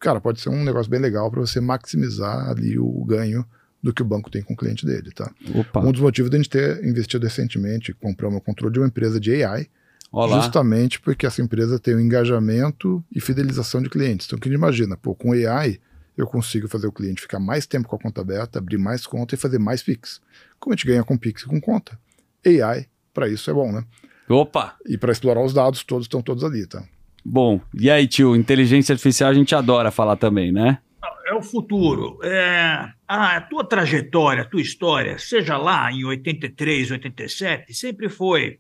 cara, 0.01 0.21
pode 0.21 0.41
ser 0.41 0.49
um 0.49 0.65
negócio 0.65 0.91
bem 0.91 1.01
legal 1.01 1.31
para 1.31 1.41
você 1.41 1.61
maximizar 1.61 2.49
ali 2.49 2.79
o 2.79 3.05
ganho 3.05 3.45
do 3.83 3.93
que 3.93 4.03
o 4.03 4.05
banco 4.05 4.31
tem 4.31 4.43
com 4.43 4.55
o 4.55 4.57
cliente 4.57 4.85
dele, 4.85 5.11
tá? 5.13 5.31
Opa. 5.55 5.81
Um 5.81 5.93
dos 5.93 6.01
motivos 6.01 6.31
da 6.31 6.37
gente 6.37 6.51
ter 6.51 6.85
investido 6.85 7.25
recentemente, 7.25 7.95
comprar 7.95 8.29
um 8.29 8.41
controle 8.41 8.73
de 8.73 8.81
uma 8.81 8.89
empresa 8.89 9.21
de 9.21 9.43
AI, 9.43 9.69
Olá. 10.13 10.41
Justamente 10.41 11.01
porque 11.01 11.25
essa 11.25 11.41
empresa 11.41 11.79
tem 11.79 11.95
o 11.95 12.01
engajamento 12.01 13.03
e 13.15 13.21
fidelização 13.21 13.81
de 13.81 13.89
clientes. 13.89 14.27
Então, 14.27 14.37
o 14.37 14.41
que 14.41 14.49
a 14.49 14.51
gente 14.51 14.59
imagina? 14.59 14.97
Pô, 14.97 15.15
com 15.15 15.33
AI, 15.33 15.79
eu 16.17 16.27
consigo 16.27 16.67
fazer 16.67 16.89
o 16.89 16.93
cliente 16.93 17.23
ficar 17.23 17.39
mais 17.39 17.65
tempo 17.65 17.89
com 17.89 17.95
a 17.95 17.99
conta 17.99 18.21
aberta, 18.21 18.59
abrir 18.59 18.77
mais 18.77 19.07
conta 19.07 19.37
e 19.37 19.39
fazer 19.39 19.61
mais 19.61 19.83
Pix. 19.83 20.21
Como 20.59 20.75
a 20.75 20.77
gente 20.77 20.87
ganha 20.87 21.05
com 21.05 21.17
Pix 21.17 21.43
e 21.43 21.47
com 21.47 21.61
conta? 21.61 21.97
AI, 22.45 22.89
para 23.15 23.29
isso 23.29 23.49
é 23.51 23.55
bom, 23.55 23.71
né? 23.71 23.85
Opa! 24.29 24.75
E 24.85 24.99
para 24.99 25.13
explorar 25.13 25.45
os 25.45 25.55
dados, 25.55 25.85
todos 25.85 26.07
estão 26.07 26.21
todos 26.21 26.43
ali, 26.43 26.67
tá? 26.67 26.83
Bom, 27.25 27.61
e 27.75 27.91
aí, 27.91 28.07
tio, 28.07 28.35
inteligência 28.35 28.93
artificial 28.93 29.31
a 29.31 29.35
gente 29.35 29.55
adora 29.55 29.91
falar 29.91 30.16
também, 30.16 30.51
né? 30.51 30.79
É 31.27 31.35
o 31.35 31.43
futuro. 31.43 32.18
É, 32.25 32.91
a 33.07 33.41
tua 33.43 33.64
trajetória, 33.64 34.43
a 34.43 34.47
tua 34.47 34.61
história, 34.61 35.18
seja 35.18 35.57
lá 35.57 35.91
em 35.93 36.05
83, 36.05 36.91
87, 36.91 37.73
sempre 37.73 38.09
foi 38.09 38.59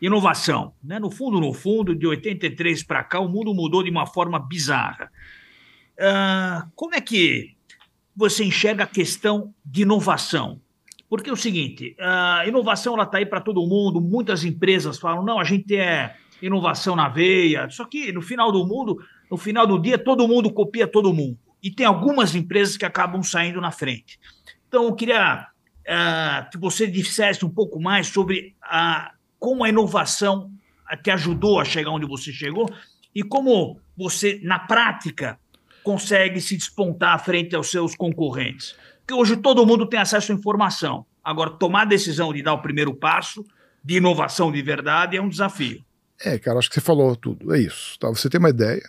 inovação. 0.00 0.74
Né? 0.82 0.98
No 0.98 1.10
fundo, 1.10 1.40
no 1.40 1.52
fundo, 1.52 1.94
de 1.94 2.06
83 2.06 2.82
para 2.82 3.02
cá, 3.02 3.18
o 3.20 3.28
mundo 3.28 3.54
mudou 3.54 3.82
de 3.82 3.90
uma 3.90 4.06
forma 4.06 4.38
bizarra. 4.38 5.10
Uh, 5.98 6.70
como 6.74 6.94
é 6.94 7.00
que 7.00 7.56
você 8.14 8.44
enxerga 8.44 8.84
a 8.84 8.86
questão 8.86 9.54
de 9.64 9.82
inovação? 9.82 10.60
Porque 11.08 11.28
é 11.28 11.32
o 11.32 11.36
seguinte, 11.36 11.94
a 12.00 12.44
inovação 12.46 13.00
está 13.00 13.18
aí 13.18 13.26
para 13.26 13.40
todo 13.40 13.66
mundo, 13.66 14.00
muitas 14.00 14.44
empresas 14.44 14.98
falam, 14.98 15.22
não, 15.22 15.38
a 15.38 15.44
gente 15.44 15.76
é 15.76 16.16
inovação 16.42 16.96
na 16.96 17.08
veia, 17.08 17.70
só 17.70 17.84
que 17.84 18.12
no 18.12 18.20
final 18.20 18.50
do 18.50 18.66
mundo, 18.66 18.98
no 19.30 19.36
final 19.36 19.66
do 19.66 19.80
dia, 19.80 19.96
todo 19.96 20.26
mundo 20.26 20.52
copia 20.52 20.86
todo 20.86 21.14
mundo. 21.14 21.38
E 21.62 21.70
tem 21.70 21.86
algumas 21.86 22.34
empresas 22.34 22.76
que 22.76 22.84
acabam 22.84 23.22
saindo 23.22 23.60
na 23.60 23.70
frente. 23.70 24.18
Então, 24.66 24.84
eu 24.84 24.94
queria 24.94 25.46
uh, 25.82 26.50
que 26.50 26.58
você 26.58 26.86
dissesse 26.86 27.44
um 27.44 27.50
pouco 27.50 27.80
mais 27.80 28.08
sobre 28.08 28.56
a, 28.60 29.12
como 29.38 29.62
a 29.62 29.68
inovação 29.68 30.50
te 31.02 31.10
ajudou 31.10 31.60
a 31.60 31.64
chegar 31.64 31.90
onde 31.90 32.06
você 32.06 32.32
chegou 32.32 32.68
e 33.14 33.22
como 33.22 33.78
você, 33.96 34.40
na 34.42 34.58
prática, 34.58 35.38
consegue 35.82 36.40
se 36.40 36.56
despontar 36.56 37.22
frente 37.24 37.54
aos 37.54 37.70
seus 37.70 37.94
concorrentes. 37.94 38.74
Porque 38.98 39.14
hoje 39.14 39.36
todo 39.36 39.66
mundo 39.66 39.86
tem 39.86 40.00
acesso 40.00 40.32
à 40.32 40.34
informação. 40.34 41.06
Agora, 41.22 41.50
tomar 41.50 41.82
a 41.82 41.86
decisão 41.86 42.32
de 42.32 42.42
dar 42.42 42.54
o 42.54 42.62
primeiro 42.62 42.94
passo 42.94 43.44
de 43.84 43.96
inovação 43.96 44.50
de 44.50 44.62
verdade 44.62 45.16
é 45.16 45.22
um 45.22 45.28
desafio. 45.28 45.84
É, 46.24 46.38
cara, 46.38 46.58
acho 46.58 46.68
que 46.68 46.74
você 46.74 46.80
falou 46.80 47.14
tudo. 47.16 47.54
É 47.54 47.58
isso. 47.58 47.98
Tá? 47.98 48.08
Você 48.08 48.28
tem 48.28 48.38
uma 48.38 48.50
ideia. 48.50 48.82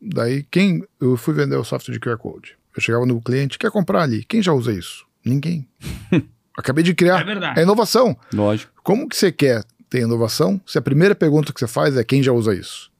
Daí, 0.00 0.44
quem. 0.50 0.84
Eu 1.00 1.16
fui 1.16 1.34
vender 1.34 1.56
o 1.56 1.64
software 1.64 1.92
de 1.92 2.00
QR 2.00 2.16
Code. 2.18 2.56
Eu 2.76 2.82
chegava 2.82 3.06
no 3.06 3.20
cliente, 3.20 3.58
quer 3.58 3.70
comprar 3.70 4.02
ali. 4.02 4.24
Quem 4.24 4.42
já 4.42 4.52
usa 4.52 4.72
isso? 4.72 5.06
Ninguém. 5.24 5.66
Acabei 6.56 6.84
de 6.84 6.94
criar. 6.94 7.20
É 7.20 7.24
verdade. 7.24 7.60
É 7.60 7.62
inovação. 7.62 8.16
Lógico. 8.32 8.72
Como 8.82 9.08
que 9.08 9.16
você 9.16 9.32
quer 9.32 9.64
ter 9.90 10.00
inovação 10.00 10.60
se 10.66 10.78
a 10.78 10.82
primeira 10.82 11.14
pergunta 11.14 11.52
que 11.52 11.60
você 11.60 11.66
faz 11.66 11.96
é 11.96 12.04
quem 12.04 12.22
já 12.22 12.32
usa 12.32 12.54
isso? 12.54 12.90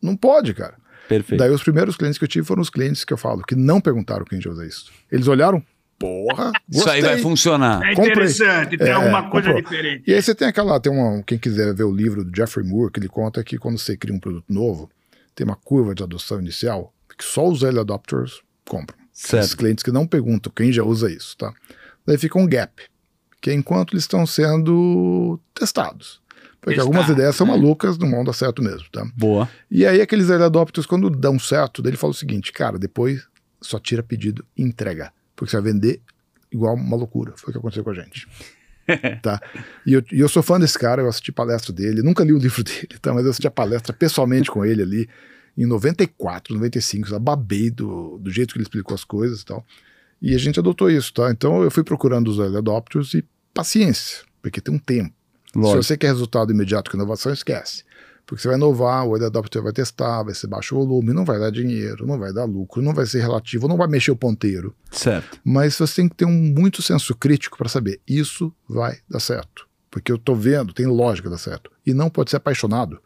Não 0.00 0.16
pode, 0.16 0.54
cara. 0.54 0.76
Perfeito. 1.08 1.38
Daí 1.38 1.50
os 1.50 1.62
primeiros 1.62 1.96
clientes 1.96 2.18
que 2.18 2.24
eu 2.24 2.28
tive 2.28 2.46
foram 2.46 2.62
os 2.62 2.70
clientes 2.70 3.04
que 3.04 3.12
eu 3.12 3.16
falo, 3.16 3.42
que 3.42 3.54
não 3.54 3.80
perguntaram 3.80 4.24
quem 4.24 4.40
já 4.40 4.50
usa 4.50 4.66
isso. 4.66 4.90
Eles 5.10 5.28
olharam, 5.28 5.62
porra, 6.02 6.52
gostei. 6.68 6.80
Isso 6.80 6.90
aí 6.90 7.00
vai 7.00 7.18
funcionar. 7.18 7.82
É 7.82 7.92
interessante, 7.92 8.76
tem 8.76 8.88
é, 8.88 8.92
alguma 8.92 9.30
coisa 9.30 9.52
comprou. 9.52 9.70
diferente. 9.70 10.02
E 10.04 10.12
aí 10.12 10.20
você 10.20 10.34
tem 10.34 10.48
aquela, 10.48 10.80
tem 10.80 10.92
uma, 10.92 11.22
quem 11.22 11.38
quiser 11.38 11.72
ver 11.72 11.84
o 11.84 11.92
livro 11.94 12.24
do 12.24 12.36
Jeffrey 12.36 12.66
Moore, 12.66 12.90
que 12.90 12.98
ele 12.98 13.08
conta 13.08 13.42
que 13.44 13.56
quando 13.56 13.78
você 13.78 13.96
cria 13.96 14.14
um 14.14 14.18
produto 14.18 14.52
novo, 14.52 14.90
tem 15.34 15.44
uma 15.46 15.56
curva 15.56 15.94
de 15.94 16.02
adoção 16.02 16.40
inicial 16.40 16.92
que 17.16 17.24
só 17.24 17.46
os 17.46 17.62
early 17.62 17.78
adopters 17.78 18.40
compram. 18.68 18.98
Certo. 19.12 19.44
Os 19.44 19.54
clientes 19.54 19.84
que 19.84 19.92
não 19.92 20.06
perguntam 20.06 20.52
quem 20.54 20.72
já 20.72 20.82
usa 20.82 21.10
isso, 21.10 21.36
tá? 21.36 21.52
Daí 22.06 22.18
fica 22.18 22.38
um 22.38 22.46
gap, 22.46 22.82
que 23.40 23.50
é 23.50 23.54
enquanto 23.54 23.92
eles 23.92 24.04
estão 24.04 24.26
sendo 24.26 25.38
testados. 25.54 26.20
Porque 26.60 26.78
Está, 26.78 26.82
algumas 26.82 27.08
ideias 27.08 27.36
são 27.36 27.46
né? 27.46 27.52
malucas, 27.52 27.98
não 27.98 28.10
vão 28.10 28.24
dar 28.24 28.32
certo 28.32 28.62
mesmo, 28.62 28.88
tá? 28.90 29.06
Boa. 29.16 29.48
E 29.70 29.84
aí 29.84 30.00
aqueles 30.00 30.30
early 30.30 30.44
adopters, 30.44 30.86
quando 30.86 31.10
dão 31.10 31.38
certo, 31.38 31.86
ele 31.86 31.96
fala 31.96 32.12
o 32.12 32.16
seguinte, 32.16 32.52
cara, 32.52 32.78
depois 32.78 33.26
só 33.60 33.78
tira 33.78 34.02
pedido 34.02 34.44
e 34.56 34.62
entrega. 34.62 35.12
Porque 35.34 35.50
você 35.50 35.60
vai 35.60 35.72
vender 35.72 36.00
igual 36.50 36.74
uma 36.74 36.96
loucura. 36.96 37.32
Foi 37.36 37.50
o 37.50 37.52
que 37.52 37.58
aconteceu 37.58 37.84
com 37.84 37.90
a 37.90 37.94
gente. 37.94 38.26
tá? 39.22 39.40
E 39.86 39.94
eu, 39.94 40.02
e 40.12 40.20
eu, 40.20 40.28
sou 40.28 40.42
fã 40.42 40.58
desse 40.58 40.78
cara, 40.78 41.02
eu 41.02 41.08
assisti 41.08 41.32
palestra 41.32 41.72
dele, 41.72 42.02
nunca 42.02 42.24
li 42.24 42.32
o 42.32 42.38
livro 42.38 42.62
dele, 42.64 42.98
tá? 43.00 43.12
mas 43.12 43.24
eu 43.24 43.30
assisti 43.30 43.46
a 43.46 43.50
palestra 43.50 43.92
pessoalmente 43.92 44.50
com 44.50 44.64
ele 44.64 44.82
ali 44.82 45.08
em 45.56 45.66
94, 45.66 46.54
95, 46.54 47.08
já 47.08 47.18
babei 47.18 47.70
do, 47.70 48.18
do 48.18 48.30
jeito 48.30 48.52
que 48.52 48.58
ele 48.58 48.64
explicou 48.64 48.94
as 48.94 49.04
coisas 49.04 49.42
e 49.42 49.44
tal. 49.44 49.64
E 50.20 50.34
a 50.34 50.38
gente 50.38 50.58
adotou 50.58 50.90
isso, 50.90 51.12
tá? 51.12 51.30
Então 51.30 51.62
eu 51.62 51.70
fui 51.70 51.82
procurando 51.82 52.28
os 52.28 52.38
early 52.38 52.56
adopters 52.56 53.12
e 53.14 53.24
paciência, 53.52 54.24
porque 54.40 54.60
tem 54.60 54.74
um 54.74 54.78
tempo. 54.78 55.12
Lógico. 55.54 55.82
Se 55.82 55.88
você 55.88 55.96
quer 55.96 56.06
resultado 56.06 56.52
imediato 56.52 56.90
com 56.90 56.96
inovação, 56.96 57.32
esquece. 57.32 57.84
Porque 58.32 58.40
você 58.40 58.48
vai 58.48 58.56
inovar, 58.56 59.06
o 59.06 59.10
early 59.10 59.26
adopter 59.26 59.62
vai 59.62 59.74
testar, 59.74 60.22
vai 60.22 60.32
ser 60.32 60.46
baixo 60.46 60.74
volume, 60.74 61.12
não 61.12 61.22
vai 61.22 61.38
dar 61.38 61.50
dinheiro, 61.50 62.06
não 62.06 62.18
vai 62.18 62.32
dar 62.32 62.46
lucro, 62.46 62.80
não 62.80 62.94
vai 62.94 63.04
ser 63.04 63.20
relativo, 63.20 63.68
não 63.68 63.76
vai 63.76 63.86
mexer 63.86 64.10
o 64.10 64.16
ponteiro. 64.16 64.74
Certo. 64.90 65.38
Mas 65.44 65.76
você 65.76 65.96
tem 65.96 66.08
que 66.08 66.14
ter 66.14 66.24
um 66.24 66.32
muito 66.32 66.80
senso 66.80 67.14
crítico 67.14 67.58
para 67.58 67.68
saber, 67.68 68.00
isso 68.08 68.50
vai 68.66 69.00
dar 69.06 69.20
certo. 69.20 69.68
Porque 69.90 70.10
eu 70.10 70.16
tô 70.16 70.34
vendo, 70.34 70.72
tem 70.72 70.86
lógica 70.86 71.28
dar 71.28 71.36
certo. 71.36 71.70
E 71.84 71.92
não 71.92 72.08
pode 72.08 72.30
ser 72.30 72.38
apaixonado 72.38 73.02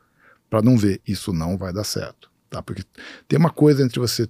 para 0.48 0.62
não 0.62 0.78
ver, 0.78 1.00
isso 1.04 1.32
não 1.32 1.58
vai 1.58 1.72
dar 1.72 1.82
certo. 1.82 2.30
Tá? 2.48 2.62
Porque 2.62 2.84
tem 3.26 3.36
uma 3.36 3.50
coisa 3.50 3.82
entre 3.82 3.98
você 3.98 4.28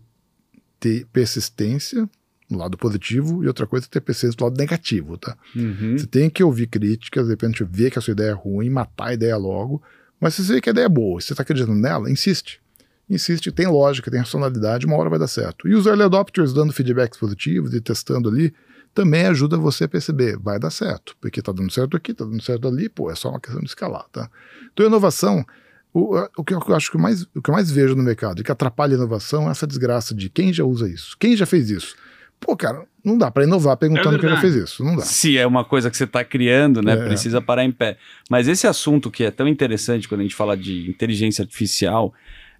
ter 0.80 1.04
persistência 1.12 2.08
no 2.48 2.56
lado 2.56 2.78
positivo 2.78 3.44
e 3.44 3.48
outra 3.48 3.66
coisa 3.66 3.84
é 3.84 3.90
ter 3.90 4.00
persistência 4.00 4.38
do 4.38 4.44
lado 4.44 4.56
negativo, 4.56 5.18
tá? 5.18 5.36
Uhum. 5.54 5.98
Você 5.98 6.06
tem 6.06 6.30
que 6.30 6.42
ouvir 6.42 6.68
críticas, 6.68 7.26
de 7.26 7.32
repente 7.32 7.62
ver 7.64 7.90
que 7.90 7.98
a 7.98 8.00
sua 8.00 8.12
ideia 8.12 8.30
é 8.30 8.32
ruim, 8.32 8.70
matar 8.70 9.08
a 9.08 9.12
ideia 9.12 9.36
logo, 9.36 9.82
mas 10.20 10.34
se 10.34 10.44
você 10.44 10.54
vê 10.54 10.60
que 10.60 10.70
a 10.70 10.72
ideia 10.72 10.86
é 10.86 10.88
boa, 10.88 11.20
você 11.20 11.32
está 11.32 11.42
acreditando 11.42 11.78
nela, 11.78 12.10
insiste. 12.10 12.60
Insiste, 13.08 13.52
tem 13.52 13.66
lógica, 13.66 14.10
tem 14.10 14.18
racionalidade, 14.18 14.86
uma 14.86 14.96
hora 14.96 15.08
vai 15.08 15.18
dar 15.18 15.28
certo. 15.28 15.68
E 15.68 15.74
os 15.74 15.86
early 15.86 16.02
adopters 16.02 16.52
dando 16.52 16.72
feedbacks 16.72 17.18
positivos 17.18 17.72
e 17.72 17.80
testando 17.80 18.28
ali, 18.28 18.52
também 18.92 19.26
ajuda 19.26 19.58
você 19.58 19.84
a 19.84 19.88
perceber, 19.88 20.38
vai 20.38 20.58
dar 20.58 20.70
certo, 20.70 21.14
porque 21.20 21.40
está 21.40 21.52
dando 21.52 21.70
certo 21.70 21.96
aqui, 21.96 22.12
está 22.12 22.24
dando 22.24 22.42
certo 22.42 22.66
ali, 22.66 22.88
pô, 22.88 23.10
é 23.10 23.14
só 23.14 23.28
uma 23.28 23.38
questão 23.38 23.60
de 23.60 23.68
escalar, 23.68 24.06
tá? 24.10 24.28
Então, 24.72 24.86
inovação, 24.86 25.44
o, 25.92 26.16
o 26.36 26.42
que 26.42 26.54
eu 26.54 26.74
acho 26.74 26.90
que 26.90 26.98
mais, 26.98 27.22
o 27.34 27.42
que 27.42 27.50
eu 27.50 27.54
mais 27.54 27.70
vejo 27.70 27.94
no 27.94 28.02
mercado 28.02 28.40
e 28.40 28.44
que 28.44 28.50
atrapalha 28.50 28.94
a 28.94 28.96
inovação 28.96 29.48
é 29.48 29.50
essa 29.50 29.66
desgraça 29.66 30.14
de 30.14 30.30
quem 30.30 30.52
já 30.52 30.64
usa 30.64 30.88
isso, 30.88 31.14
quem 31.20 31.36
já 31.36 31.44
fez 31.44 31.70
isso. 31.70 31.94
Pô, 32.40 32.56
cara, 32.56 32.84
não 33.04 33.16
dá 33.16 33.30
para 33.30 33.44
inovar 33.44 33.76
perguntando 33.76 34.16
é 34.16 34.18
quem 34.18 34.28
já 34.28 34.40
fez 34.40 34.54
isso. 34.54 34.84
Não 34.84 34.96
dá. 34.96 35.02
Se 35.02 35.38
é 35.38 35.46
uma 35.46 35.64
coisa 35.64 35.90
que 35.90 35.96
você 35.96 36.04
está 36.04 36.24
criando, 36.24 36.82
né? 36.82 36.92
É. 36.92 37.06
Precisa 37.06 37.40
parar 37.40 37.64
em 37.64 37.72
pé. 37.72 37.96
Mas 38.28 38.48
esse 38.48 38.66
assunto 38.66 39.10
que 39.10 39.24
é 39.24 39.30
tão 39.30 39.46
interessante 39.46 40.08
quando 40.08 40.20
a 40.20 40.24
gente 40.24 40.34
fala 40.34 40.56
de 40.56 40.88
inteligência 40.90 41.42
artificial, 41.42 42.12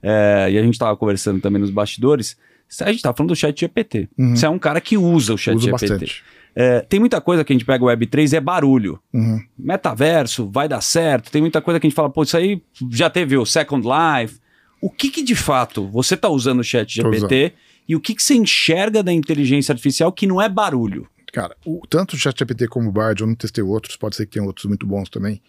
é, 0.03 0.49
e 0.51 0.59
a 0.59 0.63
gente 0.63 0.75
estava 0.75 0.97
conversando 0.97 1.41
também 1.41 1.61
nos 1.61 1.71
bastidores, 1.71 2.37
a 2.81 2.87
gente 2.87 2.97
estava 2.97 3.17
falando 3.17 3.31
do 3.31 3.37
chat 3.37 3.59
GPT. 3.59 4.09
Uhum. 4.19 4.37
Você 4.37 4.47
é 4.47 4.49
um 4.51 4.59
cara 4.59 4.81
que 4.81 4.97
usa 4.97 5.35
o 5.35 5.39
chat 5.39 5.57
Uso 5.57 5.67
GPT. 5.67 6.13
É, 6.55 6.81
tem 6.81 6.99
muita 6.99 7.21
coisa 7.21 7.45
que 7.45 7.53
a 7.53 7.55
gente 7.55 7.67
pega 7.67 7.85
o 7.85 7.89
Web3 7.89 8.33
é 8.33 8.41
barulho. 8.41 8.99
Uhum. 9.13 9.41
Metaverso, 9.59 10.49
vai 10.51 10.67
dar 10.67 10.81
certo. 10.81 11.31
Tem 11.31 11.43
muita 11.43 11.61
coisa 11.61 11.79
que 11.79 11.87
a 11.87 11.89
gente 11.89 11.97
fala, 11.97 12.09
pô, 12.09 12.23
isso 12.23 12.37
aí 12.37 12.63
já 12.91 13.11
teve 13.11 13.37
o 13.37 13.45
Second 13.45 13.87
Life. 13.87 14.39
O 14.81 14.91
que 14.91 15.11
que 15.11 15.23
de 15.23 15.35
fato 15.35 15.87
você 15.89 16.15
está 16.15 16.29
usando 16.29 16.61
o 16.61 16.65
chat 16.65 16.95
GPT 16.95 17.53
e 17.89 17.95
o 17.95 18.01
que, 18.01 18.15
que 18.15 18.23
você 18.23 18.35
enxerga 18.35 19.03
da 19.03 19.13
inteligência 19.13 19.73
artificial 19.73 20.13
que 20.13 20.27
não 20.27 20.41
é 20.41 20.49
barulho? 20.49 21.09
Cara, 21.33 21.57
o, 21.65 21.83
tanto 21.89 22.15
o 22.15 22.19
ChatGPT 22.19 22.67
como 22.69 22.89
o 22.89 22.93
Bard, 22.93 23.21
eu 23.21 23.27
não 23.27 23.35
testei 23.35 23.63
outros, 23.63 23.97
pode 23.97 24.17
ser 24.17 24.27
que 24.27 24.33
tenha 24.33 24.45
outros 24.45 24.67
muito 24.67 24.87
bons 24.87 25.09
também. 25.09 25.43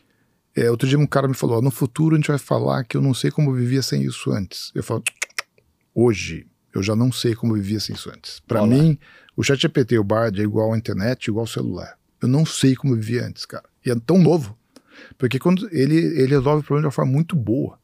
É, 0.55 0.69
outro 0.69 0.88
dia 0.88 0.97
um 0.97 1.07
cara 1.07 1.27
me 1.27 1.33
falou: 1.33 1.61
no 1.61 1.71
futuro 1.71 2.15
a 2.15 2.17
gente 2.17 2.27
vai 2.27 2.38
falar 2.38 2.83
que 2.83 2.97
eu 2.97 3.01
não 3.01 3.13
sei 3.13 3.31
como 3.31 3.51
eu 3.51 3.55
vivia 3.55 3.81
sem 3.81 4.01
isso 4.01 4.31
antes. 4.31 4.71
Eu 4.75 4.83
falo: 4.83 5.03
hoje 5.93 6.47
eu 6.73 6.83
já 6.83 6.95
não 6.95 7.11
sei 7.11 7.33
como 7.35 7.53
eu 7.53 7.61
vivia 7.61 7.79
sem 7.79 7.95
isso 7.95 8.09
antes. 8.09 8.39
Para 8.41 8.65
mim, 8.65 8.99
o 9.35 9.43
ChatGPT 9.43 9.95
e 9.95 9.99
o 9.99 10.03
Bard 10.03 10.39
é 10.39 10.43
igual 10.43 10.73
à 10.73 10.77
internet, 10.77 11.27
igual 11.27 11.43
ao 11.43 11.47
celular. 11.47 11.97
Eu 12.21 12.27
não 12.27 12.45
sei 12.45 12.75
como 12.75 12.93
eu 12.93 12.97
vivia 12.97 13.25
antes, 13.25 13.45
cara. 13.45 13.65
E 13.85 13.89
é 13.89 13.95
tão 13.95 14.17
novo. 14.17 14.57
Porque 15.17 15.39
quando 15.39 15.67
ele, 15.71 15.95
ele 15.95 16.27
resolve 16.27 16.61
o 16.61 16.63
problema 16.63 16.81
de 16.81 16.85
uma 16.88 16.91
forma 16.91 17.11
muito 17.11 17.35
boa. 17.35 17.79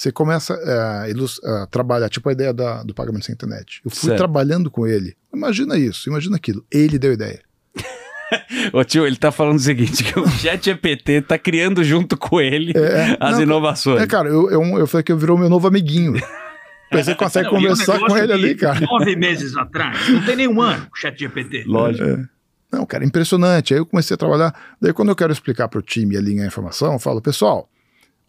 Você 0.00 0.10
começa 0.10 0.54
a, 0.54 1.62
a 1.62 1.66
trabalhar, 1.66 2.08
tipo 2.08 2.26
a 2.30 2.32
ideia 2.32 2.54
da, 2.54 2.82
do 2.82 2.94
pagamento 2.94 3.26
sem 3.26 3.34
internet. 3.34 3.82
Eu 3.84 3.90
fui 3.90 4.08
certo. 4.08 4.16
trabalhando 4.16 4.70
com 4.70 4.86
ele. 4.86 5.14
Imagina 5.30 5.76
isso, 5.76 6.08
imagina 6.08 6.36
aquilo. 6.36 6.64
Ele 6.70 6.98
deu 6.98 7.12
ideia. 7.12 7.42
Ô 8.72 8.82
tio, 8.82 9.06
ele 9.06 9.16
tá 9.16 9.30
falando 9.30 9.56
o 9.56 9.60
seguinte: 9.60 10.02
que 10.02 10.18
o 10.18 10.24
ChatGPT 10.40 11.20
tá 11.20 11.36
criando 11.36 11.84
junto 11.84 12.16
com 12.16 12.40
ele 12.40 12.72
é, 12.74 13.14
as 13.20 13.34
não, 13.34 13.42
inovações. 13.42 14.00
É, 14.00 14.06
cara, 14.06 14.30
eu, 14.30 14.50
eu, 14.50 14.62
eu 14.78 14.86
falei 14.86 15.04
que 15.04 15.12
eu 15.12 15.18
virou 15.18 15.36
meu 15.36 15.50
novo 15.50 15.68
amiguinho. 15.68 16.14
Você 16.90 17.14
consegue 17.14 17.48
não, 17.48 17.56
conversar 17.56 18.00
com 18.00 18.16
ele 18.16 18.32
ali, 18.32 18.54
cara. 18.54 18.80
Nove 18.80 19.14
meses 19.16 19.54
atrás, 19.54 20.08
não 20.08 20.24
tem 20.24 20.34
nenhum 20.34 20.62
ano 20.62 20.88
o 20.90 20.98
ChatGPT. 20.98 21.64
Lógico. 21.66 22.08
É. 22.08 22.24
Não, 22.72 22.86
cara, 22.86 23.04
impressionante. 23.04 23.74
Aí 23.74 23.80
eu 23.80 23.84
comecei 23.84 24.14
a 24.14 24.16
trabalhar. 24.16 24.54
Daí, 24.80 24.94
quando 24.94 25.10
eu 25.10 25.16
quero 25.16 25.30
explicar 25.30 25.68
para 25.68 25.78
o 25.78 25.82
time 25.82 26.14
e 26.14 26.18
alinhar 26.18 26.44
a 26.44 26.48
informação, 26.48 26.94
eu 26.94 26.98
falo, 26.98 27.20
pessoal, 27.20 27.68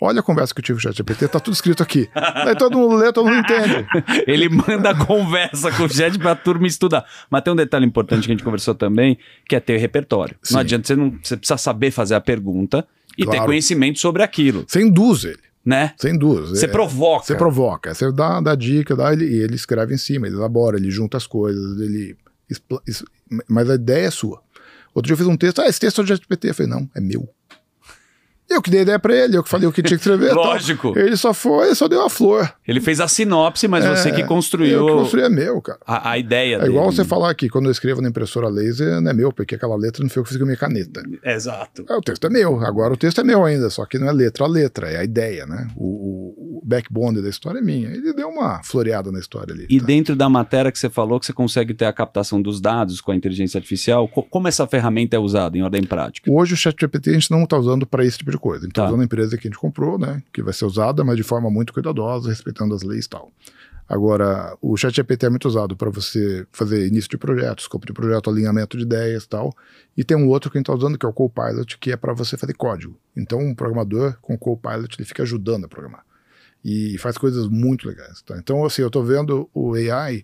Olha 0.03 0.19
a 0.21 0.23
conversa 0.23 0.51
que 0.51 0.59
eu 0.61 0.63
tive 0.63 0.77
com 0.77 0.79
o 0.79 0.81
ChatGPT, 0.91 1.27
tá 1.27 1.39
tudo 1.39 1.53
escrito 1.53 1.83
aqui. 1.83 2.09
Aí 2.15 2.55
todo 2.57 2.75
mundo 2.75 2.95
lê, 2.95 3.13
todo 3.13 3.29
mundo 3.29 3.37
entende. 3.37 3.85
Ele 4.25 4.49
manda 4.49 4.89
a 4.89 5.05
conversa 5.05 5.71
com 5.71 5.83
o 5.83 5.89
chat 5.89 6.17
pra 6.17 6.33
turma 6.33 6.65
estudar. 6.65 7.05
Mas 7.29 7.43
tem 7.43 7.53
um 7.53 7.55
detalhe 7.55 7.85
importante 7.85 8.25
que 8.25 8.31
a 8.31 8.33
gente 8.33 8.43
conversou 8.43 8.73
também, 8.73 9.17
que 9.47 9.55
é 9.55 9.59
ter 9.59 9.77
repertório. 9.77 10.35
Sim. 10.41 10.55
Não 10.55 10.61
adianta, 10.61 10.87
você, 10.87 10.95
não, 10.95 11.11
você 11.21 11.37
precisa 11.37 11.57
saber 11.57 11.91
fazer 11.91 12.15
a 12.15 12.19
pergunta 12.21 12.83
e 13.15 13.23
claro. 13.23 13.39
ter 13.41 13.45
conhecimento 13.45 13.99
sobre 13.99 14.23
aquilo. 14.23 14.65
Você 14.67 14.81
induz 14.81 15.23
ele. 15.23 15.37
né? 15.63 15.93
Sem 15.97 16.17
dúvida. 16.17 16.47
Você 16.47 16.65
É, 16.65 16.67
provoca. 16.67 17.25
Você 17.25 17.35
provoca, 17.35 17.93
você 17.93 18.11
dá, 18.11 18.41
dá 18.41 18.55
dica, 18.55 18.95
dá, 18.95 19.13
ele, 19.13 19.25
e 19.25 19.43
ele 19.43 19.53
escreve 19.53 19.93
em 19.93 19.97
cima, 19.99 20.25
ele 20.25 20.35
elabora, 20.35 20.77
ele 20.77 20.89
junta 20.89 21.17
as 21.17 21.27
coisas, 21.27 21.79
ele. 21.79 22.17
mas 23.47 23.69
a 23.69 23.75
ideia 23.75 24.07
é 24.07 24.11
sua. 24.11 24.41
Outro 24.95 25.07
dia 25.07 25.13
eu 25.13 25.17
fiz 25.17 25.27
um 25.27 25.37
texto, 25.37 25.61
ah, 25.61 25.67
esse 25.67 25.79
texto 25.79 26.01
é 26.01 26.03
do 26.03 26.07
GPT. 26.07 26.49
Eu 26.49 26.55
falei, 26.55 26.71
não, 26.71 26.89
é 26.95 26.99
meu. 26.99 27.29
Eu 28.53 28.61
que 28.61 28.69
dei 28.69 28.81
ideia 28.81 28.99
pra 28.99 29.15
ele, 29.15 29.37
eu 29.37 29.43
que 29.43 29.49
falei 29.49 29.67
o 29.67 29.71
que 29.71 29.81
tinha 29.81 29.97
que 29.97 30.03
escrever. 30.03 30.29
tal. 30.35 30.43
Lógico. 30.43 30.97
Ele 30.97 31.15
só 31.15 31.33
foi, 31.33 31.73
só 31.75 31.87
deu 31.87 32.03
a 32.03 32.09
flor. 32.09 32.51
Ele 32.67 32.79
fez 32.81 32.99
a 32.99 33.07
sinopse, 33.07 33.67
mas 33.67 33.85
você 33.85 34.09
É, 34.09 34.11
que 34.11 34.21
Eu 34.21 34.27
construiu 34.27 34.85
que 34.85 34.91
construí 34.93 35.23
é 35.23 35.29
meu, 35.29 35.61
cara. 35.61 35.79
a, 35.85 36.11
a 36.11 36.17
ideia 36.17 36.55
É 36.55 36.59
dele. 36.59 36.71
igual 36.71 36.91
você 36.91 37.03
falar 37.05 37.33
que 37.35 37.49
quando 37.49 37.65
eu 37.65 37.71
escrevo 37.71 38.01
na 38.01 38.09
impressora 38.09 38.47
laser, 38.49 38.99
não 39.01 39.11
é 39.11 39.13
meu, 39.13 39.31
porque 39.31 39.55
aquela 39.55 39.75
letra 39.75 40.03
não 40.03 40.09
foi 40.09 40.19
eu 40.21 40.23
que 40.23 40.29
fiz 40.29 40.37
com 40.37 40.43
a 40.43 40.47
minha 40.47 40.57
caneta. 40.57 41.01
Exato. 41.23 41.85
É, 41.89 41.93
o 41.95 42.01
texto 42.01 42.25
é 42.27 42.29
meu, 42.29 42.59
agora 42.65 42.93
o 42.93 42.97
texto 42.97 43.21
é 43.21 43.23
meu 43.23 43.43
ainda, 43.45 43.69
só 43.69 43.85
que 43.85 43.97
não 43.97 44.07
é 44.07 44.11
letra 44.11 44.45
a 44.45 44.47
letra, 44.47 44.89
é 44.89 44.97
a 44.97 45.03
ideia, 45.03 45.45
né? 45.45 45.67
O- 45.75 46.33
o 46.37 46.40
backbone 46.63 47.21
da 47.21 47.29
história 47.29 47.59
é 47.59 47.61
minha. 47.61 47.89
Ele 47.89 48.13
deu 48.13 48.29
uma 48.29 48.61
floreada 48.63 49.11
na 49.11 49.19
história 49.19 49.53
ali. 49.53 49.65
E 49.69 49.79
tá? 49.79 49.85
dentro 49.85 50.15
da 50.15 50.29
matéria 50.29 50.71
que 50.71 50.79
você 50.79 50.89
falou 50.89 51.19
que 51.19 51.25
você 51.25 51.33
consegue 51.33 51.73
ter 51.73 51.85
a 51.85 51.93
captação 51.93 52.41
dos 52.41 52.59
dados 52.61 53.01
com 53.01 53.11
a 53.11 53.15
inteligência 53.15 53.57
artificial, 53.57 54.07
co- 54.07 54.23
como 54.23 54.47
essa 54.47 54.65
ferramenta 54.67 55.15
é 55.15 55.19
usada 55.19 55.57
em 55.57 55.61
ordem 55.61 55.83
prática? 55.83 56.31
Hoje 56.31 56.53
o 56.53 56.57
ChatGPT 56.57 57.09
a 57.09 57.13
gente 57.13 57.31
não 57.31 57.43
está 57.43 57.57
usando 57.57 57.85
para 57.85 58.05
esse 58.05 58.17
tipo 58.19 58.31
de 58.31 58.37
coisa. 58.37 58.59
A 58.63 58.67
gente 58.67 58.71
está 58.71 58.83
Tá. 58.83 58.87
usando 58.89 59.01
a 59.01 59.05
empresa 59.05 59.37
que 59.37 59.47
a 59.47 59.49
gente 59.49 59.59
comprou, 59.59 59.97
né? 59.97 60.21
Que 60.33 60.41
vai 60.41 60.53
ser 60.53 60.65
usada, 60.65 61.03
mas 61.03 61.17
de 61.17 61.23
forma 61.23 61.49
muito 61.49 61.73
cuidadosa, 61.73 62.29
respeitando 62.29 62.73
as 62.75 62.83
leis 62.83 63.05
e 63.05 63.09
tal. 63.09 63.31
Agora, 63.87 64.55
o 64.61 64.77
ChatGPT 64.77 65.25
é 65.25 65.29
muito 65.29 65.47
usado 65.47 65.75
para 65.75 65.89
você 65.89 66.45
fazer 66.51 66.87
início 66.87 67.09
de 67.09 67.17
projetos, 67.17 67.65
escopo 67.65 67.85
de 67.85 67.91
projeto, 67.91 68.29
alinhamento 68.29 68.77
de 68.77 68.83
ideias 68.83 69.23
e 69.25 69.27
tal. 69.29 69.53
E 69.97 70.03
tem 70.03 70.15
um 70.15 70.29
outro 70.29 70.49
que 70.49 70.57
a 70.57 70.59
gente 70.59 70.69
está 70.69 70.73
usando, 70.77 70.97
que 70.97 71.05
é 71.05 71.09
o 71.09 71.13
Copilot, 71.13 71.77
que 71.77 71.91
é 71.91 71.97
para 71.97 72.13
você 72.13 72.37
fazer 72.37 72.53
código. 72.53 72.97
Então, 73.17 73.39
um 73.39 73.53
programador 73.53 74.15
com 74.21 74.33
o 74.33 74.37
Copilot, 74.37 74.95
ele 74.97 75.05
fica 75.05 75.23
ajudando 75.23 75.65
a 75.65 75.67
programar. 75.67 76.03
E 76.63 76.97
faz 76.97 77.17
coisas 77.17 77.47
muito 77.47 77.87
legais. 77.87 78.21
Tá? 78.21 78.37
Então, 78.37 78.63
assim, 78.65 78.81
eu 78.81 78.87
estou 78.87 79.03
vendo 79.03 79.49
o 79.53 79.73
AI 79.73 80.23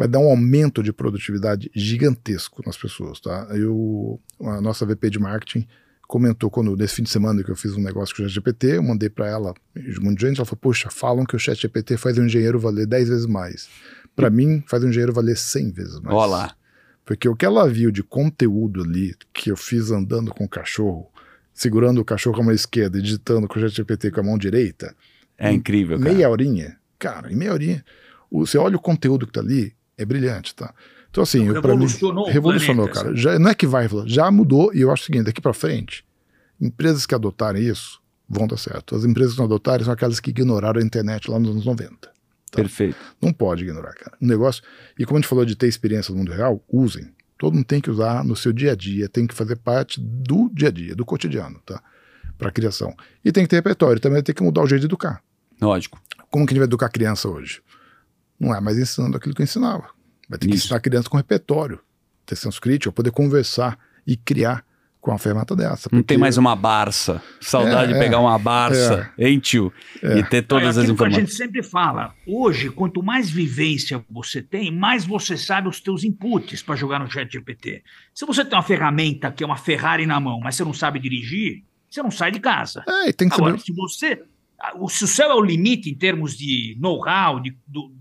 vai 0.00 0.08
dar 0.08 0.18
um 0.18 0.30
aumento 0.30 0.82
de 0.82 0.94
produtividade 0.94 1.70
gigantesco 1.74 2.62
nas 2.64 2.74
pessoas, 2.74 3.20
tá? 3.20 3.48
Eu, 3.50 4.18
a 4.40 4.58
nossa 4.58 4.86
VP 4.86 5.10
de 5.10 5.18
marketing 5.18 5.66
comentou 6.08 6.50
quando 6.50 6.74
nesse 6.74 6.94
fim 6.94 7.02
de 7.02 7.10
semana 7.10 7.44
que 7.44 7.50
eu 7.50 7.54
fiz 7.54 7.76
um 7.76 7.82
negócio 7.82 8.16
com 8.16 8.22
o 8.22 8.28
ChatGPT, 8.28 8.76
eu 8.76 8.82
mandei 8.82 9.10
para 9.10 9.28
ela, 9.28 9.52
um 9.76 10.04
monte 10.04 10.20
de 10.20 10.26
gente, 10.26 10.38
ela 10.38 10.46
falou: 10.46 10.58
"Poxa, 10.58 10.88
falam 10.90 11.26
que 11.26 11.36
o 11.36 11.38
ChatGPT 11.38 11.98
faz 11.98 12.16
um 12.16 12.24
engenheiro 12.24 12.58
valer 12.58 12.86
10 12.86 13.10
vezes 13.10 13.26
mais. 13.26 13.68
Para 14.16 14.30
mim, 14.30 14.64
faz 14.66 14.82
um 14.82 14.88
engenheiro 14.88 15.12
valer 15.12 15.36
100 15.36 15.70
vezes 15.70 16.00
mais." 16.00 16.16
Olha 16.16 16.30
lá. 16.30 16.56
Porque 17.04 17.28
o 17.28 17.36
que 17.36 17.44
ela 17.44 17.68
viu 17.68 17.90
de 17.90 18.02
conteúdo 18.02 18.82
ali, 18.82 19.14
que 19.34 19.50
eu 19.50 19.56
fiz 19.56 19.90
andando 19.90 20.32
com 20.32 20.44
o 20.44 20.48
cachorro, 20.48 21.10
segurando 21.52 22.00
o 22.00 22.04
cachorro 22.06 22.36
com 22.36 22.42
a 22.42 22.44
mão 22.46 22.54
esquerda 22.54 22.98
e 22.98 23.02
digitando 23.02 23.46
com 23.46 23.58
o 23.58 23.60
ChatGPT 23.60 24.10
com 24.10 24.20
a 24.20 24.22
mão 24.22 24.38
direita, 24.38 24.96
É 25.40 25.50
incrível, 25.52 25.98
cara. 25.98 26.12
meia 26.12 26.28
horinha, 26.30 26.76
cara, 26.98 27.32
em 27.32 27.36
meia 27.36 27.52
horinha, 27.52 27.84
o- 28.30 28.46
você 28.46 28.58
olha 28.58 28.76
o 28.76 28.80
conteúdo 28.80 29.26
que 29.26 29.32
tá 29.32 29.40
ali, 29.40 29.74
é 29.98 30.04
brilhante, 30.04 30.54
tá? 30.54 30.72
Então, 31.10 31.22
assim, 31.24 31.40
Então, 31.48 31.60
para 31.62 31.70
mim. 31.74 31.78
revolucionou 31.80 32.28
o 32.28 32.30
Revolucionou, 32.30 32.84
planeta, 32.86 33.04
cara. 33.04 33.16
Já, 33.16 33.38
não 33.38 33.50
é 33.50 33.54
que 33.54 33.66
vai, 33.66 33.88
já 34.06 34.30
mudou, 34.30 34.72
e 34.74 34.80
eu 34.82 34.90
acho 34.92 35.02
o 35.02 35.06
seguinte: 35.06 35.24
daqui 35.24 35.40
para 35.40 35.52
frente, 35.52 36.04
empresas 36.60 37.06
que 37.06 37.14
adotarem 37.14 37.62
isso 37.66 38.00
vão 38.28 38.46
dar 38.46 38.56
certo. 38.58 38.94
As 38.94 39.04
empresas 39.04 39.32
que 39.32 39.38
não 39.38 39.46
adotarem 39.46 39.84
são 39.84 39.92
aquelas 39.92 40.20
que 40.20 40.30
ignoraram 40.30 40.80
a 40.80 40.84
internet 40.84 41.28
lá 41.30 41.38
nos 41.38 41.50
anos 41.50 41.64
90. 41.66 42.10
Perfeito. 42.52 42.96
Não 43.20 43.32
pode 43.32 43.64
ignorar, 43.64 43.92
cara. 43.94 44.16
Um 44.20 44.26
negócio. 44.26 44.62
E 44.98 45.04
como 45.04 45.18
a 45.18 45.20
gente 45.20 45.28
falou 45.28 45.44
de 45.44 45.56
ter 45.56 45.66
experiência 45.68 46.12
no 46.12 46.18
mundo 46.18 46.32
real, 46.32 46.62
usem. 46.68 47.08
Todo 47.38 47.54
mundo 47.54 47.64
tem 47.64 47.80
que 47.80 47.90
usar 47.90 48.22
no 48.24 48.36
seu 48.36 48.52
dia 48.52 48.72
a 48.72 48.74
dia, 48.76 49.08
tem 49.08 49.26
que 49.26 49.34
fazer 49.34 49.56
parte 49.56 49.98
do 50.00 50.50
dia 50.52 50.68
a 50.68 50.70
dia, 50.70 50.94
do 50.94 51.04
cotidiano, 51.06 51.58
tá? 51.64 51.82
Para 52.36 52.50
criação. 52.50 52.94
E 53.24 53.32
tem 53.32 53.44
que 53.44 53.48
ter 53.50 53.56
repertório, 53.56 53.98
também 54.00 54.22
tem 54.22 54.34
que 54.34 54.42
mudar 54.42 54.62
o 54.62 54.66
jeito 54.66 54.80
de 54.82 54.86
educar. 54.86 55.22
Lógico. 55.60 56.00
Como 56.30 56.46
que 56.46 56.52
a 56.52 56.54
gente 56.54 56.60
vai 56.60 56.66
educar 56.66 56.86
a 56.86 56.90
criança 56.90 57.28
hoje? 57.28 57.60
Não 58.38 58.54
é 58.54 58.60
mais 58.60 58.78
ensinando 58.78 59.16
aquilo 59.16 59.34
que 59.34 59.42
eu 59.42 59.44
ensinava. 59.44 59.88
Vai 60.28 60.38
ter 60.38 60.46
que 60.48 60.54
Isso. 60.54 60.66
ensinar 60.66 60.78
a 60.78 60.80
criança 60.80 61.08
com 61.10 61.16
repertório, 61.16 61.80
ter 62.24 62.36
senso 62.36 62.60
crítico, 62.60 62.92
poder 62.94 63.10
conversar 63.10 63.78
e 64.06 64.16
criar 64.16 64.64
com 65.00 65.10
uma 65.10 65.18
ferramenta 65.18 65.56
dessa. 65.56 65.88
Não 65.90 65.98
tem 66.00 66.02
porque- 66.02 66.18
mais 66.18 66.36
uma 66.36 66.54
Barça. 66.54 67.22
Saudade 67.40 67.84
É, 67.90 67.94
de 67.94 67.94
é, 67.94 67.98
pegar 67.98 68.18
uma 68.20 68.38
Barça, 68.38 69.10
hein, 69.18 69.38
tio? 69.40 69.72
E 70.02 70.22
ter 70.24 70.36
é 70.38 70.42
todas 70.42 70.76
as 70.76 70.84
aquilo 70.84 70.96
que 70.96 71.02
a 71.02 71.06
informações. 71.08 71.28
gente 71.30 71.36
sempre 71.36 71.62
fala. 71.62 72.14
Hoje, 72.26 72.70
quanto 72.70 73.02
mais 73.02 73.28
vivência 73.30 74.04
você 74.10 74.42
tem, 74.42 74.70
mais 74.70 75.04
você 75.04 75.36
sabe 75.38 75.68
os 75.68 75.80
teus 75.80 76.04
inputs 76.04 76.62
para 76.62 76.76
jogar 76.76 76.98
no 77.00 77.10
chat 77.10 77.30
GPT. 77.32 77.82
Se 78.14 78.24
você 78.26 78.44
tem 78.44 78.54
uma 78.56 78.62
ferramenta 78.62 79.32
que 79.32 79.42
é 79.42 79.46
uma 79.46 79.56
Ferrari 79.56 80.06
na 80.06 80.20
mão, 80.20 80.38
mas 80.40 80.54
você 80.56 80.64
não 80.64 80.74
sabe 80.74 80.98
dirigir, 81.00 81.64
você 81.88 82.02
não 82.02 82.10
sai 82.10 82.30
de 82.30 82.38
casa. 82.38 82.84
É, 82.86 83.08
e 83.08 83.12
tem 83.12 83.28
que 83.28 83.34
Agora, 83.34 83.52
saber. 83.52 83.62
se 83.64 83.72
você. 83.72 84.22
O- 84.76 84.88
Se 84.88 85.04
o 85.04 85.08
céu 85.08 85.30
é 85.30 85.34
o 85.34 85.40
limite 85.42 85.88
em 85.90 85.94
termos 85.94 86.36
de 86.36 86.76
know-how, 86.80 87.40
de, 87.40 87.56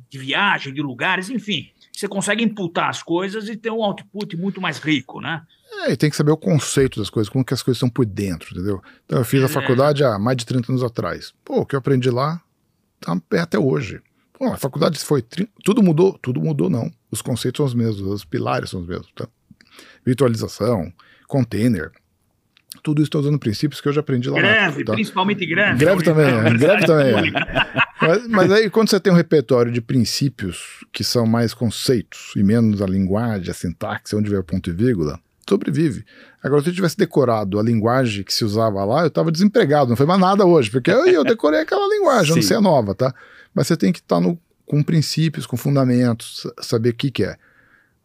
de 0.10 0.18
viagem, 0.18 0.74
de 0.74 0.82
lugares, 0.82 1.30
enfim, 1.30 1.70
você 1.94 2.08
consegue 2.08 2.44
imputar 2.44 2.90
as 2.90 3.02
coisas 3.04 3.48
e 3.50 3.56
ter 3.56 3.72
um 3.72 3.84
output 3.84 4.36
muito 4.38 4.60
mais 4.62 4.78
rico, 4.80 5.20
né? 5.22 5.42
É, 5.86 5.92
e 5.92 5.98
tem 5.98 6.10
que 6.10 6.16
saber 6.16 6.32
o 6.32 6.38
conceito 6.38 7.00
das 7.00 7.10
coisas, 7.10 7.30
como 7.32 7.46
que 7.46 7.54
as 7.54 7.62
coisas 7.62 7.78
estão 7.78 7.90
por 7.90 8.06
dentro, 8.06 8.50
entendeu? 8.52 8.82
Então 9.06 9.20
eu 9.20 9.26
fiz 9.26 9.42
a 9.42 9.46
É. 9.46 9.48
faculdade 9.50 10.04
há 10.04 10.18
mais 10.18 10.36
de 10.38 10.46
30 10.46 10.72
anos 10.72 10.84
atrás. 10.84 11.34
Pô, 11.46 11.60
o 11.62 11.66
que 11.66 11.76
eu 11.76 11.80
aprendi 11.80 12.10
lá 12.10 12.42
tá 13.00 13.16
até 13.42 13.58
hoje. 13.60 14.02
Pô, 14.34 14.46
a 14.48 14.58
faculdade 14.58 14.98
foi. 15.00 15.22
Tudo 15.64 15.84
mudou? 15.84 16.18
Tudo 16.22 16.42
mudou, 16.42 16.70
não. 16.70 16.90
Os 17.12 17.22
conceitos 17.22 17.58
são 17.58 17.66
os 17.66 17.74
mesmos, 17.74 18.02
os 18.02 18.26
pilares 18.26 18.70
são 18.72 18.82
os 18.82 18.88
mesmos, 18.88 19.12
tá? 19.14 19.28
Virtualização, 20.06 20.92
container. 21.28 21.92
Tudo 22.84 23.02
isso 23.02 23.08
está 23.10 23.20
usando 23.20 23.38
princípios 23.40 23.82
que 23.82 23.88
eu 23.88 23.94
já 23.94 24.00
aprendi 24.02 24.30
lá. 24.30 24.38
Greve, 24.40 24.84
tá? 24.84 24.94
principalmente 24.94 25.46
greve. 25.46 25.78
Greve 25.78 26.04
também, 26.04 26.26
é. 26.28 26.54
Greve 26.58 26.86
também, 26.86 27.16
é. 27.16 27.22
Mas, 28.02 28.28
mas 28.28 28.52
aí, 28.52 28.70
quando 28.70 28.90
você 28.90 29.00
tem 29.00 29.12
um 29.12 29.16
repertório 29.16 29.72
de 29.72 29.82
princípios 29.82 30.84
que 30.92 31.04
são 31.04 31.26
mais 31.26 31.54
conceitos 31.54 32.32
e 32.36 32.44
menos 32.44 32.82
a 32.82 32.86
linguagem, 32.88 33.50
a 33.50 33.54
sintaxe, 33.54 34.16
onde 34.16 34.30
vem 34.30 34.40
o 34.40 34.44
ponto 34.44 34.70
e 34.70 34.74
vírgula, 34.74 35.20
sobrevive. 35.48 36.06
Agora, 36.42 36.62
se 36.62 36.70
eu 36.70 36.74
tivesse 36.74 36.96
decorado 36.98 37.60
a 37.60 37.64
linguagem 37.64 38.24
que 38.24 38.34
se 38.34 38.46
usava 38.46 38.86
lá, 38.86 39.02
eu 39.02 39.08
estava 39.08 39.32
desempregado, 39.32 39.90
não 39.90 39.98
foi 39.98 40.06
mais 40.06 40.20
nada 40.22 40.46
hoje, 40.46 40.70
porque 40.72 40.90
eu, 40.92 41.06
eu 41.08 41.24
decorei 41.24 41.60
aquela 41.62 41.88
linguagem, 41.94 42.30
eu 42.32 42.36
não 42.38 42.44
sei 42.44 42.56
a 42.58 42.62
nova, 42.62 42.96
tá? 42.96 43.14
Mas 43.54 43.68
você 43.68 43.76
tem 43.76 43.92
que 43.92 44.00
estar 44.00 44.20
no- 44.22 44.40
com 44.66 44.82
princípios, 44.84 45.46
com 45.46 45.58
fundamentos, 45.58 46.42
sa- 46.44 46.54
saber 46.64 46.90
o 46.90 46.94
que, 46.94 47.10
que 47.12 47.24
é. 47.24 47.36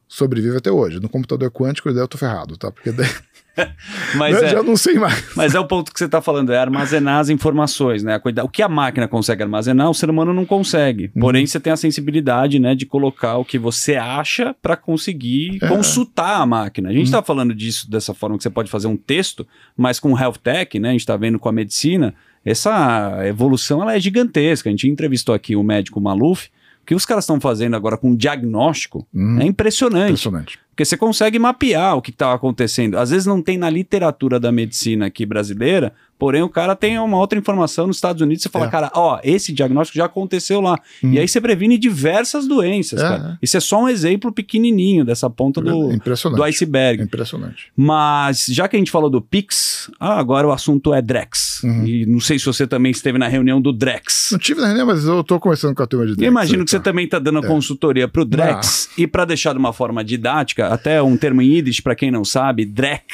Sobrevive 0.09 0.57
até 0.57 0.71
hoje. 0.71 1.01
No 1.01 1.09
computador 1.09 1.51
quântico, 1.51 1.93
daí 1.93 2.03
eu 2.03 2.09
tô 2.09 2.17
ferrado, 2.19 2.57
tá? 2.57 2.71
Porque 2.71 2.91
daí 2.93 3.09
Mas 4.17 4.37
eu 4.37 4.45
é, 4.45 4.49
já 4.51 4.63
não 4.63 4.77
sei 4.77 4.95
mais. 4.95 5.25
mas 5.37 5.55
é 5.55 5.61
o 5.61 5.65
ponto 5.67 5.93
que 5.93 5.99
você 5.99 6.05
está 6.07 6.21
falando, 6.21 6.53
é 6.53 6.59
armazenar 6.59 7.21
as 7.21 7.29
informações, 7.29 8.03
né? 8.03 8.21
O 8.43 8.49
que 8.49 8.63
a 8.63 8.69
máquina 8.69 9.07
consegue 9.09 9.43
armazenar, 9.43 9.89
o 9.91 9.95
ser 9.95 10.11
humano 10.11 10.33
não 10.35 10.45
consegue. 10.45 11.11
Uhum. 11.15 11.21
Porém, 11.21 11.47
você 11.47 11.59
tem 11.61 11.73
a 11.73 11.77
sensibilidade, 11.77 12.59
né, 12.59 12.75
de 12.75 12.85
colocar 12.87 13.37
o 13.37 13.45
que 13.45 13.59
você 13.59 13.97
acha 13.97 14.55
para 14.61 14.77
conseguir 14.77 15.59
É. 15.63 15.69
consultar 15.69 16.41
a 16.41 16.47
máquina. 16.47 16.89
A 16.89 16.93
gente 16.93 17.01
Uhum. 17.01 17.05
está 17.05 17.23
falando 17.23 17.55
disso 17.55 17.91
dessa 17.91 18.13
forma 18.15 18.37
que 18.37 18.43
você 18.43 18.51
pode 18.51 18.71
fazer 18.71 18.87
um 18.89 18.97
texto, 18.97 19.47
mas 19.77 19.99
com 20.01 20.19
health 20.19 20.39
tech, 20.43 20.79
né? 20.79 20.89
A 20.89 20.93
gente 20.93 21.01
está 21.01 21.17
vendo 21.17 21.39
com 21.39 21.49
a 21.49 21.53
medicina, 21.53 22.15
essa 22.45 23.21
evolução 23.27 23.83
ela 23.83 23.95
é 23.97 24.01
gigantesca. 24.01 24.69
A 24.69 24.73
gente 24.73 24.89
entrevistou 24.89 25.35
aqui 25.35 25.57
o 25.57 25.63
médico 25.63 26.01
Maluf. 26.01 26.49
O 26.83 26.87
que 26.87 26.95
os 26.95 27.07
caras 27.07 27.25
estão 27.25 27.41
fazendo 27.41 27.75
agora 27.77 27.97
com 27.97 28.15
diagnóstico 28.15 29.07
Hum, 29.15 29.39
é 29.41 29.45
impressionante. 29.47 30.11
impressionante. 30.11 30.59
Porque 30.75 30.85
você 30.85 30.97
consegue 30.97 31.39
mapear 31.39 31.97
o 31.97 32.03
que 32.03 32.11
estava 32.11 32.35
acontecendo. 32.35 32.99
Às 32.99 33.11
vezes 33.11 33.27
não 33.27 33.41
tem 33.41 33.57
na 33.57 33.71
literatura 33.71 34.41
da 34.41 34.51
medicina 34.51 35.07
aqui 35.07 35.25
brasileira, 35.25 35.95
porém 36.19 36.43
o 36.43 36.49
cara 36.49 36.75
tem 36.77 36.99
uma 36.99 37.19
outra 37.19 37.39
informação 37.39 37.87
nos 37.87 37.97
Estados 37.97 38.23
Unidos. 38.23 38.43
Você 38.43 38.49
fala, 38.49 38.67
É. 38.67 38.71
cara, 38.71 38.91
ó, 38.95 39.19
esse 39.23 39.53
diagnóstico 39.53 39.97
já 39.99 40.05
aconteceu 40.07 40.61
lá. 40.61 40.79
Hum. 41.03 41.13
E 41.13 41.19
aí 41.19 41.27
você 41.29 41.41
previne 41.41 41.77
diversas 41.79 42.47
doenças, 42.47 43.01
É, 43.01 43.09
cara. 43.09 43.39
Isso 43.43 43.57
é 43.57 43.61
só 43.61 43.83
um 43.83 43.89
exemplo 43.89 44.33
pequenininho 44.33 45.05
dessa 45.05 45.29
ponta 45.29 45.61
do, 45.61 45.93
impressionante. 45.93 46.39
do 46.39 46.43
iceberg. 46.45 47.03
Impressionante. 47.03 47.69
Mas 47.77 48.47
já 48.49 48.67
que 48.69 48.77
a 48.77 48.79
gente 48.79 48.91
falou 48.91 49.11
do 49.11 49.21
Pix, 49.21 49.91
ah, 50.01 50.19
agora 50.19 50.47
o 50.47 50.53
assunto 50.53 50.95
é 50.95 51.03
Drex. 51.03 51.63
Uhum. 51.63 51.87
E 51.87 52.07
não 52.07 52.21
sei 52.21 52.39
se 52.39 52.47
você 52.47 52.67
também 52.67 52.93
esteve 52.93 53.19
na 53.19 53.29
reunião 53.29 53.61
do 53.61 53.73
Drex. 53.73 54.29
Não 54.33 54.39
tive 54.39 54.61
na 54.61 54.67
reunião, 54.69 54.87
mas 54.87 55.05
eu 55.05 55.23
tô 55.25 55.39
conversando 55.41 55.75
com 55.75 55.83
a 55.83 55.87
turma 55.87 56.07
de 56.07 56.15
Drex, 56.17 56.29
imagino 56.31 56.65
que 56.65 56.71
você 56.71 56.79
tá? 56.79 56.85
também 56.85 57.05
está 57.05 57.19
dando 57.19 57.39
É. 57.39 57.47
consultoria 57.47 58.07
para 58.09 58.23
o 58.23 58.25
Drex. 58.25 58.89
E 58.97 59.07
para 59.07 59.25
deixar 59.25 59.53
de 59.53 59.59
uma 59.59 59.73
forma 59.73 60.03
didática, 60.05 60.69
até 60.69 61.03
um 61.03 61.17
termo 61.17 61.43
em 61.43 61.47
Yiddish, 61.55 61.81
para 61.81 61.95
quem 61.95 62.11
não 62.11 62.25
sabe, 62.25 62.65
Drek. 62.65 63.05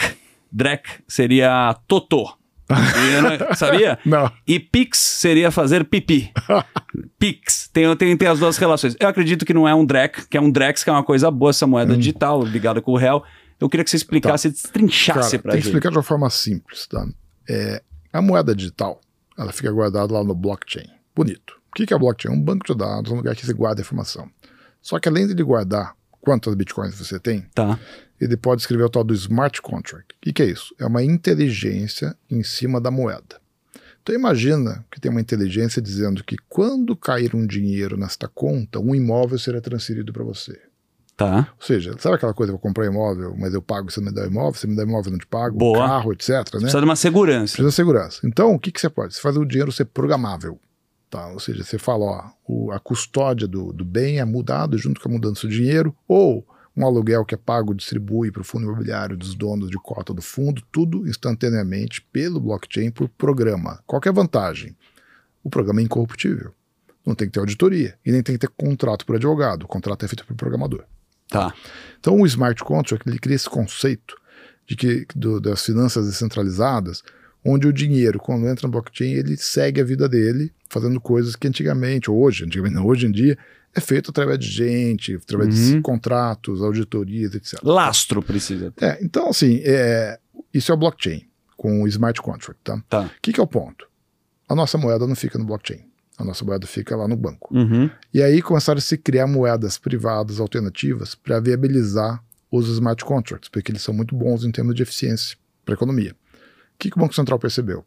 Drek 0.53 0.89
seria 1.07 1.77
totô. 1.87 2.29
Né, 2.75 3.39
Sabia? 3.57 3.99
Não. 4.05 4.31
E 4.47 4.61
Pix 4.61 4.99
seria 4.99 5.51
fazer 5.51 5.85
pipi. 5.85 6.33
Pix. 7.19 7.69
Tem, 7.73 7.95
tem, 7.97 8.17
tem 8.17 8.29
as 8.29 8.39
duas 8.39 8.57
relações. 8.57 8.97
Eu 8.99 9.09
acredito 9.09 9.45
que 9.45 9.55
não 9.55 9.69
é 9.69 9.75
um 9.75 9.85
Drek, 9.85 10.29
que 10.29 10.37
é 10.37 10.41
um 10.41 10.51
Drex, 10.51 10.85
que 10.85 10.91
é 10.91 10.93
uma 10.93 11.05
coisa 11.05 11.31
boa, 11.31 11.51
essa 11.51 11.67
moeda 11.67 11.97
digital 11.97 12.43
ligada 12.43 12.81
com 12.81 12.93
o 12.93 12.97
real. 12.97 13.25
Eu 13.61 13.69
queria 13.69 13.85
que 13.85 13.91
você 13.91 13.97
explicasse, 13.97 14.49
destrinchasse 14.51 15.33
Cara, 15.33 15.43
para 15.43 15.53
tem 15.53 15.61
que 15.61 15.65
gente. 15.65 15.75
explicar 15.75 15.91
de 15.91 15.97
uma 15.97 16.03
forma 16.03 16.31
simples, 16.31 16.87
tá? 16.87 17.07
É, 17.49 17.83
a 18.13 18.23
moeda 18.23 18.55
digital, 18.55 19.01
ela 19.37 19.53
fica 19.53 19.71
guardada 19.71 20.13
lá 20.13 20.25
no 20.25 20.35
blockchain. 20.35 20.87
Bonito. 21.15 21.61
O 21.69 21.73
que 21.75 21.93
é 21.93 21.99
blockchain? 21.99 22.33
Um 22.33 22.41
banco 22.41 22.67
de 22.67 22.77
dados, 22.77 23.13
um 23.13 23.17
lugar 23.17 23.37
que 23.37 23.45
você 23.45 23.53
guarda 23.53 23.81
a 23.81 23.83
informação. 23.83 24.29
Só 24.81 24.99
que 24.99 25.09
além 25.09 25.27
de 25.27 25.35
ele 25.35 25.43
guardar 25.43 25.95
quantas 26.21 26.55
bitcoins 26.55 26.95
você 26.95 27.19
tem, 27.19 27.47
Tá. 27.55 27.79
ele 28.21 28.37
pode 28.37 28.61
escrever 28.63 28.85
o 28.85 28.91
tal 28.91 29.05
do 29.05 29.15
smart 29.15 29.61
contract. 29.63 30.15
O 30.15 30.19
que, 30.21 30.33
que 30.33 30.43
é 30.43 30.47
isso? 30.47 30.75
É 30.79 30.87
uma 30.87 31.03
inteligência 31.03 32.17
em 32.31 32.43
cima 32.43 32.81
da 32.81 32.91
moeda. 32.91 33.41
Então 34.03 34.15
imagina 34.15 34.85
que 34.91 35.01
tem 35.01 35.11
uma 35.11 35.21
inteligência 35.21 35.81
dizendo 35.81 36.25
que 36.25 36.37
quando 36.49 36.97
cair 36.97 37.35
um 37.35 37.47
dinheiro 37.47 37.97
nesta 37.97 38.27
conta, 38.29 38.79
um 38.81 38.95
imóvel 38.95 39.39
será 39.39 39.61
transferido 39.61 40.13
para 40.13 40.25
você. 40.25 40.59
Tá. 41.17 41.53
Ou 41.61 41.67
seja, 41.67 41.95
sabe 41.99 42.15
aquela 42.17 42.33
coisa, 42.33 42.51
eu 42.51 42.55
vou 42.55 42.61
comprar 42.61 42.87
imóvel, 42.87 43.35
mas 43.37 43.53
eu 43.53 43.61
pago, 43.61 43.91
você 43.91 44.01
me 44.01 44.11
dá 44.11 44.25
imóvel, 44.27 44.55
você 44.55 44.67
me 44.67 44.75
dá 44.75 44.85
imóvel, 44.85 45.09
eu 45.09 45.13
não 45.13 45.19
te 45.19 45.27
pago, 45.27 45.55
Boa. 45.59 45.87
carro, 45.87 46.13
etc. 46.15 46.31
Né? 46.31 46.43
Precisa 46.45 46.79
de 46.79 46.85
uma 46.85 46.97
segurança. 46.97 47.53
Precisa 47.53 47.69
de 47.69 47.75
segurança. 47.75 48.21
Então, 48.25 48.55
o 48.55 48.59
que, 48.59 48.73
que 48.73 48.81
você 48.81 48.89
pode? 48.89 49.15
Você 49.15 49.21
faz 49.21 49.37
o 49.37 49.45
dinheiro 49.45 49.71
ser 49.71 49.85
programável. 49.85 50.59
Tá? 51.11 51.27
Ou 51.29 51.41
seja, 51.41 51.65
você 51.65 51.77
fala, 51.77 52.05
ó, 52.05 52.31
o- 52.47 52.71
a 52.71 52.79
custódia 52.79 53.49
do, 53.49 53.73
do 53.73 53.85
bem 53.85 54.21
é 54.21 54.25
mudado 54.25 54.79
junto 54.79 55.01
com 55.01 55.09
a 55.09 55.13
mudança 55.13 55.47
do 55.47 55.53
dinheiro, 55.53 55.95
ou 56.07 56.47
um 56.77 56.87
aluguel 56.87 57.25
que 57.25 57.35
é 57.35 57.39
pago 57.39 57.75
distribui 57.75 58.31
para 58.31 58.43
o 58.43 58.45
fundo 58.45 58.65
imobiliário 58.67 59.17
dos 59.17 59.35
donos 59.35 59.69
de 59.71 59.77
cota 59.77 60.15
do 60.15 60.23
fundo, 60.23 60.63
tudo 60.71 61.09
instantaneamente 61.09 62.01
pelo 62.13 62.41
blockchain 62.41 62.93
por 62.93 63.09
programa. 63.09 63.83
Qual 63.87 64.01
é 64.05 64.09
a 64.09 64.13
vantagem? 64.13 64.77
O 65.43 65.51
programa 65.51 65.81
é 65.81 65.85
incorruptível. 65.85 66.53
Não 67.05 67.15
tem 67.15 67.27
que 67.27 67.33
ter 67.33 67.41
auditoria 67.41 67.99
e 68.07 68.13
nem 68.13 68.23
tem 68.23 68.37
que 68.37 68.47
ter 68.47 68.53
contrato 68.57 69.05
por 69.05 69.17
advogado. 69.17 69.65
O 69.65 69.67
contrato 69.67 70.05
é 70.05 70.09
feito 70.09 70.25
pelo 70.25 70.37
programador. 70.37 70.85
Tá. 71.29 71.53
Então 71.99 72.21
o 72.21 72.27
smart 72.27 72.63
contract 72.63 73.09
ele 73.09 73.19
cria 73.19 73.35
esse 73.35 73.49
conceito 73.51 74.15
de 74.67 74.77
que 74.77 75.07
do- 75.17 75.41
das 75.41 75.65
finanças 75.65 76.07
descentralizadas, 76.07 77.03
onde 77.45 77.67
o 77.67 77.73
dinheiro 77.73 78.19
quando 78.19 78.47
entra 78.49 78.67
no 78.67 78.73
blockchain 78.73 79.13
ele 79.13 79.37
segue 79.37 79.81
a 79.81 79.85
vida 79.85 80.09
dele 80.09 80.53
fazendo 80.69 81.01
coisas 81.01 81.35
que 81.37 81.49
antigamente, 81.49 82.11
hoje, 82.11 82.45
antigamente 82.45 82.77
não, 82.77 82.87
hoje 82.87 83.07
em 83.07 83.11
dia 83.11 83.37
é 83.75 83.81
feito 83.81 84.11
através 84.11 84.39
de 84.39 84.47
gente, 84.49 85.15
através 85.15 85.55
de 85.55 85.75
Uhum. 85.77 85.83
contratos, 85.83 86.61
auditorias, 86.63 87.35
etc. 87.35 87.59
Lastro 87.63 88.23
precisa. 88.23 88.73
É, 88.81 88.99
então 89.03 89.29
assim, 89.29 89.61
é, 89.65 90.19
isso 90.53 90.71
é 90.71 90.75
o 90.75 90.79
blockchain 90.79 91.23
com 91.57 91.83
o 91.83 91.89
smart 91.89 92.21
contract, 92.23 92.61
tá? 92.65 92.75
O 92.77 92.83
Tá. 92.89 93.11
que, 93.23 93.33
que 93.33 93.41
é 93.41 93.43
o 93.43 93.47
ponto? 93.47 93.87
A 94.49 94.55
nossa 94.55 94.77
moeda 94.77 95.07
não 95.07 95.15
fica 95.15 95.39
no 95.39 95.45
blockchain, 95.45 95.81
a 96.19 96.25
nossa 96.25 96.45
moeda 96.45 96.67
fica 96.67 96.97
lá 96.97 97.07
no 97.07 97.17
banco. 97.17 97.55
Uhum. 97.57 97.89
E 98.13 98.21
aí 98.23 98.43
começaram 98.43 98.79
a 98.79 98.81
se 98.83 98.99
criar 98.99 99.27
moedas 99.27 99.79
privadas 99.79 100.41
alternativas 100.41 101.15
para 101.15 101.39
viabilizar 101.39 102.23
os 102.51 102.67
smart 102.69 103.05
contracts, 103.05 103.49
porque 103.49 103.71
eles 103.71 103.83
são 103.83 103.95
muito 103.95 104.15
bons 104.17 104.45
em 104.45 104.51
termos 104.51 104.75
de 104.75 104.83
eficiência 104.83 105.37
para 105.65 105.75
a 105.75 105.77
economia. 105.77 106.17
O 106.81 106.83
que, 106.83 106.91
que 106.91 106.97
o 106.97 107.01
Banco 107.01 107.15
Central 107.15 107.39
percebeu? 107.39 107.85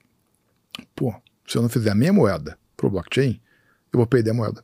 Pô, 0.96 1.12
se 1.48 1.58
eu 1.58 1.64
não 1.64 1.70
fizer 1.70 1.90
a 1.90 1.96
minha 1.96 2.14
moeda 2.14 2.60
para 2.78 2.86
o 2.86 2.92
blockchain, 2.92 3.42
eu 3.92 3.98
vou 3.98 4.06
perder 4.06 4.30
a 4.30 4.34
moeda. 4.36 4.64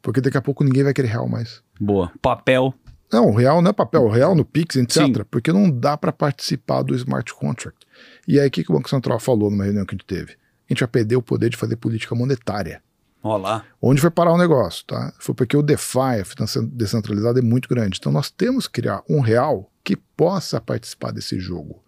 Porque 0.00 0.18
daqui 0.18 0.38
a 0.38 0.40
pouco 0.40 0.64
ninguém 0.64 0.82
vai 0.82 0.94
querer 0.94 1.08
real 1.08 1.28
mais. 1.28 1.62
Boa. 1.78 2.10
Papel. 2.22 2.72
Não, 3.12 3.26
o 3.28 3.34
real 3.34 3.60
não 3.60 3.68
é 3.68 3.74
papel, 3.74 4.04
o 4.04 4.08
real 4.08 4.34
no 4.34 4.46
Pix, 4.46 4.76
etc. 4.76 5.04
Sim. 5.04 5.12
Porque 5.30 5.52
não 5.52 5.70
dá 5.70 5.94
para 5.94 6.10
participar 6.10 6.80
do 6.80 6.94
smart 6.94 7.34
contract. 7.34 7.86
E 8.26 8.40
aí 8.40 8.48
o 8.48 8.50
que, 8.50 8.64
que 8.64 8.70
o 8.70 8.74
Banco 8.74 8.88
Central 8.88 9.20
falou 9.20 9.50
numa 9.50 9.64
reunião 9.64 9.84
que 9.84 9.94
a 9.94 9.98
gente 9.98 10.06
teve? 10.06 10.32
A 10.32 10.72
gente 10.72 10.80
vai 10.80 10.88
perder 10.88 11.16
o 11.16 11.22
poder 11.22 11.50
de 11.50 11.58
fazer 11.58 11.76
política 11.76 12.14
monetária. 12.14 12.82
Ó 13.22 13.36
lá. 13.36 13.62
Onde 13.82 14.00
foi 14.00 14.10
parar 14.10 14.32
o 14.32 14.38
negócio, 14.38 14.86
tá? 14.86 15.12
Foi 15.18 15.34
porque 15.34 15.54
o 15.54 15.62
DeFi, 15.62 16.20
a 16.22 16.24
finança 16.24 16.62
descentralizada, 16.62 17.40
é 17.40 17.42
muito 17.42 17.68
grande. 17.68 17.98
Então 17.98 18.10
nós 18.10 18.30
temos 18.30 18.66
que 18.66 18.80
criar 18.80 19.02
um 19.06 19.20
real 19.20 19.70
que 19.84 19.96
possa 19.96 20.62
participar 20.62 21.12
desse 21.12 21.38
jogo. 21.38 21.84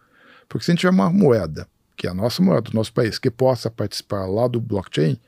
Porque 0.47 0.65
se 0.67 0.71
a 0.71 0.75
gente 0.75 0.81
tiver 0.81 0.91
uma 0.91 1.11
moeda, 1.11 1.67
que 1.99 2.07
é 2.07 2.11
a 2.11 2.15
nossa 2.15 2.41
moeda 2.41 2.63
do 2.63 2.75
nosso 2.75 2.93
país, 2.93 3.19
que 3.19 3.29
possa 3.31 3.69
participar 3.69 4.25
lá 4.27 4.47
do 4.47 4.61
blockchain, 4.61 5.19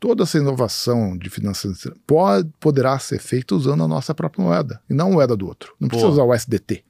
toda 0.00 0.24
essa 0.24 0.36
inovação 0.36 1.16
de 1.16 1.30
finanças 1.30 1.88
pode, 2.04 2.50
poderá 2.58 2.98
ser 2.98 3.20
feita 3.20 3.54
usando 3.54 3.84
a 3.84 3.88
nossa 3.88 4.12
própria 4.12 4.44
moeda, 4.44 4.82
e 4.90 4.92
não 4.92 5.06
a 5.06 5.12
moeda 5.12 5.36
do 5.36 5.46
outro. 5.46 5.74
Não 5.80 5.88
precisa 5.88 6.08
Boa. 6.08 6.24
usar 6.24 6.24
o 6.24 6.34
SDT, 6.34 6.84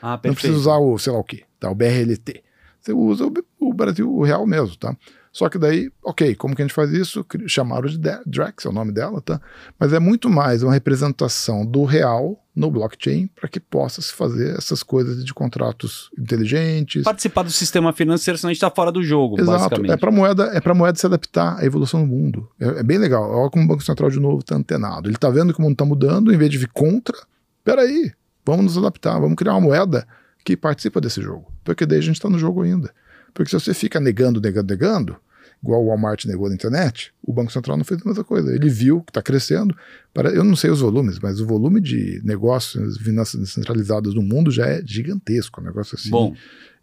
Ah, 0.00 0.18
não 0.24 0.32
precisa 0.32 0.56
usar 0.56 0.78
o 0.78 0.98
sei 0.98 1.12
lá 1.12 1.18
o 1.18 1.24
quê, 1.24 1.44
tá? 1.60 1.70
o 1.70 1.74
BRLT. 1.74 2.42
Você 2.80 2.92
usa 2.94 3.26
o, 3.26 3.32
o 3.60 3.74
Brasil, 3.74 4.10
o 4.10 4.24
real 4.24 4.46
mesmo, 4.46 4.74
tá? 4.76 4.96
Só 5.38 5.48
que 5.48 5.56
daí, 5.56 5.88
ok, 6.02 6.34
como 6.34 6.56
que 6.56 6.62
a 6.62 6.64
gente 6.64 6.74
faz 6.74 6.90
isso? 6.90 7.24
Chamaram 7.46 7.88
de 7.88 7.96
Drex, 8.26 8.66
é 8.66 8.68
o 8.68 8.72
nome 8.72 8.90
dela, 8.90 9.20
tá? 9.20 9.40
Mas 9.78 9.92
é 9.92 10.00
muito 10.00 10.28
mais 10.28 10.64
uma 10.64 10.72
representação 10.72 11.64
do 11.64 11.84
real 11.84 12.44
no 12.56 12.68
blockchain 12.72 13.28
para 13.36 13.48
que 13.48 13.60
possa 13.60 14.02
se 14.02 14.12
fazer 14.12 14.58
essas 14.58 14.82
coisas 14.82 15.24
de 15.24 15.32
contratos 15.32 16.10
inteligentes. 16.18 17.04
Participar 17.04 17.44
do 17.44 17.52
sistema 17.52 17.92
financeiro, 17.92 18.36
senão 18.36 18.50
a 18.50 18.52
gente 18.52 18.60
tá 18.60 18.68
fora 18.68 18.90
do 18.90 19.00
jogo, 19.00 19.40
Exato, 19.40 19.58
basicamente. 19.60 19.92
é 19.92 19.96
para 19.96 20.10
moeda, 20.10 20.50
é 20.52 20.60
para 20.60 20.74
moeda 20.74 20.98
se 20.98 21.06
adaptar 21.06 21.60
à 21.60 21.64
evolução 21.64 22.00
do 22.00 22.08
mundo. 22.08 22.48
É, 22.58 22.80
é 22.80 22.82
bem 22.82 22.98
legal. 22.98 23.30
Olha 23.30 23.48
como 23.48 23.64
o 23.64 23.68
Banco 23.68 23.84
Central 23.84 24.10
de 24.10 24.18
novo 24.18 24.40
está 24.40 24.56
antenado. 24.56 25.08
Ele 25.08 25.14
está 25.14 25.30
vendo 25.30 25.54
que 25.54 25.60
o 25.60 25.62
mundo 25.62 25.74
está 25.74 25.84
mudando, 25.84 26.34
em 26.34 26.36
vez 26.36 26.50
de 26.50 26.58
vir 26.58 26.70
contra. 26.72 27.16
Peraí, 27.62 28.10
vamos 28.44 28.64
nos 28.64 28.78
adaptar, 28.78 29.20
vamos 29.20 29.36
criar 29.36 29.52
uma 29.52 29.60
moeda 29.60 30.04
que 30.44 30.56
participa 30.56 31.00
desse 31.00 31.22
jogo. 31.22 31.46
Porque 31.62 31.86
daí 31.86 32.00
a 32.00 32.02
gente 32.02 32.16
está 32.16 32.28
no 32.28 32.40
jogo 32.40 32.62
ainda. 32.62 32.92
Porque 33.32 33.50
se 33.50 33.60
você 33.60 33.72
fica 33.72 34.00
negando, 34.00 34.40
negando, 34.40 34.66
negando, 34.68 35.16
igual 35.62 35.82
o 35.82 35.88
Walmart 35.88 36.24
negou 36.26 36.48
na 36.48 36.54
internet, 36.54 37.12
o 37.22 37.32
Banco 37.32 37.52
Central 37.52 37.76
não 37.76 37.84
fez 37.84 38.00
a 38.02 38.08
mesma 38.08 38.24
coisa. 38.24 38.54
Ele 38.54 38.68
viu 38.68 39.02
que 39.02 39.10
está 39.10 39.22
crescendo. 39.22 39.76
Para, 40.14 40.30
eu 40.30 40.44
não 40.44 40.56
sei 40.56 40.70
os 40.70 40.80
volumes, 40.80 41.18
mas 41.18 41.40
o 41.40 41.46
volume 41.46 41.80
de 41.80 42.20
negócios, 42.24 42.98
finanças 42.98 43.40
descentralizadas 43.40 44.14
no 44.14 44.22
mundo 44.22 44.50
já 44.50 44.66
é 44.66 44.82
gigantesco. 44.84 45.60
Um 45.60 45.64
negócio 45.64 45.96
assim. 45.96 46.10
Bom, 46.10 46.34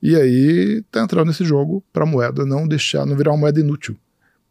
E 0.02 0.16
aí 0.16 0.84
tá 0.92 1.02
entrando 1.02 1.28
nesse 1.28 1.46
jogo 1.46 1.84
para 1.92 2.04
a 2.04 2.08
moeda 2.08 2.46
não 2.46 2.68
deixar, 2.68 3.06
não 3.06 3.16
virar 3.16 3.32
uma 3.32 3.40
moeda 3.40 3.60
inútil. 3.60 3.98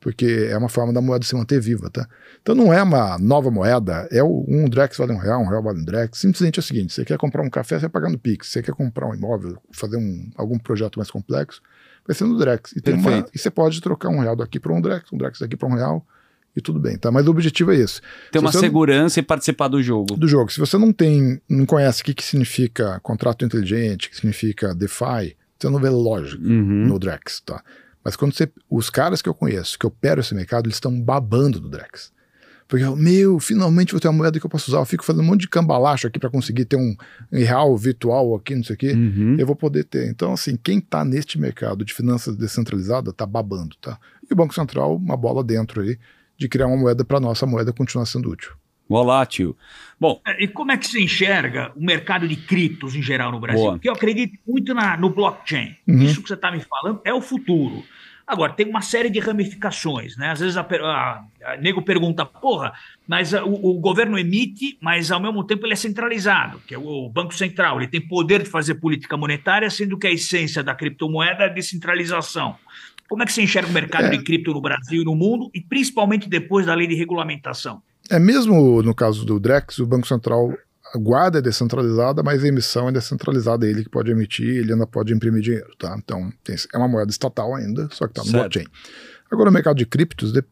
Porque 0.01 0.49
é 0.51 0.59
uma 0.59 0.69
forma 0.69 0.93
da 0.93 1.01
moeda 1.01 1.25
se 1.25 1.35
manter 1.35 1.59
viva, 1.59 1.89
tá? 1.89 2.07
Então 2.43 2.55
não 2.55 2.71
é 2.71 2.83
uma 2.83 3.17
nova 3.19 3.51
moeda, 3.51 4.07
é 4.13 4.23
um 4.23 4.69
Drex 4.69 4.99
vale 4.99 5.13
um 5.13 5.17
real, 5.17 5.41
um 5.41 5.49
real 5.49 5.63
vale 5.63 5.81
um 5.81 5.85
Drex. 5.85 6.19
Simplesmente 6.19 6.59
é 6.59 6.61
o 6.61 6.63
seguinte: 6.63 6.93
você 6.93 7.07
quer 7.07 7.17
comprar 7.17 7.43
um 7.43 7.49
café, 7.49 7.77
você 7.77 7.83
vai 7.83 7.91
pagar 7.91 8.11
no 8.11 8.19
Pix. 8.19 8.49
Você 8.49 8.63
quer 8.63 8.73
comprar 8.73 9.09
um 9.09 9.15
imóvel, 9.15 9.57
fazer 9.73 9.97
um, 9.97 10.31
algum 10.37 10.59
projeto 10.59 10.99
mais 10.99 11.11
complexo, 11.11 11.63
vai 12.07 12.15
ser 12.15 12.25
no 12.25 12.37
Drex. 12.39 12.73
E, 12.77 12.81
tem 12.81 12.95
uma, 12.95 13.27
e 13.35 13.39
você 13.39 13.51
pode 13.51 13.81
trocar 13.81 14.09
um 14.09 14.21
real 14.21 14.37
daqui 14.37 14.59
para 14.61 14.73
um 14.73 14.81
Drex, 14.81 15.13
um 15.13 15.19
Drex 15.19 15.39
daqui 15.39 15.57
para 15.57 15.69
um 15.69 15.75
real, 15.75 16.07
e 16.57 16.61
tudo 16.61 16.79
bem, 16.79 16.97
tá? 16.97 17.11
Mas 17.11 17.27
o 17.27 17.31
objetivo 17.31 17.73
é 17.73 17.77
esse. 17.77 18.01
ter 18.31 18.39
uma 18.39 18.51
você 18.53 18.59
não- 18.59 18.65
segurança 18.65 19.19
e 19.19 19.23
participar 19.23 19.69
do 19.69 19.83
jogo. 19.83 20.15
do 20.17 20.29
jogo. 20.29 20.53
Se 20.53 20.61
você 20.61 20.79
não 20.79 20.93
tem, 20.93 21.41
não 21.49 21.67
conhece 21.67 22.03
o 22.03 22.05
que, 22.05 22.15
que 22.15 22.23
significa 22.25 23.01
contrato 23.01 23.45
inteligente, 23.45 24.07
o 24.07 24.11
que 24.11 24.17
significa 24.17 24.75
DeFi, 24.75 25.37
você 25.59 25.69
não 25.69 25.81
vê 25.81 25.89
lógica 25.89 26.43
Uhum. 26.43 26.87
no 26.87 26.99
Drex, 26.99 27.41
tá? 27.41 27.63
Mas 28.05 28.15
quando 28.17 28.35
você, 28.35 28.49
os 28.71 28.91
caras 28.91 29.23
que 29.23 29.29
eu 29.29 29.35
conheço, 29.35 29.79
que 29.79 29.87
operam 29.87 30.21
esse 30.21 30.35
mercado, 30.35 30.67
eles 30.67 30.77
estão 30.77 31.01
babando 31.01 31.59
do 31.59 31.69
Drex. 31.69 32.13
Porque, 32.67 32.85
meu, 32.97 33.39
finalmente 33.39 33.93
vou 33.93 34.01
ter 34.01 34.09
uma 34.09 34.15
moeda 34.19 34.41
que 34.41 34.47
eu 34.47 34.51
posso 34.51 34.71
usar. 34.71 34.79
Eu 34.79 34.85
fico 34.87 35.05
fazendo 35.05 35.23
um 35.23 35.27
monte 35.27 35.43
de 35.43 35.49
cambalacho 35.49 36.07
aqui 36.07 36.19
para 36.19 36.31
conseguir 36.31 36.65
ter 36.65 36.77
um 36.77 36.97
real 37.31 37.77
virtual 37.77 38.35
aqui, 38.35 38.55
não 38.55 38.65
sei 38.65 38.75
o 38.75 38.79
quê. 38.79 38.93
Uhum. 38.93 39.37
Eu 39.39 39.47
vou 39.47 39.55
poder 39.55 39.85
ter. 39.85 40.09
Então, 40.11 40.33
assim, 40.33 40.57
quem 40.57 40.79
está 40.79 41.05
neste 41.05 41.39
mercado 41.39 41.85
de 41.85 41.93
finanças 41.93 42.37
descentralizadas 42.37 43.13
tá 43.15 43.27
babando, 43.27 43.77
tá? 43.81 43.99
E 44.29 44.33
o 44.33 44.37
Banco 44.37 44.55
Central, 44.55 44.97
uma 44.97 45.17
bola 45.17 45.45
dentro 45.45 45.83
aí, 45.83 45.99
de 46.39 46.49
criar 46.49 46.67
uma 46.67 46.77
moeda 46.77 47.05
para 47.05 47.21
nossa 47.21 47.45
moeda 47.47 47.73
continuar 47.73 48.07
sendo 48.07 48.31
útil. 48.31 48.53
Olá, 48.89 49.25
tio. 49.25 49.57
Bom, 49.99 50.21
É, 50.27 50.45
E 50.45 50.49
como 50.49 50.71
é 50.73 50.77
que 50.77 50.87
se 50.87 51.03
enxerga 51.03 51.73
o 51.75 51.83
mercado 51.85 52.29
de 52.29 52.37
criptos 52.37 52.95
em 52.95 53.01
geral 53.03 53.33
no 53.33 53.41
Brasil? 53.41 53.63
Boa. 53.63 53.73
Porque 53.75 53.89
eu 53.89 53.95
acredito 53.95 54.39
muito 54.47 54.75
na- 54.75 54.97
no 54.97 55.09
blockchain. 55.11 55.75
Uhum. 55.89 56.03
Isso 56.03 56.21
que 56.23 56.29
você 56.29 56.35
está 56.35 56.51
me 56.53 56.61
falando 56.61 57.01
é 57.05 57.13
o 57.13 57.21
futuro. 57.23 57.83
Agora, 58.27 58.55
tem 58.55 58.67
uma 58.67 58.81
série 58.81 59.11
de 59.11 59.19
ramificações, 59.21 60.17
né? 60.17 60.31
Às 60.31 60.41
vezes 60.41 60.57
a, 60.57 60.63
a, 60.63 61.25
a 61.45 61.57
nego 61.59 61.83
pergunta, 61.83 62.25
porra, 62.25 62.73
mas 63.07 63.35
ah, 63.35 63.45
o, 63.45 63.77
o 63.77 63.81
governo 63.81 64.19
emite, 64.19 64.79
mas 64.81 65.11
ao 65.11 65.21
mesmo 65.21 65.45
tempo 65.45 65.67
ele 65.67 65.75
é 65.75 65.77
centralizado, 65.77 66.59
que 66.67 66.75
é 66.75 66.79
o 66.79 67.09
Banco 67.11 67.35
Central. 67.35 67.79
Ele 67.79 67.91
tem 67.91 68.01
poder 68.01 68.43
de 68.43 68.49
fazer 68.49 68.77
política 68.77 69.17
monetária, 69.17 69.69
sendo 69.69 69.99
que 69.99 70.07
a 70.07 70.11
essência 70.11 70.63
da 70.63 70.75
criptomoeda 70.75 71.45
é 71.45 71.47
a 71.47 71.53
descentralização. 71.53 72.57
Como 73.09 73.23
é 73.23 73.27
que 73.27 73.33
você 73.33 73.43
enxerga 73.43 73.69
o 73.69 73.73
mercado 73.73 74.07
É. 74.07 74.11
de 74.11 74.25
cripto 74.25 74.53
no 74.53 74.61
Brasil 74.61 75.03
e 75.03 75.05
no 75.05 75.15
mundo, 75.15 75.51
e 75.53 75.61
principalmente 75.61 76.27
depois 76.27 76.65
da 76.65 76.75
lei 76.75 76.87
de 76.87 76.95
regulamentação? 76.95 77.83
É 78.11 78.19
mesmo 78.19 78.83
no 78.83 78.95
caso 78.95 79.25
do 79.27 79.39
Drex, 79.39 79.79
o 79.79 79.87
Banco 79.87 80.07
Central 80.07 80.51
a 80.51 80.57
guarda 80.97 81.39
é 81.39 81.43
descentralizada, 81.43 82.23
mas 82.23 82.43
a 82.45 82.49
emissão 82.49 82.89
é 82.89 82.93
descentralizada. 82.93 83.67
Ele 83.67 83.83
que 83.85 83.91
pode 83.91 84.11
emitir, 84.11 84.57
ele 84.59 84.73
ainda 84.73 84.87
pode 84.87 85.13
imprimir 85.13 85.43
dinheiro, 85.43 85.71
tá? 85.79 85.95
Então 85.99 86.33
tem- 86.43 86.57
é 86.73 86.79
uma 86.79 86.89
moeda 86.89 87.11
estatal 87.11 87.55
ainda, 87.55 87.89
só 87.91 88.07
que 88.07 88.13
está 88.13 88.23
no 88.23 88.29
Certo. 88.29 88.41
blockchain. 88.43 88.67
Agora 89.31 89.51
o 89.51 89.53
mercado 89.53 89.77
de 89.77 89.87
criptos, 89.87 90.33
de- 90.33 90.45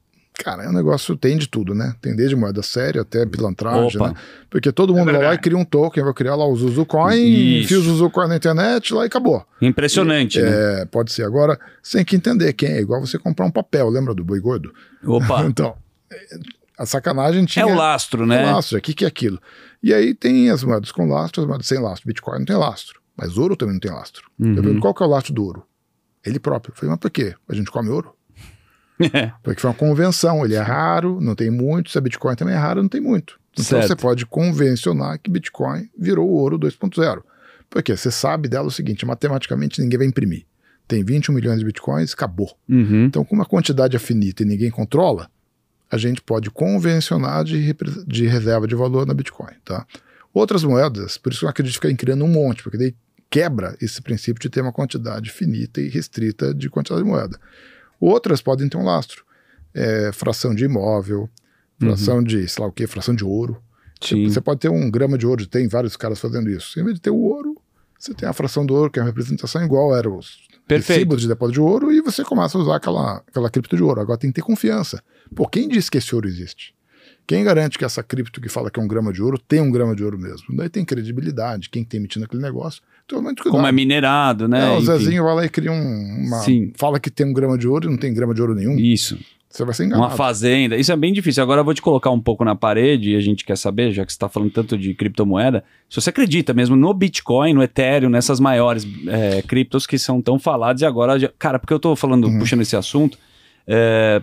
cara, 0.43 0.65
é 0.65 0.69
um 0.69 0.73
negócio 0.73 1.17
tem 1.17 1.37
de 1.39 1.47
tudo, 1.47 1.75
né? 1.75 1.95
Tem 2.01 2.17
desde 2.17 2.35
moeda 2.35 2.63
séria 2.63 3.03
até 3.03 3.25
pilantragem, 3.25 3.97
Opa. 4.01 4.09
né? 4.09 4.15
Porque 4.51 4.73
todo 4.73 4.93
mundo 4.95 5.13
vai 5.13 5.23
lá 5.23 5.35
e 5.35 5.39
cria 5.39 5.57
um 5.57 5.65
token, 5.65 6.03
vai 6.03 6.13
criar 6.15 6.35
lá 6.35 6.45
o 6.47 6.57
Zuzucoin, 6.57 7.61
enfia 7.61 7.79
o 7.79 7.83
Zuzucoin 7.83 8.27
na 8.29 8.37
internet 8.37 8.93
lá 8.93 9.05
e 9.05 9.07
acabou. 9.07 9.47
impressionante, 9.61 10.41
né? 10.41 10.81
É, 10.83 10.85
pode 10.87 11.13
ser. 11.13 11.23
Agora, 11.25 11.59
você 11.83 11.99
tem 11.99 12.05
que 12.05 12.17
entender 12.17 12.53
quem 12.55 12.71
é. 12.71 12.81
Igual 12.81 13.01
você 13.01 13.19
comprar 13.19 13.47
um 13.47 13.51
papel, 13.51 13.89
lembra 13.89 14.15
do 14.15 14.25
boi 14.25 14.41
gordo? 14.41 14.73
Opa, 15.05 15.45
Então, 15.47 15.77
a 16.79 16.87
sacanagem 16.87 17.45
tinha. 17.45 17.65
é 17.65 17.67
o 17.67 17.75
lastro, 17.77 18.27
né? 18.27 18.45
Lastro, 18.51 18.79
o 18.79 18.81
que, 18.81 18.95
que 18.95 19.05
é 19.05 19.09
aquilo? 19.09 19.39
E 19.83 19.93
aí 19.93 20.15
tem 20.15 20.49
as 20.51 20.63
moedas 20.63 20.93
com 20.93 21.09
lastro, 21.09 21.43
as 21.43 21.49
moedas 21.49 21.67
sem 21.67 21.79
lastro. 21.79 22.07
Bitcoin 22.07 22.39
não 22.39 22.47
tem 22.47 22.57
lastro, 22.57 23.01
mas 23.17 23.37
ouro 23.37 23.57
também 23.57 23.75
não 23.75 23.81
tem 23.81 23.91
lastro. 23.91 24.29
Uhum. 24.39 24.55
Eu 24.55 24.63
pergunto, 24.63 24.81
qual 24.81 24.95
que 24.95 25.03
é 25.03 25.07
o 25.07 25.09
lastro 25.09 25.35
do 25.35 25.45
ouro? 25.45 25.63
Ele 26.25 26.39
próprio. 26.39 26.73
Eu 26.73 26.77
falei, 26.77 26.91
mas 26.91 27.01
por 27.01 27.11
quê? 27.11 27.35
A 27.49 27.55
gente 27.55 27.71
come 27.71 27.89
ouro? 27.89 28.15
Porque 29.43 29.61
foi 29.61 29.71
uma 29.71 29.77
convenção, 29.77 30.45
ele 30.45 30.55
é 30.55 30.61
raro, 30.61 31.21
não 31.21 31.35
tem 31.35 31.51
muito. 31.51 31.91
Se 31.91 31.99
a 31.99 32.01
Bitcoin 32.01 32.37
também 32.37 32.55
é 32.55 32.59
raro, 32.59 32.81
não 32.83 32.89
tem 32.89 33.01
muito. 33.01 33.41
Então 33.53 33.65
Certo. 33.65 33.89
você 33.89 33.97
pode 33.97 34.25
convencionar 34.27 35.19
que 35.19 35.31
Bitcoin 35.31 35.89
virou 35.99 36.29
o 36.29 36.33
ouro 36.35 36.59
2.0. 36.59 37.23
Porque 37.69 37.97
você 37.97 38.11
sabe 38.11 38.49
dela 38.49 38.69
o 38.69 38.71
seguinte: 38.71 39.05
matematicamente 39.05 39.81
ninguém 39.81 39.99
vai 39.99 40.07
imprimir. 40.07 40.47
tem 40.87 41.03
21 41.03 41.35
milhões 41.35 41.59
de 41.59 41.65
bitcoins, 41.65 42.13
acabou. 42.13 42.51
Uhum. 42.69 43.05
Então, 43.07 43.25
como 43.25 43.41
a 43.43 43.47
quantidade 43.47 43.97
é 43.97 43.99
finita 43.99 44.43
e 44.43 44.47
ninguém 44.47 44.71
controla, 44.71 45.31
a 45.93 45.99
gente 45.99 46.23
pode 46.23 46.51
convencionar 46.51 47.45
de, 47.45 47.77
de 48.07 48.27
reserva 48.27 48.67
de 48.67 48.75
valor 48.75 49.07
na 49.07 49.13
Bitcoin, 49.13 49.53
tá? 49.63 49.87
Outras 50.33 50.65
moedas, 50.65 51.19
por 51.19 51.31
isso 51.31 51.41
que 51.41 51.45
eu 51.45 51.51
acredito 51.51 51.75
ficar 51.75 51.95
criando 51.95 52.25
um 52.25 52.29
monte, 52.29 52.63
porque 52.63 52.79
daí 52.79 52.95
quebra 53.29 53.77
esse 53.79 54.01
princípio 54.01 54.41
de 54.41 54.49
ter 54.49 54.63
uma 54.63 54.73
quantidade 54.73 55.31
finita 55.31 55.83
e 55.83 55.91
restrita 55.91 56.55
de 56.55 56.71
quantidade 56.71 57.03
de 57.03 57.09
moeda. 57.09 57.39
Outras 58.01 58.41
podem 58.41 58.71
ter 58.71 58.79
um 58.79 58.85
lastro. 58.85 59.23
É, 59.75 60.11
fração 60.13 60.55
de 60.55 60.65
imóvel, 60.65 61.29
fração 61.79 62.23
de, 62.23 62.49
sei 62.49 62.63
lá 62.63 62.69
o 62.69 62.73
que, 62.73 62.87
fração 62.87 63.15
de 63.15 63.25
ouro. 63.25 63.63
Sim. 64.01 64.29
Você 64.29 64.41
pode 64.41 64.61
ter 64.61 64.71
um 64.71 64.91
grama 64.91 65.19
de 65.19 65.27
ouro, 65.27 65.47
tem 65.47 65.69
vários 65.69 65.95
caras 65.97 66.19
fazendo 66.19 66.49
isso. 66.49 66.81
Em 66.81 66.85
vez 66.85 66.95
de 66.95 67.03
ter 67.03 67.11
o 67.11 67.19
ouro, 67.19 67.61
você 67.99 68.15
tem 68.15 68.27
a 68.27 68.33
fração 68.33 68.65
do 68.65 68.75
ouro, 68.75 68.91
que 68.91 68.99
é 68.99 69.03
uma 69.03 69.09
representação 69.09 69.63
igual 69.63 69.95
era 69.95 70.11
os 70.11 70.49
Perfeito. 70.75 71.17
de 71.17 71.29
depósito 71.29 71.55
de 71.55 71.61
ouro, 71.61 71.93
e 71.93 72.01
você 72.01 72.25
começa 72.25 72.57
a 72.57 72.61
usar 72.61 72.77
aquela, 72.77 73.23
aquela 73.29 73.51
cripto 73.51 73.77
de 73.77 73.83
ouro. 73.83 74.01
Agora 74.01 74.19
tem 74.19 74.31
que 74.31 74.35
ter 74.35 74.43
confiança. 74.43 75.03
Pô, 75.35 75.47
quem 75.47 75.69
disse 75.69 75.91
que 75.91 75.99
esse 75.99 76.15
ouro 76.15 76.29
existe? 76.29 76.75
Quem 77.27 77.45
garante 77.45 77.79
que 77.79 77.85
essa 77.85 78.03
cripto 78.03 78.41
que 78.41 78.49
fala 78.49 78.71
que 78.71 78.81
é 78.81 78.83
um 78.83 78.89
grama 78.89 79.13
de 79.13 79.23
ouro 79.23 79.39
tem 79.39 79.61
um 79.61 79.71
grama 79.71 79.95
de 79.95 80.03
ouro 80.03 80.19
mesmo? 80.19 80.57
Daí 80.57 80.69
tem 80.69 80.85
credibilidade, 80.85 81.71
quem 81.71 81.85
tem 81.85 81.99
emitindo 81.99 82.25
aquele 82.25 82.43
negócio. 82.43 82.83
Então, 83.05 83.23
muito 83.23 83.43
cuidado. 83.43 83.59
Como 83.59 83.67
é 83.67 83.73
minerado, 83.73 84.49
né? 84.49 84.67
É, 84.67 84.71
o 84.71 84.77
Enfim. 84.77 84.87
Zezinho 84.87 85.25
vai 85.25 85.35
lá 85.35 85.45
e 85.45 85.49
cria 85.49 85.71
um, 85.71 86.27
uma. 86.27 86.41
Sim. 86.41 86.73
Fala 86.77 86.99
que 86.99 87.11
tem 87.11 87.27
um 87.27 87.33
grama 87.33 87.57
de 87.57 87.69
ouro 87.69 87.87
e 87.87 87.91
não 87.91 87.97
tem 87.97 88.13
grama 88.13 88.35
de 88.35 88.41
ouro 88.41 88.55
nenhum. 88.55 88.77
Isso. 88.77 89.19
Você 89.53 89.65
vai 89.65 89.75
ser 89.75 89.85
enganado. 89.85 90.09
Uma 90.09 90.17
fazenda. 90.17 90.77
Isso 90.77 90.91
é 90.91 90.97
bem 90.97 91.13
difícil. 91.13 91.43
Agora 91.43 91.61
eu 91.61 91.65
vou 91.65 91.75
te 91.75 91.83
colocar 91.83 92.11
um 92.11 92.19
pouco 92.21 92.43
na 92.45 92.55
parede 92.57 93.11
e 93.11 93.17
a 93.17 93.21
gente 93.21 93.45
quer 93.45 93.57
saber, 93.57 93.93
já 93.93 94.05
que 94.07 94.11
você 94.13 94.17
está 94.17 94.29
falando 94.29 94.51
tanto 94.51 94.79
de 94.79 94.95
criptomoeda, 94.95 95.63
se 95.91 96.01
você 96.01 96.09
acredita 96.11 96.55
mesmo 96.55 96.75
no 96.75 96.93
Bitcoin, 96.95 97.53
no 97.53 97.63
Ethereum, 97.63 98.09
nessas 98.09 98.41
maiores 98.41 98.87
é, 99.07 99.43
criptos 99.43 99.87
que 99.87 99.99
são 99.99 100.23
tão 100.23 100.39
faladas 100.39 100.81
e 100.83 100.87
agora. 100.87 101.19
já- 101.19 101.31
Cara, 101.39 101.59
porque 101.59 101.75
eu 101.75 101.79
tô 101.79 101.95
falando, 101.95 102.27
Uhum. 102.29 102.39
puxando 102.39 102.63
esse 102.63 102.75
assunto, 102.77 103.19
é, 103.67 104.23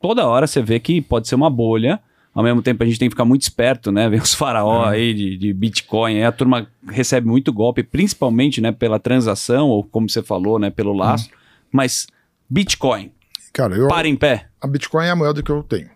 toda 0.00 0.26
hora 0.26 0.46
você 0.46 0.62
vê 0.62 0.78
que 0.78 1.00
pode 1.00 1.26
ser 1.28 1.34
uma 1.34 1.50
bolha. 1.50 2.00
Ao 2.34 2.44
mesmo 2.44 2.62
tempo, 2.62 2.84
a 2.84 2.86
gente 2.86 3.00
tem 3.00 3.08
que 3.08 3.14
ficar 3.14 3.24
muito 3.24 3.42
esperto, 3.42 3.90
né? 3.90 4.06
Vem 4.10 4.20
os 4.20 4.32
faraó 4.32 4.82
Uhum. 4.84 4.88
aí 4.90 5.12
de, 5.12 5.36
de 5.36 5.52
Bitcoin. 5.52 6.18
Aí 6.18 6.24
a 6.24 6.30
turma 6.30 6.68
recebe 6.88 7.26
muito 7.26 7.52
golpe, 7.52 7.82
principalmente 7.82 8.60
né, 8.60 8.70
pela 8.70 9.00
transação, 9.00 9.68
ou 9.68 9.82
como 9.82 10.08
você 10.08 10.22
falou, 10.22 10.56
né? 10.56 10.70
Pelo 10.70 10.92
laço. 10.92 11.28
Mas 11.72 12.06
Bitcoin, 12.48 13.10
Cara, 13.52 13.76
eu, 13.76 13.88
para 13.88 14.06
em 14.08 14.16
pé. 14.16 14.48
a 14.60 14.66
Bitcoin 14.66 15.06
é 15.06 15.10
a 15.10 15.16
moeda 15.16 15.42
que 15.42 15.50
eu 15.50 15.62
tenho. 15.62 15.90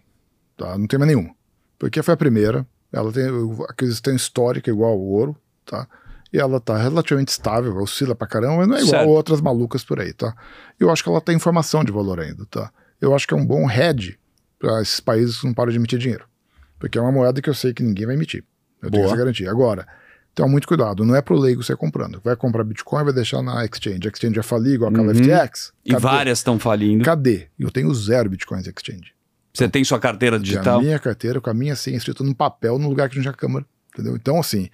Tá? 0.56 0.76
Não 0.78 0.86
tem 0.86 0.98
mais 0.98 1.08
nenhuma. 1.08 1.34
Porque 1.78 2.02
foi 2.02 2.14
a 2.14 2.16
primeira. 2.16 2.66
Ela 2.92 3.10
tem 3.12 3.24
aquisição 3.68 4.14
histórica 4.14 4.70
igual 4.70 4.92
ao 4.92 5.00
ouro, 5.00 5.36
tá? 5.64 5.86
E 6.32 6.38
ela 6.38 6.60
tá 6.60 6.76
relativamente 6.76 7.28
estável, 7.28 7.76
oscila 7.78 8.14
pra 8.14 8.26
caramba, 8.26 8.58
mas 8.58 8.68
não 8.68 8.76
é 8.76 8.80
igual 8.80 8.90
Certo. 8.90 9.08
a 9.08 9.12
outras 9.12 9.40
malucas 9.40 9.84
por 9.84 10.00
aí, 10.00 10.12
tá? 10.12 10.34
Eu 10.78 10.90
acho 10.90 11.02
que 11.02 11.08
ela 11.08 11.20
tem 11.20 11.36
informação 11.36 11.82
de 11.84 11.92
valor 11.92 12.20
ainda, 12.20 12.44
tá? 12.46 12.70
Eu 13.00 13.14
acho 13.14 13.26
que 13.26 13.34
é 13.34 13.36
um 13.36 13.44
bom 13.44 13.70
hedge 13.70 14.18
para 14.58 14.80
esses 14.80 15.00
países 15.00 15.40
que 15.40 15.46
não 15.46 15.54
param 15.54 15.70
de 15.72 15.78
emitir 15.78 15.98
dinheiro. 15.98 16.24
Porque 16.78 16.98
é 16.98 17.00
uma 17.00 17.12
moeda 17.12 17.40
que 17.40 17.48
eu 17.50 17.54
sei 17.54 17.72
que 17.74 17.82
ninguém 17.82 18.06
vai 18.06 18.14
emitir. 18.14 18.44
Eu 18.80 18.90
tenho 18.90 19.02
Boa. 19.02 19.12
essa 19.12 19.16
garantia. 19.18 19.50
Agora, 19.50 19.86
então 20.32 20.48
muito 20.48 20.66
cuidado, 20.66 21.04
não 21.04 21.14
é 21.14 21.20
pro 21.20 21.38
leigo 21.38 21.62
você 21.62 21.76
comprando. 21.76 22.20
Vai 22.24 22.34
comprar 22.34 22.64
Bitcoin, 22.64 23.04
vai 23.04 23.12
deixar 23.12 23.42
na 23.42 23.64
exchange. 23.64 24.00
A 24.06 24.10
exchange 24.10 24.34
já 24.36 24.42
falir 24.42 24.74
igual 24.74 24.90
aquela 24.90 25.08
Uhum. 25.08 25.14
FTX. 25.14 25.72
E 25.84 25.94
várias 25.96 26.38
estão 26.38 26.58
falindo. 26.58 27.04
Cadê? 27.04 27.48
Eu 27.58 27.70
tenho 27.70 27.92
zero 27.94 28.30
Bitcoins 28.30 28.66
exchange. 28.66 29.12
Você 29.52 29.68
tem 29.68 29.84
sua 29.84 30.00
carteira 30.00 30.38
digital? 30.38 30.78
a 30.78 30.82
minha 30.82 30.98
carteira 30.98 31.38
com 31.40 31.50
a 31.50 31.54
minha 31.54 31.76
senha 31.76 31.96
escrita 31.98 32.24
no 32.24 32.34
papel, 32.34 32.78
no 32.78 32.88
lugar 32.88 33.10
que 33.10 33.16
não 33.16 33.22
tinha 33.22 33.34
câmera. 33.34 33.66
Entendeu? 33.92 34.16
Então, 34.16 34.40
assim, 34.40 34.70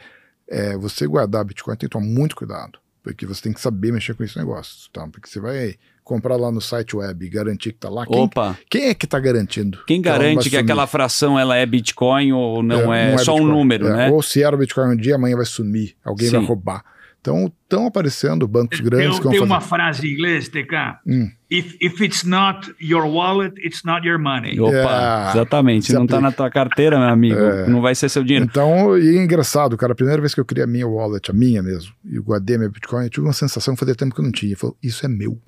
é, 0.49 0.77
você 0.77 1.05
guardar 1.07 1.45
Bitcoin 1.45 1.77
tem 1.77 1.89
que 1.89 1.93
tomar 1.93 2.07
muito 2.07 2.37
cuidado. 2.37 2.79
Porque 3.13 3.25
você 3.25 3.43
tem 3.43 3.53
que 3.53 3.61
saber 3.61 3.91
mexer 3.91 4.15
com 4.15 4.23
esse 4.23 4.37
negócio. 4.39 4.91
Tá? 4.93 5.07
Porque 5.09 5.29
você 5.29 5.41
vai 5.41 5.77
comprar 6.05 6.37
lá 6.37 6.53
no 6.53 6.61
site 6.61 6.95
web 6.95 7.25
e 7.25 7.29
garantir 7.29 7.73
que 7.73 7.79
tá 7.79 7.89
lá. 7.89 8.07
Quem, 8.07 8.19
Opa, 8.21 8.59
quem 8.71 8.89
é 8.89 8.95
que 8.95 9.07
tá 9.07 9.19
garantindo? 9.19 9.79
quem 9.87 9.99
não 9.99 10.11
vai 10.11 10.19
garante 10.19 10.51
que 10.51 10.57
aquela 10.57 10.87
fração 10.87 11.39
ela 11.39 11.57
é 11.57 11.65
Bitcoin 11.65 12.33
ou 12.33 12.63
não 12.63 12.93
é, 12.93 13.17
só 13.19 13.33
um 13.33 13.37
Bitcoin. 13.37 13.53
número, 13.53 13.89
É, 13.89 13.97
né? 13.97 14.11
Ou 14.11 14.23
se 14.23 14.43
era 14.43 14.55
o 14.55 14.59
Bitcoin 14.59 14.93
um 14.93 14.97
dia, 14.97 15.15
amanhã 15.15 15.37
vai 15.37 15.47
sumir. 15.47 15.97
Alguém 16.05 16.29
vai 16.31 16.41
Sim. 16.41 16.47
roubar. 16.47 16.85
Então, 17.21 17.53
estão 17.63 17.87
aparecendo 17.87 18.47
bancos 18.47 18.81
grandes 18.81 19.19
Tem, 19.19 19.23
que 19.23 19.29
tem 19.29 19.39
vão 19.39 19.47
uma 19.47 19.61
fazer... 19.61 19.69
frase 19.69 20.07
em 20.07 20.13
inglês, 20.13 20.49
TK. 20.49 20.99
Hum. 21.07 21.31
If, 21.51 21.77
if 21.81 22.01
it's 22.01 22.25
not 22.25 22.73
your 22.81 23.05
wallet, 23.07 23.55
it's 23.65 23.83
not 23.85 24.07
your 24.07 24.19
money. 24.19 24.59
Opa, 24.61 24.73
É, 24.73 25.31
exatamente. 25.33 25.87
Se 25.87 25.93
não 25.95 26.07
tá 26.07 26.17
aplica. 26.17 26.21
na 26.31 26.33
tua 26.33 26.51
carteira, 26.51 26.99
meu 26.99 27.09
amigo, 27.09 27.41
não 27.69 27.81
vai 27.81 27.95
ser 27.95 28.09
seu 28.09 28.23
dinheiro. 28.23 28.45
Então, 28.47 28.97
e 28.97 29.17
é 29.19 29.23
engraçado, 29.23 29.77
cara, 29.77 29.93
a 29.93 29.97
primeira 29.97 30.21
vez 30.21 30.33
que 30.35 30.41
eu 30.41 30.45
criei 30.45 30.65
a 30.65 30.67
minha 30.67 30.87
wallet, 30.87 31.31
a 31.31 31.35
minha 31.35 31.63
mesmo, 31.63 31.93
e 32.05 32.19
guardei 32.21 32.57
minha 32.57 32.71
Bitcoin, 32.71 33.05
eu 33.05 33.11
tive 33.11 33.27
uma 33.27 33.33
sensação 33.33 33.75
que 33.75 33.81
fazia 33.81 33.95
tempo 33.95 34.15
que 34.15 34.21
eu 34.21 34.25
não 34.25 34.33
tinha. 34.33 34.53
Eu 34.53 34.57
falei, 34.59 34.77
isso 34.83 35.05
é 35.05 35.09
meu. 35.09 35.39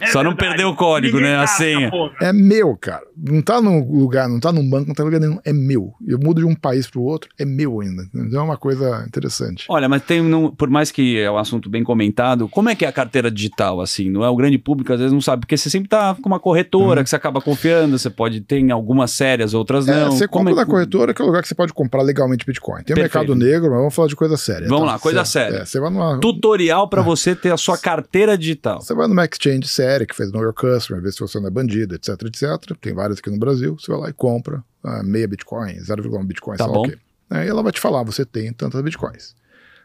É 0.00 0.06
Só 0.08 0.22
não 0.22 0.34
perdeu 0.34 0.68
o 0.68 0.76
código, 0.76 1.16
Ninguém 1.18 1.32
né? 1.32 1.38
A 1.38 1.46
senha. 1.46 1.90
porra. 1.90 2.12
É 2.20 2.32
meu, 2.32 2.76
cara. 2.76 3.02
Não 3.16 3.40
tá 3.42 3.60
num 3.60 3.80
lugar, 3.98 4.28
não 4.28 4.40
tá 4.40 4.52
num 4.52 4.68
banco, 4.68 4.88
não 4.88 4.94
tá 4.94 5.02
em 5.02 5.06
lugar 5.06 5.20
nenhum. 5.20 5.38
É 5.44 5.52
meu. 5.52 5.92
Eu 6.06 6.18
mudo 6.18 6.40
de 6.40 6.46
um 6.46 6.54
país 6.54 6.86
pro 6.88 7.02
outro, 7.02 7.30
é 7.38 7.44
meu 7.44 7.80
ainda. 7.80 8.02
Então 8.14 8.40
é 8.40 8.44
uma 8.44 8.56
coisa 8.56 9.04
interessante. 9.06 9.66
Olha, 9.68 9.88
mas 9.88 10.02
tem, 10.02 10.20
um- 10.20 10.50
por 10.50 10.68
mais 10.70 10.90
que 10.90 11.18
é 11.18 11.30
um 11.30 11.38
assunto 11.38 11.68
bem 11.68 11.82
comentado, 11.84 12.48
como 12.48 12.68
é 12.68 12.74
que 12.74 12.84
é 12.84 12.88
a 12.88 12.92
carteira 12.92 13.30
digital, 13.30 13.80
assim? 13.80 14.10
Não 14.10 14.24
é 14.24 14.28
o 14.28 14.36
grande 14.36 14.58
público, 14.58 14.92
às 14.92 14.98
vezes 14.98 15.12
não 15.12 15.20
sabe, 15.20 15.40
porque 15.40 15.56
você 15.56 15.68
sempre 15.70 15.88
tá 15.88 16.14
com 16.20 16.28
uma 16.28 16.40
corretora 16.40 17.02
que 17.02 17.10
você 17.10 17.16
acaba 17.16 17.40
confiando, 17.40 17.98
você 17.98 18.10
pode 18.10 18.40
ter 18.40 18.58
em 18.58 18.70
algumas 18.70 19.10
sérias, 19.12 19.54
outras 19.54 19.86
Uhum. 19.86 19.92
É, 19.94 20.00
não. 20.04 20.10
você 20.12 20.28
Como 20.28 20.46
compra 20.46 20.62
é 20.62 20.64
na 20.64 20.70
corretora, 20.70 21.14
que 21.14 21.20
é 21.20 21.24
o 21.24 21.28
lugar 21.28 21.42
que 21.42 21.48
você 21.48 21.54
pode 21.54 21.72
comprar 21.72 22.02
legalmente 22.02 22.44
Bitcoin. 22.46 22.82
Tem 22.84 22.94
o 22.94 22.98
mercado 22.98 23.34
negro, 23.34 23.70
mas 23.70 23.78
vamos 23.78 23.94
falar 23.94 24.08
de 24.08 24.16
coisa 24.16 24.36
séria. 24.36 24.68
Vamos 24.68 24.86
tá? 24.86 24.92
lá, 24.92 24.98
coisa 24.98 25.24
Você- 25.24 25.32
séria. 25.32 25.56
É, 25.58 25.64
você 25.64 25.80
vai 25.80 25.90
numa. 25.90 26.18
Tutorial 26.20 26.88
pra 26.88 27.02
você 27.02 27.34
ter 27.34 27.52
a 27.52 27.56
sua 27.56 27.76
carteira 27.78 28.36
digital. 28.36 28.80
Você 28.80 28.94
vai 28.94 29.06
numa 29.08 29.24
exchange 29.30 29.66
séria 29.68 30.06
que 30.06 30.14
fez 30.14 30.30
Know 30.32 30.42
Your 30.42 30.52
Customer, 30.54 31.02
ver 31.02 31.12
se 31.12 31.20
você 31.20 31.38
não 31.40 31.46
é 31.48 31.50
bandido, 31.50 31.94
etc, 31.94 32.10
etc. 32.26 32.76
Tem 32.80 32.92
várias 32.94 33.18
aqui 33.18 33.30
no 33.30 33.38
Brasil. 33.38 33.76
Você 33.78 33.90
vai 33.90 34.00
lá 34.00 34.10
e 34.10 34.12
compra 34.12 34.64
ah, 34.82 35.02
meia 35.02 35.26
Bitcoin, 35.28 35.74
0,1 35.80 36.24
Bitcoin, 36.26 36.56
Tá 36.56 36.64
sei 36.64 36.72
lá 36.72 36.78
bom. 36.78 36.86
o 36.86 36.90
quê. 36.90 36.98
Aí 37.30 37.48
ela 37.48 37.62
vai 37.62 37.72
te 37.72 37.80
falar, 37.80 38.02
você 38.02 38.24
tem 38.24 38.52
tantas 38.52 38.80
Bitcoins. 38.82 39.34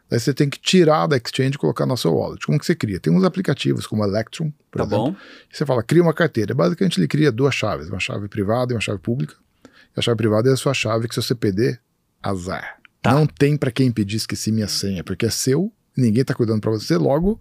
Daí 0.09 0.19
você 0.19 0.33
tem 0.33 0.49
que 0.49 0.59
tirar 0.59 1.07
da 1.07 1.17
exchange 1.17 1.55
e 1.55 1.57
colocar 1.57 1.85
na 1.85 1.97
sua 1.97 2.11
wallet. 2.11 2.45
Como 2.45 2.59
que 2.59 2.65
você 2.65 2.75
cria? 2.75 2.99
Tem 2.99 3.11
uns 3.11 3.23
aplicativos 3.23 3.87
como 3.87 4.03
Electrum, 4.03 4.51
por 4.69 4.79
Tá 4.79 4.85
exemplo. 4.85 5.11
bom? 5.11 5.15
E 5.51 5.57
você 5.57 5.65
fala, 5.65 5.81
cria 5.81 6.01
uma 6.03 6.13
carteira. 6.13 6.53
Basicamente 6.53 6.99
ele 6.99 7.07
cria 7.07 7.31
duas 7.31 7.55
chaves, 7.55 7.89
uma 7.89 7.99
chave 7.99 8.27
privada 8.27 8.71
e 8.71 8.75
uma 8.75 8.81
chave 8.81 8.99
pública. 8.99 9.35
E 9.65 9.99
a 9.99 10.01
chave 10.01 10.17
privada 10.17 10.47
é 10.49 10.53
a 10.53 10.57
sua 10.57 10.73
chave 10.75 11.07
que 11.07 11.15
se 11.15 11.21
você 11.23 11.33
perder, 11.33 11.79
azar. 12.21 12.77
Tá. 13.01 13.13
Não 13.13 13.25
tem 13.25 13.57
pra 13.57 13.71
quem 13.71 13.91
pedir 13.91 14.17
esqueci 14.17 14.51
minha 14.51 14.67
senha, 14.67 15.03
porque 15.03 15.25
é 15.25 15.29
seu, 15.29 15.71
ninguém 15.95 16.23
tá 16.23 16.33
cuidando 16.33 16.61
pra 16.61 16.71
você, 16.71 16.97
logo 16.97 17.39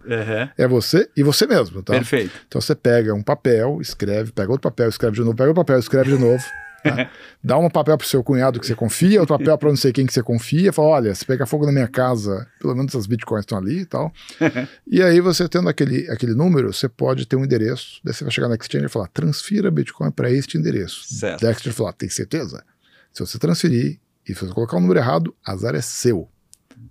é 0.57 0.67
você 0.67 1.09
e 1.15 1.23
você 1.23 1.45
mesmo, 1.45 1.81
tá? 1.83 1.93
Perfeito. 1.93 2.31
Então 2.47 2.61
você 2.61 2.75
pega 2.75 3.13
um 3.13 3.21
papel, 3.21 3.79
escreve, 3.81 4.31
pega 4.31 4.51
outro 4.51 4.69
papel, 4.69 4.89
escreve 4.89 5.15
de 5.15 5.21
novo, 5.21 5.35
pega 5.35 5.49
outro 5.49 5.63
papel, 5.63 5.79
escreve 5.79 6.15
de 6.15 6.21
novo. 6.21 6.43
tá? 6.83 7.09
Dá 7.43 7.57
um 7.57 7.69
papel 7.69 7.97
pro 7.97 8.07
seu 8.07 8.23
cunhado 8.23 8.59
que 8.59 8.65
você 8.65 8.75
confia, 8.75 9.19
outro 9.19 9.37
papel 9.37 9.57
pra 9.57 9.69
não 9.69 9.75
sei 9.75 9.91
quem 9.91 10.05
que 10.05 10.13
você 10.13 10.21
confia, 10.23 10.71
fala, 10.71 10.87
olha, 10.89 11.15
se 11.15 11.25
pegar 11.25 11.45
fogo 11.45 11.65
na 11.65 11.71
minha 11.71 11.87
casa, 11.87 12.47
pelo 12.59 12.75
menos 12.75 12.95
as 12.95 13.05
bitcoins 13.05 13.41
estão 13.41 13.57
ali 13.57 13.81
e 13.81 13.85
tal. 13.85 14.13
e 14.87 15.01
aí 15.01 15.19
você 15.19 15.47
tendo 15.49 15.67
aquele, 15.67 16.09
aquele 16.09 16.33
número, 16.33 16.71
você 16.71 16.87
pode 16.87 17.25
ter 17.25 17.35
um 17.35 17.43
endereço, 17.43 17.99
daí 18.03 18.13
você 18.13 18.23
vai 18.23 18.31
chegar 18.31 18.47
na 18.47 18.55
exchange 18.55 18.85
e 18.85 18.89
falar, 18.89 19.07
transfira 19.07 19.69
bitcoin 19.71 20.11
para 20.11 20.31
este 20.31 20.57
endereço. 20.57 21.03
Certo. 21.05 21.41
Daí 21.41 21.49
a 21.49 21.51
exchange 21.51 21.75
falar, 21.75 21.93
tem 21.93 22.09
certeza? 22.09 22.63
Se 23.11 23.19
você 23.19 23.39
transferir 23.39 23.99
e 24.27 24.33
se 24.33 24.45
você 24.45 24.53
colocar 24.53 24.77
o 24.77 24.79
número 24.79 24.99
errado, 24.99 25.35
azar 25.45 25.75
é 25.75 25.81
seu. 25.81 26.29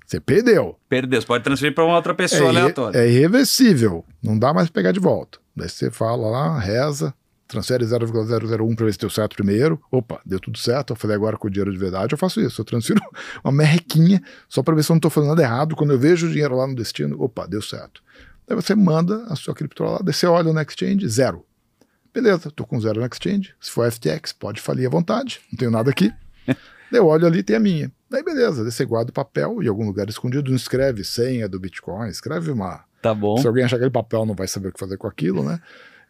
Você 0.07 0.21
perdeu. 0.21 0.79
Perdeu. 0.89 1.21
Você 1.21 1.27
pode 1.27 1.45
transferir 1.45 1.75
pra 1.75 1.85
uma 1.85 1.97
outra 1.97 2.15
pessoa 2.15 2.51
irre- 2.51 2.59
aleatória. 2.61 2.99
é 2.99 3.09
irreversível. 3.09 4.05
Não 4.23 4.39
dá 4.39 4.53
mais 4.53 4.69
pegar 4.71 4.93
de 4.93 5.01
volta. 5.01 5.39
Daí 5.57 5.69
você 5.69 5.91
fala 5.91 6.29
lá, 6.29 6.59
reza, 6.59 7.15
transfere 7.47 7.85
0,001 7.85 8.75
para 8.75 8.87
ver 8.87 8.93
se 8.93 8.99
deu 8.99 9.11
certo 9.11 9.37
primeiro. 9.37 9.81
Opa, 9.91 10.21
deu 10.27 10.41
tudo 10.41 10.59
certo. 10.59 10.93
Eu 10.93 10.97
falei 10.97 11.17
agora 11.17 11.37
com 11.37 11.47
o 11.47 11.51
dinheiro 11.51 11.73
de 11.73 11.79
verdade, 11.79 12.15
eu 12.15 12.19
faço 12.19 12.41
isso. 12.41 12.61
Eu 12.61 12.65
transfiro 12.65 13.01
uma 13.45 13.53
merrequinha 13.53 14.23
só 14.49 14.63
para 14.63 14.75
ver 14.75 14.83
se 14.83 14.91
eu 14.91 14.95
não 14.95 14.99
estou 14.99 15.11
fazendo 15.11 15.31
nada 15.31 15.43
errado. 15.43 15.77
Quando 15.77 15.93
eu 15.93 15.99
vejo 15.99 16.27
o 16.27 16.31
dinheiro 16.31 16.57
lá 16.57 16.67
no 16.67 16.75
destino, 16.75 17.21
opa, 17.23 17.47
deu 17.47 17.63
certo. 17.63 18.03
Daí 18.47 18.55
você 18.57 18.75
manda 18.75 19.25
a 19.29 19.37
sua 19.37 19.55
cripto 19.55 19.85
lá, 19.85 19.99
daí 20.03 20.13
você 20.13 20.27
olha 20.27 20.53
no 20.53 20.61
exchange, 20.61 21.09
zero. 21.09 21.45
Beleza, 22.13 22.51
tô 22.51 22.65
com 22.67 22.79
zero 22.81 23.01
no 23.01 23.07
exchange. 23.07 23.55
Se 23.61 23.71
for 23.71 23.91
FTX, 23.91 24.33
pode 24.33 24.61
falir 24.61 24.87
à 24.87 24.91
vontade. 24.91 25.41
Não 25.51 25.59
tenho 25.59 25.71
nada 25.71 25.91
aqui. 25.91 26.13
daí 26.47 26.57
eu 26.93 27.07
olho 27.07 27.27
ali, 27.27 27.43
tem 27.43 27.57
a 27.57 27.61
minha. 27.61 27.91
Daí 28.15 28.23
beleza, 28.23 28.63
você 28.71 28.85
guarda 28.85 29.11
o 29.11 29.13
papel 29.13 29.61
em 29.61 29.67
algum 29.67 29.85
lugar 29.85 30.09
escondido, 30.09 30.49
não 30.51 30.57
escreve 30.57 31.03
senha 31.03 31.49
do 31.49 31.59
Bitcoin, 31.59 32.09
escreve 32.09 32.53
uma 32.53 32.85
Tá 33.03 33.13
bom. 33.13 33.37
se 33.39 33.47
alguém 33.47 33.65
achar 33.65 33.75
aquele 33.75 33.91
papel, 33.91 34.25
não 34.25 34.35
vai 34.37 34.47
saber 34.47 34.69
o 34.69 34.73
que 34.73 34.79
fazer 34.79 34.97
com 34.97 35.09
aquilo, 35.09 35.43
né? 35.43 35.59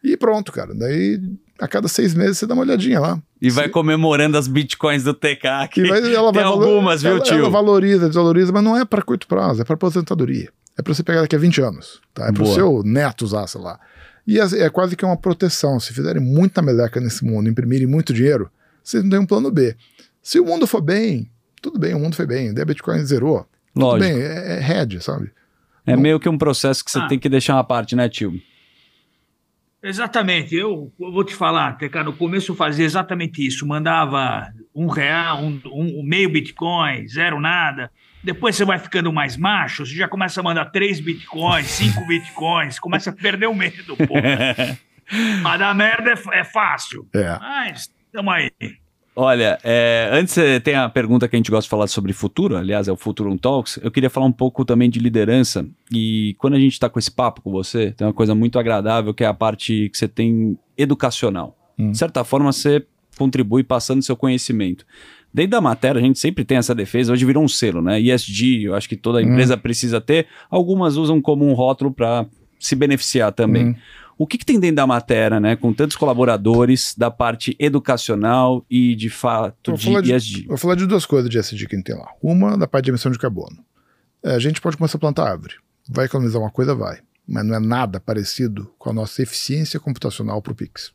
E 0.03 0.15
pronto, 0.19 0.53
cara. 0.53 0.75
Daí, 0.75 1.19
a 1.59 1.67
cada 1.67 1.89
seis 1.89 2.13
meses, 2.13 2.37
você 2.37 2.47
dá 2.47 2.53
uma 2.53 2.63
olhadinha 2.63 3.01
lá. 3.01 3.19
E 3.41 3.49
vai 3.49 3.71
comemorando 3.71 4.37
as 4.37 4.47
bitcoins 4.47 5.03
do 5.03 5.15
TK 5.15 5.47
aqui. 5.63 5.89
vai- 5.89 6.01
ela 6.15 6.31
Tem 6.31 6.43
vai 6.43 6.51
algumas, 6.51 7.01
viu, 7.01 7.13
ela, 7.13 7.21
tio? 7.21 7.39
Ela 7.39 7.49
valoriza, 7.49 8.07
desvaloriza, 8.07 8.53
mas 8.53 8.63
não 8.63 8.77
é 8.77 8.85
para 8.85 9.01
curto 9.01 9.27
prazo, 9.27 9.63
é 9.63 9.65
para 9.65 9.73
aposentadoria. 9.75 10.51
É 10.77 10.83
para 10.83 10.93
você 10.93 11.03
pegar 11.03 11.23
daqui 11.23 11.35
a 11.35 11.39
20 11.39 11.59
anos, 11.63 12.03
tá? 12.13 12.27
É 12.27 12.33
para 12.33 12.43
o 12.43 12.53
seu 12.53 12.83
neto 12.85 13.23
usar, 13.25 13.47
sei 13.47 13.63
lá. 13.63 13.81
E 14.27 14.39
é, 14.39 14.45
é 14.61 14.69
quase 14.69 14.95
que 14.95 15.07
uma 15.07 15.17
proteção. 15.17 15.81
Se 15.81 15.95
fizerem 15.95 16.23
muita 16.23 16.61
meleca 16.61 17.01
nesse 17.01 17.25
mundo, 17.25 17.49
imprimirem 17.49 17.87
muito 17.87 18.13
dinheiro, 18.13 18.51
vocês 18.83 19.03
não 19.03 19.09
têm 19.11 19.21
um 19.21 19.27
plano 19.27 19.51
B. 19.51 19.75
Se 20.23 20.39
o 20.39 20.45
mundo 20.45 20.67
for 20.67 20.83
bem, 20.83 21.31
tudo 21.65 21.79
bem, 21.79 21.95
o 21.95 21.99
mundo 21.99 22.15
foi 22.15 22.27
bem, 22.27 22.53
daí 22.53 22.61
a 22.63 22.67
Bitcoin 22.67 23.03
zerou. 23.07 23.49
Tudo 23.73 23.87
Lógico. 23.87 24.13
bem, 24.13 24.23
é, 24.23 24.59
é 24.59 24.83
hedge, 24.83 25.01
sabe? 25.01 25.33
É 25.87 25.97
meio 25.97 26.21
que 26.21 26.29
um 26.29 26.37
processo 26.37 26.85
que 26.85 26.91
você 26.91 26.99
Ah. 26.99 27.07
tem 27.09 27.19
que 27.19 27.29
deixar 27.29 27.55
uma 27.55 27.65
parte, 27.65 27.97
né, 27.97 28.07
tio? 28.07 28.39
Exatamente. 29.83 30.55
Eu, 30.55 30.93
eu 31.01 31.13
vou 31.13 31.25
te 31.25 31.35
falar, 31.35 31.79
TK, 31.79 32.05
no 32.05 32.13
começo 32.13 32.53
eu 32.53 32.57
fazia 32.57 32.85
exatamente 32.85 33.47
isso. 33.47 33.67
Mandava 33.67 34.47
um 34.75 34.87
real, 34.89 35.43
um, 35.43 35.61
um, 35.67 36.03
meio 36.03 36.31
Bitcoin, 36.31 37.09
zero 37.09 37.41
nada. 37.41 37.91
Depois 38.23 38.57
você 38.57 38.65
vai 38.65 38.79
ficando 38.79 39.13
mais 39.13 39.37
macho, 39.37 39.85
você 39.87 39.95
já 39.95 40.09
começa 40.09 40.41
a 40.41 40.43
mandar 40.43 40.67
três 40.67 41.01
Bitcoins, 41.01 41.67
cinco 41.67 42.05
Bitcoins, 42.09 42.79
começa 42.79 43.09
a 43.11 43.13
perder 43.13 43.47
o 43.47 43.55
medo, 43.55 43.97
pô. 43.97 44.15
Mas 45.43 45.59
dar 45.59 45.75
merda 45.75 46.13
é, 46.13 46.41
é 46.41 46.45
fácil. 46.45 47.07
É. 47.15 47.39
Mas, 47.39 47.91
tamo 48.13 48.31
aí. 48.31 48.51
Olha, 49.17 49.59
é, 49.63 50.09
antes 50.13 50.37
tem 50.65 50.75
a 50.75 50.89
pergunta 50.89 51.29
que 51.29 51.37
a 51.37 51.39
gente 51.39 51.51
gosta 51.51 51.65
de 51.65 51.71
falar 51.71 51.87
sobre 51.87 52.13
futuro, 52.13 52.57
aliás, 52.57 52.89
é 52.89 52.93
o 52.93 52.97
Futurum 52.97 53.37
Talks. 53.37 53.79
Eu 53.81 53.91
queria 53.91 54.11
falar 54.11 54.27
um 54.27 54.33
pouco 54.33 54.65
também 54.65 54.91
de 54.91 54.99
liderança. 54.99 55.65
E 55.93 56.35
quando 56.39 56.55
a 56.55 56.59
gente 56.59 56.73
está 56.73 56.89
com 56.89 56.99
esse 56.99 57.11
papo 57.11 57.41
com 57.41 57.53
você, 57.53 57.93
tem 57.93 58.05
uma 58.05 58.13
coisa 58.13 58.35
muito 58.35 58.59
agradável 58.59 59.15
que 59.15 59.23
é 59.23 59.27
a 59.27 59.35
parte 59.35 59.89
que 59.89 59.97
você 59.97 60.09
tem 60.09 60.59
educacional. 60.77 61.57
Hum. 61.79 61.93
De 61.93 61.99
certa 61.99 62.25
forma, 62.25 62.53
você 62.53 62.85
contribui 63.17 63.63
passando 63.63 64.03
seu 64.03 64.17
conhecimento. 64.17 64.85
Dentro 65.33 65.53
da 65.53 65.61
matéria, 65.61 66.01
a 66.01 66.03
gente 66.03 66.19
sempre 66.19 66.45
tem 66.45 66.59
essa 66.59 66.75
defesa, 66.75 67.13
hoje 67.13 67.25
virou 67.25 67.43
um 67.43 67.49
selo, 67.49 67.81
né? 67.81 68.01
ESG, 68.01 68.65
eu 68.65 68.75
acho 68.75 68.89
que 68.89 68.97
toda 68.97 69.23
empresa 69.23 69.55
hum. 69.55 69.59
precisa 69.59 70.01
ter. 70.01 70.27
Algumas 70.51 70.97
usam 70.97 71.21
como 71.21 71.47
um 71.47 71.53
rótulo 71.53 71.93
para 71.93 72.27
se 72.59 72.75
beneficiar 72.75 73.31
também. 73.31 73.69
Hum. 73.69 73.75
O 74.17 74.27
que, 74.27 74.39
que, 74.39 74.45
tem 74.45 74.61
dentro 74.61 74.77
da 74.77 74.87
matéria, 74.87 75.41
né? 75.41 75.57
Com 75.57 75.73
tantos 75.73 75.97
colaboradores, 75.97 76.95
da 76.97 77.11
parte 77.11 77.57
educacional 77.59 78.65
e 78.71 78.95
de 78.95 79.11
fato 79.11 79.73
de 79.73 80.13
ESG. 80.13 80.43
De, 80.43 80.47
vou 80.47 80.57
falar 80.57 80.77
de 80.77 80.87
duas 80.87 81.05
coisas 81.05 81.29
de 81.29 81.39
ESG 81.39 81.67
que 81.67 81.75
a 81.75 81.79
gente 81.79 81.87
tem 81.87 81.97
lá. 81.97 82.09
Uma, 82.23 82.57
da 82.57 82.67
parte 82.67 82.87
de 82.87 82.91
emissão 82.91 83.11
de 83.11 83.19
carbono. 83.19 83.65
É, 84.23 84.35
a 84.35 84.39
gente 84.39 84.61
pode 84.61 84.77
começar 84.77 84.97
a 84.97 85.01
plantar 85.01 85.31
árvore. 85.31 85.55
Vai 85.89 86.07
economizar 86.07 86.41
uma 86.41 86.51
coisa? 86.51 86.75
Vai. 86.75 87.01
Mas 87.27 87.45
não 87.45 87.55
é 87.55 87.61
nada 87.61 88.01
parecido 88.01 88.73
com 88.79 88.91
a 88.91 88.93
nossa 88.93 89.23
eficiência 89.23 89.81
computacional 89.81 90.41
para 90.41 90.53
o 90.53 90.57
Pix. 90.57 90.93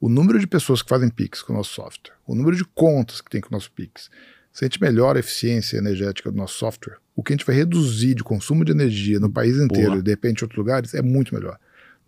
O 0.00 0.08
número 0.08 0.38
de 0.38 0.46
pessoas 0.46 0.82
que 0.82 0.88
fazem 0.88 1.10
Pix 1.10 1.42
com 1.42 1.52
o 1.52 1.56
nosso 1.56 1.74
software, 1.74 2.14
o 2.26 2.34
número 2.34 2.56
de 2.56 2.64
contas 2.64 3.20
que 3.20 3.30
tem 3.30 3.40
com 3.40 3.48
o 3.48 3.52
nosso 3.52 3.70
Pix, 3.72 4.10
se 4.52 4.64
a 4.64 4.66
gente 4.66 4.80
melhora 4.80 5.18
a 5.18 5.20
eficiência 5.20 5.76
energética 5.76 6.30
do 6.30 6.36
nosso 6.36 6.58
software, 6.58 6.96
o 7.14 7.22
que 7.22 7.32
a 7.32 7.36
gente 7.36 7.46
vai 7.46 7.54
reduzir 7.54 8.14
de 8.14 8.24
consumo 8.24 8.64
de 8.64 8.72
energia 8.72 9.20
no 9.20 9.30
país 9.30 9.56
inteiro 9.56 9.90
Boa. 9.90 9.98
e 9.98 10.02
de 10.02 10.10
repente 10.10 10.40
em 10.40 10.44
outros 10.44 10.58
lugares 10.58 10.94
é 10.94 11.02
muito 11.02 11.34
melhor. 11.34 11.58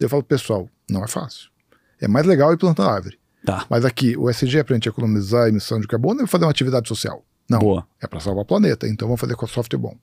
Eu 0.05 0.09
falo, 0.09 0.23
pessoal, 0.23 0.69
não 0.89 1.05
é 1.05 1.09
fácil. 1.09 1.51
É 2.01 2.09
mais 2.09 2.27
legal 2.27 2.53
ir 2.53 2.57
plantar 2.57 2.91
árvore. 2.91 3.19
Tá. 3.45 3.67
Mas 3.69 3.85
aqui, 3.85 4.17
o 4.17 4.31
SG 4.31 4.59
é 4.59 4.63
para 4.63 4.75
a 4.75 4.77
gente 4.77 4.89
economizar 4.89 5.45
a 5.45 5.49
emissão 5.49 5.81
de 5.81 5.87
carbono 5.87 6.23
e 6.23 6.27
fazer 6.27 6.45
uma 6.45 6.51
atividade 6.51 6.89
social. 6.89 7.25
Não. 7.49 7.59
Boa. 7.59 7.87
É 8.01 8.07
para 8.07 8.21
salvar 8.21 8.43
o 8.43 8.47
planeta. 8.47 8.87
Então 8.87 9.09
vamos 9.09 9.21
fazer 9.21 9.35
com 9.35 9.47
software 9.47 9.79
bom. 9.79 9.97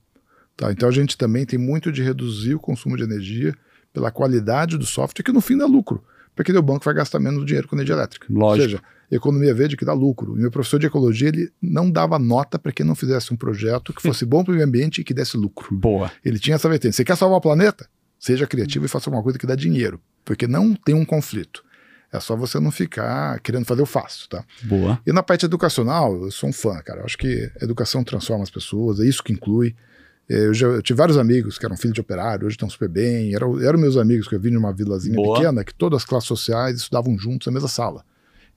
Tá? 0.56 0.70
Então 0.70 0.88
a 0.88 0.92
gente 0.92 1.16
também 1.16 1.46
tem 1.46 1.58
muito 1.58 1.90
de 1.90 2.02
reduzir 2.02 2.54
o 2.54 2.60
consumo 2.60 2.96
de 2.96 3.02
energia 3.02 3.54
pela 3.92 4.10
qualidade 4.10 4.76
do 4.76 4.86
software, 4.86 5.24
que 5.24 5.32
no 5.32 5.40
fim 5.40 5.56
dá 5.56 5.66
lucro. 5.66 6.02
Porque 6.34 6.52
o 6.52 6.62
banco 6.62 6.84
vai 6.84 6.94
gastar 6.94 7.18
menos 7.18 7.44
dinheiro 7.44 7.66
com 7.66 7.76
energia 7.76 7.94
elétrica. 7.94 8.26
Lógico. 8.30 8.62
Ou 8.62 8.70
seja, 8.70 8.82
economia 9.10 9.52
verde 9.52 9.76
que 9.76 9.84
dá 9.84 9.92
lucro. 9.92 10.36
E 10.36 10.40
meu 10.40 10.50
professor 10.50 10.78
de 10.78 10.86
ecologia, 10.86 11.28
ele 11.28 11.50
não 11.60 11.90
dava 11.90 12.18
nota 12.18 12.58
para 12.58 12.72
quem 12.72 12.86
não 12.86 12.94
fizesse 12.94 13.32
um 13.32 13.36
projeto 13.36 13.92
que 13.92 14.00
fosse 14.02 14.24
bom 14.24 14.44
para 14.44 14.52
o 14.52 14.54
meio 14.54 14.66
ambiente 14.66 15.00
e 15.00 15.04
que 15.04 15.12
desse 15.12 15.36
lucro. 15.36 15.74
Boa. 15.74 16.10
Ele 16.24 16.38
tinha 16.38 16.54
essa 16.54 16.68
vertente. 16.68 16.94
Você 16.94 17.04
quer 17.04 17.16
salvar 17.16 17.38
o 17.38 17.42
planeta? 17.42 17.88
Seja 18.20 18.46
criativo 18.46 18.84
e 18.84 18.88
faça 18.88 19.08
alguma 19.08 19.22
coisa 19.22 19.38
que 19.38 19.46
dá 19.46 19.54
dinheiro, 19.56 19.98
porque 20.26 20.46
não 20.46 20.74
tem 20.74 20.94
um 20.94 21.06
conflito. 21.06 21.64
É 22.12 22.20
só 22.20 22.36
você 22.36 22.60
não 22.60 22.70
ficar 22.70 23.40
querendo 23.40 23.64
fazer 23.64 23.80
o 23.80 23.86
fácil, 23.86 24.28
tá? 24.28 24.44
Boa. 24.62 25.00
E 25.06 25.12
na 25.12 25.22
parte 25.22 25.46
educacional, 25.46 26.24
eu 26.24 26.30
sou 26.30 26.50
um 26.50 26.52
fã, 26.52 26.78
cara. 26.82 27.00
Eu 27.00 27.04
acho 27.06 27.16
que 27.16 27.50
a 27.60 27.64
educação 27.64 28.04
transforma 28.04 28.42
as 28.42 28.50
pessoas, 28.50 29.00
é 29.00 29.06
isso 29.06 29.22
que 29.22 29.32
inclui. 29.32 29.74
É, 30.28 30.46
eu, 30.46 30.52
já, 30.52 30.66
eu 30.66 30.82
tive 30.82 30.98
vários 30.98 31.16
amigos 31.16 31.56
que 31.56 31.64
eram 31.64 31.76
filhos 31.76 31.94
de 31.94 32.00
operário, 32.00 32.46
hoje 32.46 32.54
estão 32.56 32.68
super 32.68 32.88
bem. 32.88 33.34
Eram, 33.34 33.58
eram 33.60 33.78
meus 33.78 33.96
amigos 33.96 34.28
que 34.28 34.34
eu 34.34 34.40
vim 34.40 34.50
de 34.50 34.58
uma 34.58 34.72
vilazinha 34.72 35.14
Boa. 35.14 35.36
pequena, 35.36 35.64
que 35.64 35.72
todas 35.72 35.98
as 35.98 36.04
classes 36.04 36.28
sociais 36.28 36.76
estudavam 36.76 37.16
juntos 37.16 37.46
na 37.46 37.52
mesma 37.52 37.68
sala. 37.68 38.04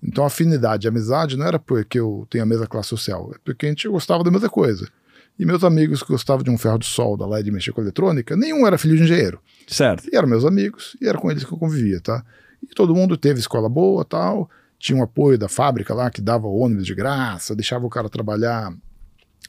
Então, 0.01 0.25
afinidade, 0.25 0.87
amizade 0.87 1.37
não 1.37 1.45
era 1.45 1.57
porque 1.57 1.99
eu 1.99 2.27
tenho 2.29 2.43
a 2.43 2.47
mesma 2.47 2.67
classe 2.67 2.89
social, 2.89 3.31
é 3.33 3.37
porque 3.45 3.67
a 3.67 3.69
gente 3.69 3.87
gostava 3.87 4.23
da 4.23 4.29
mesma 4.29 4.49
coisa. 4.49 4.89
E 5.37 5.45
meus 5.45 5.63
amigos 5.63 6.03
que 6.03 6.09
gostavam 6.09 6.43
de 6.43 6.49
um 6.49 6.57
ferro 6.57 6.77
de 6.77 6.85
solda 6.85 7.25
lá 7.25 7.39
e 7.39 7.43
de 7.43 7.51
mexer 7.51 7.71
com 7.71 7.81
eletrônica, 7.81 8.35
nenhum 8.35 8.67
era 8.67 8.77
filho 8.77 8.95
de 8.95 9.03
engenheiro. 9.03 9.39
Certo. 9.67 10.07
E 10.11 10.15
eram 10.15 10.27
meus 10.27 10.45
amigos, 10.45 10.95
e 11.01 11.07
era 11.07 11.17
com 11.17 11.31
eles 11.31 11.43
que 11.43 11.51
eu 11.51 11.57
convivia, 11.57 11.99
tá? 11.99 12.23
E 12.61 12.67
todo 12.67 12.95
mundo 12.95 13.17
teve 13.17 13.39
escola 13.39 13.67
boa 13.67 14.05
tal, 14.05 14.49
tinha 14.77 14.97
um 14.97 15.03
apoio 15.03 15.37
da 15.37 15.47
fábrica 15.49 15.93
lá 15.93 16.09
que 16.09 16.21
dava 16.21 16.47
ônibus 16.47 16.85
de 16.85 16.93
graça, 16.93 17.55
deixava 17.55 17.85
o 17.85 17.89
cara 17.89 18.09
trabalhar 18.09 18.73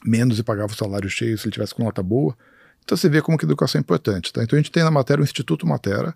menos 0.03 0.39
e 0.39 0.43
pagava 0.43 0.71
o 0.71 0.75
salário 0.75 1.09
cheio 1.09 1.37
se 1.37 1.45
ele 1.45 1.53
tivesse 1.53 1.75
com 1.75 1.83
nota 1.83 2.01
boa. 2.01 2.35
Então 2.83 2.95
você 2.95 3.09
vê 3.09 3.21
como 3.21 3.37
que 3.37 3.45
a 3.45 3.47
educação 3.47 3.79
é 3.79 3.81
importante, 3.81 4.31
tá? 4.31 4.43
Então 4.43 4.57
a 4.57 4.61
gente 4.61 4.71
tem 4.71 4.83
na 4.83 4.91
matéria 4.91 5.21
o 5.21 5.23
Instituto 5.23 5.67
Matera, 5.67 6.15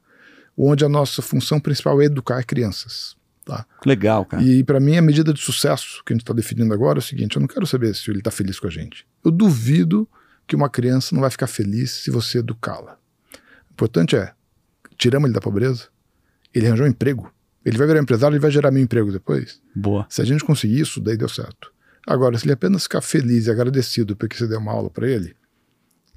onde 0.57 0.85
a 0.85 0.89
nossa 0.89 1.21
função 1.21 1.59
principal 1.59 2.01
é 2.01 2.05
educar 2.05 2.43
crianças. 2.43 3.15
Tá? 3.49 3.65
Legal, 3.83 4.25
cara. 4.25 4.43
E 4.43 4.63
para 4.63 4.79
mim 4.79 4.95
a 4.95 5.01
medida 5.01 5.33
de 5.33 5.41
sucesso 5.41 6.03
que 6.05 6.13
a 6.13 6.15
gente 6.15 6.21
está 6.21 6.33
definindo 6.33 6.71
agora 6.71 6.99
é 6.99 7.01
o 7.01 7.03
seguinte: 7.03 7.35
eu 7.35 7.39
não 7.39 7.47
quero 7.47 7.65
saber 7.65 7.95
se 7.95 8.07
ele 8.11 8.19
está 8.19 8.29
feliz 8.29 8.59
com 8.59 8.67
a 8.67 8.69
gente. 8.69 9.07
Eu 9.25 9.31
duvido 9.31 10.07
que 10.45 10.55
uma 10.55 10.69
criança 10.69 11.15
não 11.15 11.21
vai 11.21 11.31
ficar 11.31 11.47
feliz 11.47 11.89
se 11.89 12.11
você 12.11 12.37
educá-la. 12.37 12.99
O 13.33 13.73
importante 13.73 14.15
é, 14.15 14.33
tiramos 14.99 15.25
ele 15.27 15.33
da 15.33 15.41
pobreza, 15.41 15.87
ele 16.53 16.67
arranjou 16.67 16.85
um 16.85 16.89
emprego, 16.89 17.33
ele 17.65 17.75
vai 17.75 17.87
virar 17.87 17.99
empresário, 17.99 18.35
ele 18.35 18.41
vai 18.41 18.51
gerar 18.51 18.69
meu 18.69 18.83
emprego 18.83 19.11
depois. 19.11 19.59
Boa. 19.75 20.05
Se 20.09 20.21
a 20.21 20.25
gente 20.25 20.43
conseguir 20.43 20.79
isso, 20.79 21.01
daí 21.01 21.17
deu 21.17 21.27
certo. 21.27 21.73
Agora, 22.05 22.37
se 22.37 22.45
ele 22.45 22.53
apenas 22.53 22.83
ficar 22.83 23.01
feliz 23.01 23.47
e 23.47 23.51
agradecido 23.51 24.15
porque 24.15 24.37
você 24.37 24.47
deu 24.47 24.59
uma 24.59 24.71
aula 24.71 24.91
para 24.91 25.09
ele, 25.09 25.35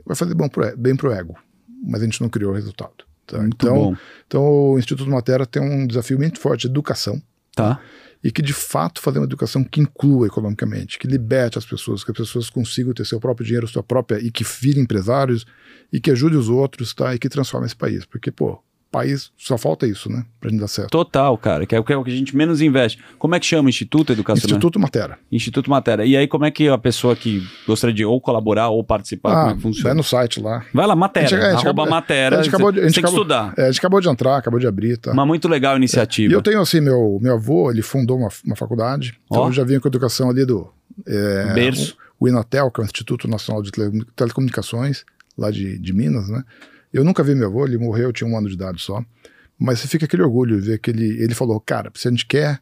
vai 0.04 0.14
fazer 0.14 0.34
bom 0.34 0.50
pro, 0.50 0.76
bem 0.76 0.94
pro 0.94 1.12
ego, 1.12 1.34
mas 1.82 2.02
a 2.02 2.04
gente 2.04 2.20
não 2.20 2.28
criou 2.28 2.52
o 2.52 2.54
resultado. 2.54 3.06
Tá? 3.26 3.44
então, 3.46 3.74
bom. 3.74 3.96
então, 4.26 4.42
o 4.42 4.78
Instituto 4.78 5.08
Matera 5.08 5.46
tem 5.46 5.62
um 5.62 5.86
desafio 5.86 6.18
muito 6.18 6.40
forte 6.40 6.62
de 6.62 6.68
educação. 6.68 7.20
Tá. 7.54 7.80
E 8.24 8.30
que 8.30 8.40
de 8.40 8.52
fato 8.52 9.00
fazer 9.00 9.18
uma 9.18 9.26
educação 9.26 9.64
que 9.64 9.80
inclua 9.80 10.28
economicamente, 10.28 10.98
que 10.98 11.08
liberte 11.08 11.58
as 11.58 11.64
pessoas, 11.66 12.04
que 12.04 12.12
as 12.12 12.16
pessoas 12.16 12.48
consigam 12.48 12.94
ter 12.94 13.04
seu 13.04 13.18
próprio 13.18 13.44
dinheiro, 13.44 13.66
sua 13.66 13.82
própria, 13.82 14.18
e 14.20 14.30
que 14.30 14.44
virem 14.44 14.84
empresários, 14.84 15.44
e 15.92 16.00
que 16.00 16.10
ajude 16.10 16.36
os 16.36 16.48
outros, 16.48 16.94
tá? 16.94 17.14
E 17.14 17.18
que 17.18 17.28
transforme 17.28 17.66
esse 17.66 17.74
país. 17.74 18.04
Porque, 18.04 18.30
pô, 18.30 18.62
país 18.92 19.32
só 19.36 19.56
falta 19.58 19.86
isso, 19.86 20.08
né? 20.08 20.24
Pra 20.38 20.50
gente 20.50 20.60
dar 20.60 20.68
certo. 20.68 20.90
Total, 20.90 21.36
cara, 21.38 21.66
que 21.66 21.74
é 21.74 21.80
o 21.80 21.82
que 21.82 21.92
a 21.92 22.14
gente 22.14 22.36
menos 22.36 22.60
investe. 22.60 23.02
Como 23.18 23.34
é 23.34 23.40
que 23.40 23.46
chama? 23.46 23.68
Instituto 23.70 24.12
Educacional? 24.12 24.46
Instituto 24.56 24.78
Matera. 24.78 25.18
Instituto 25.32 25.70
Matera. 25.70 26.04
E 26.04 26.16
aí, 26.16 26.28
como 26.28 26.44
é 26.44 26.50
que 26.50 26.68
a 26.68 26.78
pessoa 26.78 27.16
que 27.16 27.42
gostaria 27.66 27.94
de 27.94 28.04
ou 28.04 28.20
colaborar 28.20 28.68
ou 28.68 28.84
participar, 28.84 29.32
ah, 29.32 29.40
como 29.40 29.50
é 29.50 29.54
que 29.56 29.62
funciona? 29.62 29.88
Vai 29.88 29.96
no 29.96 30.04
site 30.04 30.40
lá. 30.40 30.64
Vai 30.72 30.86
lá, 30.86 30.94
Matera, 30.94 31.26
a 31.26 31.28
gente, 31.28 31.40
a 31.42 31.50
gente 31.52 31.60
acabou, 31.62 31.88
Matera. 31.88 32.38
A 32.38 32.42
gente 32.42 32.54
acabou 32.54 32.70
de, 32.70 32.80
a 32.80 32.82
gente 32.82 32.94
tem 32.94 33.02
acabou, 33.02 33.24
que 33.24 33.32
estudar. 33.32 33.54
É, 33.56 33.62
a 33.62 33.66
gente 33.70 33.78
acabou 33.78 34.00
de 34.00 34.08
entrar, 34.08 34.36
acabou 34.36 34.60
de 34.60 34.66
abrir, 34.66 34.98
tá? 34.98 35.10
Uma 35.12 35.24
muito 35.24 35.48
legal 35.48 35.76
iniciativa. 35.76 36.32
É, 36.32 36.34
e 36.34 36.36
eu 36.36 36.42
tenho, 36.42 36.60
assim, 36.60 36.80
meu, 36.80 37.18
meu 37.20 37.34
avô, 37.34 37.70
ele 37.70 37.82
fundou 37.82 38.18
uma, 38.18 38.28
uma 38.44 38.54
faculdade, 38.54 39.18
então 39.26 39.42
Ó. 39.42 39.48
eu 39.48 39.52
já 39.52 39.64
vinha 39.64 39.80
com 39.80 39.88
a 39.88 39.90
educação 39.90 40.28
ali 40.30 40.44
do... 40.44 40.70
É, 41.06 41.54
Berço. 41.54 41.96
O, 42.20 42.26
o 42.26 42.28
Inatel, 42.28 42.70
que 42.70 42.80
é 42.80 42.84
o 42.84 42.84
Instituto 42.84 43.26
Nacional 43.26 43.62
de 43.62 43.70
Tele- 43.72 44.04
Telecomunicações, 44.14 45.04
lá 45.38 45.50
de, 45.50 45.78
de 45.78 45.92
Minas, 45.94 46.28
né? 46.28 46.44
Eu 46.92 47.04
nunca 47.04 47.22
vi 47.22 47.34
meu 47.34 47.48
avô, 47.48 47.66
ele 47.66 47.78
morreu, 47.78 48.08
eu 48.08 48.12
tinha 48.12 48.28
um 48.28 48.36
ano 48.36 48.48
de 48.48 48.54
idade 48.54 48.80
só. 48.80 49.02
Mas 49.58 49.80
você 49.80 49.88
fica 49.88 50.04
aquele 50.04 50.22
orgulho 50.22 50.60
de 50.60 50.66
ver 50.66 50.78
que 50.78 50.90
ele, 50.90 51.22
ele 51.22 51.34
falou, 51.34 51.58
cara, 51.60 51.90
se 51.94 52.08
a 52.08 52.10
gente 52.10 52.26
quer 52.26 52.60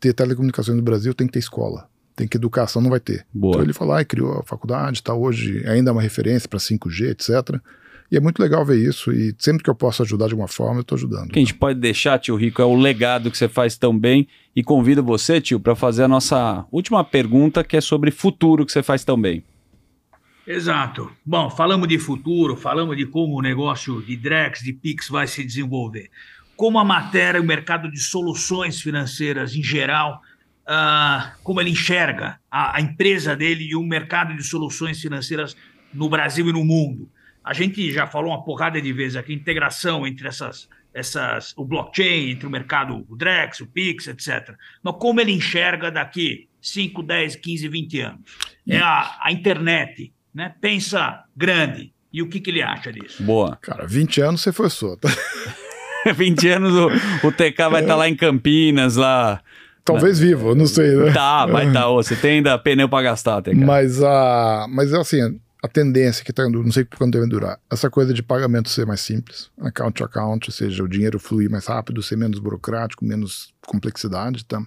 ter 0.00 0.12
telecomunicações 0.12 0.76
no 0.76 0.82
Brasil, 0.82 1.12
tem 1.14 1.26
que 1.26 1.34
ter 1.34 1.38
escola. 1.38 1.88
Tem 2.16 2.26
que 2.26 2.36
educação, 2.36 2.82
não 2.82 2.90
vai 2.90 3.00
ter. 3.00 3.24
Boa. 3.32 3.52
Então 3.52 3.62
ele 3.62 3.72
falou, 3.72 3.94
ah, 3.94 4.04
criou 4.04 4.38
a 4.38 4.42
faculdade, 4.42 5.02
tá 5.02 5.14
hoje 5.14 5.64
ainda 5.66 5.90
é 5.90 5.92
uma 5.92 6.02
referência 6.02 6.48
para 6.48 6.58
5G, 6.58 7.10
etc. 7.10 7.60
E 8.10 8.16
é 8.16 8.20
muito 8.20 8.40
legal 8.40 8.64
ver 8.64 8.76
isso. 8.76 9.12
E 9.12 9.34
sempre 9.38 9.62
que 9.62 9.70
eu 9.70 9.74
posso 9.74 10.02
ajudar 10.02 10.26
de 10.26 10.32
alguma 10.32 10.48
forma, 10.48 10.78
eu 10.78 10.80
estou 10.80 10.96
ajudando. 10.96 11.26
O 11.26 11.32
que 11.32 11.38
a 11.38 11.42
gente 11.42 11.54
pode 11.54 11.78
deixar, 11.78 12.18
tio 12.18 12.34
Rico, 12.36 12.62
é 12.62 12.64
o 12.64 12.74
legado 12.74 13.30
que 13.30 13.36
você 13.36 13.48
faz 13.48 13.76
tão 13.76 13.96
bem. 13.96 14.26
E 14.56 14.64
convido 14.64 15.02
você, 15.02 15.40
tio, 15.40 15.60
para 15.60 15.76
fazer 15.76 16.04
a 16.04 16.08
nossa 16.08 16.64
última 16.72 17.04
pergunta, 17.04 17.62
que 17.62 17.76
é 17.76 17.80
sobre 17.80 18.10
futuro 18.10 18.64
que 18.64 18.72
você 18.72 18.82
faz 18.82 19.04
tão 19.04 19.20
bem. 19.20 19.44
Exato. 20.50 21.12
Bom, 21.26 21.50
falamos 21.50 21.86
de 21.86 21.98
futuro, 21.98 22.56
falamos 22.56 22.96
de 22.96 23.04
como 23.04 23.38
o 23.38 23.42
negócio 23.42 24.00
de 24.00 24.16
Drex, 24.16 24.60
de 24.60 24.72
Pix 24.72 25.06
vai 25.06 25.26
se 25.26 25.44
desenvolver. 25.44 26.10
Como 26.56 26.78
a 26.78 26.84
matéria, 26.84 27.38
o 27.38 27.44
mercado 27.44 27.90
de 27.90 28.00
soluções 28.00 28.80
financeiras 28.80 29.54
em 29.54 29.62
geral, 29.62 30.22
ah, 30.66 31.34
como 31.44 31.60
ele 31.60 31.68
enxerga 31.68 32.40
a, 32.50 32.78
a 32.78 32.80
empresa 32.80 33.36
dele 33.36 33.64
e 33.64 33.76
o 33.76 33.82
mercado 33.82 34.34
de 34.34 34.42
soluções 34.42 34.98
financeiras 34.98 35.54
no 35.92 36.08
Brasil 36.08 36.48
e 36.48 36.52
no 36.54 36.64
mundo. 36.64 37.10
A 37.44 37.52
gente 37.52 37.92
já 37.92 38.06
falou 38.06 38.30
uma 38.30 38.42
porrada 38.42 38.80
de 38.80 38.90
vezes 38.90 39.16
aqui, 39.16 39.34
integração 39.34 40.06
entre 40.06 40.28
essas, 40.28 40.66
essas, 40.94 41.52
o 41.58 41.64
blockchain, 41.66 42.30
entre 42.30 42.46
o 42.46 42.50
mercado, 42.50 43.04
o 43.06 43.14
Drex, 43.14 43.60
o 43.60 43.66
Pix, 43.66 44.06
etc. 44.06 44.56
Mas 44.82 44.96
como 44.98 45.20
ele 45.20 45.32
enxerga 45.32 45.90
daqui 45.90 46.48
5, 46.58 47.02
10, 47.02 47.36
15, 47.36 47.68
20 47.68 48.00
anos? 48.00 48.20
É 48.66 48.78
a, 48.78 49.18
a 49.22 49.30
internet, 49.30 50.10
né? 50.38 50.54
Pensa 50.60 51.24
grande. 51.36 51.92
E 52.12 52.22
o 52.22 52.28
que, 52.28 52.40
que 52.40 52.50
ele 52.50 52.62
acha 52.62 52.92
disso? 52.92 53.22
Boa. 53.24 53.58
Cara, 53.60 53.86
20 53.86 54.20
anos 54.20 54.40
você 54.40 54.52
forçou. 54.52 54.96
Tá? 54.96 55.08
20 56.16 56.48
anos 56.48 56.72
o, 56.74 57.26
o 57.26 57.32
TK 57.32 57.68
vai 57.68 57.82
estar 57.82 57.96
lá 57.96 58.08
em 58.08 58.14
Campinas, 58.14 58.94
lá. 58.94 59.42
Talvez 59.84 60.20
vivo, 60.20 60.50
eu 60.50 60.54
não 60.54 60.66
sei, 60.66 60.94
né? 60.94 61.12
Tá, 61.12 61.44
vai 61.44 61.66
estar. 61.66 61.82
Tá, 61.82 61.88
você 61.88 62.14
tem 62.14 62.36
ainda 62.36 62.56
pneu 62.56 62.88
para 62.88 63.02
gastar, 63.02 63.42
TK. 63.42 63.56
Mas, 63.56 63.98
uh, 64.00 64.68
mas 64.68 64.94
assim, 64.94 65.40
a 65.62 65.66
tendência 65.66 66.24
que 66.24 66.30
está 66.30 66.46
indo, 66.46 66.62
não 66.62 66.70
sei 66.70 66.84
por 66.84 66.98
quanto 66.98 67.14
deve 67.14 67.26
durar, 67.26 67.58
essa 67.68 67.90
coisa 67.90 68.14
de 68.14 68.22
pagamento 68.22 68.68
ser 68.68 68.86
mais 68.86 69.00
simples, 69.00 69.50
account 69.60 69.94
to 69.94 70.04
account, 70.04 70.48
ou 70.48 70.52
seja, 70.52 70.84
o 70.84 70.88
dinheiro 70.88 71.18
fluir 71.18 71.50
mais 71.50 71.66
rápido, 71.66 72.02
ser 72.02 72.16
menos 72.16 72.38
burocrático, 72.38 73.04
menos 73.04 73.52
complexidade, 73.66 74.44
tá? 74.44 74.62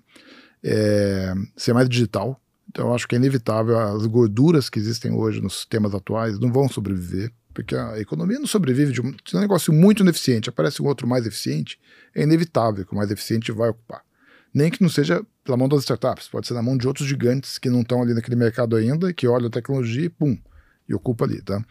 É, 0.63 1.33
ser 1.55 1.73
mais 1.73 1.87
digital. 1.87 2.40
Então, 2.69 2.93
acho 2.93 3.07
que 3.07 3.15
é 3.15 3.17
inevitável, 3.17 3.77
as 3.77 4.05
gorduras 4.05 4.69
que 4.69 4.79
existem 4.79 5.11
hoje 5.11 5.41
nos 5.41 5.55
sistemas 5.55 5.93
atuais 5.93 6.39
não 6.39 6.51
vão 6.51 6.69
sobreviver, 6.69 7.31
porque 7.53 7.75
a 7.75 7.99
economia 7.99 8.39
não 8.39 8.47
sobrevive 8.47 8.93
de 8.93 9.01
um, 9.01 9.11
de 9.11 9.35
um 9.35 9.39
negócio 9.39 9.73
muito 9.73 10.03
ineficiente, 10.03 10.49
aparece 10.49 10.81
um 10.81 10.85
outro 10.85 11.07
mais 11.07 11.25
eficiente, 11.25 11.79
é 12.15 12.23
inevitável 12.23 12.85
que 12.85 12.93
o 12.93 12.95
mais 12.95 13.11
eficiente 13.11 13.51
vai 13.51 13.69
ocupar. 13.69 14.01
Nem 14.53 14.69
que 14.69 14.81
não 14.81 14.89
seja 14.89 15.25
pela 15.43 15.57
mão 15.57 15.67
das 15.67 15.81
startups, 15.81 16.27
pode 16.29 16.47
ser 16.47 16.53
na 16.53 16.61
mão 16.61 16.77
de 16.77 16.87
outros 16.87 17.07
gigantes 17.07 17.57
que 17.57 17.69
não 17.69 17.81
estão 17.81 18.01
ali 18.01 18.13
naquele 18.13 18.35
mercado 18.35 18.75
ainda, 18.75 19.13
que 19.13 19.27
olham 19.27 19.47
a 19.47 19.51
tecnologia 19.51 20.05
e 20.05 20.09
pum, 20.09 20.37
e 20.87 20.93
ocupa 20.93 21.25
ali, 21.25 21.41
tá? 21.41 21.63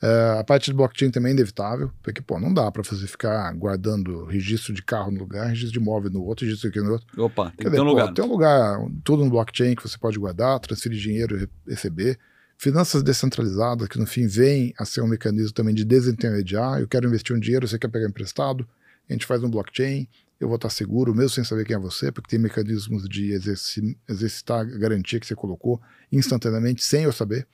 É, 0.00 0.38
a 0.38 0.44
parte 0.44 0.66
de 0.66 0.76
blockchain 0.76 1.10
também 1.10 1.30
é 1.30 1.34
inevitável, 1.34 1.90
porque, 2.02 2.20
pô, 2.20 2.38
não 2.38 2.54
dá 2.54 2.70
para 2.70 2.82
você 2.82 3.04
ficar 3.06 3.52
guardando 3.54 4.24
registro 4.26 4.72
de 4.72 4.82
carro 4.82 5.10
no 5.10 5.18
lugar, 5.18 5.48
registro 5.48 5.72
de 5.72 5.78
imóvel 5.78 6.10
no 6.10 6.22
outro, 6.22 6.46
registro 6.46 6.68
aqui 6.70 6.80
no 6.80 6.92
outro. 6.92 7.06
Opa, 7.20 7.52
tem 7.56 7.66
que 7.66 7.70
ter 7.72 7.80
um 7.80 7.84
pô, 7.84 7.90
lugar. 7.90 8.12
Tem 8.14 8.24
um 8.24 8.28
lugar, 8.28 8.78
tudo 9.02 9.24
no 9.24 9.30
blockchain 9.30 9.74
que 9.74 9.82
você 9.82 9.98
pode 9.98 10.18
guardar, 10.18 10.60
transferir 10.60 10.98
dinheiro 11.00 11.36
e 11.36 11.40
re- 11.40 11.48
receber. 11.66 12.18
Finanças 12.56 13.02
descentralizadas, 13.02 13.88
que 13.88 13.98
no 13.98 14.06
fim 14.06 14.26
vem 14.26 14.72
a 14.78 14.84
ser 14.84 15.00
um 15.00 15.06
mecanismo 15.08 15.52
também 15.52 15.74
de 15.74 15.84
desintermediar. 15.84 16.80
Eu 16.80 16.88
quero 16.88 17.06
investir 17.08 17.34
um 17.34 17.40
dinheiro, 17.40 17.66
você 17.66 17.78
quer 17.78 17.88
pegar 17.88 18.08
emprestado, 18.08 18.66
a 19.08 19.12
gente 19.12 19.26
faz 19.26 19.42
um 19.42 19.50
blockchain, 19.50 20.08
eu 20.40 20.46
vou 20.46 20.56
estar 20.56 20.70
seguro, 20.70 21.12
mesmo 21.14 21.30
sem 21.30 21.42
saber 21.42 21.64
quem 21.64 21.74
é 21.74 21.78
você, 21.78 22.12
porque 22.12 22.30
tem 22.30 22.38
mecanismos 22.38 23.08
de 23.08 23.32
exerci- 23.32 23.96
exercitar 24.08 24.60
a 24.60 24.64
garantia 24.64 25.18
que 25.18 25.26
você 25.26 25.34
colocou 25.34 25.80
instantaneamente, 26.12 26.84
sem 26.84 27.02
eu 27.04 27.12
saber. 27.12 27.46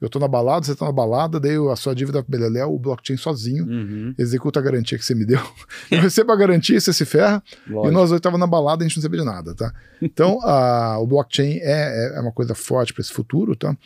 Eu 0.00 0.06
estou 0.06 0.20
na 0.20 0.28
balada, 0.28 0.64
você 0.64 0.72
está 0.72 0.86
na 0.86 0.92
balada, 0.92 1.40
daí 1.40 1.56
a 1.70 1.74
sua 1.74 1.92
dívida 1.94 2.24
beleléu, 2.26 2.72
o 2.72 2.78
blockchain 2.78 3.16
sozinho 3.16 3.66
Uhum, 3.66 4.14
executa 4.16 4.60
a 4.60 4.62
garantia 4.62 4.96
que 4.96 5.04
você 5.04 5.14
me 5.14 5.24
deu. 5.24 5.40
Eu 5.90 6.00
recebo 6.00 6.30
a 6.30 6.36
garantia, 6.36 6.80
você 6.80 6.92
se 6.92 7.04
ferra, 7.04 7.42
e 7.66 7.70
lógico. 7.72 7.92
nós 7.92 8.08
dois 8.10 8.18
estávamos 8.20 8.38
na 8.40 8.46
balada 8.46 8.82
e 8.82 8.86
a 8.86 8.88
gente 8.88 8.96
não 8.98 9.02
sabia 9.02 9.18
de 9.20 9.26
nada, 9.26 9.54
tá? 9.54 9.72
Então, 10.00 10.38
a, 10.44 10.98
o 11.00 11.06
blockchain 11.06 11.58
é, 11.58 12.12
é- 12.12 12.16
é 12.16 12.20
uma 12.20 12.30
coisa 12.32 12.54
forte 12.54 12.92
para 12.94 13.00
esse 13.02 13.12
futuro, 13.12 13.56
tá? 13.56 13.76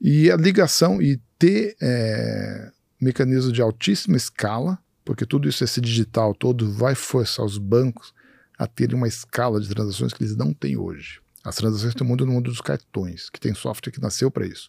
E 0.00 0.30
a 0.30 0.36
ligação 0.36 1.00
e 1.00 1.20
ter 1.38 1.76
é, 1.80 2.70
mecanismos 3.00 3.52
de 3.52 3.62
altíssima 3.62 4.16
escala, 4.16 4.78
porque 5.04 5.24
tudo 5.24 5.48
isso, 5.48 5.62
esse 5.62 5.80
digital 5.80 6.34
todo, 6.34 6.70
vai 6.72 6.94
forçar 6.94 7.44
os 7.44 7.58
bancos 7.58 8.12
a 8.58 8.66
terem 8.66 8.96
uma 8.96 9.08
escala 9.08 9.60
de 9.60 9.68
transações 9.68 10.12
que 10.12 10.22
eles 10.22 10.36
não 10.36 10.52
têm 10.52 10.76
hoje. 10.76 11.20
As 11.44 11.56
transações 11.56 11.90
estão 11.92 12.06
muito 12.06 12.26
no 12.26 12.32
mundo 12.32 12.50
dos 12.50 12.60
cartões, 12.60 13.30
que 13.30 13.40
tem 13.40 13.54
software 13.54 13.92
que 13.92 14.00
nasceu 14.00 14.30
para 14.30 14.46
isso. 14.46 14.68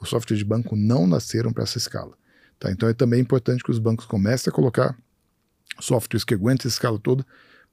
Os 0.00 0.08
softwares 0.08 0.38
de 0.38 0.44
banco 0.44 0.74
não 0.74 1.06
nasceram 1.06 1.52
para 1.52 1.64
essa 1.64 1.78
escala. 1.78 2.16
Tá? 2.58 2.70
Então 2.70 2.88
é 2.88 2.94
também 2.94 3.20
importante 3.20 3.62
que 3.62 3.70
os 3.70 3.78
bancos 3.78 4.06
comecem 4.06 4.50
a 4.50 4.54
colocar 4.54 4.96
softwares 5.78 6.24
que 6.24 6.34
aguentem 6.34 6.68
essa 6.68 6.76
escala 6.76 6.98
toda 6.98 7.24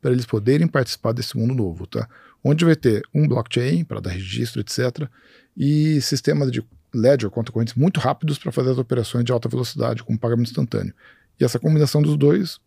para 0.02 0.12
eles 0.12 0.26
poderem 0.26 0.68
participar 0.68 1.12
desse 1.12 1.36
mundo 1.38 1.56
novo, 1.56 1.88
tá? 1.88 2.08
Onde 2.44 2.64
vai 2.64 2.76
ter 2.76 3.04
um 3.14 3.28
blockchain 3.28 3.84
para 3.84 4.00
dar 4.00 4.12
registro, 4.12 4.62
etc. 4.62 5.10
E 5.56 6.00
sistemas 6.02 6.52
de 6.52 6.64
ledger, 6.94 7.30
conta 7.30 7.52
correntes 7.52 7.74
muito 7.74 8.00
rápidos 8.00 8.38
para 8.38 8.52
fazer 8.52 8.72
as 8.72 8.78
operações 8.78 9.26
de 9.26 9.32
alta 9.32 9.50
velocidade 9.50 10.04
com 10.04 10.16
pagamento 10.16 10.50
instantâneo. 10.50 10.94
E 11.40 11.44
essa 11.44 11.60
combinação 11.60 12.02
dos 12.02 12.16
dois, 12.16 12.60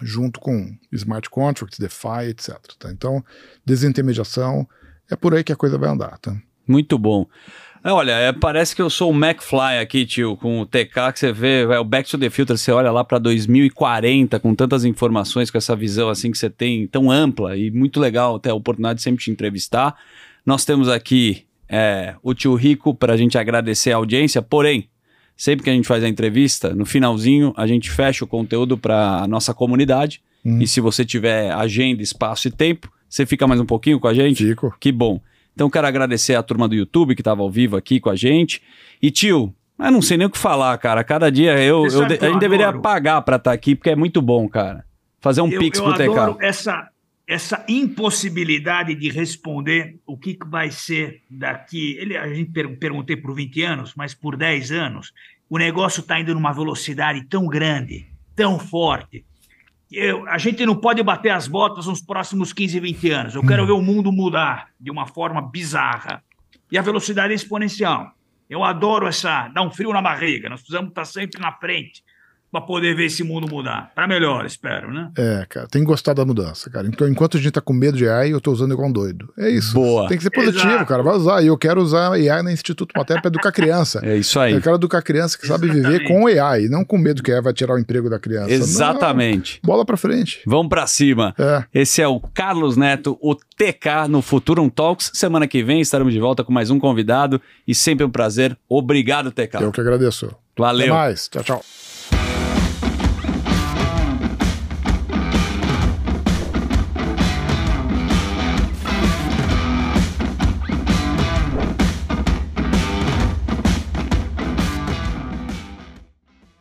junto 0.00 0.40
com 0.40 0.76
smart 0.92 1.28
contracts, 1.28 1.78
DeFi, 1.78 2.30
etc. 2.30 2.58
Tá? 2.78 2.90
Então, 2.90 3.24
desintermediação, 3.64 4.68
é 5.10 5.16
por 5.16 5.34
aí 5.34 5.44
que 5.44 5.52
a 5.52 5.56
coisa 5.56 5.76
vai 5.78 5.90
andar, 5.90 6.18
tá? 6.18 6.36
Muito 6.70 6.96
bom. 6.98 7.26
É, 7.82 7.90
Olha, 7.90 8.12
é, 8.12 8.32
parece 8.32 8.76
que 8.76 8.82
eu 8.82 8.90
sou 8.90 9.10
o 9.10 9.14
McFly 9.14 9.78
aqui, 9.80 10.04
tio, 10.04 10.36
com 10.36 10.60
o 10.60 10.66
TK 10.66 11.12
que 11.14 11.18
você 11.18 11.32
vê, 11.32 11.62
é 11.62 11.78
o 11.78 11.84
Back 11.84 12.08
to 12.10 12.18
the 12.18 12.28
Future, 12.28 12.58
você 12.58 12.70
olha 12.70 12.92
lá 12.92 13.02
para 13.02 13.18
2040 13.18 14.38
com 14.38 14.54
tantas 14.54 14.84
informações, 14.84 15.50
com 15.50 15.56
essa 15.56 15.74
visão 15.74 16.10
assim 16.10 16.30
que 16.30 16.36
você 16.36 16.50
tem 16.50 16.86
tão 16.86 17.10
ampla 17.10 17.56
e 17.56 17.70
muito 17.70 17.98
legal 17.98 18.38
ter 18.38 18.50
a 18.50 18.54
oportunidade 18.54 18.98
de 18.98 19.02
sempre 19.02 19.24
te 19.24 19.30
entrevistar. 19.30 19.96
Nós 20.44 20.64
temos 20.64 20.88
aqui 20.88 21.44
é, 21.68 22.14
o 22.22 22.34
tio 22.34 22.54
Rico 22.54 22.94
para 22.94 23.14
a 23.14 23.16
gente 23.16 23.38
agradecer 23.38 23.92
a 23.92 23.96
audiência, 23.96 24.42
porém, 24.42 24.88
sempre 25.34 25.64
que 25.64 25.70
a 25.70 25.72
gente 25.72 25.88
faz 25.88 26.04
a 26.04 26.08
entrevista, 26.08 26.74
no 26.74 26.84
finalzinho 26.84 27.54
a 27.56 27.66
gente 27.66 27.90
fecha 27.90 28.24
o 28.24 28.28
conteúdo 28.28 28.76
para 28.76 29.22
a 29.22 29.26
nossa 29.26 29.54
comunidade 29.54 30.20
Uhum. 30.44 30.60
e 30.60 30.66
se 30.66 30.80
você 30.80 31.04
tiver 31.04 31.52
agenda, 31.52 32.02
espaço 32.02 32.48
e 32.48 32.50
tempo, 32.50 32.90
você 33.08 33.26
fica 33.26 33.46
mais 33.46 33.60
um 33.60 33.66
pouquinho 33.66 34.00
com 34.00 34.08
a 34.08 34.14
gente? 34.14 34.46
Fico. 34.46 34.74
Que 34.80 34.90
bom. 34.90 35.20
Então 35.54 35.70
quero 35.70 35.86
agradecer 35.86 36.34
a 36.34 36.42
turma 36.42 36.68
do 36.68 36.74
YouTube 36.74 37.14
que 37.14 37.20
estava 37.20 37.42
ao 37.42 37.50
vivo 37.50 37.76
aqui 37.76 38.00
com 38.00 38.10
a 38.10 38.16
gente. 38.16 38.62
E 39.00 39.10
tio, 39.10 39.54
eu 39.78 39.90
não 39.90 40.02
sei 40.02 40.16
nem 40.16 40.26
o 40.26 40.30
que 40.30 40.38
falar, 40.38 40.76
cara. 40.78 41.02
Cada 41.02 41.30
dia 41.30 41.58
eu, 41.62 41.86
eu 41.86 42.06
que 42.06 42.12
a 42.12 42.26
eu 42.26 42.32
gente 42.32 42.40
deveria 42.40 42.68
adoro? 42.68 42.82
pagar 42.82 43.22
para 43.22 43.36
estar 43.36 43.52
aqui, 43.52 43.74
porque 43.74 43.90
é 43.90 43.96
muito 43.96 44.20
bom, 44.20 44.48
cara. 44.48 44.84
Fazer 45.20 45.40
um 45.40 45.48
eu, 45.48 45.58
pix 45.58 45.78
eu 45.78 45.84
pro 45.84 45.94
adoro 45.94 46.34
TK. 46.34 46.44
essa, 46.44 46.88
essa 47.26 47.64
impossibilidade 47.68 48.94
de 48.94 49.08
responder 49.10 49.98
o 50.06 50.16
que 50.16 50.34
que 50.34 50.46
vai 50.46 50.70
ser 50.70 51.22
daqui. 51.30 51.96
Ele, 51.98 52.16
a 52.16 52.32
gente 52.32 52.50
per, 52.50 52.76
perguntei 52.78 53.16
por 53.16 53.34
20 53.34 53.62
anos, 53.62 53.94
mas 53.96 54.14
por 54.14 54.36
10 54.36 54.72
anos, 54.72 55.12
o 55.48 55.58
negócio 55.58 56.00
está 56.00 56.20
indo 56.20 56.34
numa 56.34 56.52
velocidade 56.52 57.24
tão 57.24 57.46
grande, 57.46 58.06
tão 58.36 58.58
forte. 58.58 59.24
Eu, 59.90 60.28
a 60.28 60.38
gente 60.38 60.64
não 60.64 60.76
pode 60.76 61.02
bater 61.02 61.30
as 61.30 61.48
botas 61.48 61.86
nos 61.86 62.00
próximos 62.00 62.52
15, 62.52 62.78
20 62.78 63.10
anos. 63.10 63.34
Eu 63.34 63.44
quero 63.44 63.66
ver 63.66 63.72
o 63.72 63.82
mundo 63.82 64.12
mudar 64.12 64.68
de 64.78 64.90
uma 64.90 65.06
forma 65.06 65.42
bizarra. 65.42 66.22
E 66.70 66.78
a 66.78 66.82
velocidade 66.82 67.32
é 67.32 67.36
exponencial. 67.36 68.12
Eu 68.48 68.62
adoro 68.62 69.06
essa. 69.06 69.48
dá 69.48 69.62
um 69.62 69.70
frio 69.70 69.92
na 69.92 70.00
barriga. 70.00 70.48
Nós 70.48 70.60
precisamos 70.60 70.90
estar 70.90 71.04
sempre 71.04 71.40
na 71.40 71.52
frente 71.52 72.04
para 72.50 72.60
poder 72.60 72.96
ver 72.96 73.06
esse 73.06 73.22
mundo 73.22 73.48
mudar. 73.48 73.92
Para 73.94 74.08
melhor, 74.08 74.44
espero, 74.44 74.92
né? 74.92 75.10
É, 75.16 75.46
cara, 75.48 75.66
tem 75.68 75.82
que 75.82 75.86
gostar 75.86 76.14
da 76.14 76.24
mudança, 76.24 76.68
cara. 76.68 76.86
Então, 76.86 77.08
enquanto 77.08 77.36
a 77.36 77.40
gente 77.40 77.52
tá 77.52 77.60
com 77.60 77.72
medo 77.72 77.96
de 77.96 78.08
AI, 78.08 78.32
eu 78.32 78.40
tô 78.40 78.50
usando 78.50 78.72
igual 78.72 78.88
um 78.88 78.92
doido. 78.92 79.32
É 79.38 79.48
isso. 79.48 79.72
Boa. 79.74 80.08
Tem 80.08 80.16
que 80.16 80.22
ser 80.24 80.30
positivo, 80.30 80.66
Exato. 80.68 80.86
cara. 80.86 81.02
Vai 81.02 81.14
usar. 81.14 81.42
E 81.42 81.46
eu 81.46 81.56
quero 81.56 81.80
usar 81.80 82.12
AI 82.12 82.42
no 82.42 82.50
Instituto 82.50 82.92
Matéria 82.96 83.22
para 83.22 83.28
educar 83.28 83.52
criança. 83.52 84.00
É 84.02 84.16
isso 84.16 84.38
aí. 84.40 84.52
Eu 84.52 84.60
quero 84.60 84.74
educar 84.74 85.00
criança 85.02 85.38
que 85.38 85.46
sabe 85.46 85.68
viver 85.68 86.02
Exatamente. 86.02 86.08
com 86.08 86.26
AI, 86.26 86.68
não 86.68 86.84
com 86.84 86.98
medo 86.98 87.22
que 87.22 87.32
AI 87.32 87.40
vai 87.40 87.52
tirar 87.52 87.74
o 87.74 87.78
emprego 87.78 88.10
da 88.10 88.18
criança. 88.18 88.52
Exatamente. 88.52 89.60
Não, 89.62 89.68
bola 89.68 89.84
pra 89.84 89.96
frente. 89.96 90.40
Vamos 90.46 90.68
pra 90.68 90.86
cima. 90.86 91.34
É. 91.38 91.64
Esse 91.72 92.02
é 92.02 92.08
o 92.08 92.20
Carlos 92.20 92.76
Neto, 92.76 93.16
o 93.20 93.34
TK 93.34 94.08
no 94.08 94.22
Futurum 94.22 94.68
Talks. 94.68 95.10
Semana 95.14 95.46
que 95.46 95.62
vem 95.62 95.80
estaremos 95.80 96.12
de 96.12 96.18
volta 96.20 96.42
com 96.42 96.52
mais 96.52 96.70
um 96.70 96.78
convidado 96.80 97.40
e 97.66 97.74
sempre 97.74 98.04
um 98.04 98.10
prazer. 98.10 98.56
Obrigado, 98.68 99.30
TK. 99.30 99.62
Eu 99.62 99.72
que 99.72 99.80
agradeço. 99.80 100.26
Até 100.26 100.34
Valeu. 100.56 100.94
mais. 100.94 101.28
Tchau, 101.28 101.42
tchau. 101.44 101.89